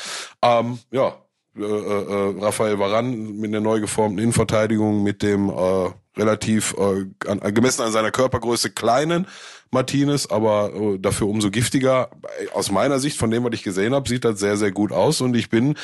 Ähm, 0.42 0.80
ja, 0.92 1.16
äh, 1.58 1.64
äh, 1.64 2.36
Raphael 2.40 2.80
Varan 2.80 3.38
mit 3.38 3.54
der 3.54 3.62
neu 3.62 3.80
geformten 3.82 4.20
Innenverteidigung, 4.20 5.04
mit 5.04 5.22
dem 5.22 5.50
äh, 5.50 5.90
relativ 6.18 6.76
äh, 6.78 7.30
an, 7.30 7.54
gemessen 7.54 7.84
an 7.84 7.92
seiner 7.92 8.12
Körpergröße 8.12 8.72
kleinen 8.72 9.28
Martinez, 9.72 10.26
aber 10.26 10.74
äh, 10.74 11.00
dafür 11.00 11.28
umso 11.28 11.50
giftiger. 11.50 12.10
Aus 12.54 12.72
meiner 12.72 13.00
Sicht, 13.00 13.18
von 13.18 13.32
dem, 13.32 13.44
was 13.44 13.54
ich 13.54 13.64
gesehen 13.64 13.94
habe, 13.94 14.08
sieht 14.08 14.26
das 14.26 14.40
sehr, 14.40 14.58
sehr 14.58 14.72
gut 14.72 14.92
aus 14.92 15.22
und 15.22 15.36
ich 15.36 15.50
bin 15.50 15.76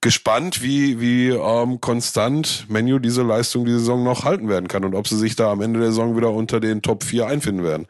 gespannt, 0.00 0.62
wie, 0.62 1.00
wie 1.00 1.28
ähm, 1.28 1.80
konstant 1.80 2.66
Menu 2.68 2.98
diese 2.98 3.22
Leistung 3.22 3.66
die 3.66 3.72
Saison 3.72 4.02
noch 4.02 4.24
halten 4.24 4.48
werden 4.48 4.68
kann 4.68 4.84
und 4.84 4.94
ob 4.94 5.06
sie 5.06 5.18
sich 5.18 5.36
da 5.36 5.50
am 5.50 5.60
Ende 5.60 5.80
der 5.80 5.90
Saison 5.90 6.16
wieder 6.16 6.30
unter 6.30 6.58
den 6.60 6.80
Top 6.80 7.04
4 7.04 7.26
einfinden 7.26 7.64
werden. 7.64 7.86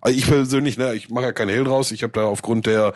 Also 0.00 0.18
ich 0.18 0.26
persönlich, 0.26 0.76
ne, 0.76 0.94
ich 0.94 1.08
mache 1.08 1.24
ja 1.26 1.32
keinen 1.32 1.48
Hehl 1.48 1.64
draus. 1.64 1.90
Ich 1.90 2.02
habe 2.02 2.12
da 2.12 2.26
aufgrund 2.26 2.66
der 2.66 2.92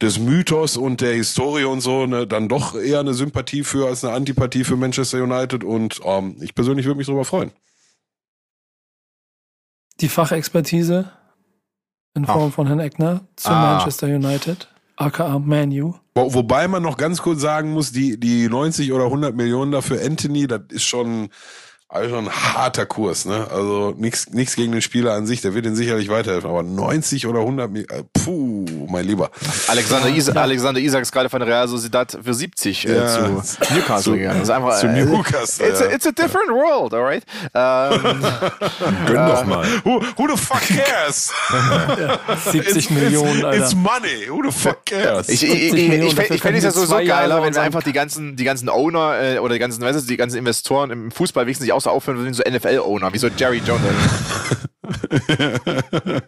des 0.00 0.18
Mythos 0.18 0.76
und 0.76 1.00
der 1.00 1.12
Historie 1.14 1.64
und 1.64 1.80
so 1.80 2.06
ne, 2.06 2.26
dann 2.26 2.48
doch 2.48 2.74
eher 2.74 3.00
eine 3.00 3.12
Sympathie 3.14 3.64
für 3.64 3.88
als 3.88 4.04
eine 4.04 4.14
Antipathie 4.14 4.64
für 4.64 4.76
Manchester 4.76 5.22
United 5.22 5.64
und 5.64 6.00
ähm, 6.04 6.36
ich 6.40 6.54
persönlich 6.54 6.86
würde 6.86 6.98
mich 6.98 7.06
darüber 7.06 7.24
freuen. 7.24 7.50
Die 10.00 10.08
Fachexpertise 10.08 11.10
in 12.14 12.26
Form 12.26 12.52
von 12.52 12.66
Herrn 12.66 12.80
Eckner 12.80 13.22
zu 13.36 13.50
Ah. 13.50 13.74
Manchester 13.76 14.06
United, 14.06 14.68
aka 14.96 15.38
Manu. 15.38 15.94
Wo, 16.14 16.34
wobei 16.34 16.68
man 16.68 16.82
noch 16.82 16.96
ganz 16.96 17.22
kurz 17.22 17.40
sagen 17.40 17.72
muss, 17.72 17.92
die 17.92 18.18
die 18.18 18.48
90 18.48 18.92
oder 18.92 19.04
100 19.04 19.34
Millionen 19.34 19.72
dafür 19.72 20.00
Anthony, 20.04 20.46
das 20.46 20.62
ist 20.70 20.84
schon 20.84 21.28
also 21.88 22.16
ein 22.16 22.28
harter 22.28 22.86
Kurs, 22.86 23.24
ne? 23.24 23.46
Also 23.52 23.94
nichts 23.96 24.30
nichts 24.30 24.56
gegen 24.56 24.72
den 24.72 24.82
Spieler 24.82 25.12
an 25.12 25.26
sich, 25.26 25.42
der 25.42 25.54
wird 25.54 25.64
ihn 25.66 25.76
sicherlich 25.76 26.08
weiterhelfen, 26.08 26.48
aber 26.50 26.62
90 26.62 27.26
oder 27.26 27.40
100 27.40 27.70
Millionen, 27.70 28.00
äh, 28.00 28.04
puh, 28.12 28.64
mein 28.88 29.06
Lieber. 29.06 29.30
Alexander, 29.68 30.08
Is 30.08 30.28
Alexander 30.28 30.80
Isak 30.80 31.02
ist 31.02 31.12
gerade 31.12 31.28
von 31.28 31.42
Real 31.42 31.68
Sociedad 31.68 32.18
für 32.22 32.34
70 32.34 32.88
äh, 32.88 32.96
Ja. 32.96 33.06
zu 33.08 33.20
Newcastle 33.74 34.02
Zu- 34.02 34.12
gegangen. 34.14 34.40
Das 34.40 34.48
ist 34.48 34.54
einfach, 34.54 34.78
zu 34.80 34.86
äh, 34.88 35.04
Newcastle, 35.04 35.68
It's, 35.68 35.80
a, 35.80 35.84
ja. 35.84 35.90
it's 35.94 36.06
a 36.06 36.10
different 36.10 36.48
world, 36.50 36.94
alright? 36.94 37.22
Ähm, 37.54 38.02
Gönn 39.06 39.26
doch 39.28 39.44
mal. 39.44 39.64
Who, 39.84 40.00
who 40.16 40.28
the 40.28 40.36
fuck 40.42 40.62
cares? 40.66 41.32
70 42.50 42.90
Millionen, 42.90 43.36
it's, 43.36 43.44
Alter. 43.44 43.62
It's 43.62 43.74
money. 43.74 44.28
Who 44.28 44.42
the 44.42 44.50
fuck 44.56 44.84
cares? 44.86 45.28
ich 45.28 45.44
ich, 45.44 45.50
70 45.50 45.74
ich, 45.74 46.18
ich, 46.18 46.30
ich, 46.30 46.42
fände 46.42 46.58
es 46.58 46.64
ja 46.64 46.70
sowieso 46.70 46.98
Jahre 46.98 47.28
geiler, 47.28 47.42
wenn 47.42 47.54
wir 47.54 47.62
einfach 47.62 47.82
die 47.82 47.92
ganzen, 47.92 48.36
die 48.36 48.44
ganzen 48.44 48.68
Owner 48.68 49.20
äh, 49.20 49.38
oder 49.38 49.52
die 49.54 49.60
ganzen, 49.60 49.82
weißt 49.82 50.00
du, 50.00 50.06
die 50.06 50.16
ganzen 50.16 50.38
Investoren 50.38 50.90
im 50.90 51.10
Fußball 51.10 51.44
wenigstens 51.44 51.64
sich 51.66 51.72
auch 51.72 51.80
so 51.84 51.90
aufhören 51.90 52.18
würden, 52.18 52.34
so 52.34 52.42
NFL-Owner, 52.42 53.12
wie 53.12 53.18
so 53.18 53.28
Jerry 53.28 53.62
Jones. 53.64 53.84
also, 54.84 56.20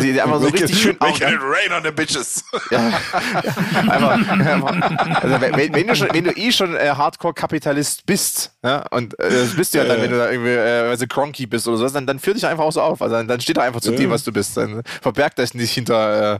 die 0.00 0.20
einfach 0.20 0.40
so 0.40 0.48
richtig 0.48 0.80
schön 0.80 0.96
Make 1.00 1.24
it 1.24 1.40
rain 1.40 1.72
on 1.72 1.82
the 1.82 1.90
bitches. 1.90 2.44
einfach, 2.70 4.30
einfach, 4.30 5.22
also 5.22 5.40
wenn, 5.40 5.74
wenn, 5.74 5.86
du 5.86 5.96
schon, 5.96 6.08
wenn 6.12 6.24
du 6.24 6.30
eh 6.32 6.52
schon 6.52 6.76
äh, 6.76 6.90
Hardcore-Kapitalist 6.90 8.06
bist, 8.06 8.52
ja, 8.62 8.84
und 8.90 9.18
äh, 9.18 9.30
das 9.30 9.56
bist 9.56 9.74
du 9.74 9.78
ja 9.78 9.84
dann, 9.84 10.02
wenn 10.02 10.10
du 10.10 10.18
da 10.18 10.30
irgendwie 10.30 10.50
äh, 10.50 10.96
du, 10.96 11.06
Cronky 11.06 11.46
bist 11.46 11.66
oder 11.66 11.78
sowas, 11.78 11.92
dann, 11.92 12.06
dann 12.06 12.18
führ 12.18 12.34
dich 12.34 12.46
einfach 12.46 12.64
auch 12.64 12.72
so 12.72 12.80
auf. 12.80 13.02
Also 13.02 13.16
dann, 13.16 13.28
dann 13.28 13.40
steht 13.40 13.56
da 13.56 13.62
einfach 13.62 13.80
zu 13.80 13.92
dem, 13.92 14.10
was 14.10 14.24
du 14.24 14.32
bist. 14.32 14.56
Dann 14.56 14.82
verberg 15.02 15.34
das 15.36 15.54
nicht 15.54 15.72
hinter, 15.72 16.34
äh, 16.34 16.38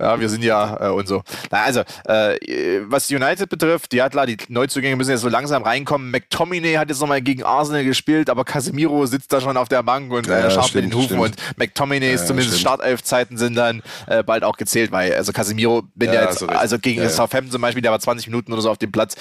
ja, 0.00 0.20
wir 0.20 0.28
sind 0.28 0.42
ja 0.42 0.88
äh, 0.88 0.90
und 0.90 1.08
so. 1.08 1.22
Na, 1.50 1.62
also, 1.62 1.80
äh, 2.04 2.80
was 2.86 3.10
United 3.10 3.48
betrifft, 3.48 3.94
ja 3.94 4.08
klar, 4.08 4.26
die 4.26 4.36
Neuzugänge 4.48 4.96
müssen 4.96 5.10
jetzt 5.10 5.20
so 5.20 5.28
langsam 5.28 5.62
reinkommen. 5.62 6.10
McTominay 6.10 6.74
hat 6.74 6.88
jetzt 6.88 7.00
nochmal 7.00 7.22
gegen 7.22 7.42
Arsenal 7.42 7.84
gespielt, 7.84 7.95
aber 8.28 8.44
Casemiro 8.44 9.06
sitzt 9.06 9.32
da 9.32 9.40
schon 9.40 9.56
auf 9.56 9.68
der 9.68 9.82
Bank 9.82 10.12
und 10.12 10.28
äh, 10.28 10.40
Ja, 10.42 10.50
scharft 10.50 10.70
stimmt, 10.70 10.84
in 10.84 10.90
den 10.90 10.96
Hufen 10.98 11.06
stimmt. 11.08 11.22
und 11.22 11.58
McTominay 11.58 12.12
ist 12.14 12.22
Ja, 12.22 12.26
zumindest. 12.28 12.60
Startelf-Zeiten 12.60 13.36
sind 13.36 13.54
dann 13.54 13.82
äh, 14.06 14.22
bald 14.22 14.44
auch 14.44 14.56
gezählt, 14.56 14.92
weil 14.92 15.14
also 15.14 15.32
Casemiro, 15.32 15.82
wenn 15.94 16.12
Ja, 16.12 16.20
der 16.20 16.30
jetzt, 16.30 16.42
also 16.48 16.78
gegen 16.78 17.02
Ja. 17.02 17.08
Southampton 17.08 17.50
zum 17.52 17.60
Beispiel, 17.62 17.82
der 17.82 17.92
war 17.92 18.00
20 18.00 18.26
Minuten 18.26 18.52
oder 18.52 18.62
so 18.62 18.70
auf 18.70 18.78
dem 18.78 18.92
Platz, 18.92 19.14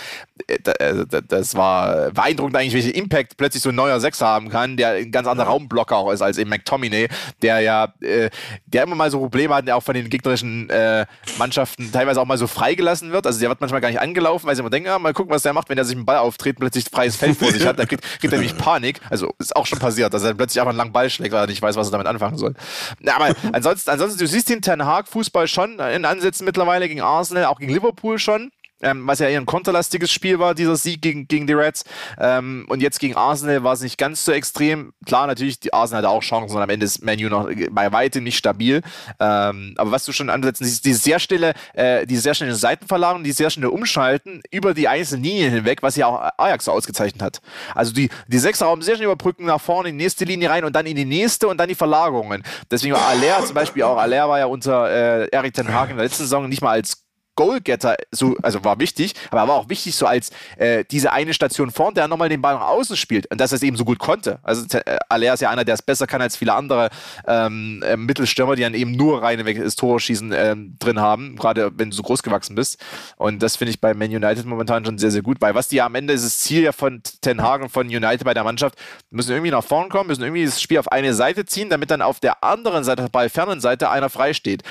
äh, 0.48 0.58
da- 0.64 0.72
äh, 0.74 1.06
da- 1.10 1.22
das 1.22 1.56
war 1.56 2.12
beeindruckend 2.12 2.56
eigentlich, 2.56 2.74
welchen 2.74 2.92
Impact 2.92 3.38
plötzlich 3.38 3.64
so 3.64 3.70
ein 3.70 3.76
neuer 3.76 4.00
Sechser 4.00 4.28
haben 4.28 4.50
kann, 4.50 4.78
der 4.78 4.92
ein 4.92 5.12
ganz 5.12 5.28
anderer 5.28 5.48
Raumblocker 5.48 5.96
auch 5.98 6.12
ist 6.12 6.22
als 6.22 6.38
eben 6.38 6.50
McTominay, 6.50 7.08
der 7.42 7.60
ja, 7.62 7.94
äh, 8.02 8.30
der 8.66 8.84
immer 8.84 8.96
mal 8.96 9.10
so 9.12 9.20
Probleme 9.20 9.54
hat, 9.56 9.68
der 9.68 9.76
auch 9.78 9.84
von 9.84 9.94
den 9.96 10.10
gegnerischen 10.10 10.70
äh, 10.70 11.06
Mannschaften 11.38 11.92
teilweise 11.92 12.20
auch 12.22 12.26
mal 12.26 12.38
so 12.38 12.48
freigelassen 12.48 13.12
wird, 13.12 13.26
also 13.28 13.40
der 13.40 13.50
wird 13.50 13.62
manchmal 13.62 13.82
gar 13.82 13.90
nicht 13.90 14.00
angelaufen, 14.02 14.48
weil 14.48 14.56
sie 14.56 14.62
immer 14.62 14.70
denken, 14.70 14.88
ja, 14.88 15.00
mal 15.00 15.14
gucken, 15.14 15.34
was 15.34 15.44
der 15.44 15.54
macht, 15.54 15.70
wenn 15.70 15.78
er 15.78 15.86
sich 15.86 15.96
mit 15.96 16.04
dem 16.04 16.06
Ball 16.06 16.18
auftritt, 16.18 16.58
plötzlich 16.60 16.86
freies 16.92 17.16
Feld 17.16 17.38
vor 17.38 17.52
sich 17.52 17.66
hat, 17.66 17.78
dann 17.80 17.88
kriegt, 17.88 18.04
kriegt 18.20 18.34
er 18.34 18.40
nämlich 18.40 18.58
Panik, 18.66 19.00
also 19.12 19.32
ist 19.38 19.56
auch 19.56 19.68
schon 19.68 19.78
passiert, 19.78 20.12
dass 20.12 20.24
er 20.24 20.34
plötzlich 20.34 20.60
einfach 20.60 20.72
einen 20.72 20.80
langen 20.80 20.92
Ball 20.92 21.08
schlägt, 21.12 21.34
weil 21.34 21.44
er 21.44 21.48
nicht 21.48 21.62
weiß, 21.62 21.76
was 21.76 21.90
er 21.90 21.92
damit 21.92 22.08
anfangen 22.08 22.36
soll. 22.38 22.56
Na, 23.00 23.16
aber 23.16 23.36
ansonsten, 23.54 23.92
ansonsten, 23.92 24.18
du 24.18 24.26
siehst 24.26 24.50
den 24.50 24.64
Ten 24.64 24.84
Hag 24.84 25.08
Fußball 25.08 25.48
schon 25.48 25.78
in 25.78 26.04
Ansätzen 26.04 26.46
mittlerweile 26.46 26.88
gegen 26.88 27.02
Arsenal, 27.02 27.46
auch 27.46 27.60
gegen 27.60 27.72
Liverpool 27.72 28.18
schon. 28.18 28.52
Ähm, 28.86 29.08
was 29.08 29.20
ja 29.20 29.28
eher 29.28 29.40
ein 29.40 29.46
konterlastiges 29.46 30.12
Spiel 30.12 30.40
war, 30.40 30.56
dieser 30.56 30.76
Sieg 30.76 31.02
gegen, 31.02 31.28
gegen 31.28 31.48
die 31.48 31.54
Reds. 31.54 31.84
Ähm, 32.20 32.66
und 32.70 32.82
jetzt 32.82 33.00
gegen 33.00 33.16
Arsenal 33.16 33.64
war 33.64 33.74
es 33.74 33.82
nicht 33.82 33.98
ganz 33.98 34.24
so 34.24 34.32
extrem. 34.32 34.94
Klar, 35.06 35.28
natürlich, 35.28 35.60
die 35.60 35.74
Arsenal 35.74 36.04
hatte 36.04 36.10
auch 36.10 36.22
Chancen 36.22 36.56
und 36.56 36.62
am 36.62 36.70
Ende 36.70 36.86
ist 36.86 37.04
Menu 37.04 37.30
noch 37.30 37.50
bei 37.72 37.92
weitem 37.92 38.24
nicht 38.24 38.38
stabil. 38.38 38.82
Ähm, 39.20 39.74
aber 39.78 39.92
was 39.92 40.06
du 40.06 40.12
schon 40.12 40.30
ansetzen, 40.30 40.64
dieses, 40.64 40.82
dieses 40.82 41.04
sehr 41.04 41.20
stille, 41.20 41.54
äh, 41.74 42.06
diese 42.06 42.22
sehr 42.22 42.36
schnelle 42.36 42.56
Seitenverlagerung, 42.56 43.24
die 43.24 43.32
sehr 43.32 43.50
schnelle 43.50 43.72
Umschalten 43.72 44.42
über 44.52 44.74
die 44.74 44.88
einzelnen 44.88 45.24
Linien 45.24 45.52
hinweg, 45.52 45.82
was 45.82 45.96
ja 45.96 46.08
auch 46.08 46.30
Ajax 46.38 46.66
so 46.66 46.72
ausgezeichnet 46.72 47.22
hat. 47.22 47.42
Also 47.74 47.92
die, 47.94 48.10
die 48.28 48.38
Sechserraum 48.38 48.82
sehr 48.82 48.96
schnell 48.96 49.08
überbrücken 49.08 49.46
nach 49.46 49.62
vorne 49.62 49.90
in 49.90 49.98
die 49.98 50.04
nächste 50.04 50.26
Linie 50.26 50.50
rein 50.50 50.64
und 50.64 50.76
dann 50.76 50.86
in 50.86 50.96
die 50.96 51.06
nächste 51.06 51.48
und 51.48 51.58
dann 51.58 51.70
die 51.70 51.76
Verlagerungen. 51.76 52.44
Deswegen 52.70 52.94
war 52.94 53.08
Aller 53.08 53.44
zum 53.46 53.56
Beispiel 53.56 53.84
auch, 53.84 53.98
Aller 53.98 54.30
war 54.30 54.40
ja 54.40 54.46
unter 54.46 54.90
äh, 54.90 55.28
Erik 55.32 55.54
Ten 55.54 55.74
Hag 55.74 55.90
in 55.90 55.98
der 55.98 56.06
letzten 56.06 56.24
Saison 56.24 56.48
nicht 56.48 56.62
mal 56.62 56.72
als 56.72 57.05
Goalgetter 57.36 57.96
so, 58.12 58.36
also 58.42 58.64
war 58.64 58.80
wichtig, 58.80 59.14
aber 59.30 59.42
er 59.42 59.48
war 59.48 59.56
auch 59.56 59.70
wichtig 59.70 59.96
so 59.96 60.06
als 60.06 60.32
äh, 60.58 60.84
diese 60.90 61.12
eine 61.12 61.34
Station 61.34 61.72
vorn, 61.72 61.94
der 61.94 62.08
nochmal 62.08 62.30
den 62.30 62.42
Ball 62.42 62.56
nach 62.56 62.68
außen 62.68 62.96
spielt 62.96 63.30
und 63.32 63.40
dass 63.40 63.52
er 63.52 63.58
es 63.58 63.64
eben 63.64 63.78
so 63.78 63.86
gut 63.86 64.00
konnte. 64.00 64.40
Also 64.44 64.66
äh, 64.78 64.98
Aller 65.10 65.34
ist 65.34 65.42
ja 65.42 65.50
einer, 65.50 65.66
der 65.66 65.76
es 65.76 65.82
besser 65.82 66.08
kann 66.08 66.22
als 66.22 66.38
viele 66.38 66.54
andere 66.54 66.90
ähm, 67.28 67.84
äh, 67.86 67.98
Mittelstürmer, 67.98 68.56
die 68.56 68.62
dann 68.62 68.74
eben 68.74 68.92
nur 68.92 69.22
reine 69.22 69.44
das 69.44 69.76
Torschießen 69.76 70.32
äh, 70.32 70.56
drin 70.80 71.00
haben, 71.00 71.36
gerade 71.36 71.72
wenn 71.76 71.90
du 71.90 71.96
so 71.96 72.04
groß 72.04 72.24
gewachsen 72.24 72.56
bist. 72.56 72.84
Und 73.18 73.44
das 73.44 73.56
finde 73.56 73.72
ich 73.72 73.82
bei 73.82 73.94
Man 73.94 74.10
United 74.10 74.46
momentan 74.46 74.86
schon 74.86 74.98
sehr, 74.98 75.12
sehr 75.12 75.22
gut, 75.22 75.42
weil 75.42 75.56
was 75.56 75.68
die 75.68 75.78
ja 75.78 75.86
am 75.86 75.96
Ende 75.96 76.14
ist 76.14 76.26
das 76.26 76.40
Ziel 76.40 76.64
ja 76.64 76.72
von 76.72 77.02
Ten 77.22 77.42
Hagen 77.42 77.70
von 77.70 77.88
United 77.88 78.24
bei 78.24 78.34
der 78.34 78.44
Mannschaft, 78.44 78.78
müssen 79.10 79.32
irgendwie 79.32 79.52
nach 79.52 79.64
vorn 79.64 79.90
kommen, 79.90 80.08
müssen 80.08 80.24
irgendwie 80.24 80.46
das 80.46 80.62
Spiel 80.62 80.80
auf 80.80 80.92
eine 80.92 81.14
Seite 81.14 81.46
ziehen, 81.46 81.70
damit 81.70 81.92
dann 81.92 82.02
auf 82.02 82.20
der 82.20 82.44
anderen 82.44 82.84
Seite, 82.84 83.08
bei 83.12 83.30
fernen 83.30 83.60
Seite, 83.60 83.90
einer 83.90 84.10
frei 84.10 84.34
steht 84.34 84.64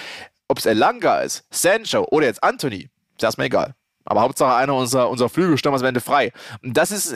ob 0.48 0.58
es 0.58 0.66
Elanga 0.66 1.20
ist, 1.20 1.44
Sancho 1.50 2.06
oder 2.10 2.26
jetzt 2.26 2.42
Anthony, 2.42 2.88
ist 3.16 3.22
erstmal 3.22 3.46
egal. 3.46 3.74
Aber 4.04 4.20
Hauptsache 4.20 4.54
einer 4.54 4.74
unserer, 4.74 5.08
unserer 5.08 5.28
Flügelstürmer 5.28 5.76
ist 5.76 5.82
am 5.82 5.88
Ende 5.88 6.00
frei. 6.00 6.32
Und 6.62 6.76
das 6.76 6.90
ist, 6.90 7.14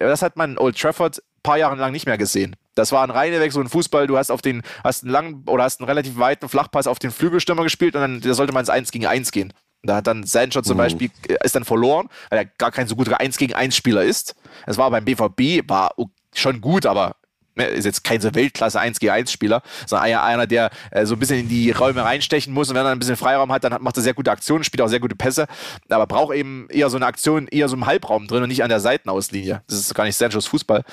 das 0.00 0.22
hat 0.22 0.36
man 0.36 0.52
in 0.52 0.58
Old 0.58 0.78
Trafford 0.78 1.18
ein 1.18 1.42
paar 1.42 1.58
Jahre 1.58 1.76
lang 1.76 1.92
nicht 1.92 2.06
mehr 2.06 2.18
gesehen. 2.18 2.54
Das 2.76 2.92
war 2.92 3.02
ein 3.02 3.10
reiner 3.10 3.40
Weg, 3.40 3.52
so 3.52 3.60
ein 3.60 3.68
Fußball, 3.68 4.06
du 4.06 4.16
hast 4.16 4.30
auf 4.30 4.40
den, 4.40 4.62
hast 4.84 5.02
einen 5.02 5.12
langen 5.12 5.44
oder 5.46 5.64
hast 5.64 5.80
einen 5.80 5.88
relativ 5.88 6.16
weiten 6.18 6.48
Flachpass 6.48 6.86
auf 6.86 7.00
den 7.00 7.10
Flügelstürmer 7.10 7.64
gespielt 7.64 7.96
und 7.96 8.02
dann 8.02 8.20
da 8.20 8.34
sollte 8.34 8.52
man 8.52 8.60
ins 8.60 8.70
1 8.70 8.92
gegen 8.92 9.06
1 9.06 9.32
gehen. 9.32 9.52
Da 9.82 9.96
hat 9.96 10.06
dann 10.06 10.24
Sancho 10.24 10.62
zum 10.62 10.76
uh. 10.76 10.78
Beispiel, 10.78 11.10
äh, 11.28 11.36
ist 11.42 11.56
dann 11.56 11.64
verloren, 11.64 12.08
weil 12.30 12.38
er 12.38 12.44
gar 12.44 12.70
kein 12.70 12.86
so 12.86 12.94
guter 12.94 13.18
1 13.18 13.36
gegen 13.36 13.54
1 13.54 13.74
Spieler 13.74 14.04
ist. 14.04 14.36
Es 14.66 14.78
war 14.78 14.90
beim 14.90 15.04
BVB, 15.04 15.68
war 15.68 15.94
schon 16.34 16.60
gut, 16.60 16.86
aber 16.86 17.16
ist 17.58 17.84
jetzt 17.84 18.04
kein 18.04 18.20
so 18.20 18.34
Weltklasse 18.34 18.80
1 18.80 18.98
gegen 19.00 19.12
1 19.12 19.32
Spieler, 19.32 19.62
sondern 19.86 20.08
eher 20.08 20.22
einer, 20.22 20.46
der 20.46 20.70
äh, 20.90 21.06
so 21.06 21.14
ein 21.14 21.18
bisschen 21.18 21.40
in 21.40 21.48
die 21.48 21.70
Räume 21.70 22.04
reinstechen 22.04 22.52
muss 22.52 22.68
und 22.70 22.76
wenn 22.76 22.84
er 22.84 22.92
ein 22.92 22.98
bisschen 22.98 23.16
Freiraum 23.16 23.52
hat, 23.52 23.64
dann 23.64 23.74
hat, 23.74 23.82
macht 23.82 23.96
er 23.96 24.02
sehr 24.02 24.14
gute 24.14 24.30
Aktionen, 24.30 24.64
spielt 24.64 24.80
auch 24.82 24.88
sehr 24.88 25.00
gute 25.00 25.16
Pässe, 25.16 25.46
aber 25.88 26.06
braucht 26.06 26.34
eben 26.34 26.68
eher 26.70 26.90
so 26.90 26.96
eine 26.96 27.06
Aktion, 27.06 27.48
eher 27.48 27.68
so 27.68 27.76
im 27.76 27.86
Halbraum 27.86 28.26
drin 28.26 28.42
und 28.42 28.48
nicht 28.48 28.62
an 28.62 28.68
der 28.68 28.80
Seitenauslinie. 28.80 29.62
Das 29.68 29.78
ist 29.78 29.94
gar 29.94 30.04
nicht 30.04 30.16
Sanchos 30.16 30.46
Fußball. 30.46 30.84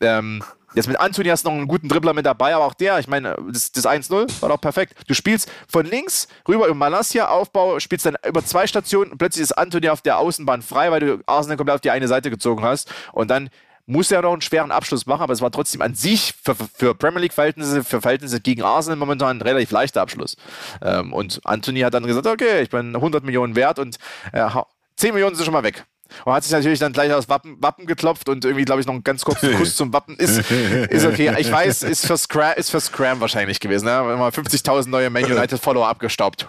Ähm, 0.00 0.42
Jetzt 0.74 0.88
mit 0.88 0.98
Anthony 0.98 1.28
hast 1.28 1.44
du 1.44 1.50
noch 1.50 1.56
einen 1.56 1.68
guten 1.68 1.88
Dribbler 1.88 2.14
mit 2.14 2.24
dabei, 2.24 2.54
aber 2.54 2.64
auch 2.64 2.74
der, 2.74 2.98
ich 2.98 3.06
meine, 3.06 3.36
das, 3.50 3.72
das 3.72 3.86
1-0 3.86 4.40
war 4.40 4.48
doch 4.48 4.60
perfekt. 4.60 4.94
Du 5.06 5.14
spielst 5.14 5.50
von 5.68 5.84
links 5.84 6.28
rüber 6.48 6.66
über 6.66 6.74
Malassia, 6.74 7.28
Aufbau, 7.28 7.78
spielst 7.78 8.06
dann 8.06 8.16
über 8.26 8.44
zwei 8.44 8.66
Stationen 8.66 9.12
und 9.12 9.18
plötzlich 9.18 9.42
ist 9.42 9.52
Anthony 9.52 9.88
auf 9.90 10.00
der 10.00 10.18
Außenbahn 10.18 10.62
frei, 10.62 10.90
weil 10.90 11.00
du 11.00 11.20
Arsenal 11.26 11.58
komplett 11.58 11.74
auf 11.74 11.80
die 11.82 11.90
eine 11.90 12.08
Seite 12.08 12.30
gezogen 12.30 12.64
hast. 12.64 12.90
Und 13.12 13.30
dann 13.30 13.50
muss 13.86 14.10
er 14.10 14.22
noch 14.22 14.32
einen 14.32 14.40
schweren 14.40 14.70
Abschluss 14.70 15.06
machen, 15.06 15.22
aber 15.22 15.32
es 15.32 15.40
war 15.40 15.50
trotzdem 15.50 15.82
an 15.82 15.94
sich 15.94 16.34
für, 16.42 16.54
für 16.74 16.94
Premier 16.94 17.20
League-Verhältnisse, 17.20 17.82
für 17.84 18.00
Verhältnisse 18.00 18.40
gegen 18.40 18.62
Arsenal 18.62 18.96
momentan 18.96 19.38
ein 19.38 19.42
relativ 19.42 19.70
leichter 19.70 20.02
Abschluss. 20.02 20.36
Ähm, 20.80 21.12
und 21.12 21.40
Anthony 21.44 21.80
hat 21.80 21.94
dann 21.94 22.06
gesagt, 22.06 22.26
okay, 22.26 22.62
ich 22.62 22.70
bin 22.70 22.94
100 22.94 23.24
Millionen 23.24 23.56
wert 23.56 23.78
und 23.78 23.98
äh, 24.32 24.48
10 24.96 25.12
Millionen 25.12 25.34
sind 25.34 25.44
schon 25.44 25.54
mal 25.54 25.64
weg. 25.64 25.84
Und 26.24 26.32
hat 26.32 26.44
sich 26.44 26.52
natürlich 26.52 26.78
dann 26.78 26.92
gleich 26.92 27.12
aus 27.12 27.28
Wappen, 27.28 27.56
Wappen 27.60 27.86
geklopft 27.86 28.28
und 28.28 28.44
irgendwie, 28.44 28.64
glaube 28.64 28.80
ich, 28.80 28.86
noch 28.86 28.94
einen 28.94 29.04
ganz 29.04 29.24
kurzen 29.24 29.54
Kuss 29.56 29.76
zum 29.76 29.92
Wappen. 29.92 30.16
Ist, 30.16 30.50
ist 30.50 31.06
okay. 31.06 31.34
Ich 31.38 31.50
weiß, 31.50 31.84
ist 31.84 32.06
für 32.06 32.18
Scram, 32.18 32.52
ist 32.56 32.70
für 32.70 32.80
Scram 32.80 33.20
wahrscheinlich 33.20 33.60
gewesen. 33.60 33.86
Ne? 33.86 34.02
Mal 34.02 34.30
50.000 34.30 34.88
neue 34.88 35.10
Man 35.10 35.24
United-Follower 35.24 35.88
abgestaubt. 35.88 36.46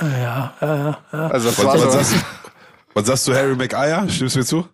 Ja, 0.00 0.54
ja, 0.60 0.98
ja. 1.12 1.28
Also, 1.28 1.48
was, 1.48 1.64
was, 1.64 1.92
sagst, 1.92 2.14
was 2.94 3.06
sagst 3.06 3.28
du, 3.28 3.34
Harry 3.34 3.54
Maguire? 3.54 4.08
Stimmst 4.08 4.34
du 4.34 4.40
mir 4.40 4.44
zu? 4.44 4.68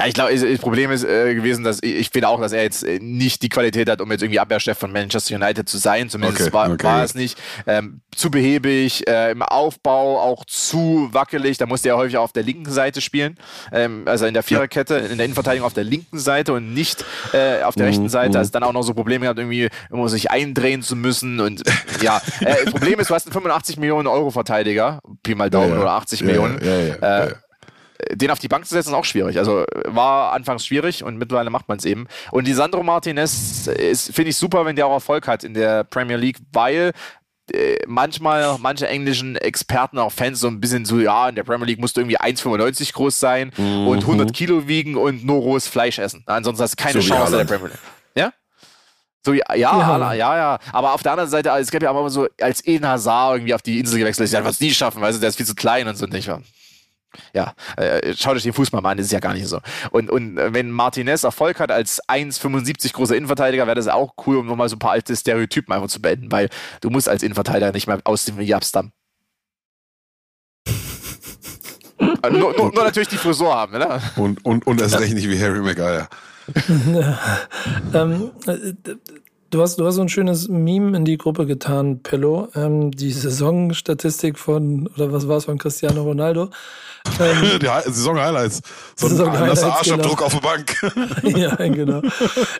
Ja, 0.00 0.06
ich 0.06 0.14
glaube, 0.14 0.34
das 0.34 0.58
Problem 0.60 0.90
ist 0.90 1.04
äh, 1.04 1.34
gewesen, 1.34 1.62
dass 1.62 1.82
ich, 1.82 1.94
ich 1.94 2.10
finde 2.10 2.28
auch, 2.28 2.40
dass 2.40 2.52
er 2.52 2.62
jetzt 2.62 2.84
äh, 2.84 2.98
nicht 3.00 3.42
die 3.42 3.50
Qualität 3.50 3.90
hat, 3.90 4.00
um 4.00 4.10
jetzt 4.10 4.22
irgendwie 4.22 4.40
Abwehrchef 4.40 4.78
von 4.78 4.90
Manchester 4.92 5.34
United 5.34 5.68
zu 5.68 5.76
sein. 5.76 6.08
Zumindest 6.08 6.40
okay, 6.40 6.52
war, 6.54 6.70
okay. 6.70 6.86
war, 6.86 7.04
es 7.04 7.14
nicht. 7.14 7.38
Ähm, 7.66 8.00
zu 8.16 8.30
behäbig, 8.30 9.06
äh, 9.06 9.30
im 9.30 9.42
Aufbau 9.42 10.18
auch 10.18 10.46
zu 10.46 11.10
wackelig. 11.12 11.58
Da 11.58 11.66
musste 11.66 11.90
er 11.90 11.98
häufig 11.98 12.16
auf 12.16 12.32
der 12.32 12.44
linken 12.44 12.70
Seite 12.70 13.02
spielen. 13.02 13.36
Ähm, 13.72 14.04
also 14.06 14.24
in 14.24 14.32
der 14.32 14.42
Viererkette, 14.42 14.94
in 14.94 15.18
der 15.18 15.26
Innenverteidigung 15.26 15.66
auf 15.66 15.74
der 15.74 15.84
linken 15.84 16.18
Seite 16.18 16.54
und 16.54 16.72
nicht 16.72 17.04
äh, 17.34 17.62
auf 17.62 17.74
der 17.74 17.86
rechten 17.86 18.04
mhm, 18.04 18.08
Seite. 18.08 18.38
Also 18.38 18.52
dann 18.52 18.62
auch 18.62 18.72
noch 18.72 18.82
so 18.82 18.94
Probleme 18.94 19.24
gehabt, 19.24 19.38
irgendwie 19.38 19.68
immer 19.90 20.08
sich 20.08 20.30
eindrehen 20.30 20.80
zu 20.82 20.96
müssen. 20.96 21.40
Und 21.40 21.62
ja, 22.00 22.22
äh, 22.40 22.64
Problem 22.70 23.00
ist, 23.00 23.10
du 23.10 23.14
hast 23.14 23.26
einen 23.26 23.34
85 23.34 23.76
Millionen 23.76 24.06
Euro 24.06 24.30
Verteidiger, 24.30 25.00
Pi 25.22 25.34
mal 25.34 25.50
Daumen, 25.50 25.68
ja, 25.68 25.74
ja. 25.74 25.80
oder 25.82 25.92
80 25.92 26.20
ja, 26.20 26.26
Millionen. 26.26 26.58
Den 28.12 28.30
auf 28.30 28.38
die 28.38 28.48
Bank 28.48 28.66
zu 28.66 28.74
setzen, 28.74 28.90
ist 28.90 28.94
auch 28.94 29.04
schwierig. 29.04 29.38
Also 29.38 29.64
war 29.84 30.32
anfangs 30.32 30.66
schwierig 30.66 31.04
und 31.04 31.18
mittlerweile 31.18 31.50
macht 31.50 31.68
man 31.68 31.78
es 31.78 31.84
eben. 31.84 32.06
Und 32.30 32.46
die 32.46 32.54
Sandro 32.54 32.82
Martinez 32.82 33.70
finde 34.12 34.30
ich 34.30 34.36
super, 34.36 34.64
wenn 34.64 34.76
der 34.76 34.86
auch 34.86 34.92
Erfolg 34.92 35.26
hat 35.26 35.44
in 35.44 35.54
der 35.54 35.84
Premier 35.84 36.16
League, 36.16 36.38
weil 36.52 36.92
äh, 37.52 37.78
manchmal 37.86 38.58
manche 38.60 38.86
englischen 38.88 39.36
Experten, 39.36 39.98
auch 39.98 40.12
Fans, 40.12 40.40
so 40.40 40.48
ein 40.48 40.60
bisschen 40.60 40.84
so, 40.84 40.98
ja, 41.00 41.28
in 41.28 41.34
der 41.34 41.44
Premier 41.44 41.66
League 41.66 41.80
musst 41.80 41.96
du 41.96 42.00
irgendwie 42.00 42.18
1,95 42.18 42.92
groß 42.92 43.18
sein 43.18 43.52
mhm. 43.56 43.88
und 43.88 44.00
100 44.00 44.32
Kilo 44.32 44.68
wiegen 44.68 44.96
und 44.96 45.24
nur 45.24 45.40
rohes 45.40 45.66
Fleisch 45.66 45.98
essen. 45.98 46.22
Ansonsten 46.26 46.62
hast 46.62 46.78
du 46.78 46.82
keine 46.82 47.02
so 47.02 47.08
Chance 47.08 47.32
in 47.32 47.46
der 47.46 47.56
Premier 47.56 47.68
League. 47.70 47.80
Ja? 48.14 48.32
So, 49.24 49.32
ja, 49.32 49.54
ja, 49.54 50.14
ja, 50.14 50.36
ja, 50.36 50.58
Aber 50.72 50.94
auf 50.94 51.02
der 51.02 51.12
anderen 51.12 51.30
Seite, 51.30 51.50
es 51.58 51.70
gab 51.70 51.82
ja 51.82 51.90
auch 51.90 51.98
immer 51.98 52.10
so, 52.10 52.28
als 52.40 52.64
Eden 52.66 52.86
Hazard 52.86 53.36
irgendwie 53.36 53.54
auf 53.54 53.62
die 53.62 53.78
Insel 53.78 53.98
gewechselt 53.98 54.26
ist, 54.26 54.32
ja, 54.32 54.44
was 54.44 54.60
nie 54.60 54.70
schaffen, 54.70 55.02
weißt 55.02 55.18
du, 55.18 55.20
der 55.20 55.28
ist 55.30 55.36
viel 55.36 55.46
zu 55.46 55.54
klein 55.54 55.88
und 55.88 55.96
so. 55.96 56.06
Und 56.06 56.14
ich 56.14 56.28
war, 56.28 56.42
ja, 57.34 57.54
äh, 57.76 58.14
schaut 58.14 58.36
euch 58.36 58.42
den 58.42 58.52
Fußball 58.52 58.80
mal 58.80 58.90
an, 58.90 58.98
das 58.98 59.06
ist 59.06 59.12
ja 59.12 59.20
gar 59.20 59.34
nicht 59.34 59.46
so. 59.46 59.60
Und, 59.90 60.10
und 60.10 60.38
äh, 60.38 60.54
wenn 60.54 60.70
Martinez 60.70 61.24
Erfolg 61.24 61.60
hat 61.60 61.70
als 61.70 62.00
1,75 62.08 62.92
großer 62.92 63.16
Innenverteidiger, 63.16 63.66
wäre 63.66 63.76
das 63.76 63.88
auch 63.88 64.14
cool, 64.26 64.36
um 64.36 64.46
nochmal 64.46 64.68
so 64.68 64.76
ein 64.76 64.80
paar 64.80 64.92
alte 64.92 65.14
Stereotypen 65.16 65.72
einfach 65.74 65.88
zu 65.88 66.00
beenden, 66.00 66.30
weil 66.30 66.48
du 66.80 66.90
musst 66.90 67.08
als 67.08 67.22
Innenverteidiger 67.22 67.72
nicht 67.72 67.86
mehr 67.86 68.00
aus 68.04 68.24
dem 68.24 68.40
Jabstam. 68.40 68.92
Äh, 72.22 72.30
nur, 72.30 72.56
nur, 72.56 72.72
nur, 72.72 72.84
natürlich 72.84 73.10
die 73.10 73.18
Frisur 73.18 73.54
haben, 73.54 73.76
ne? 73.76 74.00
Und, 74.16 74.42
und, 74.42 74.66
und 74.66 74.80
erst 74.80 74.98
recht 74.98 75.12
nicht 75.12 75.28
wie 75.28 75.38
Harry 75.38 75.60
Maguire. 75.60 76.08
ähm, 77.92 78.30
äh, 78.46 78.72
Du 79.50 79.60
hast, 79.60 79.80
du 79.80 79.84
hast 79.84 79.96
so 79.96 80.00
ein 80.00 80.08
schönes 80.08 80.46
Meme 80.46 80.96
in 80.96 81.04
die 81.04 81.18
Gruppe 81.18 81.44
getan, 81.44 82.04
Pillow. 82.04 82.48
Ähm, 82.54 82.92
die 82.92 83.10
Saisonstatistik 83.10 84.38
von, 84.38 84.86
oder 84.94 85.12
was 85.12 85.26
war 85.26 85.38
es 85.38 85.46
von 85.46 85.58
Cristiano 85.58 86.04
Ronaldo? 86.04 86.50
Ähm, 87.20 87.58
die 87.60 87.90
Saison-Highlights. 87.90 88.62
So 88.96 89.06
ein 89.06 89.10
Saison 89.10 89.32
nasser 89.32 89.74
Arschabdruck 89.74 90.18
genau. 90.18 90.26
auf 90.26 90.32
der 90.32 90.40
Bank. 90.40 90.94
ja, 91.38 91.54
genau. 91.56 92.02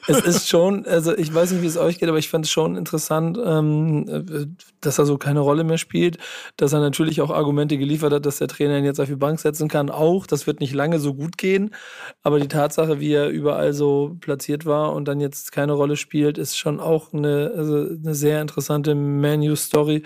Es 0.06 0.20
ist 0.20 0.48
schon, 0.48 0.86
also 0.86 1.16
ich 1.16 1.32
weiß 1.32 1.52
nicht, 1.52 1.62
wie 1.62 1.66
es 1.66 1.76
euch 1.76 1.98
geht, 1.98 2.08
aber 2.08 2.18
ich 2.18 2.28
fand 2.28 2.44
es 2.44 2.50
schon 2.50 2.76
interessant, 2.76 3.38
ähm, 3.44 4.56
dass 4.80 4.98
er 4.98 5.06
so 5.06 5.18
keine 5.18 5.40
Rolle 5.40 5.64
mehr 5.64 5.78
spielt, 5.78 6.18
dass 6.56 6.72
er 6.72 6.80
natürlich 6.80 7.20
auch 7.20 7.30
Argumente 7.30 7.78
geliefert 7.78 8.12
hat, 8.12 8.26
dass 8.26 8.38
der 8.38 8.48
Trainer 8.48 8.78
ihn 8.78 8.84
jetzt 8.84 9.00
auf 9.00 9.08
die 9.08 9.16
Bank 9.16 9.40
setzen 9.40 9.68
kann. 9.68 9.90
Auch, 9.90 10.26
das 10.26 10.46
wird 10.46 10.60
nicht 10.60 10.74
lange 10.74 10.98
so 10.98 11.14
gut 11.14 11.36
gehen, 11.36 11.74
aber 12.22 12.40
die 12.40 12.48
Tatsache, 12.48 13.00
wie 13.00 13.12
er 13.12 13.28
überall 13.28 13.72
so 13.72 14.16
platziert 14.20 14.66
war 14.66 14.92
und 14.94 15.06
dann 15.06 15.20
jetzt 15.20 15.52
keine 15.52 15.72
Rolle 15.72 15.96
spielt, 15.96 16.38
ist 16.38 16.56
schon 16.56 16.80
auch 16.80 17.12
eine, 17.12 17.52
also 17.56 17.74
eine 17.74 18.14
sehr 18.14 18.40
interessante 18.40 18.94
Menu-Story 18.94 20.02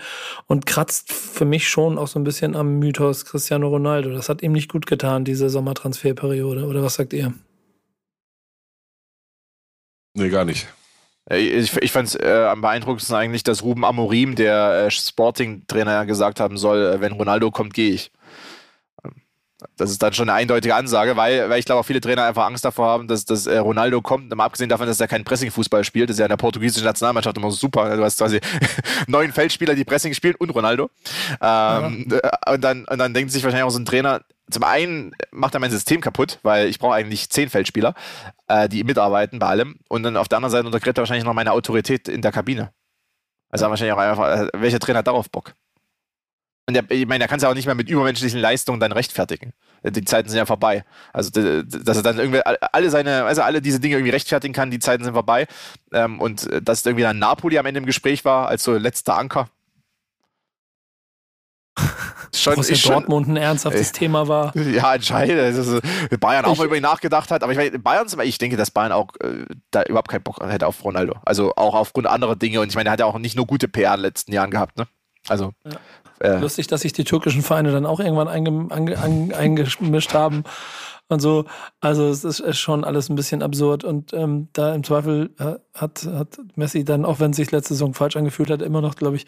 und 0.47 0.65
kratzt 0.65 1.11
für 1.11 1.45
mich 1.45 1.69
schon 1.69 1.97
auch 1.97 2.07
so 2.07 2.19
ein 2.19 2.23
bisschen 2.23 2.55
am 2.55 2.79
Mythos 2.79 3.25
Cristiano 3.25 3.67
Ronaldo. 3.67 4.11
Das 4.11 4.24
hat 4.29 4.41
ihm 4.41 4.51
nicht 4.51 4.71
gut 4.71 4.85
getan, 4.85 5.25
diese 5.25 5.49
Sommertransferperiode. 5.49 6.65
Oder 6.65 6.83
was 6.83 6.95
sagt 6.95 7.13
ihr? 7.13 7.33
Nee, 10.13 10.29
gar 10.29 10.45
nicht. 10.45 10.67
Ich, 11.29 11.75
ich 11.77 11.91
fand 11.91 12.09
es 12.09 12.15
äh, 12.15 12.47
am 12.49 12.61
beeindruckendsten 12.61 13.15
eigentlich, 13.15 13.43
dass 13.43 13.63
Ruben 13.63 13.83
Amorim, 13.83 14.35
der 14.35 14.85
äh, 14.85 14.91
Sporting-Trainer, 14.91 16.05
gesagt 16.05 16.39
haben 16.39 16.57
soll, 16.57 16.85
äh, 16.85 17.01
wenn 17.01 17.13
Ronaldo 17.13 17.49
kommt, 17.49 17.73
gehe 17.73 17.91
ich. 17.91 18.11
Das 19.77 19.89
ist 19.89 20.03
dann 20.03 20.11
schon 20.13 20.29
eine 20.29 20.37
eindeutige 20.37 20.75
Ansage, 20.75 21.15
weil, 21.15 21.49
weil 21.49 21.59
ich 21.59 21.65
glaube 21.65 21.79
auch 21.79 21.85
viele 21.85 22.01
Trainer 22.01 22.25
einfach 22.25 22.45
Angst 22.45 22.65
davor 22.65 22.87
haben, 22.87 23.07
dass, 23.07 23.23
dass 23.23 23.47
äh, 23.47 23.57
Ronaldo 23.57 24.01
kommt, 24.01 24.33
mal 24.35 24.43
abgesehen 24.43 24.69
davon, 24.69 24.85
dass 24.85 24.99
er 24.99 25.07
keinen 25.07 25.23
Pressing-Fußball 25.23 25.85
spielt, 25.85 26.09
das 26.09 26.15
ist 26.15 26.19
ja 26.19 26.25
in 26.25 26.29
der 26.29 26.37
portugiesischen 26.37 26.85
Nationalmannschaft 26.85 27.37
immer 27.37 27.51
super. 27.51 27.95
Du 27.95 28.03
hast 28.03 28.17
quasi 28.17 28.41
neun 29.07 29.31
Feldspieler, 29.31 29.73
die 29.75 29.85
Pressing 29.85 30.13
spielen 30.13 30.35
und 30.35 30.49
Ronaldo. 30.49 30.89
Ähm, 31.41 32.07
ja. 32.11 32.53
und, 32.53 32.61
dann, 32.63 32.83
und 32.85 32.97
dann 32.97 33.13
denkt 33.13 33.31
sich 33.31 33.43
wahrscheinlich 33.43 33.65
auch 33.65 33.69
so 33.69 33.79
ein 33.79 33.85
Trainer, 33.85 34.21
zum 34.49 34.63
einen 34.63 35.13
macht 35.31 35.53
er 35.53 35.59
mein 35.59 35.71
System 35.71 36.01
kaputt, 36.01 36.39
weil 36.43 36.67
ich 36.67 36.77
brauche 36.77 36.93
eigentlich 36.93 37.29
zehn 37.29 37.49
Feldspieler, 37.49 37.95
äh, 38.47 38.67
die 38.67 38.83
mitarbeiten 38.83 39.39
bei 39.39 39.47
allem. 39.47 39.77
Und 39.87 40.03
dann 40.03 40.17
auf 40.17 40.27
der 40.27 40.37
anderen 40.37 40.51
Seite 40.51 40.65
untergräbt 40.65 40.97
er 40.97 41.01
wahrscheinlich 41.01 41.25
noch 41.25 41.33
meine 41.33 41.53
Autorität 41.53 42.07
in 42.09 42.21
der 42.21 42.31
Kabine. 42.31 42.71
Also 43.49 43.69
wahrscheinlich 43.69 43.93
auch 43.93 43.99
einfach, 43.99 44.27
äh, 44.27 44.49
welcher 44.53 44.79
Trainer 44.79 44.99
hat 44.99 45.07
darauf 45.07 45.29
Bock? 45.29 45.53
Und 46.67 46.73
der, 46.73 46.89
ich 46.89 47.05
meine, 47.05 47.23
da 47.23 47.27
kannst 47.27 47.43
du 47.43 47.47
auch 47.47 47.53
nicht 47.53 47.67
mehr 47.67 47.75
mit 47.75 47.89
übermenschlichen 47.89 48.39
Leistungen 48.39 48.79
dann 48.79 48.91
rechtfertigen. 48.91 49.53
Die 49.83 50.03
Zeiten 50.03 50.29
sind 50.29 50.39
ja 50.39 50.47
vorbei. 50.47 50.83
Also, 51.13 51.29
dass 51.29 51.97
er 51.97 52.03
dann 52.03 52.17
irgendwie 52.17 52.41
alle 52.43 52.89
seine, 52.89 53.25
also 53.25 53.43
alle 53.43 53.61
diese 53.61 53.79
Dinge 53.79 53.95
irgendwie 53.95 54.11
rechtfertigen 54.11 54.53
kann, 54.53 54.71
die 54.71 54.79
Zeiten 54.79 55.03
sind 55.03 55.13
vorbei. 55.13 55.45
Ähm, 55.93 56.19
und 56.19 56.51
äh, 56.51 56.61
dass 56.61 56.83
irgendwie 56.85 57.03
dann 57.03 57.19
Napoli 57.19 57.59
am 57.59 57.67
Ende 57.67 57.79
im 57.79 57.85
Gespräch 57.85 58.25
war, 58.25 58.47
als 58.47 58.63
so 58.63 58.73
letzter 58.73 59.15
Anker. 59.15 59.47
Schon, 62.33 62.55
Dass 62.55 62.79
schon, 62.79 62.91
Dortmund 62.91 63.27
ein 63.27 63.37
ernsthaftes 63.37 63.91
äh, 63.91 63.93
Thema 63.93 64.27
war. 64.27 64.53
Ja, 64.57 64.95
entscheidend. 64.95 65.39
Also, 65.39 65.79
Bayern 66.19 66.43
auch 66.43 66.53
ich, 66.53 66.57
mal 66.57 66.65
über 66.65 66.75
ihn 66.75 66.81
nachgedacht 66.81 67.31
hat. 67.31 67.43
Aber 67.43 67.51
ich 67.53 67.57
meine, 67.57 67.79
Bayern 67.79 68.07
ich 68.23 68.37
denke, 68.37 68.57
dass 68.57 68.71
Bayern 68.71 68.91
auch 68.91 69.09
äh, 69.21 69.45
da 69.71 69.83
überhaupt 69.83 70.09
keinen 70.09 70.23
Bock 70.23 70.43
hätte 70.45 70.67
auf 70.67 70.83
Ronaldo. 70.83 71.15
Also 71.23 71.53
auch 71.55 71.75
aufgrund 71.75 72.07
anderer 72.07 72.35
Dinge. 72.35 72.59
Und 72.59 72.67
ich 72.67 72.75
meine, 72.75 72.89
er 72.89 72.93
hat 72.93 72.99
ja 72.99 73.05
auch 73.05 73.17
nicht 73.19 73.37
nur 73.37 73.45
gute 73.45 73.69
PR 73.69 73.93
in 73.93 73.99
den 73.99 74.05
letzten 74.05 74.33
Jahren 74.33 74.51
gehabt. 74.51 74.77
Ne? 74.77 74.87
Also. 75.27 75.53
Ja. 75.63 75.79
Äh, 76.19 76.39
Lustig, 76.39 76.67
dass 76.67 76.81
sich 76.81 76.93
die 76.93 77.03
türkischen 77.03 77.41
Vereine 77.41 77.71
dann 77.71 77.85
auch 77.85 77.99
irgendwann 77.99 78.27
einge, 78.27 78.67
einge, 78.69 78.99
einge, 78.99 79.35
eingemischt 79.35 80.13
haben 80.13 80.43
und 81.07 81.19
so. 81.19 81.45
Also 81.81 82.07
es 82.07 82.23
ist 82.23 82.57
schon 82.57 82.83
alles 82.83 83.09
ein 83.09 83.15
bisschen 83.15 83.43
absurd 83.43 83.83
und 83.83 84.13
ähm, 84.13 84.49
da 84.53 84.73
im 84.73 84.83
Zweifel 84.83 85.31
äh, 85.39 85.55
hat, 85.73 86.05
hat 86.05 86.39
Messi 86.55 86.83
dann, 86.83 87.05
auch 87.05 87.19
wenn 87.19 87.31
es 87.31 87.37
sich 87.37 87.51
letzte 87.51 87.73
Saison 87.73 87.93
falsch 87.93 88.15
angefühlt 88.15 88.49
hat, 88.49 88.61
immer 88.61 88.81
noch, 88.81 88.95
glaube 88.95 89.17
ich, 89.17 89.25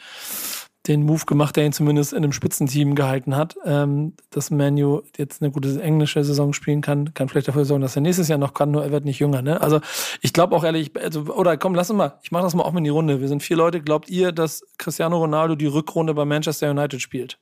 den 0.88 1.04
Move 1.04 1.26
gemacht, 1.26 1.56
der 1.56 1.66
ihn 1.66 1.74
zumindest 1.74 2.14
in 2.14 2.24
einem 2.24 2.32
Spitzenteam 2.32 2.96
gehalten 2.96 3.36
hat. 3.36 3.56
Ähm, 3.66 4.14
dass 4.30 4.52
Manu 4.52 5.02
jetzt 5.18 5.42
eine 5.42 5.52
gute 5.52 5.82
englische 5.82 6.24
Saison 6.24 6.54
spielen 6.54 6.82
kann, 6.82 7.14
kann 7.14 7.30
vielleicht 7.30 7.48
dafür 7.48 7.66
sorgen, 7.66 7.82
dass 7.82 7.96
er 7.96 8.02
nächstes 8.02 8.28
Jahr 8.28 8.38
noch 8.38 8.54
kann, 8.54 8.72
nur 8.72 8.84
er 8.84 8.92
wird 8.92 9.06
nicht 9.06 9.20
jünger. 9.20 9.42
Ne? 9.42 9.60
Also 9.62 9.80
ich 10.22 10.34
glaube 10.34 10.56
auch 10.56 10.64
ehrlich, 10.64 10.92
also, 10.96 11.22
oder 11.22 11.58
komm, 11.58 11.76
lass 11.76 11.90
uns 11.90 11.98
mal, 11.98 12.20
ich 12.24 12.32
mache 12.32 12.44
das 12.44 12.56
mal 12.56 12.64
auch 12.64 12.72
mal 12.72 12.80
in 12.80 12.86
die 12.86 12.90
Runde. 12.90 13.22
Wir 13.22 13.28
sind 13.28 13.44
vier 13.44 13.58
Leute. 13.58 13.82
Glaubt 13.82 14.10
ihr, 14.10 14.32
dass 14.32 14.64
Cristiano 14.78 15.18
Ronaldo 15.18 15.56
die 15.56 15.68
Rückrunde 15.68 16.14
bei 16.14 16.26
Manchester 16.26 16.72
United 16.72 17.02
spielt? 17.02 17.38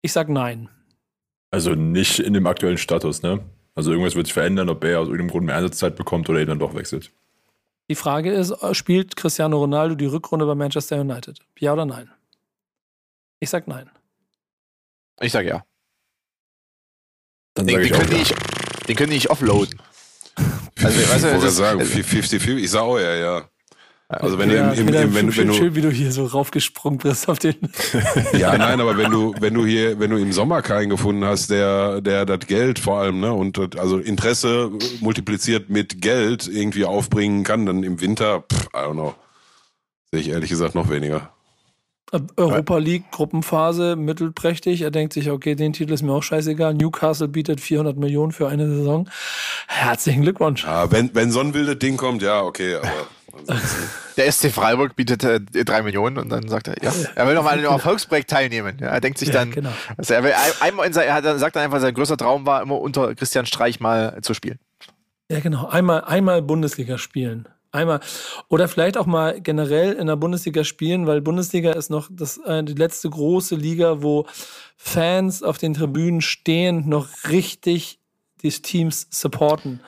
Ich 0.00 0.12
sag 0.12 0.28
nein. 0.28 0.68
Also 1.50 1.74
nicht 1.74 2.20
in 2.20 2.34
dem 2.34 2.46
aktuellen 2.46 2.78
Status, 2.78 3.22
ne? 3.22 3.40
Also 3.74 3.92
irgendwas 3.92 4.16
wird 4.16 4.26
sich 4.26 4.34
verändern, 4.34 4.68
ob 4.68 4.82
er 4.84 5.00
aus 5.00 5.06
irgendeinem 5.06 5.30
Grund 5.30 5.46
mehr 5.46 5.56
Einsatzzeit 5.56 5.96
bekommt 5.96 6.28
oder 6.28 6.40
eben 6.40 6.48
dann 6.48 6.58
doch 6.58 6.74
wechselt. 6.74 7.10
Die 7.90 7.94
Frage 7.94 8.32
ist, 8.32 8.54
spielt 8.72 9.16
Cristiano 9.16 9.56
Ronaldo 9.56 9.94
die 9.94 10.06
Rückrunde 10.06 10.44
bei 10.44 10.54
Manchester 10.54 11.00
United? 11.00 11.38
Ja 11.58 11.72
oder 11.72 11.86
nein? 11.86 12.10
Ich 13.40 13.50
sag 13.50 13.68
nein. 13.68 13.90
Ich 15.20 15.32
sag 15.32 15.46
ja. 15.46 15.64
Dann 17.54 17.66
den, 17.66 17.76
sag 17.76 17.82
den, 17.82 17.92
können 17.92 18.18
nicht, 18.18 18.34
den 18.88 18.96
können 18.96 19.10
die 19.10 19.16
nicht 19.16 19.30
offloaden. 19.30 19.80
Also, 20.82 21.00
ich 21.00 21.22
wollte 21.22 21.50
sagen, 21.50 21.80
50-50, 21.80 22.56
ich 22.56 22.70
sag 22.70 22.82
auch 22.82 22.98
ja, 22.98 23.14
ja. 23.14 23.48
Also 24.10 24.38
wenn 24.38 24.50
ja, 24.50 24.72
du 24.72 24.80
im, 24.80 24.88
im, 24.88 24.94
im, 24.94 25.14
wenn, 25.14 25.36
wenn 25.36 25.48
du 25.48 25.52
schön, 25.52 25.74
wie 25.74 25.82
du 25.82 25.90
hier 25.90 26.12
so 26.12 26.24
raufgesprungen 26.24 26.98
bist 26.98 27.28
auf 27.28 27.38
den. 27.38 27.56
ja, 28.32 28.56
nein, 28.56 28.80
aber 28.80 28.96
wenn 28.96 29.10
du 29.10 29.34
wenn 29.38 29.52
du 29.52 29.66
hier 29.66 30.00
wenn 30.00 30.10
du 30.10 30.16
im 30.16 30.32
Sommer 30.32 30.62
keinen 30.62 30.88
gefunden 30.88 31.26
hast, 31.26 31.50
der 31.50 32.00
der 32.00 32.24
das 32.24 32.46
Geld 32.46 32.78
vor 32.78 33.00
allem 33.00 33.20
ne 33.20 33.34
und 33.34 33.78
also 33.78 33.98
Interesse 33.98 34.70
multipliziert 35.00 35.68
mit 35.68 36.00
Geld 36.00 36.48
irgendwie 36.48 36.86
aufbringen 36.86 37.44
kann, 37.44 37.66
dann 37.66 37.82
im 37.82 38.00
Winter, 38.00 38.44
pff, 38.50 38.68
I 38.68 38.78
don't 38.78 38.92
know, 38.92 39.14
sehe 40.10 40.22
ich 40.22 40.28
ehrlich 40.30 40.48
gesagt 40.48 40.74
noch 40.74 40.88
weniger. 40.88 41.30
Europa 42.36 42.78
League 42.78 43.10
Gruppenphase 43.10 43.96
mittelprächtig. 43.96 44.82
Er 44.82 44.90
denkt 44.90 45.12
sich, 45.12 45.30
okay, 45.30 45.54
den 45.54 45.72
Titel 45.72 45.92
ist 45.92 46.02
mir 46.02 46.12
auch 46.12 46.22
scheißegal. 46.22 46.74
Newcastle 46.74 47.28
bietet 47.28 47.60
400 47.60 47.96
Millionen 47.96 48.32
für 48.32 48.48
eine 48.48 48.68
Saison. 48.68 49.08
Herzlichen 49.66 50.22
Glückwunsch. 50.22 50.64
Ja, 50.64 50.90
wenn, 50.90 51.14
wenn 51.14 51.30
so 51.30 51.40
ein 51.40 51.54
wildes 51.54 51.78
Ding 51.78 51.96
kommt, 51.96 52.22
ja, 52.22 52.42
okay, 52.42 52.76
aber. 52.76 53.08
Der 54.16 54.32
SC 54.32 54.50
Freiburg 54.50 54.96
bietet 54.96 55.22
äh, 55.22 55.40
drei 55.40 55.82
Millionen 55.82 56.18
und 56.18 56.28
dann 56.30 56.48
sagt 56.48 56.66
er, 56.66 56.82
ja, 56.82 56.92
er 57.14 57.26
will 57.28 57.34
noch 57.34 57.44
mal 57.44 57.52
an 57.52 57.58
einem 57.60 57.70
Erfolgsprojekt 57.70 58.28
teilnehmen. 58.28 58.78
Ja, 58.80 58.88
er 58.88 59.00
denkt 59.00 59.18
sich 59.18 59.30
dann, 59.30 59.50
ja, 59.50 59.54
genau. 59.54 59.70
also 59.96 60.14
er, 60.14 60.24
will 60.24 60.32
einmal 60.60 60.86
in 60.86 60.92
sein, 60.92 61.06
er 61.06 61.38
sagt 61.38 61.54
dann 61.54 61.62
einfach, 61.62 61.80
sein 61.80 61.94
größter 61.94 62.16
Traum 62.16 62.44
war 62.44 62.62
immer 62.62 62.80
unter 62.80 63.14
Christian 63.14 63.46
Streich 63.46 63.78
mal 63.78 64.20
zu 64.22 64.34
spielen. 64.34 64.58
Ja, 65.30 65.38
genau. 65.40 65.68
Einmal, 65.68 66.04
einmal 66.04 66.42
Bundesliga 66.42 66.98
spielen. 66.98 67.48
Einmal. 67.70 68.00
Oder 68.48 68.66
vielleicht 68.66 68.96
auch 68.96 69.06
mal 69.06 69.40
generell 69.40 69.92
in 69.92 70.06
der 70.06 70.16
Bundesliga 70.16 70.64
spielen, 70.64 71.06
weil 71.06 71.20
Bundesliga 71.20 71.72
ist 71.72 71.90
noch 71.90 72.08
das, 72.10 72.38
äh, 72.38 72.64
die 72.64 72.74
letzte 72.74 73.10
große 73.10 73.56
Liga, 73.56 74.02
wo 74.02 74.26
Fans 74.76 75.42
auf 75.42 75.58
den 75.58 75.74
Tribünen 75.74 76.22
stehen, 76.22 76.88
noch 76.88 77.08
richtig 77.28 78.00
die 78.42 78.50
Teams 78.50 79.08
supporten. 79.10 79.80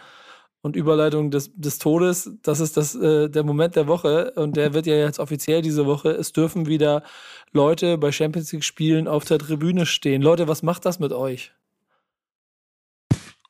Und 0.62 0.76
Überleitung 0.76 1.30
des, 1.30 1.50
des 1.54 1.78
Todes, 1.78 2.32
das 2.42 2.60
ist 2.60 2.76
das, 2.76 2.94
äh, 2.94 3.30
der 3.30 3.44
Moment 3.44 3.76
der 3.76 3.86
Woche 3.86 4.32
und 4.32 4.58
der 4.58 4.74
wird 4.74 4.84
ja 4.86 4.94
jetzt 4.94 5.18
offiziell 5.18 5.62
diese 5.62 5.86
Woche. 5.86 6.10
Es 6.10 6.32
dürfen 6.32 6.66
wieder 6.66 7.02
Leute 7.52 7.96
bei 7.96 8.12
Champions 8.12 8.52
League 8.52 8.64
Spielen 8.64 9.08
auf 9.08 9.24
der 9.24 9.38
Tribüne 9.38 9.86
stehen. 9.86 10.20
Leute, 10.20 10.48
was 10.48 10.62
macht 10.62 10.84
das 10.84 10.98
mit 10.98 11.12
euch? 11.14 11.54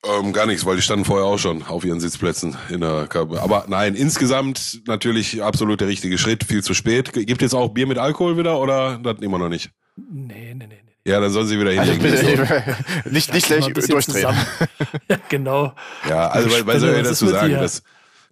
Ähm, 0.02 0.32
gar 0.32 0.46
nichts, 0.46 0.64
weil 0.64 0.76
die 0.76 0.82
standen 0.82 1.04
vorher 1.04 1.26
auch 1.26 1.38
schon 1.38 1.62
auf 1.62 1.84
ihren 1.84 2.00
Sitzplätzen 2.00 2.56
in 2.70 2.80
der 2.80 3.06
Kabine. 3.06 3.42
Aber 3.42 3.66
nein, 3.68 3.94
insgesamt 3.94 4.80
natürlich 4.86 5.42
absolut 5.42 5.80
der 5.82 5.88
richtige 5.88 6.16
Schritt, 6.16 6.44
viel 6.44 6.62
zu 6.62 6.72
spät. 6.72 7.12
Gibt 7.12 7.42
jetzt 7.42 7.54
auch 7.54 7.68
Bier 7.68 7.86
mit 7.86 7.98
Alkohol 7.98 8.38
wieder 8.38 8.58
oder 8.60 8.98
das 8.98 9.18
immer 9.18 9.38
noch 9.38 9.50
nicht? 9.50 9.70
Nee, 9.96 10.54
nee, 10.54 10.66
nee. 10.66 10.66
nee. 10.68 10.90
Ja, 11.04 11.20
dann 11.20 11.30
sollen 11.30 11.46
sie 11.46 11.58
wieder 11.58 11.72
hinlegen. 11.72 12.04
Also, 12.04 13.10
nicht 13.10 13.32
nicht 13.32 13.46
gleich 13.46 13.66
durchdrehen. 13.72 14.36
ja, 15.08 15.16
genau. 15.28 15.74
Ja, 16.08 16.28
also 16.28 16.50
weil, 16.50 16.66
weil 16.66 16.80
soll 16.80 16.96
ich 16.96 17.02
dazu 17.02 17.26
sagen, 17.26 17.54
dass, 17.54 17.82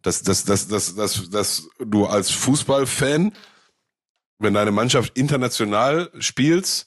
dass, 0.03 0.23
dass, 0.23 0.45
dass, 0.45 0.69
dass, 0.69 0.95
dass, 0.95 1.31
dass 1.31 1.69
du 1.85 2.07
als 2.07 2.31
Fußballfan, 2.31 3.33
wenn 4.39 4.55
deine 4.55 4.71
Mannschaft 4.71 5.19
international 5.19 6.11
spielst, 6.19 6.87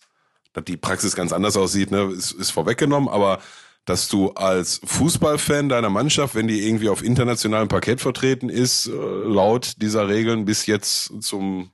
dass 0.53 0.65
die 0.65 0.77
Praxis 0.77 1.15
ganz 1.15 1.34
anders 1.34 1.57
aussieht, 1.57 1.91
ne, 1.91 2.11
ist, 2.15 2.32
ist 2.32 2.51
vorweggenommen, 2.51 3.09
aber 3.09 3.39
dass 3.86 4.07
du 4.07 4.32
als 4.32 4.79
Fußballfan 4.84 5.69
deiner 5.69 5.89
Mannschaft, 5.89 6.36
wenn 6.36 6.47
die 6.47 6.67
irgendwie 6.67 6.89
auf 6.89 7.03
internationalem 7.03 7.67
Parkett 7.67 8.01
vertreten 8.01 8.49
ist, 8.49 8.88
äh, 8.88 8.91
laut 8.91 9.82
dieser 9.82 10.07
Regeln 10.07 10.45
bis 10.45 10.65
jetzt 10.65 11.11
zum 11.21 11.71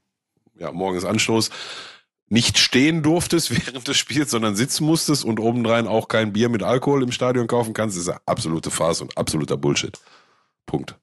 ja, 0.57 0.71
morgens 0.71 1.05
Anstoß, 1.05 1.49
nicht 2.29 2.57
stehen 2.57 3.03
durftest 3.03 3.51
während 3.67 3.87
des 3.87 3.97
Spiels, 3.97 4.31
sondern 4.31 4.55
sitzen 4.55 4.85
musstest 4.85 5.25
und 5.25 5.39
obendrein 5.39 5.87
auch 5.87 6.07
kein 6.07 6.33
Bier 6.33 6.49
mit 6.49 6.63
Alkohol 6.63 7.03
im 7.03 7.11
Stadion 7.11 7.47
kaufen 7.47 7.73
kannst, 7.73 7.97
ist 7.97 8.09
absolute 8.25 8.71
Farce 8.71 9.01
und 9.01 9.17
absoluter 9.17 9.57
Bullshit. 9.57 9.97
Punkt. 10.65 10.95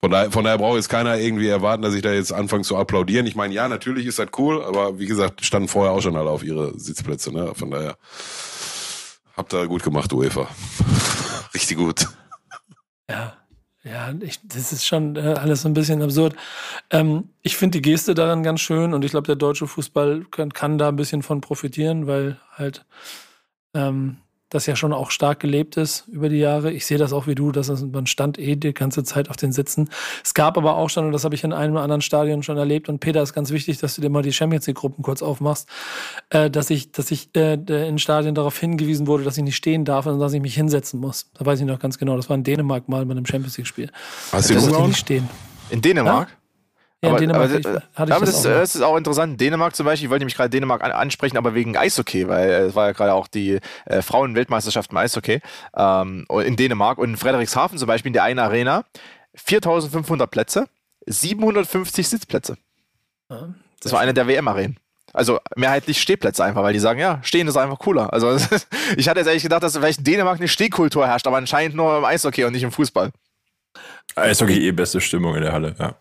Von 0.00 0.12
daher, 0.12 0.30
von 0.30 0.44
daher 0.44 0.58
braucht 0.58 0.76
jetzt 0.76 0.88
keiner 0.88 1.18
irgendwie 1.18 1.48
erwarten, 1.48 1.82
dass 1.82 1.94
ich 1.94 2.02
da 2.02 2.12
jetzt 2.12 2.32
anfange 2.32 2.62
zu 2.62 2.76
applaudieren. 2.76 3.26
Ich 3.26 3.34
meine, 3.34 3.52
ja, 3.52 3.68
natürlich 3.68 4.06
ist 4.06 4.20
das 4.20 4.28
cool, 4.38 4.62
aber 4.62 5.00
wie 5.00 5.06
gesagt, 5.06 5.44
standen 5.44 5.66
vorher 5.66 5.92
auch 5.92 6.00
schon 6.00 6.14
alle 6.14 6.30
auf 6.30 6.44
ihre 6.44 6.78
Sitzplätze. 6.78 7.32
Ne? 7.32 7.52
Von 7.56 7.72
daher 7.72 7.96
Habt 9.38 9.54
ihr 9.54 9.68
gut 9.68 9.84
gemacht, 9.84 10.12
UEFA. 10.12 10.48
Richtig 11.54 11.76
gut. 11.76 12.08
Ja, 13.08 13.36
ja, 13.84 14.12
ich, 14.18 14.40
das 14.42 14.72
ist 14.72 14.84
schon 14.84 15.14
äh, 15.14 15.36
alles 15.38 15.64
ein 15.64 15.74
bisschen 15.74 16.02
absurd. 16.02 16.34
Ähm, 16.90 17.28
ich 17.42 17.56
finde 17.56 17.78
die 17.78 17.82
Geste 17.82 18.14
daran 18.14 18.42
ganz 18.42 18.60
schön 18.60 18.92
und 18.92 19.04
ich 19.04 19.12
glaube, 19.12 19.28
der 19.28 19.36
deutsche 19.36 19.68
Fußball 19.68 20.26
kann, 20.32 20.52
kann, 20.52 20.76
da 20.76 20.88
ein 20.88 20.96
bisschen 20.96 21.22
von 21.22 21.40
profitieren, 21.40 22.08
weil 22.08 22.40
halt 22.50 22.84
ähm, 23.74 24.16
das 24.50 24.66
ja 24.66 24.76
schon 24.76 24.92
auch 24.92 25.10
stark 25.10 25.40
gelebt 25.40 25.76
ist 25.76 26.08
über 26.08 26.28
die 26.28 26.38
Jahre. 26.38 26.72
Ich 26.72 26.86
sehe 26.86 26.98
das 26.98 27.12
auch 27.12 27.26
wie 27.26 27.34
du, 27.34 27.52
dass 27.52 27.68
man 27.82 28.06
stand 28.06 28.38
eh 28.38 28.56
die 28.56 28.72
ganze 28.72 29.04
Zeit 29.04 29.28
auf 29.28 29.36
den 29.36 29.52
Sitzen. 29.52 29.90
Es 30.24 30.34
gab 30.34 30.56
aber 30.56 30.76
auch 30.76 30.88
schon, 30.88 31.06
und 31.06 31.12
das 31.12 31.24
habe 31.24 31.34
ich 31.34 31.44
in 31.44 31.52
einem 31.52 31.74
oder 31.74 31.82
anderen 31.82 32.00
Stadion 32.00 32.42
schon 32.42 32.56
erlebt, 32.56 32.88
und 32.88 33.00
Peter 33.00 33.22
ist 33.22 33.34
ganz 33.34 33.50
wichtig, 33.50 33.78
dass 33.78 33.94
du 33.94 34.00
dir 34.00 34.10
mal 34.10 34.22
die 34.22 34.32
Champions 34.32 34.66
League-Gruppen 34.66 35.02
kurz 35.02 35.22
aufmachst, 35.22 35.68
äh, 36.30 36.50
dass 36.50 36.70
ich, 36.70 36.92
dass 36.92 37.10
ich 37.10 37.30
äh, 37.36 37.54
in 37.54 37.98
Stadien 37.98 38.34
darauf 38.34 38.58
hingewiesen 38.58 39.06
wurde, 39.06 39.24
dass 39.24 39.36
ich 39.36 39.44
nicht 39.44 39.56
stehen 39.56 39.84
darf 39.84 40.06
und 40.06 40.18
dass 40.18 40.32
ich 40.32 40.40
mich 40.40 40.54
hinsetzen 40.54 41.00
muss. 41.00 41.30
Da 41.34 41.44
weiß 41.44 41.60
ich 41.60 41.66
noch 41.66 41.78
ganz 41.78 41.98
genau. 41.98 42.16
Das 42.16 42.28
war 42.28 42.36
in 42.36 42.44
Dänemark 42.44 42.88
mal 42.88 43.04
bei 43.04 43.12
einem 43.12 43.26
Champions 43.26 43.58
League-Spiel. 43.58 43.90
Hast 44.32 44.50
du 44.50 44.86
nicht 44.86 44.98
stehen. 44.98 45.28
In 45.70 45.82
Dänemark? 45.82 46.30
Ja? 46.30 46.37
Ja, 47.02 47.10
aber, 47.10 47.18
Dänemark 47.20 47.44
aber, 47.44 47.54
hatte 47.54 48.10
ich 48.10 48.16
aber 48.16 48.26
das, 48.26 48.42
das, 48.42 48.42
das, 48.42 48.74
ist 48.74 48.82
auch 48.82 48.96
interessant. 48.96 49.40
Dänemark 49.40 49.76
zum 49.76 49.86
Beispiel, 49.86 50.06
ich 50.06 50.10
wollte 50.10 50.22
nämlich 50.22 50.36
gerade 50.36 50.50
Dänemark 50.50 50.82
an, 50.82 50.90
ansprechen, 50.90 51.36
aber 51.36 51.54
wegen 51.54 51.76
Eishockey, 51.76 52.26
weil 52.26 52.50
es 52.50 52.74
war 52.74 52.86
ja 52.86 52.92
gerade 52.92 53.14
auch 53.14 53.28
die 53.28 53.60
äh, 53.86 54.02
Frauen-Weltmeisterschaft 54.02 54.90
im 54.90 54.96
Eishockey 54.96 55.40
ähm, 55.76 56.26
in 56.44 56.56
Dänemark 56.56 56.98
und 56.98 57.10
in 57.10 57.16
Frederikshafen 57.16 57.78
zum 57.78 57.86
Beispiel 57.86 58.08
in 58.10 58.14
der 58.14 58.24
einen 58.24 58.40
Arena 58.40 58.84
4500 59.36 60.28
Plätze, 60.28 60.66
750 61.06 62.08
Sitzplätze. 62.08 62.56
Ja, 63.30 63.54
das 63.80 63.92
war 63.92 64.00
eine 64.00 64.12
der 64.12 64.26
WM-Arenen. 64.26 64.78
Also 65.12 65.38
mehrheitlich 65.54 66.02
Stehplätze 66.02 66.44
einfach, 66.44 66.64
weil 66.64 66.72
die 66.72 66.80
sagen, 66.80 66.98
ja, 66.98 67.20
stehen 67.22 67.46
ist 67.46 67.56
einfach 67.56 67.78
cooler. 67.78 68.12
Also 68.12 68.36
ich 68.96 69.08
hatte 69.08 69.20
jetzt 69.20 69.28
ehrlich 69.28 69.44
gedacht, 69.44 69.62
dass 69.62 69.76
vielleicht 69.76 69.98
in 69.98 70.04
Dänemark 70.04 70.38
eine 70.38 70.48
Stehkultur 70.48 71.06
herrscht, 71.06 71.28
aber 71.28 71.36
anscheinend 71.36 71.76
nur 71.76 71.98
im 71.98 72.04
Eishockey 72.04 72.44
und 72.44 72.52
nicht 72.52 72.64
im 72.64 72.72
Fußball. 72.72 73.10
Eishockey 74.16 74.66
eh 74.66 74.72
beste 74.72 75.00
Stimmung 75.00 75.36
in 75.36 75.42
der 75.42 75.52
Halle, 75.52 75.76
ja. 75.78 75.94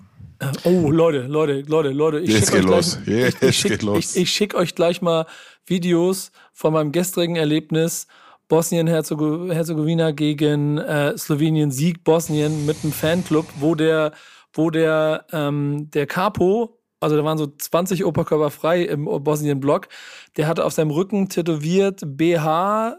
Oh, 0.63 0.91
Leute, 0.91 1.21
Leute, 1.21 1.61
Leute, 1.61 1.89
Leute. 1.89 2.19
Ich 2.19 2.29
Jetzt 2.29 2.51
geht 2.51 2.63
los. 2.63 2.99
Gleich, 3.03 3.17
Jetzt 3.17 3.43
ich, 3.43 3.63
geht 3.63 3.81
los. 3.83 4.15
Ich, 4.15 4.21
ich 4.23 4.29
schicke 4.31 4.57
euch 4.57 4.75
gleich 4.75 5.01
mal 5.01 5.25
Videos 5.65 6.31
von 6.53 6.73
meinem 6.73 6.91
gestrigen 6.91 7.35
Erlebnis. 7.35 8.07
Bosnien-Herzegowina 8.47 10.11
gegen 10.11 10.77
äh, 10.77 11.17
Slowenien, 11.17 11.71
Sieg 11.71 12.05
Bosnien 12.05 12.65
mit 12.65 12.77
einem 12.81 12.93
Fanclub, 12.93 13.45
wo 13.59 13.75
der, 13.75 14.13
wo 14.53 14.69
der, 14.69 15.25
ähm, 15.33 15.89
der 15.91 16.07
Capo 16.07 16.77
also 16.99 17.15
da 17.15 17.23
waren 17.23 17.37
so 17.37 17.47
20 17.47 18.05
Oberkörper 18.05 18.49
frei 18.49 18.81
im 18.83 19.05
Bosnien-Block. 19.05 19.87
Der 20.35 20.47
hatte 20.47 20.65
auf 20.65 20.73
seinem 20.73 20.91
Rücken 20.91 21.29
tätowiert 21.29 22.01
BH 22.05 22.97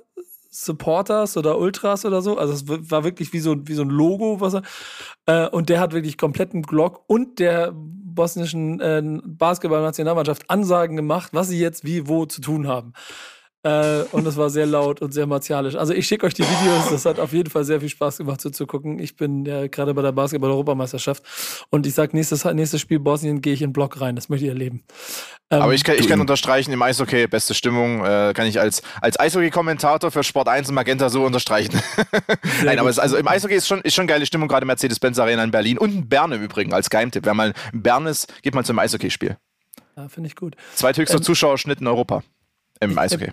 Supporters 0.51 1.37
oder 1.37 1.59
Ultras 1.59 2.05
oder 2.05 2.23
so. 2.23 2.39
Also 2.39 2.53
es 2.55 2.91
war 2.91 3.05
wirklich 3.05 3.33
wie 3.33 3.41
so, 3.41 3.57
wie 3.67 3.75
so 3.75 3.83
ein 3.83 3.91
Logo, 3.91 4.41
was 4.41 4.55
er. 4.55 4.63
Äh, 5.27 5.49
und 5.49 5.69
der 5.69 5.81
hat 5.81 5.93
wirklich 5.93 6.17
kompletten 6.17 6.63
Glock 6.63 7.05
und 7.07 7.39
der 7.39 7.73
bosnischen 7.75 8.81
äh, 8.81 9.03
Basketballnationalmannschaft 9.25 10.49
Ansagen 10.51 10.97
gemacht, 10.97 11.31
was 11.33 11.49
sie 11.49 11.61
jetzt 11.61 11.85
wie 11.85 12.09
wo 12.09 12.27
zu 12.27 12.41
tun 12.41 12.67
haben. 12.67 12.93
Äh, 13.65 14.03
und 14.13 14.25
es 14.25 14.37
war 14.37 14.51
sehr 14.51 14.67
laut 14.67 15.03
und 15.03 15.13
sehr 15.13 15.27
martialisch. 15.27 15.75
Also 15.75 15.93
ich 15.93 16.07
schicke 16.07 16.27
euch 16.27 16.35
die 16.35 16.45
Videos, 16.45 16.91
das 16.91 17.05
hat 17.05 17.19
auf 17.19 17.33
jeden 17.33 17.51
Fall 17.51 17.65
sehr 17.65 17.81
viel 17.81 17.89
Spaß 17.89 18.19
gemacht 18.19 18.41
so 18.41 18.51
zu 18.51 18.67
gucken. 18.69 19.01
Ich 19.01 19.17
bin 19.17 19.45
ja 19.45 19.67
gerade 19.67 19.95
bei 19.95 20.03
der 20.03 20.13
Basketball-Europameisterschaft 20.13 21.25
und 21.71 21.85
ich 21.85 21.95
sage, 21.95 22.17
nächstes, 22.17 22.45
nächstes 22.45 22.81
Spiel 22.81 23.01
Bosnien 23.01 23.41
gehe 23.41 23.53
ich 23.53 23.63
in 23.63 23.71
den 23.71 23.73
Block 23.73 24.01
rein, 24.01 24.15
das 24.15 24.29
möchte 24.29 24.47
ich 24.47 24.51
erleben. 24.51 24.85
Ähm, 25.51 25.63
Aber 25.63 25.75
ich 25.75 25.83
kann, 25.83 25.97
ich 25.99 26.07
kann 26.07 26.21
unterstreichen, 26.21 26.73
im 26.73 26.83
Eishockey, 26.83 27.27
beste 27.27 27.53
Stimmung, 27.53 28.05
äh, 28.05 28.33
kann 28.33 28.47
ich 28.47 28.61
als, 28.61 28.83
als 29.01 29.19
Eishockey-Kommentator 29.19 30.13
für 30.13 30.23
Sport 30.23 30.47
1 30.47 30.69
und 30.69 30.77
Magenta 30.77 31.09
so 31.09 31.25
unterstreichen. 31.25 31.81
Nein, 32.65 32.79
aber 32.79 32.91
es, 32.91 33.01
also 33.01 33.17
im 33.17 33.27
Eishockey 33.27 33.55
ist 33.55 33.67
schon, 33.67 33.81
ist 33.81 33.95
schon 33.95 34.07
geile 34.07 34.25
Stimmung, 34.25 34.47
gerade 34.47 34.67
Mercedes-Benz 34.67 35.19
Arena 35.19 35.43
in 35.43 35.51
Berlin 35.51 35.79
und 35.79 35.93
in 35.93 36.09
Bern 36.09 36.31
im 36.31 36.43
Übrigen 36.45 36.73
als 36.73 36.91
Geheimtipp. 36.91 37.25
Wer 37.27 37.35
mal 37.35 37.55
in 37.73 37.83
Bern 37.83 38.07
ist, 38.07 38.33
geht 38.43 38.55
mal 38.55 38.65
zum 38.65 38.79
Eishockeyspiel. 38.79 39.37
Ja, 39.97 40.09
finde 40.09 40.29
ich 40.29 40.37
gut. 40.37 40.55
Zweithöchster 40.77 41.17
ähm, 41.17 41.23
Zuschauerschnitt 41.23 41.81
in 41.81 41.89
Europa 41.89 42.23
im 42.81 42.97
Eishockey. 42.97 43.33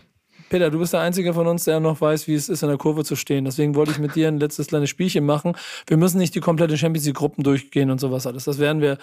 Peter, 0.49 0.69
du 0.69 0.79
bist 0.79 0.93
der 0.93 0.99
Einzige 0.99 1.33
von 1.33 1.47
uns, 1.47 1.63
der 1.63 1.79
noch 1.79 2.01
weiß, 2.01 2.27
wie 2.27 2.35
es 2.35 2.49
ist, 2.49 2.61
in 2.61 2.69
der 2.69 2.77
Kurve 2.77 3.03
zu 3.03 3.15
stehen. 3.15 3.45
Deswegen 3.45 3.75
wollte 3.75 3.91
ich 3.91 3.99
mit 3.99 4.15
dir 4.15 4.27
ein 4.27 4.39
letztes 4.39 4.67
kleines 4.67 4.89
Spielchen 4.89 5.25
machen. 5.25 5.55
Wir 5.87 5.97
müssen 5.97 6.19
nicht 6.19 6.35
die 6.35 6.39
komplette 6.39 6.77
Champions 6.77 7.05
League-Gruppen 7.05 7.43
durchgehen 7.43 7.89
und 7.89 7.99
sowas 7.99 8.27
alles. 8.27 8.45
Das 8.45 8.59
werden 8.59 8.81
wir, 8.81 8.97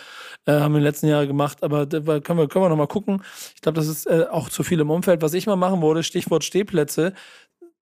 äh, 0.46 0.52
haben 0.52 0.72
wir 0.72 0.78
in 0.78 0.82
den 0.82 0.82
letzten 0.84 1.08
Jahren 1.08 1.26
gemacht, 1.26 1.62
aber 1.62 1.86
da 1.86 2.00
können 2.20 2.38
wir, 2.38 2.48
können 2.48 2.64
wir 2.64 2.68
noch 2.68 2.76
mal 2.76 2.86
gucken. 2.86 3.22
Ich 3.54 3.60
glaube, 3.60 3.76
das 3.76 3.88
ist 3.88 4.06
äh, 4.06 4.26
auch 4.30 4.48
zu 4.48 4.62
viel 4.62 4.80
im 4.80 4.90
Umfeld. 4.90 5.22
Was 5.22 5.34
ich 5.34 5.46
mal 5.46 5.56
machen 5.56 5.82
würde, 5.82 6.02
Stichwort 6.02 6.44
Stehplätze. 6.44 7.12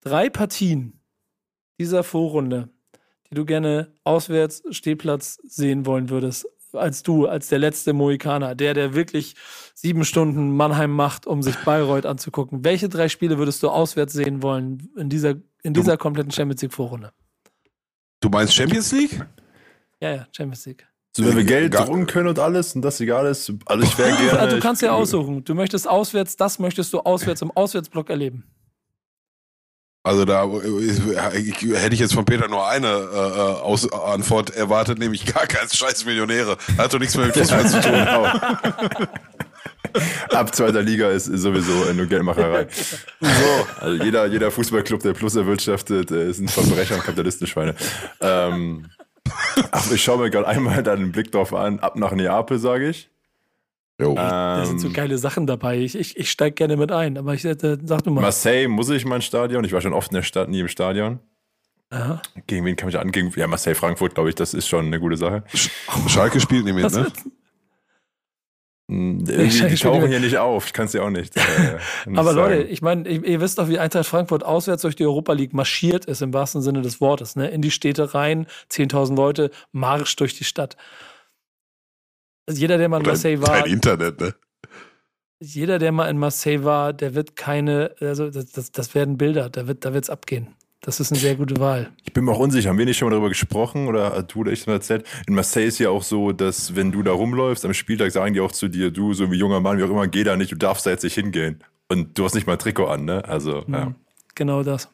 Drei 0.00 0.30
Partien 0.30 1.00
dieser 1.78 2.02
Vorrunde, 2.02 2.70
die 3.30 3.34
du 3.34 3.44
gerne 3.44 3.92
auswärts 4.04 4.62
Stehplatz 4.70 5.38
sehen 5.44 5.84
wollen 5.84 6.08
würdest, 6.08 6.46
als 6.72 7.02
du, 7.02 7.26
als 7.26 7.48
der 7.48 7.58
letzte 7.58 7.92
Mohikaner, 7.92 8.54
der, 8.54 8.74
der 8.74 8.94
wirklich 8.94 9.34
sieben 9.74 10.04
Stunden 10.04 10.56
Mannheim 10.56 10.90
macht, 10.90 11.26
um 11.26 11.42
sich 11.42 11.56
Bayreuth 11.64 12.06
anzugucken. 12.06 12.64
Welche 12.64 12.88
drei 12.88 13.08
Spiele 13.08 13.38
würdest 13.38 13.62
du 13.62 13.68
auswärts 13.68 14.12
sehen 14.12 14.42
wollen 14.42 14.88
in 14.96 15.08
dieser, 15.08 15.34
in 15.62 15.74
dieser 15.74 15.96
kompletten 15.96 16.32
Champions 16.32 16.62
League 16.62 16.72
Vorrunde? 16.72 17.12
Du 18.20 18.28
meinst 18.28 18.54
Champions 18.54 18.92
League? 18.92 19.24
Ja, 20.00 20.14
ja, 20.14 20.26
Champions 20.32 20.66
League. 20.66 20.86
So, 21.16 21.26
wenn 21.26 21.36
wir 21.36 21.44
Geld 21.44 21.74
drucken 21.74 22.06
können 22.06 22.28
und 22.28 22.38
alles 22.38 22.76
und 22.76 22.82
das 22.82 23.00
egal 23.00 23.26
ist, 23.26 23.52
also 23.66 23.84
ich 23.84 23.98
wäre 23.98 24.16
gerne. 24.16 24.38
Also 24.38 24.56
du 24.56 24.62
kannst 24.62 24.80
ja 24.80 24.92
aussuchen. 24.92 25.42
Du 25.42 25.54
möchtest 25.54 25.88
auswärts, 25.88 26.36
das 26.36 26.58
möchtest 26.58 26.92
du 26.92 27.00
auswärts 27.00 27.42
im 27.42 27.50
Auswärtsblock 27.50 28.10
erleben. 28.10 28.44
Also 30.02 30.24
da 30.24 30.48
hätte 30.48 31.92
ich 31.94 32.00
jetzt 32.00 32.14
von 32.14 32.24
Peter 32.24 32.48
nur 32.48 32.66
eine 32.66 32.88
äh, 32.88 33.62
Aus 33.62 33.92
Antwort 33.92 34.48
erwartet, 34.50 34.98
nämlich 34.98 35.26
gar 35.26 35.46
kein 35.46 35.68
scheiß 35.68 36.06
Millionäre. 36.06 36.56
Hat 36.78 36.94
doch 36.94 36.98
nichts 36.98 37.16
mehr 37.16 37.26
mit 37.26 37.36
Fußball 37.36 37.68
zu 37.68 37.80
tun. 37.82 37.94
Ab 40.30 40.54
zweiter 40.54 40.82
Liga 40.82 41.10
ist, 41.10 41.24
sowieso 41.26 41.92
nur 41.92 42.06
Geldmacherei. 42.06 42.68
So, 43.20 43.28
also 43.80 44.02
jeder, 44.02 44.26
jeder 44.26 44.50
Fußballclub, 44.50 45.02
der 45.02 45.12
Plus 45.12 45.36
erwirtschaftet, 45.36 46.10
ist 46.10 46.38
ein 46.40 46.48
Verbrecher 46.48 46.94
und 46.94 47.02
Kapitalistenschweine. 47.02 47.74
Ähm, 48.20 48.86
ach, 49.70 49.90
ich 49.90 50.02
schaue 50.02 50.18
mir 50.18 50.30
gerade 50.30 50.46
einmal 50.46 50.82
dann 50.82 50.98
einen 51.00 51.12
Blick 51.12 51.32
drauf 51.32 51.52
an. 51.52 51.80
Ab 51.80 51.96
nach 51.96 52.12
Neapel, 52.12 52.58
sage 52.58 52.88
ich. 52.88 53.10
Jo. 54.00 54.14
da 54.14 54.64
sind 54.64 54.80
so 54.80 54.88
ähm, 54.88 54.92
geile 54.92 55.18
Sachen 55.18 55.46
dabei. 55.46 55.78
Ich, 55.78 55.94
ich, 55.94 56.16
ich 56.16 56.30
steige 56.30 56.54
gerne 56.54 56.76
mit 56.76 56.92
ein, 56.92 57.18
aber 57.18 57.34
ich 57.34 57.44
äh, 57.44 57.56
sag 57.60 58.02
du 58.02 58.10
mal. 58.10 58.22
Marseille 58.22 58.68
muss 58.68 58.88
ich 58.90 59.04
mal 59.04 59.16
ins 59.16 59.24
Stadion. 59.24 59.64
Ich 59.64 59.72
war 59.72 59.80
schon 59.80 59.92
oft 59.92 60.10
in 60.10 60.16
der 60.16 60.22
Stadt, 60.22 60.48
nie 60.48 60.60
im 60.60 60.68
Stadion. 60.68 61.20
Aha. 61.90 62.22
Gegen 62.46 62.64
wen 62.64 62.76
kann 62.76 62.88
ich 62.88 62.98
an? 62.98 63.10
Gegen, 63.10 63.32
ja, 63.36 63.46
Marseille 63.46 63.74
Frankfurt, 63.74 64.14
glaube 64.14 64.28
ich, 64.28 64.36
das 64.36 64.54
ist 64.54 64.68
schon 64.68 64.86
eine 64.86 65.00
gute 65.00 65.16
Sache. 65.16 65.42
Schalke 66.08 66.40
spielt 66.40 66.64
mit, 66.64 66.76
ne? 66.76 67.06
Hm, 68.90 69.24
die, 69.24 69.48
die 69.48 69.74
tauchen 69.76 70.08
hier 70.08 70.18
nicht 70.18 70.36
auf, 70.36 70.66
ich 70.66 70.72
kann 70.72 70.86
es 70.86 70.92
ja 70.94 71.02
auch 71.02 71.10
nicht. 71.10 71.36
Äh, 71.36 71.40
nicht 72.06 72.18
Aber 72.18 72.34
sagen. 72.34 72.56
Leute, 72.56 72.62
ich 72.68 72.82
meine, 72.82 73.08
ihr 73.08 73.40
wisst 73.40 73.58
doch, 73.58 73.68
wie 73.68 73.78
Eintracht 73.78 74.06
Frankfurt 74.06 74.44
auswärts 74.44 74.82
durch 74.82 74.96
die 74.96 75.04
Europa 75.04 75.32
League 75.32 75.52
marschiert 75.52 76.06
ist, 76.06 76.22
im 76.22 76.32
wahrsten 76.32 76.60
Sinne 76.60 76.82
des 76.82 77.00
Wortes. 77.00 77.36
Ne? 77.36 77.48
In 77.48 77.62
die 77.62 77.70
Städte 77.70 78.14
rein, 78.14 78.46
10.000 78.70 79.14
Leute, 79.14 79.50
Marsch 79.70 80.16
durch 80.16 80.36
die 80.36 80.42
Stadt. 80.42 80.76
Also 82.50 82.62
jeder, 82.62 82.78
der 82.78 82.88
mal 82.88 82.96
in 82.98 83.06
Marseille 83.06 83.40
war. 83.40 83.60
Kein 83.60 83.70
Internet, 83.70 84.20
ne? 84.20 84.34
Jeder, 85.38 85.78
der 85.78 85.92
mal 85.92 86.10
in 86.10 86.18
Marseille 86.18 86.64
war, 86.64 86.92
der 86.92 87.14
wird 87.14 87.36
keine, 87.36 87.94
also 88.00 88.28
das, 88.28 88.50
das, 88.50 88.72
das 88.72 88.92
werden 88.96 89.18
Bilder, 89.18 89.48
da 89.48 89.68
wird 89.68 89.84
da 89.84 89.94
wird's 89.94 90.10
abgehen. 90.10 90.48
Das 90.80 90.98
ist 90.98 91.12
eine 91.12 91.20
sehr 91.20 91.36
gute 91.36 91.60
Wahl. 91.60 91.92
Ich 92.02 92.12
bin 92.12 92.24
mir 92.24 92.32
auch 92.32 92.40
unsicher, 92.40 92.70
haben 92.70 92.78
wir 92.78 92.86
nicht 92.86 92.98
schon 92.98 93.06
mal 93.06 93.12
darüber 93.12 93.28
gesprochen 93.28 93.86
oder 93.86 94.20
du 94.24 94.40
oder 94.40 94.50
ich 94.50 94.62
schon 94.62 94.72
erzählt? 94.72 95.06
In 95.28 95.36
Marseille 95.36 95.68
ist 95.68 95.78
ja 95.78 95.90
auch 95.90 96.02
so, 96.02 96.32
dass 96.32 96.74
wenn 96.74 96.90
du 96.90 97.04
da 97.04 97.12
rumläufst 97.12 97.64
am 97.64 97.72
Spieltag, 97.72 98.10
sagen 98.10 98.34
die 98.34 98.40
auch 98.40 98.50
zu 98.50 98.66
dir, 98.66 98.90
du, 98.90 99.14
so 99.14 99.30
wie 99.30 99.36
junger 99.36 99.60
Mann, 99.60 99.78
wie 99.78 99.84
auch 99.84 99.90
immer, 99.90 100.08
geh 100.08 100.24
da 100.24 100.36
nicht, 100.36 100.50
du 100.50 100.56
darfst 100.56 100.86
da 100.86 100.90
jetzt 100.90 101.04
nicht 101.04 101.14
hingehen. 101.14 101.62
Und 101.88 102.18
du 102.18 102.24
hast 102.24 102.34
nicht 102.34 102.48
mal 102.48 102.54
ein 102.54 102.58
Trikot 102.58 102.86
an, 102.86 103.04
ne? 103.04 103.24
Also, 103.28 103.62
mhm, 103.64 103.74
ja. 103.74 103.94
Genau 104.34 104.64
das. 104.64 104.90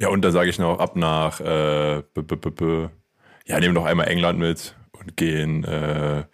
Ja, 0.00 0.08
und 0.08 0.22
da 0.24 0.30
sage 0.30 0.50
ich 0.50 0.60
noch 0.60 0.78
ab 0.78 0.94
nach, 0.94 1.40
äh, 1.40 2.04
b 2.14 2.20
-b 2.20 2.36
-b 2.36 2.90
ja, 3.46 3.58
nehmen 3.58 3.74
noch 3.74 3.86
einmal 3.86 4.06
England 4.06 4.38
mit 4.38 4.76
und 5.02 5.16
gehen, 5.16 5.64
äh, 5.64 6.24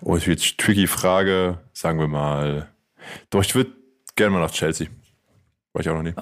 oh, 0.00 0.16
ist 0.16 0.26
jetzt 0.26 0.58
tricky 0.58 0.86
Frage, 0.86 1.60
sagen 1.72 1.98
wir 1.98 2.08
mal, 2.08 2.70
doch, 3.30 3.42
ich 3.42 3.54
würde 3.54 3.72
gerne 4.16 4.34
mal 4.34 4.40
nach 4.40 4.52
Chelsea. 4.52 4.88
War 5.72 5.80
ich 5.80 5.88
auch 5.88 5.94
noch 5.94 6.02
nie. 6.02 6.14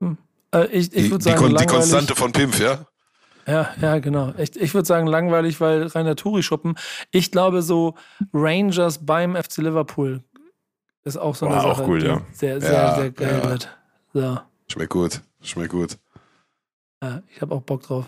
Hm. 0.00 0.18
Äh, 0.52 0.66
ich 0.66 0.94
ich 0.94 1.10
würde 1.10 1.24
sagen, 1.24 1.48
die, 1.48 1.56
die 1.56 1.66
Konstante 1.66 2.14
von 2.14 2.32
Pimpf, 2.32 2.60
ja? 2.60 2.86
Ja, 3.46 3.70
ja, 3.80 3.98
genau. 4.00 4.34
Ich, 4.38 4.56
ich 4.56 4.74
würde 4.74 4.86
sagen, 4.86 5.06
langweilig, 5.06 5.60
weil 5.60 5.86
reiner 5.86 6.16
Touri-Schuppen. 6.16 6.76
Ich 7.12 7.30
glaube, 7.30 7.62
so 7.62 7.94
Rangers 8.32 9.06
beim 9.06 9.36
FC 9.36 9.58
Liverpool 9.58 10.24
ist 11.04 11.16
auch 11.16 11.36
so 11.36 11.46
eine 11.46 11.54
War 11.54 11.62
Sache, 11.62 11.82
auch 11.82 11.88
cool, 11.88 12.04
ja. 12.04 12.20
sehr, 12.32 12.60
sehr, 12.60 12.72
ja, 12.72 12.94
sehr 12.96 13.10
geil 13.12 13.40
ja. 13.42 13.50
wird. 13.50 13.78
So. 14.12 14.38
Schmeckt 14.68 14.90
gut, 14.90 15.20
schmeckt 15.40 15.70
gut. 15.70 15.96
Ja, 17.00 17.22
ich 17.32 17.40
habe 17.40 17.54
auch 17.54 17.62
Bock 17.62 17.82
drauf. 17.82 18.06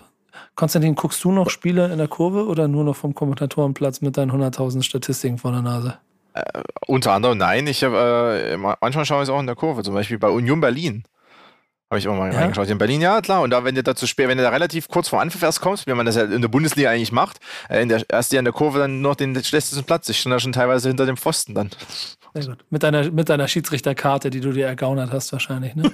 Konstantin, 0.55 0.95
guckst 0.95 1.23
du 1.25 1.33
noch 1.33 1.51
Spiele 1.51 1.91
in 1.91 1.99
der 1.99 2.09
Kurve 2.09 2.47
oder 2.47 2.69
nur 2.69 2.85
noch 2.85 2.97
vom 2.97 3.15
Kommentatorenplatz 3.15 4.01
mit 4.01 4.17
deinen 4.17 4.33
100.000 4.33 4.83
Statistiken 4.83 5.39
vor 5.39 5.53
der 5.53 5.63
Nase? 5.63 5.99
Äh, 6.35 6.43
unter 6.87 7.13
anderem 7.13 7.39
nein. 7.39 7.67
Ich 7.67 7.83
hab, 7.85 7.93
äh, 7.93 8.57
manchmal 8.57 9.05
schaue 9.05 9.19
ich 9.19 9.29
es 9.29 9.31
auch 9.31 9.41
in 9.41 9.47
der 9.47 9.57
Kurve, 9.57 9.83
zum 9.83 9.95
Beispiel 9.95 10.19
bei 10.19 10.29
Union 10.29 10.61
Berlin. 10.61 11.05
Habe 11.91 12.01
ich 12.01 12.09
auch 12.09 12.17
mal 12.17 12.31
ja? 12.31 12.41
reingeschaut. 12.41 12.69
In 12.69 12.77
Berlin, 12.77 13.01
ja, 13.01 13.21
klar. 13.23 13.41
Und 13.41 13.51
da, 13.51 13.65
wenn 13.65 13.75
du 13.75 13.83
da 13.83 13.95
zu 13.95 14.07
spät, 14.07 14.29
wenn 14.29 14.37
du 14.37 14.45
da 14.45 14.51
relativ 14.51 14.89
kurz 14.89 15.09
vor 15.09 15.23
Anpfiff 15.23 15.43
erst 15.43 15.63
kommst, 15.63 15.87
wie 15.87 15.95
man 15.95 16.05
das 16.05 16.17
ja 16.17 16.25
in 16.25 16.43
der 16.43 16.49
Bundesliga 16.49 16.91
eigentlich 16.91 17.13
macht, 17.13 17.39
äh, 17.71 17.81
in 17.81 17.89
der, 17.89 18.05
erst 18.11 18.33
ja 18.33 18.39
in 18.39 18.45
der 18.45 18.53
Kurve 18.53 18.79
dann 18.79 19.01
noch 19.01 19.15
den 19.15 19.35
schlechtesten 19.43 19.85
Platz. 19.85 20.09
Ich 20.11 20.21
stand 20.21 20.35
da 20.35 20.41
schon 20.41 20.53
teilweise 20.53 20.89
hinter 20.89 21.07
dem 21.07 21.17
Pfosten 21.17 21.55
dann. 21.55 21.71
Sehr 22.35 22.45
gut. 22.45 22.65
Mit 22.69 22.83
deiner, 22.83 23.11
mit 23.11 23.31
deiner 23.31 23.49
Schiedsrichterkarte, 23.49 24.29
die 24.29 24.41
du 24.41 24.53
dir 24.53 24.67
ergaunert 24.67 25.13
hast, 25.13 25.33
wahrscheinlich, 25.33 25.75
ne? 25.77 25.91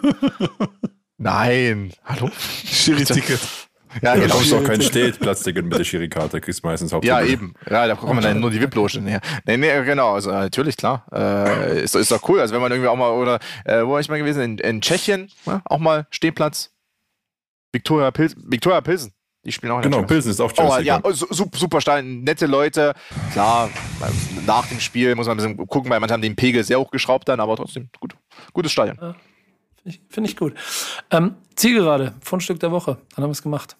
Nein. 1.17 1.93
Hallo? 2.05 2.29
Schiri-Ticket. 2.65 3.41
Ja, 4.03 4.15
genau. 4.15 4.39
Du 4.41 4.57
auch 4.57 4.65
kein 4.65 4.81
Stehplatzticket 4.81 5.65
mit 5.65 5.79
der 5.79 5.85
Schirikarte, 5.85 6.41
kriegst 6.41 6.65
meistens 6.65 6.93
hauptsächlich. 6.93 7.27
Ja, 7.29 7.33
eben. 7.33 7.55
Ja, 7.69 7.87
da 7.87 7.95
kommen 7.95 8.23
dann 8.23 8.41
nur 8.41 8.51
die 8.51 8.61
VIP-Loge 8.61 9.01
her. 9.03 9.21
Nee, 9.47 9.57
nee, 9.57 9.83
genau. 9.85 10.15
Also 10.15 10.31
natürlich, 10.31 10.77
klar. 10.77 11.07
Äh, 11.13 11.83
ist, 11.83 11.95
ist 11.95 12.11
doch 12.11 12.29
cool. 12.29 12.41
Also 12.41 12.55
wenn 12.55 12.61
man 12.61 12.73
irgendwie 12.73 12.89
auch 12.89 12.97
mal, 12.97 13.11
oder 13.11 13.39
äh, 13.65 13.85
wo 13.85 13.93
war 13.93 14.01
ich 14.01 14.09
mal 14.09 14.19
gewesen? 14.19 14.43
In, 14.43 14.59
in 14.59 14.81
Tschechien, 14.81 15.31
ja, 15.47 15.63
auch 15.65 15.79
mal 15.79 16.07
Stehplatz. 16.11 16.71
Viktoria, 17.73 18.11
Pils 18.11 18.37
Viktoria 18.39 18.81
Pilsen. 18.81 19.13
Die 19.45 19.53
spielen 19.53 19.73
auch 19.73 19.79
in 19.79 19.83
Genau, 19.83 20.03
Pilsen 20.03 20.31
ist 20.31 20.41
auch 20.41 20.53
Chelsea. 20.53 21.01
Oh, 21.03 21.11
ja, 21.11 21.13
super 21.13 21.81
Stein, 21.81 22.23
nette 22.23 22.47
Leute. 22.47 22.95
Klar, 23.33 23.69
nach 24.47 24.67
dem 24.69 24.81
Spiel 24.81 25.15
muss 25.15 25.27
man 25.27 25.39
ein 25.39 25.55
bisschen 25.55 25.67
gucken, 25.67 25.91
weil 25.91 26.01
manche 26.01 26.15
haben 26.15 26.23
den 26.23 26.37
Pegel 26.37 26.65
sehr 26.65 26.81
hochgeschraubt 26.81 27.29
dann, 27.29 27.41
aber 27.41 27.57
trotzdem 27.57 27.91
gut. 28.01 28.17
Gutes 28.53 28.73
Stadion. 28.73 28.97
Ja, 29.01 29.15
Finde 29.83 29.99
ich, 29.99 30.01
find 30.09 30.29
ich, 30.29 30.37
gut. 30.37 30.55
Ähm, 31.11 31.35
Zielgerade, 31.57 32.15
Fundstück 32.23 32.59
der 32.59 32.73
Woche. 32.73 32.97
Dann 33.15 33.23
haben 33.23 33.31
wir 33.31 33.33
es 33.33 33.43
gemacht. 33.43 33.77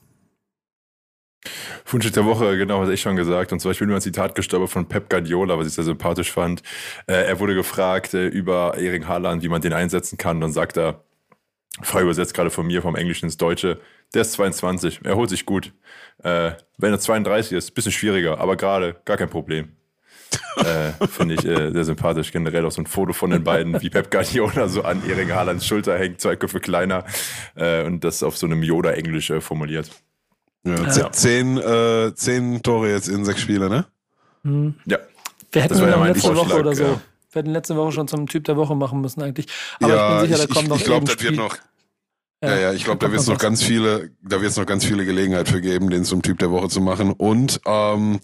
Fundstück 1.85 2.15
der 2.15 2.25
Woche, 2.25 2.57
genau, 2.57 2.81
was 2.81 2.89
ich 2.89 3.01
schon 3.01 3.17
gesagt. 3.17 3.53
Und 3.53 3.61
zwar, 3.61 3.73
ich 3.73 3.79
bin 3.79 3.89
über 3.89 3.99
ein 3.99 4.03
Zitat 4.03 4.35
gestorben 4.35 4.69
von 4.69 4.87
Pep 4.87 5.11
Guardiola, 5.11 5.59
was 5.59 5.67
ich 5.67 5.75
sehr 5.75 5.85
sympathisch 5.85 6.33
fand. 6.33 6.63
Äh, 7.07 7.27
er 7.27 7.41
wurde 7.41 7.55
gefragt 7.55 8.15
äh, 8.15 8.27
über 8.27 8.77
Erik 8.79 9.07
Haaland, 9.07 9.43
wie 9.43 9.49
man 9.49 9.61
den 9.61 9.73
einsetzen 9.73 10.19
kann. 10.19 10.43
Und 10.43 10.53
sagt 10.53 10.77
er, 10.77 11.05
frei 11.83 12.03
übersetzt 12.03 12.35
gerade 12.35 12.51
von 12.51 12.67
mir, 12.67 12.83
vom 12.83 12.97
Englischen 12.97 13.27
ins 13.27 13.37
Deutsche, 13.37 13.81
der 14.15 14.23
ist 14.23 14.33
22, 14.33 15.01
er 15.05 15.17
holt 15.17 15.31
sich 15.31 15.45
gut. 15.45 15.73
Äh, 16.23 16.53
wenn 16.79 16.93
er 16.93 16.99
32 16.99 17.57
ist, 17.57 17.73
bisschen 17.73 17.93
schwieriger, 17.93 18.39
aber 18.39 18.57
gerade 18.57 18.97
gar 19.05 19.17
kein 19.17 19.29
Problem. 19.29 19.77
äh, 20.57 21.07
Finde 21.07 21.35
ich 21.35 21.45
äh, 21.45 21.71
sehr 21.73 21.85
sympathisch. 21.85 22.33
Generell 22.33 22.65
auch 22.65 22.73
so 22.73 22.83
ein 22.83 22.87
Foto 22.87 23.13
von 23.13 23.31
den 23.31 23.45
beiden, 23.45 23.81
wie 23.83 23.91
Pep 23.91 24.11
Guardiola 24.11 24.69
so 24.69 24.83
an 24.83 25.03
Erik 25.09 25.33
Haalands 25.33 25.67
Schulter 25.67 25.99
hängt, 25.99 26.21
zwei 26.21 26.37
Köpfe 26.37 26.61
kleiner 26.61 27.05
äh, 27.55 27.85
und 27.85 28.05
das 28.05 28.23
auf 28.23 28.37
so 28.37 28.47
einem 28.47 28.63
Yoda-Englisch 28.63 29.31
äh, 29.31 29.41
formuliert. 29.41 29.91
Ja, 30.65 30.75
ja. 30.97 31.13
Zehn, 31.13 31.59
äh, 31.59 32.15
zehn 32.15 32.63
Tore 32.63 32.91
jetzt 32.91 33.09
in 33.09 33.25
sechs 33.25 33.41
Spielen, 33.41 33.69
ne? 33.69 33.87
Hm. 34.45 34.75
Ja. 34.87 34.99
Wir 35.53 35.63
hätten 35.63 35.75
Das 35.75 35.83
war 35.83 35.89
ihn 35.89 35.91
ja 35.91 35.97
noch 35.97 36.05
mein 36.05 36.15
letzte 36.15 36.37
Woche 36.37 36.59
oder 36.59 36.75
so. 36.75 36.83
ja. 36.85 37.01
Wir 37.33 37.41
hätten 37.41 37.51
letzte 37.51 37.77
Woche 37.77 37.93
schon 37.93 38.09
zum 38.09 38.27
Typ 38.29 38.45
der 38.45 38.57
Woche 38.57 38.75
machen 38.75 39.01
müssen 39.01 39.23
eigentlich. 39.23 39.47
Aber 39.81 39.95
ja, 39.95 40.23
ich 40.23 40.29
bin 40.29 40.37
sicher, 40.37 40.47
da 40.47 40.53
ich, 40.55 40.63
ich, 40.63 40.69
noch 40.69 40.77
ich 40.79 40.85
glaube, 40.85 41.07
das 41.07 41.23
wird 41.23 41.37
noch. 41.37 41.57
Ja, 42.43 42.59
ja, 42.59 42.73
ich 42.73 42.85
glaube, 42.85 42.99
da 42.99 43.11
wird 43.11 43.21
es 43.23 43.27
noch 43.27 43.39
ganz 43.39 43.63
viele, 43.63 44.11
da 44.23 44.41
wird 44.41 44.51
es 44.51 44.57
noch 44.57 44.67
ganz 44.67 44.85
viele 44.85 45.05
Gelegenheit 45.07 45.49
für 45.49 45.61
geben, 45.63 45.89
den 45.91 46.05
zum 46.05 46.21
Typ 46.23 46.39
der 46.39 46.51
Woche 46.51 46.69
zu 46.69 46.81
machen. 46.81 47.13
Und 47.13 47.61
ähm, 47.65 48.21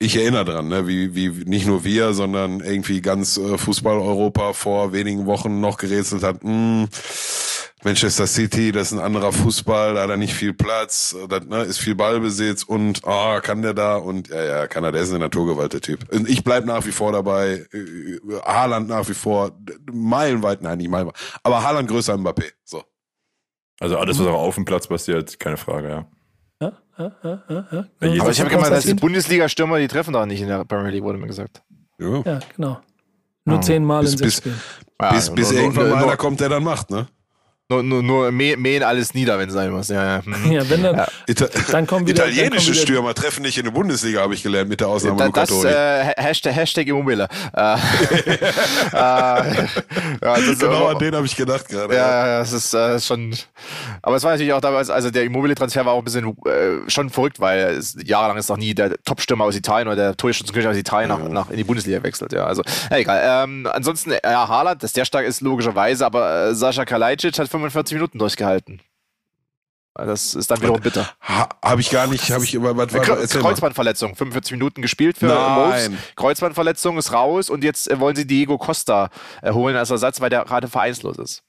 ich 0.00 0.16
erinnere 0.16 0.44
dran, 0.44 0.68
ne, 0.68 0.86
wie, 0.86 1.14
wie 1.14 1.28
nicht 1.48 1.66
nur 1.66 1.84
wir, 1.84 2.14
sondern 2.14 2.60
irgendwie 2.60 3.00
ganz 3.00 3.36
äh, 3.36 3.56
Fußball-Europa 3.56 4.52
vor 4.54 4.92
wenigen 4.92 5.26
Wochen 5.26 5.60
noch 5.60 5.76
gerätselt 5.76 6.22
hat, 6.22 6.42
mh, 6.42 6.88
Manchester 7.84 8.26
City, 8.26 8.72
das 8.72 8.88
ist 8.90 8.98
ein 8.98 9.04
anderer 9.04 9.32
Fußball, 9.32 9.94
da 9.94 10.02
hat 10.02 10.10
er 10.10 10.16
nicht 10.16 10.34
viel 10.34 10.52
Platz, 10.52 11.14
das 11.28 11.44
ne, 11.46 11.62
ist 11.62 11.78
viel 11.78 11.94
Ballbesitz 11.94 12.64
und 12.64 13.06
ah, 13.06 13.40
kann 13.40 13.62
der 13.62 13.72
da 13.74 13.96
und 13.96 14.28
ja, 14.28 14.42
ja, 14.44 14.66
kann 14.66 14.82
er, 14.82 14.90
der 14.92 15.02
ist 15.02 15.10
eine 15.10 15.20
Naturgewalt, 15.20 15.72
der 15.72 15.80
Typ. 15.80 16.12
Und 16.12 16.28
ich 16.28 16.42
bleib 16.42 16.64
nach 16.64 16.84
wie 16.86 16.90
vor 16.92 17.12
dabei, 17.12 17.66
äh, 17.72 18.18
Haaland 18.44 18.88
nach 18.88 19.08
wie 19.08 19.14
vor, 19.14 19.52
meilenweit, 19.92 20.60
nein, 20.62 20.78
nicht 20.78 20.90
meilenweit, 20.90 21.14
aber 21.44 21.62
Haaland 21.62 21.88
größer 21.88 22.14
als 22.14 22.20
Mbappé, 22.22 22.50
so. 22.64 22.82
Also 23.80 23.96
alles, 23.96 24.18
was 24.18 24.26
auch 24.26 24.34
auf 24.42 24.56
dem 24.56 24.64
Platz 24.64 24.88
passiert, 24.88 25.38
keine 25.38 25.56
Frage, 25.56 25.88
ja. 25.88 26.06
Ja, 26.60 26.72
ja, 26.98 27.12
ja, 27.22 27.42
ja, 27.48 27.86
ja. 28.10 28.20
Aber 28.22 28.30
ich 28.32 28.40
habe 28.40 28.50
gemeint, 28.50 28.72
dass 28.72 28.84
die? 28.86 28.94
Bundesliga-Stürmer, 28.94 29.78
die 29.78 29.86
treffen 29.86 30.12
doch 30.14 30.26
nicht 30.26 30.40
in 30.40 30.48
der 30.48 30.64
Premier 30.64 30.90
League, 30.90 31.04
wurde 31.04 31.18
mir 31.18 31.28
gesagt. 31.28 31.62
Ja. 32.00 32.22
Ja, 32.26 32.40
genau. 32.56 32.80
Nur 33.44 33.58
Oh. 33.58 33.60
zehnmal 33.60 34.04
in 34.04 34.10
Bis- 34.10 34.18
sechs 34.18 34.20
bis- 34.22 34.36
Spielen. 34.38 34.60
Ja, 35.00 35.12
bis 35.12 35.30
bis 35.30 35.52
nur, 35.52 35.60
irgendwann 35.60 35.92
einer 35.92 36.16
kommt, 36.16 36.40
der 36.40 36.48
dann 36.48 36.64
macht, 36.64 36.90
ne? 36.90 37.06
Nur, 37.70 37.82
nur, 37.82 38.02
nur 38.02 38.28
mäh- 38.30 38.56
mähen 38.56 38.82
alles 38.82 39.12
nieder, 39.12 39.38
wenn 39.38 39.48
es 39.48 39.54
sein 39.54 39.70
muss. 39.70 39.88
Ja, 39.88 40.16
ja. 40.16 40.24
Hm. 40.24 40.52
Ja, 40.52 40.70
wenn 40.70 40.82
dann, 40.82 40.96
Ja. 40.96 41.06
Dann 41.70 41.86
kommen 41.86 42.06
wieder. 42.06 42.22
dann 42.24 42.32
Italienische 42.32 42.66
kommen 42.66 42.74
wieder, 42.76 42.82
Stürmer 42.82 43.14
treffen 43.14 43.42
nicht 43.42 43.58
in 43.58 43.64
der 43.64 43.72
Bundesliga, 43.72 44.22
habe 44.22 44.32
ich 44.32 44.42
gelernt, 44.42 44.70
mit 44.70 44.80
der 44.80 44.88
Ausnahme 44.88 45.18
Da, 45.18 45.26
Luca 45.26 45.40
das 45.44 45.64
äh, 45.64 46.04
Hashtag, 46.16 46.54
Hashtag 46.56 46.86
Immobile. 46.86 47.28
Äh, 47.52 47.74
äh, 47.74 47.78
das 50.20 50.58
genau 50.58 50.76
aber- 50.86 50.90
an 50.92 50.98
den 50.98 51.14
habe 51.14 51.26
ich 51.26 51.36
gedacht 51.36 51.68
gerade. 51.68 51.94
Ja, 51.94 52.40
es 52.40 52.52
ist 52.52 52.72
äh, 52.72 52.98
schon. 53.00 53.36
Aber 54.00 54.16
es 54.16 54.22
war 54.24 54.30
natürlich 54.32 54.54
auch 54.54 54.62
damals, 54.62 54.88
also 54.88 55.10
der 55.10 55.24
Immobile-Transfer 55.24 55.84
war 55.84 55.92
auch 55.92 55.98
ein 55.98 56.04
bisschen 56.04 56.26
äh, 56.46 56.88
schon 56.90 57.10
verrückt, 57.10 57.38
weil 57.38 57.58
es, 57.76 57.96
jahrelang 58.02 58.38
ist 58.38 58.48
noch 58.48 58.56
nie 58.56 58.74
der 58.74 58.94
Top-Stürmer 59.04 59.44
aus 59.44 59.54
Italien 59.54 59.88
oder 59.88 59.96
der 59.96 60.16
Torschützenkönig 60.16 60.68
aus 60.68 60.76
Italien 60.76 61.10
nach, 61.10 61.18
nach 61.28 61.50
in 61.50 61.58
die 61.58 61.64
Bundesliga 61.64 62.02
wechselt. 62.02 62.32
Ja, 62.32 62.46
also 62.46 62.62
ja, 62.90 62.96
egal. 62.96 63.44
Ähm, 63.44 63.68
ansonsten, 63.70 64.12
ja, 64.24 64.48
Haaland, 64.48 64.82
dass 64.82 64.94
der 64.94 65.04
stark 65.04 65.26
ist, 65.26 65.42
logischerweise, 65.42 66.06
aber 66.06 66.46
äh, 66.48 66.54
Sascha 66.54 66.86
Kalajdzic 66.86 67.38
hat 67.38 67.48
45 67.60 67.94
Minuten 67.94 68.18
durchgehalten. 68.18 68.80
Das 70.06 70.34
ist 70.34 70.50
dann 70.50 70.60
wiederum 70.60 70.80
bitter. 70.80 71.08
Ha, 71.22 71.48
habe 71.60 71.80
ich 71.80 71.90
gar 71.90 72.06
nicht, 72.06 72.30
habe 72.30 72.44
ich 72.44 72.54
über 72.54 72.76
was 72.76 72.92
war. 72.94 73.00
Kreuzbandverletzung, 73.02 74.14
45 74.14 74.52
Minuten 74.52 74.80
gespielt 74.80 75.18
für 75.18 75.26
Nein. 75.26 75.56
Wolves. 75.56 75.90
Kreuzbandverletzung 76.14 76.98
ist 76.98 77.12
raus 77.12 77.50
und 77.50 77.64
jetzt 77.64 77.90
äh, 77.90 77.98
wollen 77.98 78.14
sie 78.14 78.26
Diego 78.26 78.58
Costa 78.58 79.10
äh, 79.42 79.52
holen 79.52 79.74
als 79.74 79.90
Ersatz, 79.90 80.20
weil 80.20 80.30
der 80.30 80.44
gerade 80.44 80.68
vereinslos 80.68 81.18
ist. 81.18 81.42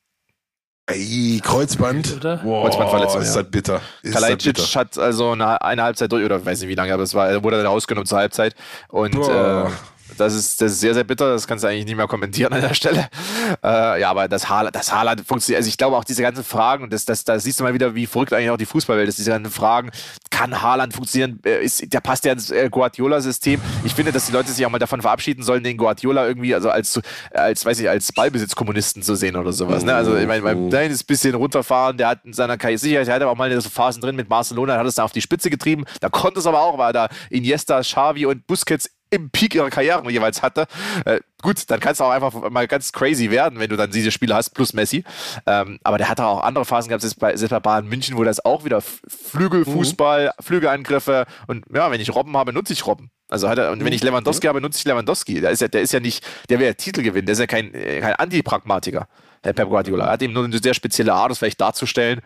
Ey, 0.88 1.40
Kreuzband. 1.44 2.15
Oder? 2.18 2.38
Boah, 2.38 2.64
Kreuzbandverletzung, 2.64 3.22
ist 3.22 3.36
ja. 3.36 3.44
das 3.44 3.52
bitter. 3.52 3.81
Ist 4.02 4.15
das 4.15 4.22
Kalajdzic 4.22 4.56
bitter. 4.56 4.80
hat 4.80 4.98
also 4.98 5.31
eine, 5.31 5.61
eine 5.61 5.84
Halbzeit 5.84 6.11
durch, 6.11 6.26
oder 6.26 6.44
weiß 6.44 6.61
nicht 6.61 6.69
wie 6.69 6.76
lange, 6.76 6.91
aber 6.91 7.03
es 7.03 7.14
war, 7.14 7.30
er 7.30 7.44
wurde 7.44 7.57
dann 7.57 7.68
rausgenommen 7.68 8.07
zur 8.07 8.18
Halbzeit. 8.18 8.56
Und 8.88 9.11
Boah. 9.11 9.68
äh, 9.68 9.72
das 10.18 10.34
ist, 10.34 10.61
das 10.61 10.73
ist 10.73 10.80
sehr, 10.80 10.94
sehr 10.94 11.03
bitter. 11.03 11.31
Das 11.31 11.48
kannst 11.48 11.64
du 11.64 11.68
eigentlich 11.68 11.86
nicht 11.86 11.95
mehr 11.95 12.07
kommentieren 12.07 12.53
an 12.53 12.61
der 12.61 12.73
Stelle. 12.73 13.10
Äh, 13.64 14.02
ja, 14.02 14.10
aber 14.10 14.27
das 14.27 14.49
Haaland, 14.49 14.76
das 14.76 14.91
Haaland 14.91 15.26
funktioniert. 15.26 15.60
Also 15.60 15.69
ich 15.69 15.77
glaube 15.77 15.98
auch 15.98 16.03
diese 16.03 16.22
ganzen 16.22 16.44
Fragen, 16.44 16.84
und 16.84 16.94
das, 16.94 17.06
das, 17.06 17.23
da 17.23 17.40
siehst 17.40 17.60
du 17.60 17.64
mal 17.64 17.73
wieder, 17.73 17.95
wie 17.95 18.06
verrückt 18.06 18.34
eigentlich 18.34 18.49
auch 18.49 18.57
die 18.57 18.65
Fußballwelt 18.65 19.07
ist. 19.07 19.18
Diese 19.18 19.31
ganzen 19.31 19.52
Fragen, 19.52 19.91
kann 20.30 20.61
Haaland 20.61 20.94
funktionieren? 20.94 21.40
Äh, 21.45 21.64
Ist, 21.64 21.94
der 21.94 21.99
passt 22.02 22.26
ja 22.26 22.34
ins 22.34 22.49
äh, 22.49 22.69
Guardiola-System. 22.69 23.61
Ich 23.84 23.94
finde, 23.94 24.11
dass 24.11 24.26
die 24.26 24.31
Leute 24.31 24.52
sich 24.52 24.65
auch 24.65 24.69
mal 24.69 24.80
davon 24.80 25.02
verabschieden 25.02 25.44
sollen, 25.44 25.64
den 25.64 25.77
Guardiola 25.77 26.27
irgendwie, 26.27 26.53
also 26.53 26.69
als, 26.69 26.99
als 27.31 27.65
weiß 27.65 27.80
ich, 27.80 27.90
als 27.90 28.11
Ballbesitzkommunisten 28.11 29.03
zu 29.03 29.15
sehen 29.15 29.36
oder 29.36 29.53
sowas. 29.53 29.84
Ne? 29.84 29.94
Also 29.94 30.15
ich 30.15 30.27
meine, 30.27 30.41
beim 30.41 30.69
Nein 30.69 30.91
ist 30.91 31.03
ein 31.03 31.07
bisschen 31.07 31.36
runterfahren, 31.36 31.98
der 31.98 32.10
hat 32.10 32.26
in 32.26 32.34
seiner 32.34 32.57
Karriere 32.57 32.80
Sicherheit, 32.80 33.07
der 33.07 33.15
hat 33.15 33.22
aber 33.22 33.31
auch 33.31 33.38
mal 33.38 33.61
so 33.61 33.69
Phasen 33.69 34.02
drin 34.02 34.15
mit 34.15 34.30
Barcelona, 34.30 34.77
hat 34.77 34.86
es 34.86 34.95
da 34.95 35.03
auf 35.03 35.11
die 35.11 35.22
Spitze 35.22 35.49
getrieben. 35.49 35.86
Da 36.02 36.10
konnte 36.10 36.40
es 36.40 36.48
aber 36.48 36.61
auch, 36.61 36.77
weil 36.77 36.94
da 36.94 37.10
Iniesta, 37.30 37.81
Xavi 37.81 38.26
und 38.26 38.48
Busquets 38.48 38.90
im 39.10 39.30
Peak 39.30 39.56
ihrer 39.56 39.69
Karrieren 39.69 40.07
jeweils 40.10 40.41
hatte. 40.41 40.68
Äh, 41.06 41.19
gut, 41.41 41.69
dann 41.69 41.80
kannst 41.80 41.99
du 41.99 42.06
auch 42.06 42.11
einfach 42.11 42.49
mal 42.49 42.68
ganz 42.68 42.91
crazy 42.91 43.31
werden, 43.31 43.60
wenn 43.60 43.69
du 43.69 43.76
dann 43.76 43.91
diese 43.91 44.11
Spiele 44.11 44.36
hast, 44.36 44.52
plus 44.52 44.73
Messi. 44.73 45.03
Ähm, 45.45 45.80
aber 45.84 45.98
der 45.98 46.10
hatte 46.10 46.26
auch 46.26 46.44
andere 46.44 46.65
Phasen 46.65 46.90
gehabt, 46.90 47.02
selbst 47.02 47.19
bei, 47.19 47.36
selbst 47.36 47.52
bei 47.52 47.60
Bayern 47.60 47.88
München, 47.88 48.18
wo 48.18 48.23
das 48.23 48.44
auch 48.44 48.65
wieder 48.65 48.81
Flügelfußball, 48.81 50.31
Flügelangriffe 50.40 51.26
und 51.48 51.65
ja, 51.73 51.91
wenn 51.91 52.02
ich 52.02 52.14
Robben 52.14 52.38
habe, 52.38 52.53
nutze 52.53 52.73
ich 52.73 52.86
Robben. 52.86 53.11
Also 53.30 53.48
hat 53.48 53.57
er, 53.60 53.72
und 53.72 53.84
wenn 53.84 53.94
ich 53.94 54.03
Lewandowski 54.03 54.48
habe, 54.48 54.60
nutze 54.60 54.80
ich 54.80 54.86
Lewandowski. 54.86 55.41
Der 55.41 55.52
ist 55.52 55.61
ja, 55.61 55.68
der 55.68 55.81
ist 55.81 55.94
ja 55.94 55.99
nicht, 55.99 56.26
der 56.49 56.60
will 56.60 56.65
ja 56.65 56.73
Titel 56.73 57.03
gewinnen, 57.03 57.27
der 57.27 57.34
ist 57.34 57.40
ja 57.40 57.48
kein, 57.48 57.72
kein 57.72 58.15
Antipragmatiker, 58.15 59.07
der 59.44 59.53
Pep 59.53 59.69
Guardiola. 59.69 60.06
Er 60.06 60.11
hat 60.14 60.22
eben 60.22 60.34
nur 60.34 60.44
eine 60.44 60.57
sehr 60.57 60.73
spezielle 60.73 61.14
Art, 61.14 61.31
das 61.31 61.38
vielleicht 61.38 61.61
darzustellen. 61.61 62.22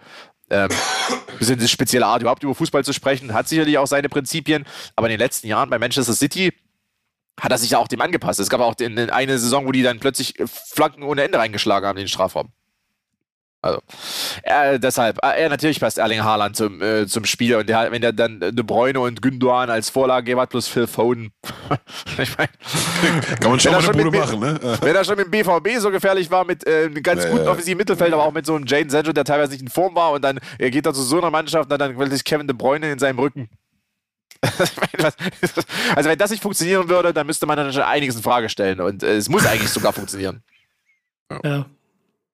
Ähm, 0.49 0.69
bisschen 1.39 1.59
eine 1.59 1.67
spezielle 1.67 2.05
Art, 2.05 2.21
überhaupt 2.21 2.43
über 2.43 2.55
Fußball 2.55 2.83
zu 2.83 2.93
sprechen, 2.93 3.33
hat 3.33 3.47
sicherlich 3.47 3.77
auch 3.77 3.87
seine 3.87 4.09
Prinzipien, 4.09 4.65
aber 4.95 5.07
in 5.07 5.11
den 5.11 5.19
letzten 5.19 5.47
Jahren 5.47 5.69
bei 5.69 5.79
Manchester 5.79 6.13
City 6.13 6.53
hat 7.39 7.51
er 7.51 7.57
sich 7.57 7.71
ja 7.71 7.77
auch 7.79 7.87
dem 7.87 8.01
angepasst. 8.01 8.39
Es 8.39 8.49
gab 8.49 8.61
auch 8.61 8.75
den, 8.75 9.09
eine 9.09 9.39
Saison, 9.39 9.65
wo 9.65 9.71
die 9.71 9.83
dann 9.83 9.99
plötzlich 9.99 10.39
äh, 10.39 10.45
Flanken 10.47 11.03
ohne 11.03 11.23
Ende 11.23 11.37
reingeschlagen 11.37 11.87
haben 11.87 11.97
in 11.97 12.03
den 12.03 12.09
Strafraum. 12.09 12.51
Also, 13.63 13.79
äh, 14.43 14.77
deshalb, 14.77 15.23
äh, 15.23 15.41
er 15.41 15.47
natürlich 15.47 15.79
passt 15.79 15.97
Erling 15.97 16.21
Haaland 16.21 16.57
zum, 16.57 16.81
äh, 16.81 17.07
zum 17.07 17.23
Spiel 17.23 17.55
und 17.55 17.69
der, 17.69 17.93
wenn 17.93 18.01
der 18.01 18.11
dann 18.11 18.41
äh, 18.41 18.51
De 18.51 18.61
Bruyne 18.61 18.99
und 18.99 19.21
Gündogan 19.21 19.69
als 19.69 19.89
Vorlage 19.89 20.37
hat, 20.37 20.49
plus 20.49 20.67
Phil 20.67 20.85
Foden. 20.85 21.31
ich 22.21 22.37
mein, 22.37 22.49
Kann 23.39 23.51
man 23.51 23.59
schon 23.61 23.71
mal 23.71 23.77
er 23.81 23.89
eine 23.89 23.93
schon 23.93 24.03
Bude 24.03 24.17
machen, 24.17 24.39
ne? 24.41 24.77
wenn 24.81 24.93
er 24.93 25.05
schon 25.05 25.15
mit 25.15 25.27
dem 25.27 25.31
BVB 25.31 25.79
so 25.79 25.91
gefährlich 25.91 26.29
war, 26.29 26.43
mit 26.43 26.67
äh, 26.67 26.87
einem 26.87 27.01
ganz 27.01 27.23
Ja, 27.23 27.29
guten 27.29 27.45
ja. 27.45 27.51
offensiven 27.51 27.77
Mittelfeld, 27.77 28.13
aber 28.13 28.25
auch 28.25 28.33
mit 28.33 28.45
so 28.45 28.53
einem 28.53 28.65
Jane 28.67 28.89
Sancho, 28.89 29.13
der 29.13 29.23
teilweise 29.23 29.53
nicht 29.53 29.61
in 29.61 29.69
Form 29.69 29.95
war 29.95 30.11
und 30.11 30.21
dann 30.23 30.41
er 30.59 30.69
geht 30.69 30.85
er 30.85 30.93
zu 30.93 31.01
so 31.01 31.17
einer 31.17 31.31
Mannschaft 31.31 31.71
und 31.71 31.79
dann 31.79 31.97
will 31.97 32.11
sich 32.11 32.25
Kevin 32.25 32.47
De 32.47 32.55
Bruyne 32.57 32.91
in 32.91 32.99
seinem 32.99 33.17
Rücken. 33.17 33.47
also 35.95 36.09
wenn 36.09 36.17
das 36.17 36.31
nicht 36.31 36.43
funktionieren 36.43 36.89
würde, 36.89 37.13
dann 37.13 37.25
müsste 37.25 37.45
man 37.45 37.57
dann 37.57 37.71
schon 37.71 37.83
einiges 37.83 38.15
in 38.15 38.23
Frage 38.23 38.49
stellen 38.49 38.81
und 38.81 39.03
äh, 39.03 39.15
es 39.15 39.29
muss 39.29 39.45
eigentlich 39.45 39.69
sogar 39.69 39.93
funktionieren. 39.93 40.43
Ja. 41.43 41.65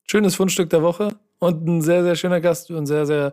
Schönes 0.10 0.36
Fundstück 0.36 0.70
der 0.70 0.82
Woche 0.82 1.16
und 1.40 1.68
ein 1.68 1.82
sehr, 1.82 2.04
sehr 2.04 2.16
schöner 2.16 2.42
Gast, 2.42 2.70
ein 2.72 2.88
sehr, 2.88 3.06
sehr 3.06 3.32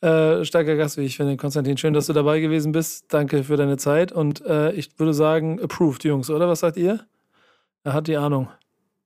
äh, 0.00 0.44
starker 0.44 0.76
Gast, 0.76 0.96
wie 0.96 1.02
ich 1.02 1.16
finde. 1.16 1.36
Konstantin, 1.36 1.76
schön, 1.76 1.92
dass 1.92 2.06
du 2.06 2.12
dabei 2.12 2.40
gewesen 2.40 2.72
bist. 2.72 3.06
Danke 3.12 3.42
für 3.42 3.56
deine 3.56 3.76
Zeit 3.76 4.12
und 4.12 4.44
äh, 4.46 4.72
ich 4.72 4.98
würde 4.98 5.12
sagen, 5.14 5.60
approved, 5.60 6.04
Jungs, 6.04 6.30
oder? 6.30 6.48
Was 6.48 6.60
sagt 6.60 6.76
ihr? 6.76 7.04
Er 7.82 7.92
hat 7.92 8.06
die 8.06 8.16
Ahnung. 8.16 8.48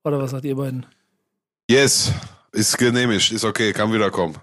Oder 0.05 0.21
was 0.21 0.31
sagt 0.31 0.45
ihr 0.45 0.57
beiden? 0.57 0.87
Yes, 1.69 2.13
ist 2.53 2.79
genehmigt, 2.79 3.33
ist 3.33 3.45
okay, 3.45 3.73
kann 3.73 3.93
wiederkommen. 3.93 4.37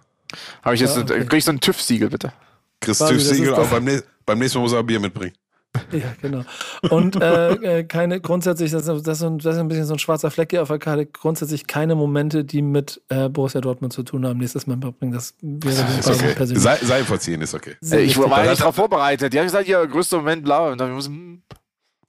Habe 0.63 0.75
ich 0.75 0.81
jetzt, 0.81 0.97
Ja, 0.97 1.03
okay. 1.03 1.25
krieg 1.25 1.39
ich 1.39 1.45
so 1.45 1.51
ein 1.51 1.59
TÜV-Siegel 1.59 2.09
bitte? 2.09 2.33
Chris 2.81 2.97
Quasi, 2.99 3.13
das 3.15 3.23
TÜV-Siegel, 3.27 3.51
ist 3.53 3.57
aber 3.59 3.67
beim, 3.67 3.85
nä- 3.85 4.03
beim 4.25 4.39
nächsten 4.39 4.57
Mal 4.59 4.63
muss 4.63 4.73
er 4.73 4.79
ein 4.79 4.85
Bier 4.85 4.99
mitbringen. 4.99 5.33
Ja, 5.91 6.13
genau. 6.21 6.43
Und 6.89 7.21
äh, 7.21 7.79
äh, 7.79 7.83
keine, 7.83 8.21
grundsätzlich, 8.21 8.71
das, 8.71 8.87
ist- 8.87 9.05
das, 9.05 9.17
ist 9.17 9.23
ein- 9.25 9.39
das 9.39 9.55
ist 9.55 9.59
ein 9.59 9.67
bisschen 9.67 9.83
so 9.85 9.93
ein 9.93 9.99
schwarzer 9.99 10.31
Fleck 10.31 10.51
hier 10.51 10.61
auf 10.61 10.69
der 10.69 10.79
Karte, 10.79 11.05
grundsätzlich 11.05 11.67
keine 11.67 11.95
Momente, 11.95 12.45
die 12.45 12.61
mit 12.61 13.01
äh, 13.09 13.27
Borussia 13.27 13.59
Dortmund 13.59 13.91
zu 13.91 14.03
tun 14.03 14.25
haben, 14.25 14.37
nächstes 14.39 14.67
Mal 14.67 14.77
mitbringen. 14.77 15.11
Das 15.11 15.33
wäre 15.41 15.99
Ist 15.99 16.09
okay. 16.09 16.33
persönlich. 16.33 16.63
Sei, 16.63 16.77
sei 16.81 17.03
verziehen, 17.03 17.41
ist 17.41 17.53
okay. 17.53 17.75
sehr 17.81 17.99
Äh, 17.99 18.03
ich 18.03 18.17
war 18.17 18.41
nicht 18.45 18.61
darauf 18.61 18.75
vorbereitet. 18.75 19.33
Die 19.33 19.37
haben 19.37 19.45
gesagt, 19.47 19.67
ja, 19.67 19.83
größter 19.83 20.17
Moment, 20.17 20.45
blau. 20.45 20.71
Und 20.71 20.79
dann 20.79 20.93
muss, 20.93 21.09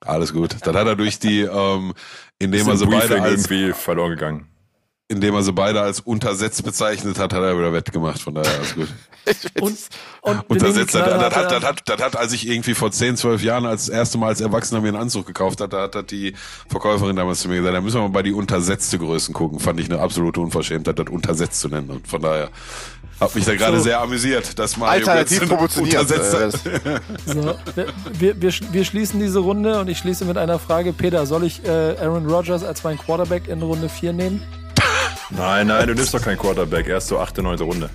Alles 0.01 0.33
gut. 0.33 0.55
Dann 0.63 0.77
hat 0.77 0.87
er 0.87 0.95
durch 0.95 1.19
die, 1.19 1.41
ähm, 1.41 1.93
indem 2.39 2.69
er 2.69 2.77
sie 2.77 2.87
beide 2.87 3.21
als, 3.21 3.51
irgendwie 3.51 3.73
verloren 3.73 4.11
gegangen. 4.11 4.47
indem 5.09 5.35
er 5.35 5.43
sie 5.43 5.53
beide 5.53 5.81
als 5.81 5.99
untersetzt 5.99 6.63
bezeichnet 6.65 7.19
hat, 7.19 7.33
hat 7.33 7.43
er 7.43 7.59
wieder 7.59 7.73
wettgemacht. 7.73 8.21
Von 8.23 8.35
daher 8.37 8.55
alles 8.59 8.75
gut. 8.77 8.89
Und, 9.61 9.77
und 10.21 10.33
nehmen 10.33 10.45
die 10.49 10.53
Untersetzt, 10.55 10.95
das, 10.95 11.05
das, 11.05 11.35
hat, 11.35 11.51
das, 11.53 11.65
hat, 11.65 11.83
das 11.87 12.01
hat, 12.03 12.17
als 12.17 12.33
ich 12.33 12.47
irgendwie 12.49 12.75
vor 12.75 12.91
10, 12.91 13.17
12 13.17 13.43
Jahren 13.43 13.67
als 13.67 13.89
erste 13.89 14.19
Mal 14.19 14.29
als 14.29 14.41
Erwachsener 14.41 14.81
mir 14.81 14.89
einen 14.89 14.97
Anzug 14.99 15.27
gekauft 15.27 15.61
hat, 15.61 15.73
da 15.73 15.83
hat, 15.83 15.95
hat 15.97 16.11
die 16.11 16.35
Verkäuferin 16.69 17.17
damals 17.17 17.41
zu 17.41 17.49
mir 17.49 17.57
gesagt, 17.57 17.75
da 17.75 17.81
müssen 17.81 17.97
wir 17.97 18.03
mal 18.03 18.09
bei 18.09 18.23
die 18.23 18.33
untersetzte 18.33 18.99
Größen 18.99 19.35
gucken. 19.35 19.59
Fand 19.59 19.81
ich 19.81 19.91
eine 19.91 20.01
absolute 20.01 20.41
Unverschämtheit, 20.41 20.99
das 20.99 21.07
untersetzt 21.11 21.61
zu 21.61 21.69
nennen. 21.69 21.91
Und 21.91 22.07
von 22.07 22.23
daher 22.23 22.51
hat 23.21 23.35
mich 23.35 23.45
da 23.45 23.55
gerade 23.57 23.79
So. 23.79 23.85
sehr 23.85 24.01
amüsiert, 24.01 24.59
dass 24.59 24.77
Mario 24.77 25.07
alternativ 25.07 25.41
proportioniert. 25.49 26.01
untersetzt 26.03 26.67
Äh, 26.67 26.73
hat. 26.75 26.85
das- 26.85 27.01
So, 27.35 27.55
wir, 27.75 27.87
wir, 28.19 28.43
wir, 28.43 28.51
sch- 28.53 28.65
wir 28.73 28.85
schließen 28.85 29.19
diese 29.21 29.39
Runde 29.41 29.81
und 29.81 29.89
ich 29.89 29.99
schließe 29.99 30.25
mit 30.25 30.37
einer 30.39 30.59
Frage. 30.59 30.93
Peter, 30.93 31.27
soll 31.27 31.45
ich 31.45 31.65
äh, 31.65 31.97
Aaron 32.01 32.27
Rodgers 32.27 32.63
als 32.63 32.85
meinen 32.85 32.99
Quarterback 32.99 33.49
in 33.49 33.63
Runde 33.63 33.89
4 33.89 34.13
nehmen? 34.13 34.43
Nein, 35.31 35.67
nein, 35.67 35.89
du 35.89 35.95
nimmst 35.95 36.15
doch 36.15 36.23
keinen 36.23 36.39
Quarterback. 36.39 36.87
Erst 36.87 37.09
so 37.09 37.19
achte, 37.19 37.43
neunte 37.43 37.65
Runde. 37.65 37.91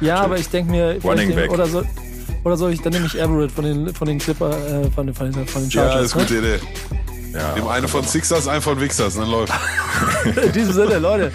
Ja, 0.00 0.16
aber 0.20 0.38
ich 0.38 0.48
denke 0.48 0.70
mir, 0.70 0.98
Running 1.02 1.34
back. 1.34 1.50
oder 1.50 1.66
soll, 1.66 1.86
oder 2.44 2.56
soll 2.56 2.72
ich, 2.72 2.80
dann 2.82 2.92
nehme 2.92 3.06
ich 3.06 3.18
Everett 3.18 3.52
von 3.52 3.64
den, 3.64 3.94
von 3.94 4.06
den 4.08 4.18
Clipper, 4.18 4.50
äh, 4.50 4.90
von, 4.90 5.06
den, 5.06 5.14
von, 5.14 5.30
den, 5.32 5.46
von 5.46 5.62
den 5.62 5.70
Ja, 5.70 5.82
Chargers. 5.90 6.06
ist 6.06 6.14
eine 6.16 6.22
gute 6.24 6.38
Idee. 6.38 6.58
Ja. 7.32 7.52
Nimm 7.56 7.66
eine 7.66 7.88
von 7.88 8.04
Sixers, 8.04 8.46
einen 8.46 8.62
von 8.62 8.80
Wixers, 8.80 9.16
dann 9.16 9.28
läuft. 9.28 9.52
ne? 10.24 10.30
In 10.46 10.52
diesem 10.52 10.72
Sinne, 10.72 10.98
Leute, 10.98 11.32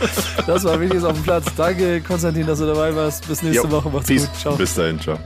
das 0.47 0.63
war 0.63 0.79
Wichtiges 0.79 1.03
auf 1.03 1.13
dem 1.13 1.23
Platz. 1.23 1.45
Danke, 1.57 1.99
Konstantin, 2.01 2.47
dass 2.47 2.59
du 2.59 2.67
dabei 2.67 2.95
warst. 2.95 3.27
Bis 3.27 3.41
nächste 3.43 3.67
Jo, 3.67 3.71
Woche. 3.71 3.89
Macht's 3.89 4.07
peace. 4.07 4.25
gut. 4.27 4.39
Ciao. 4.39 4.55
Bis 4.55 4.73
dahin, 4.75 4.99
ciao. 4.99 5.17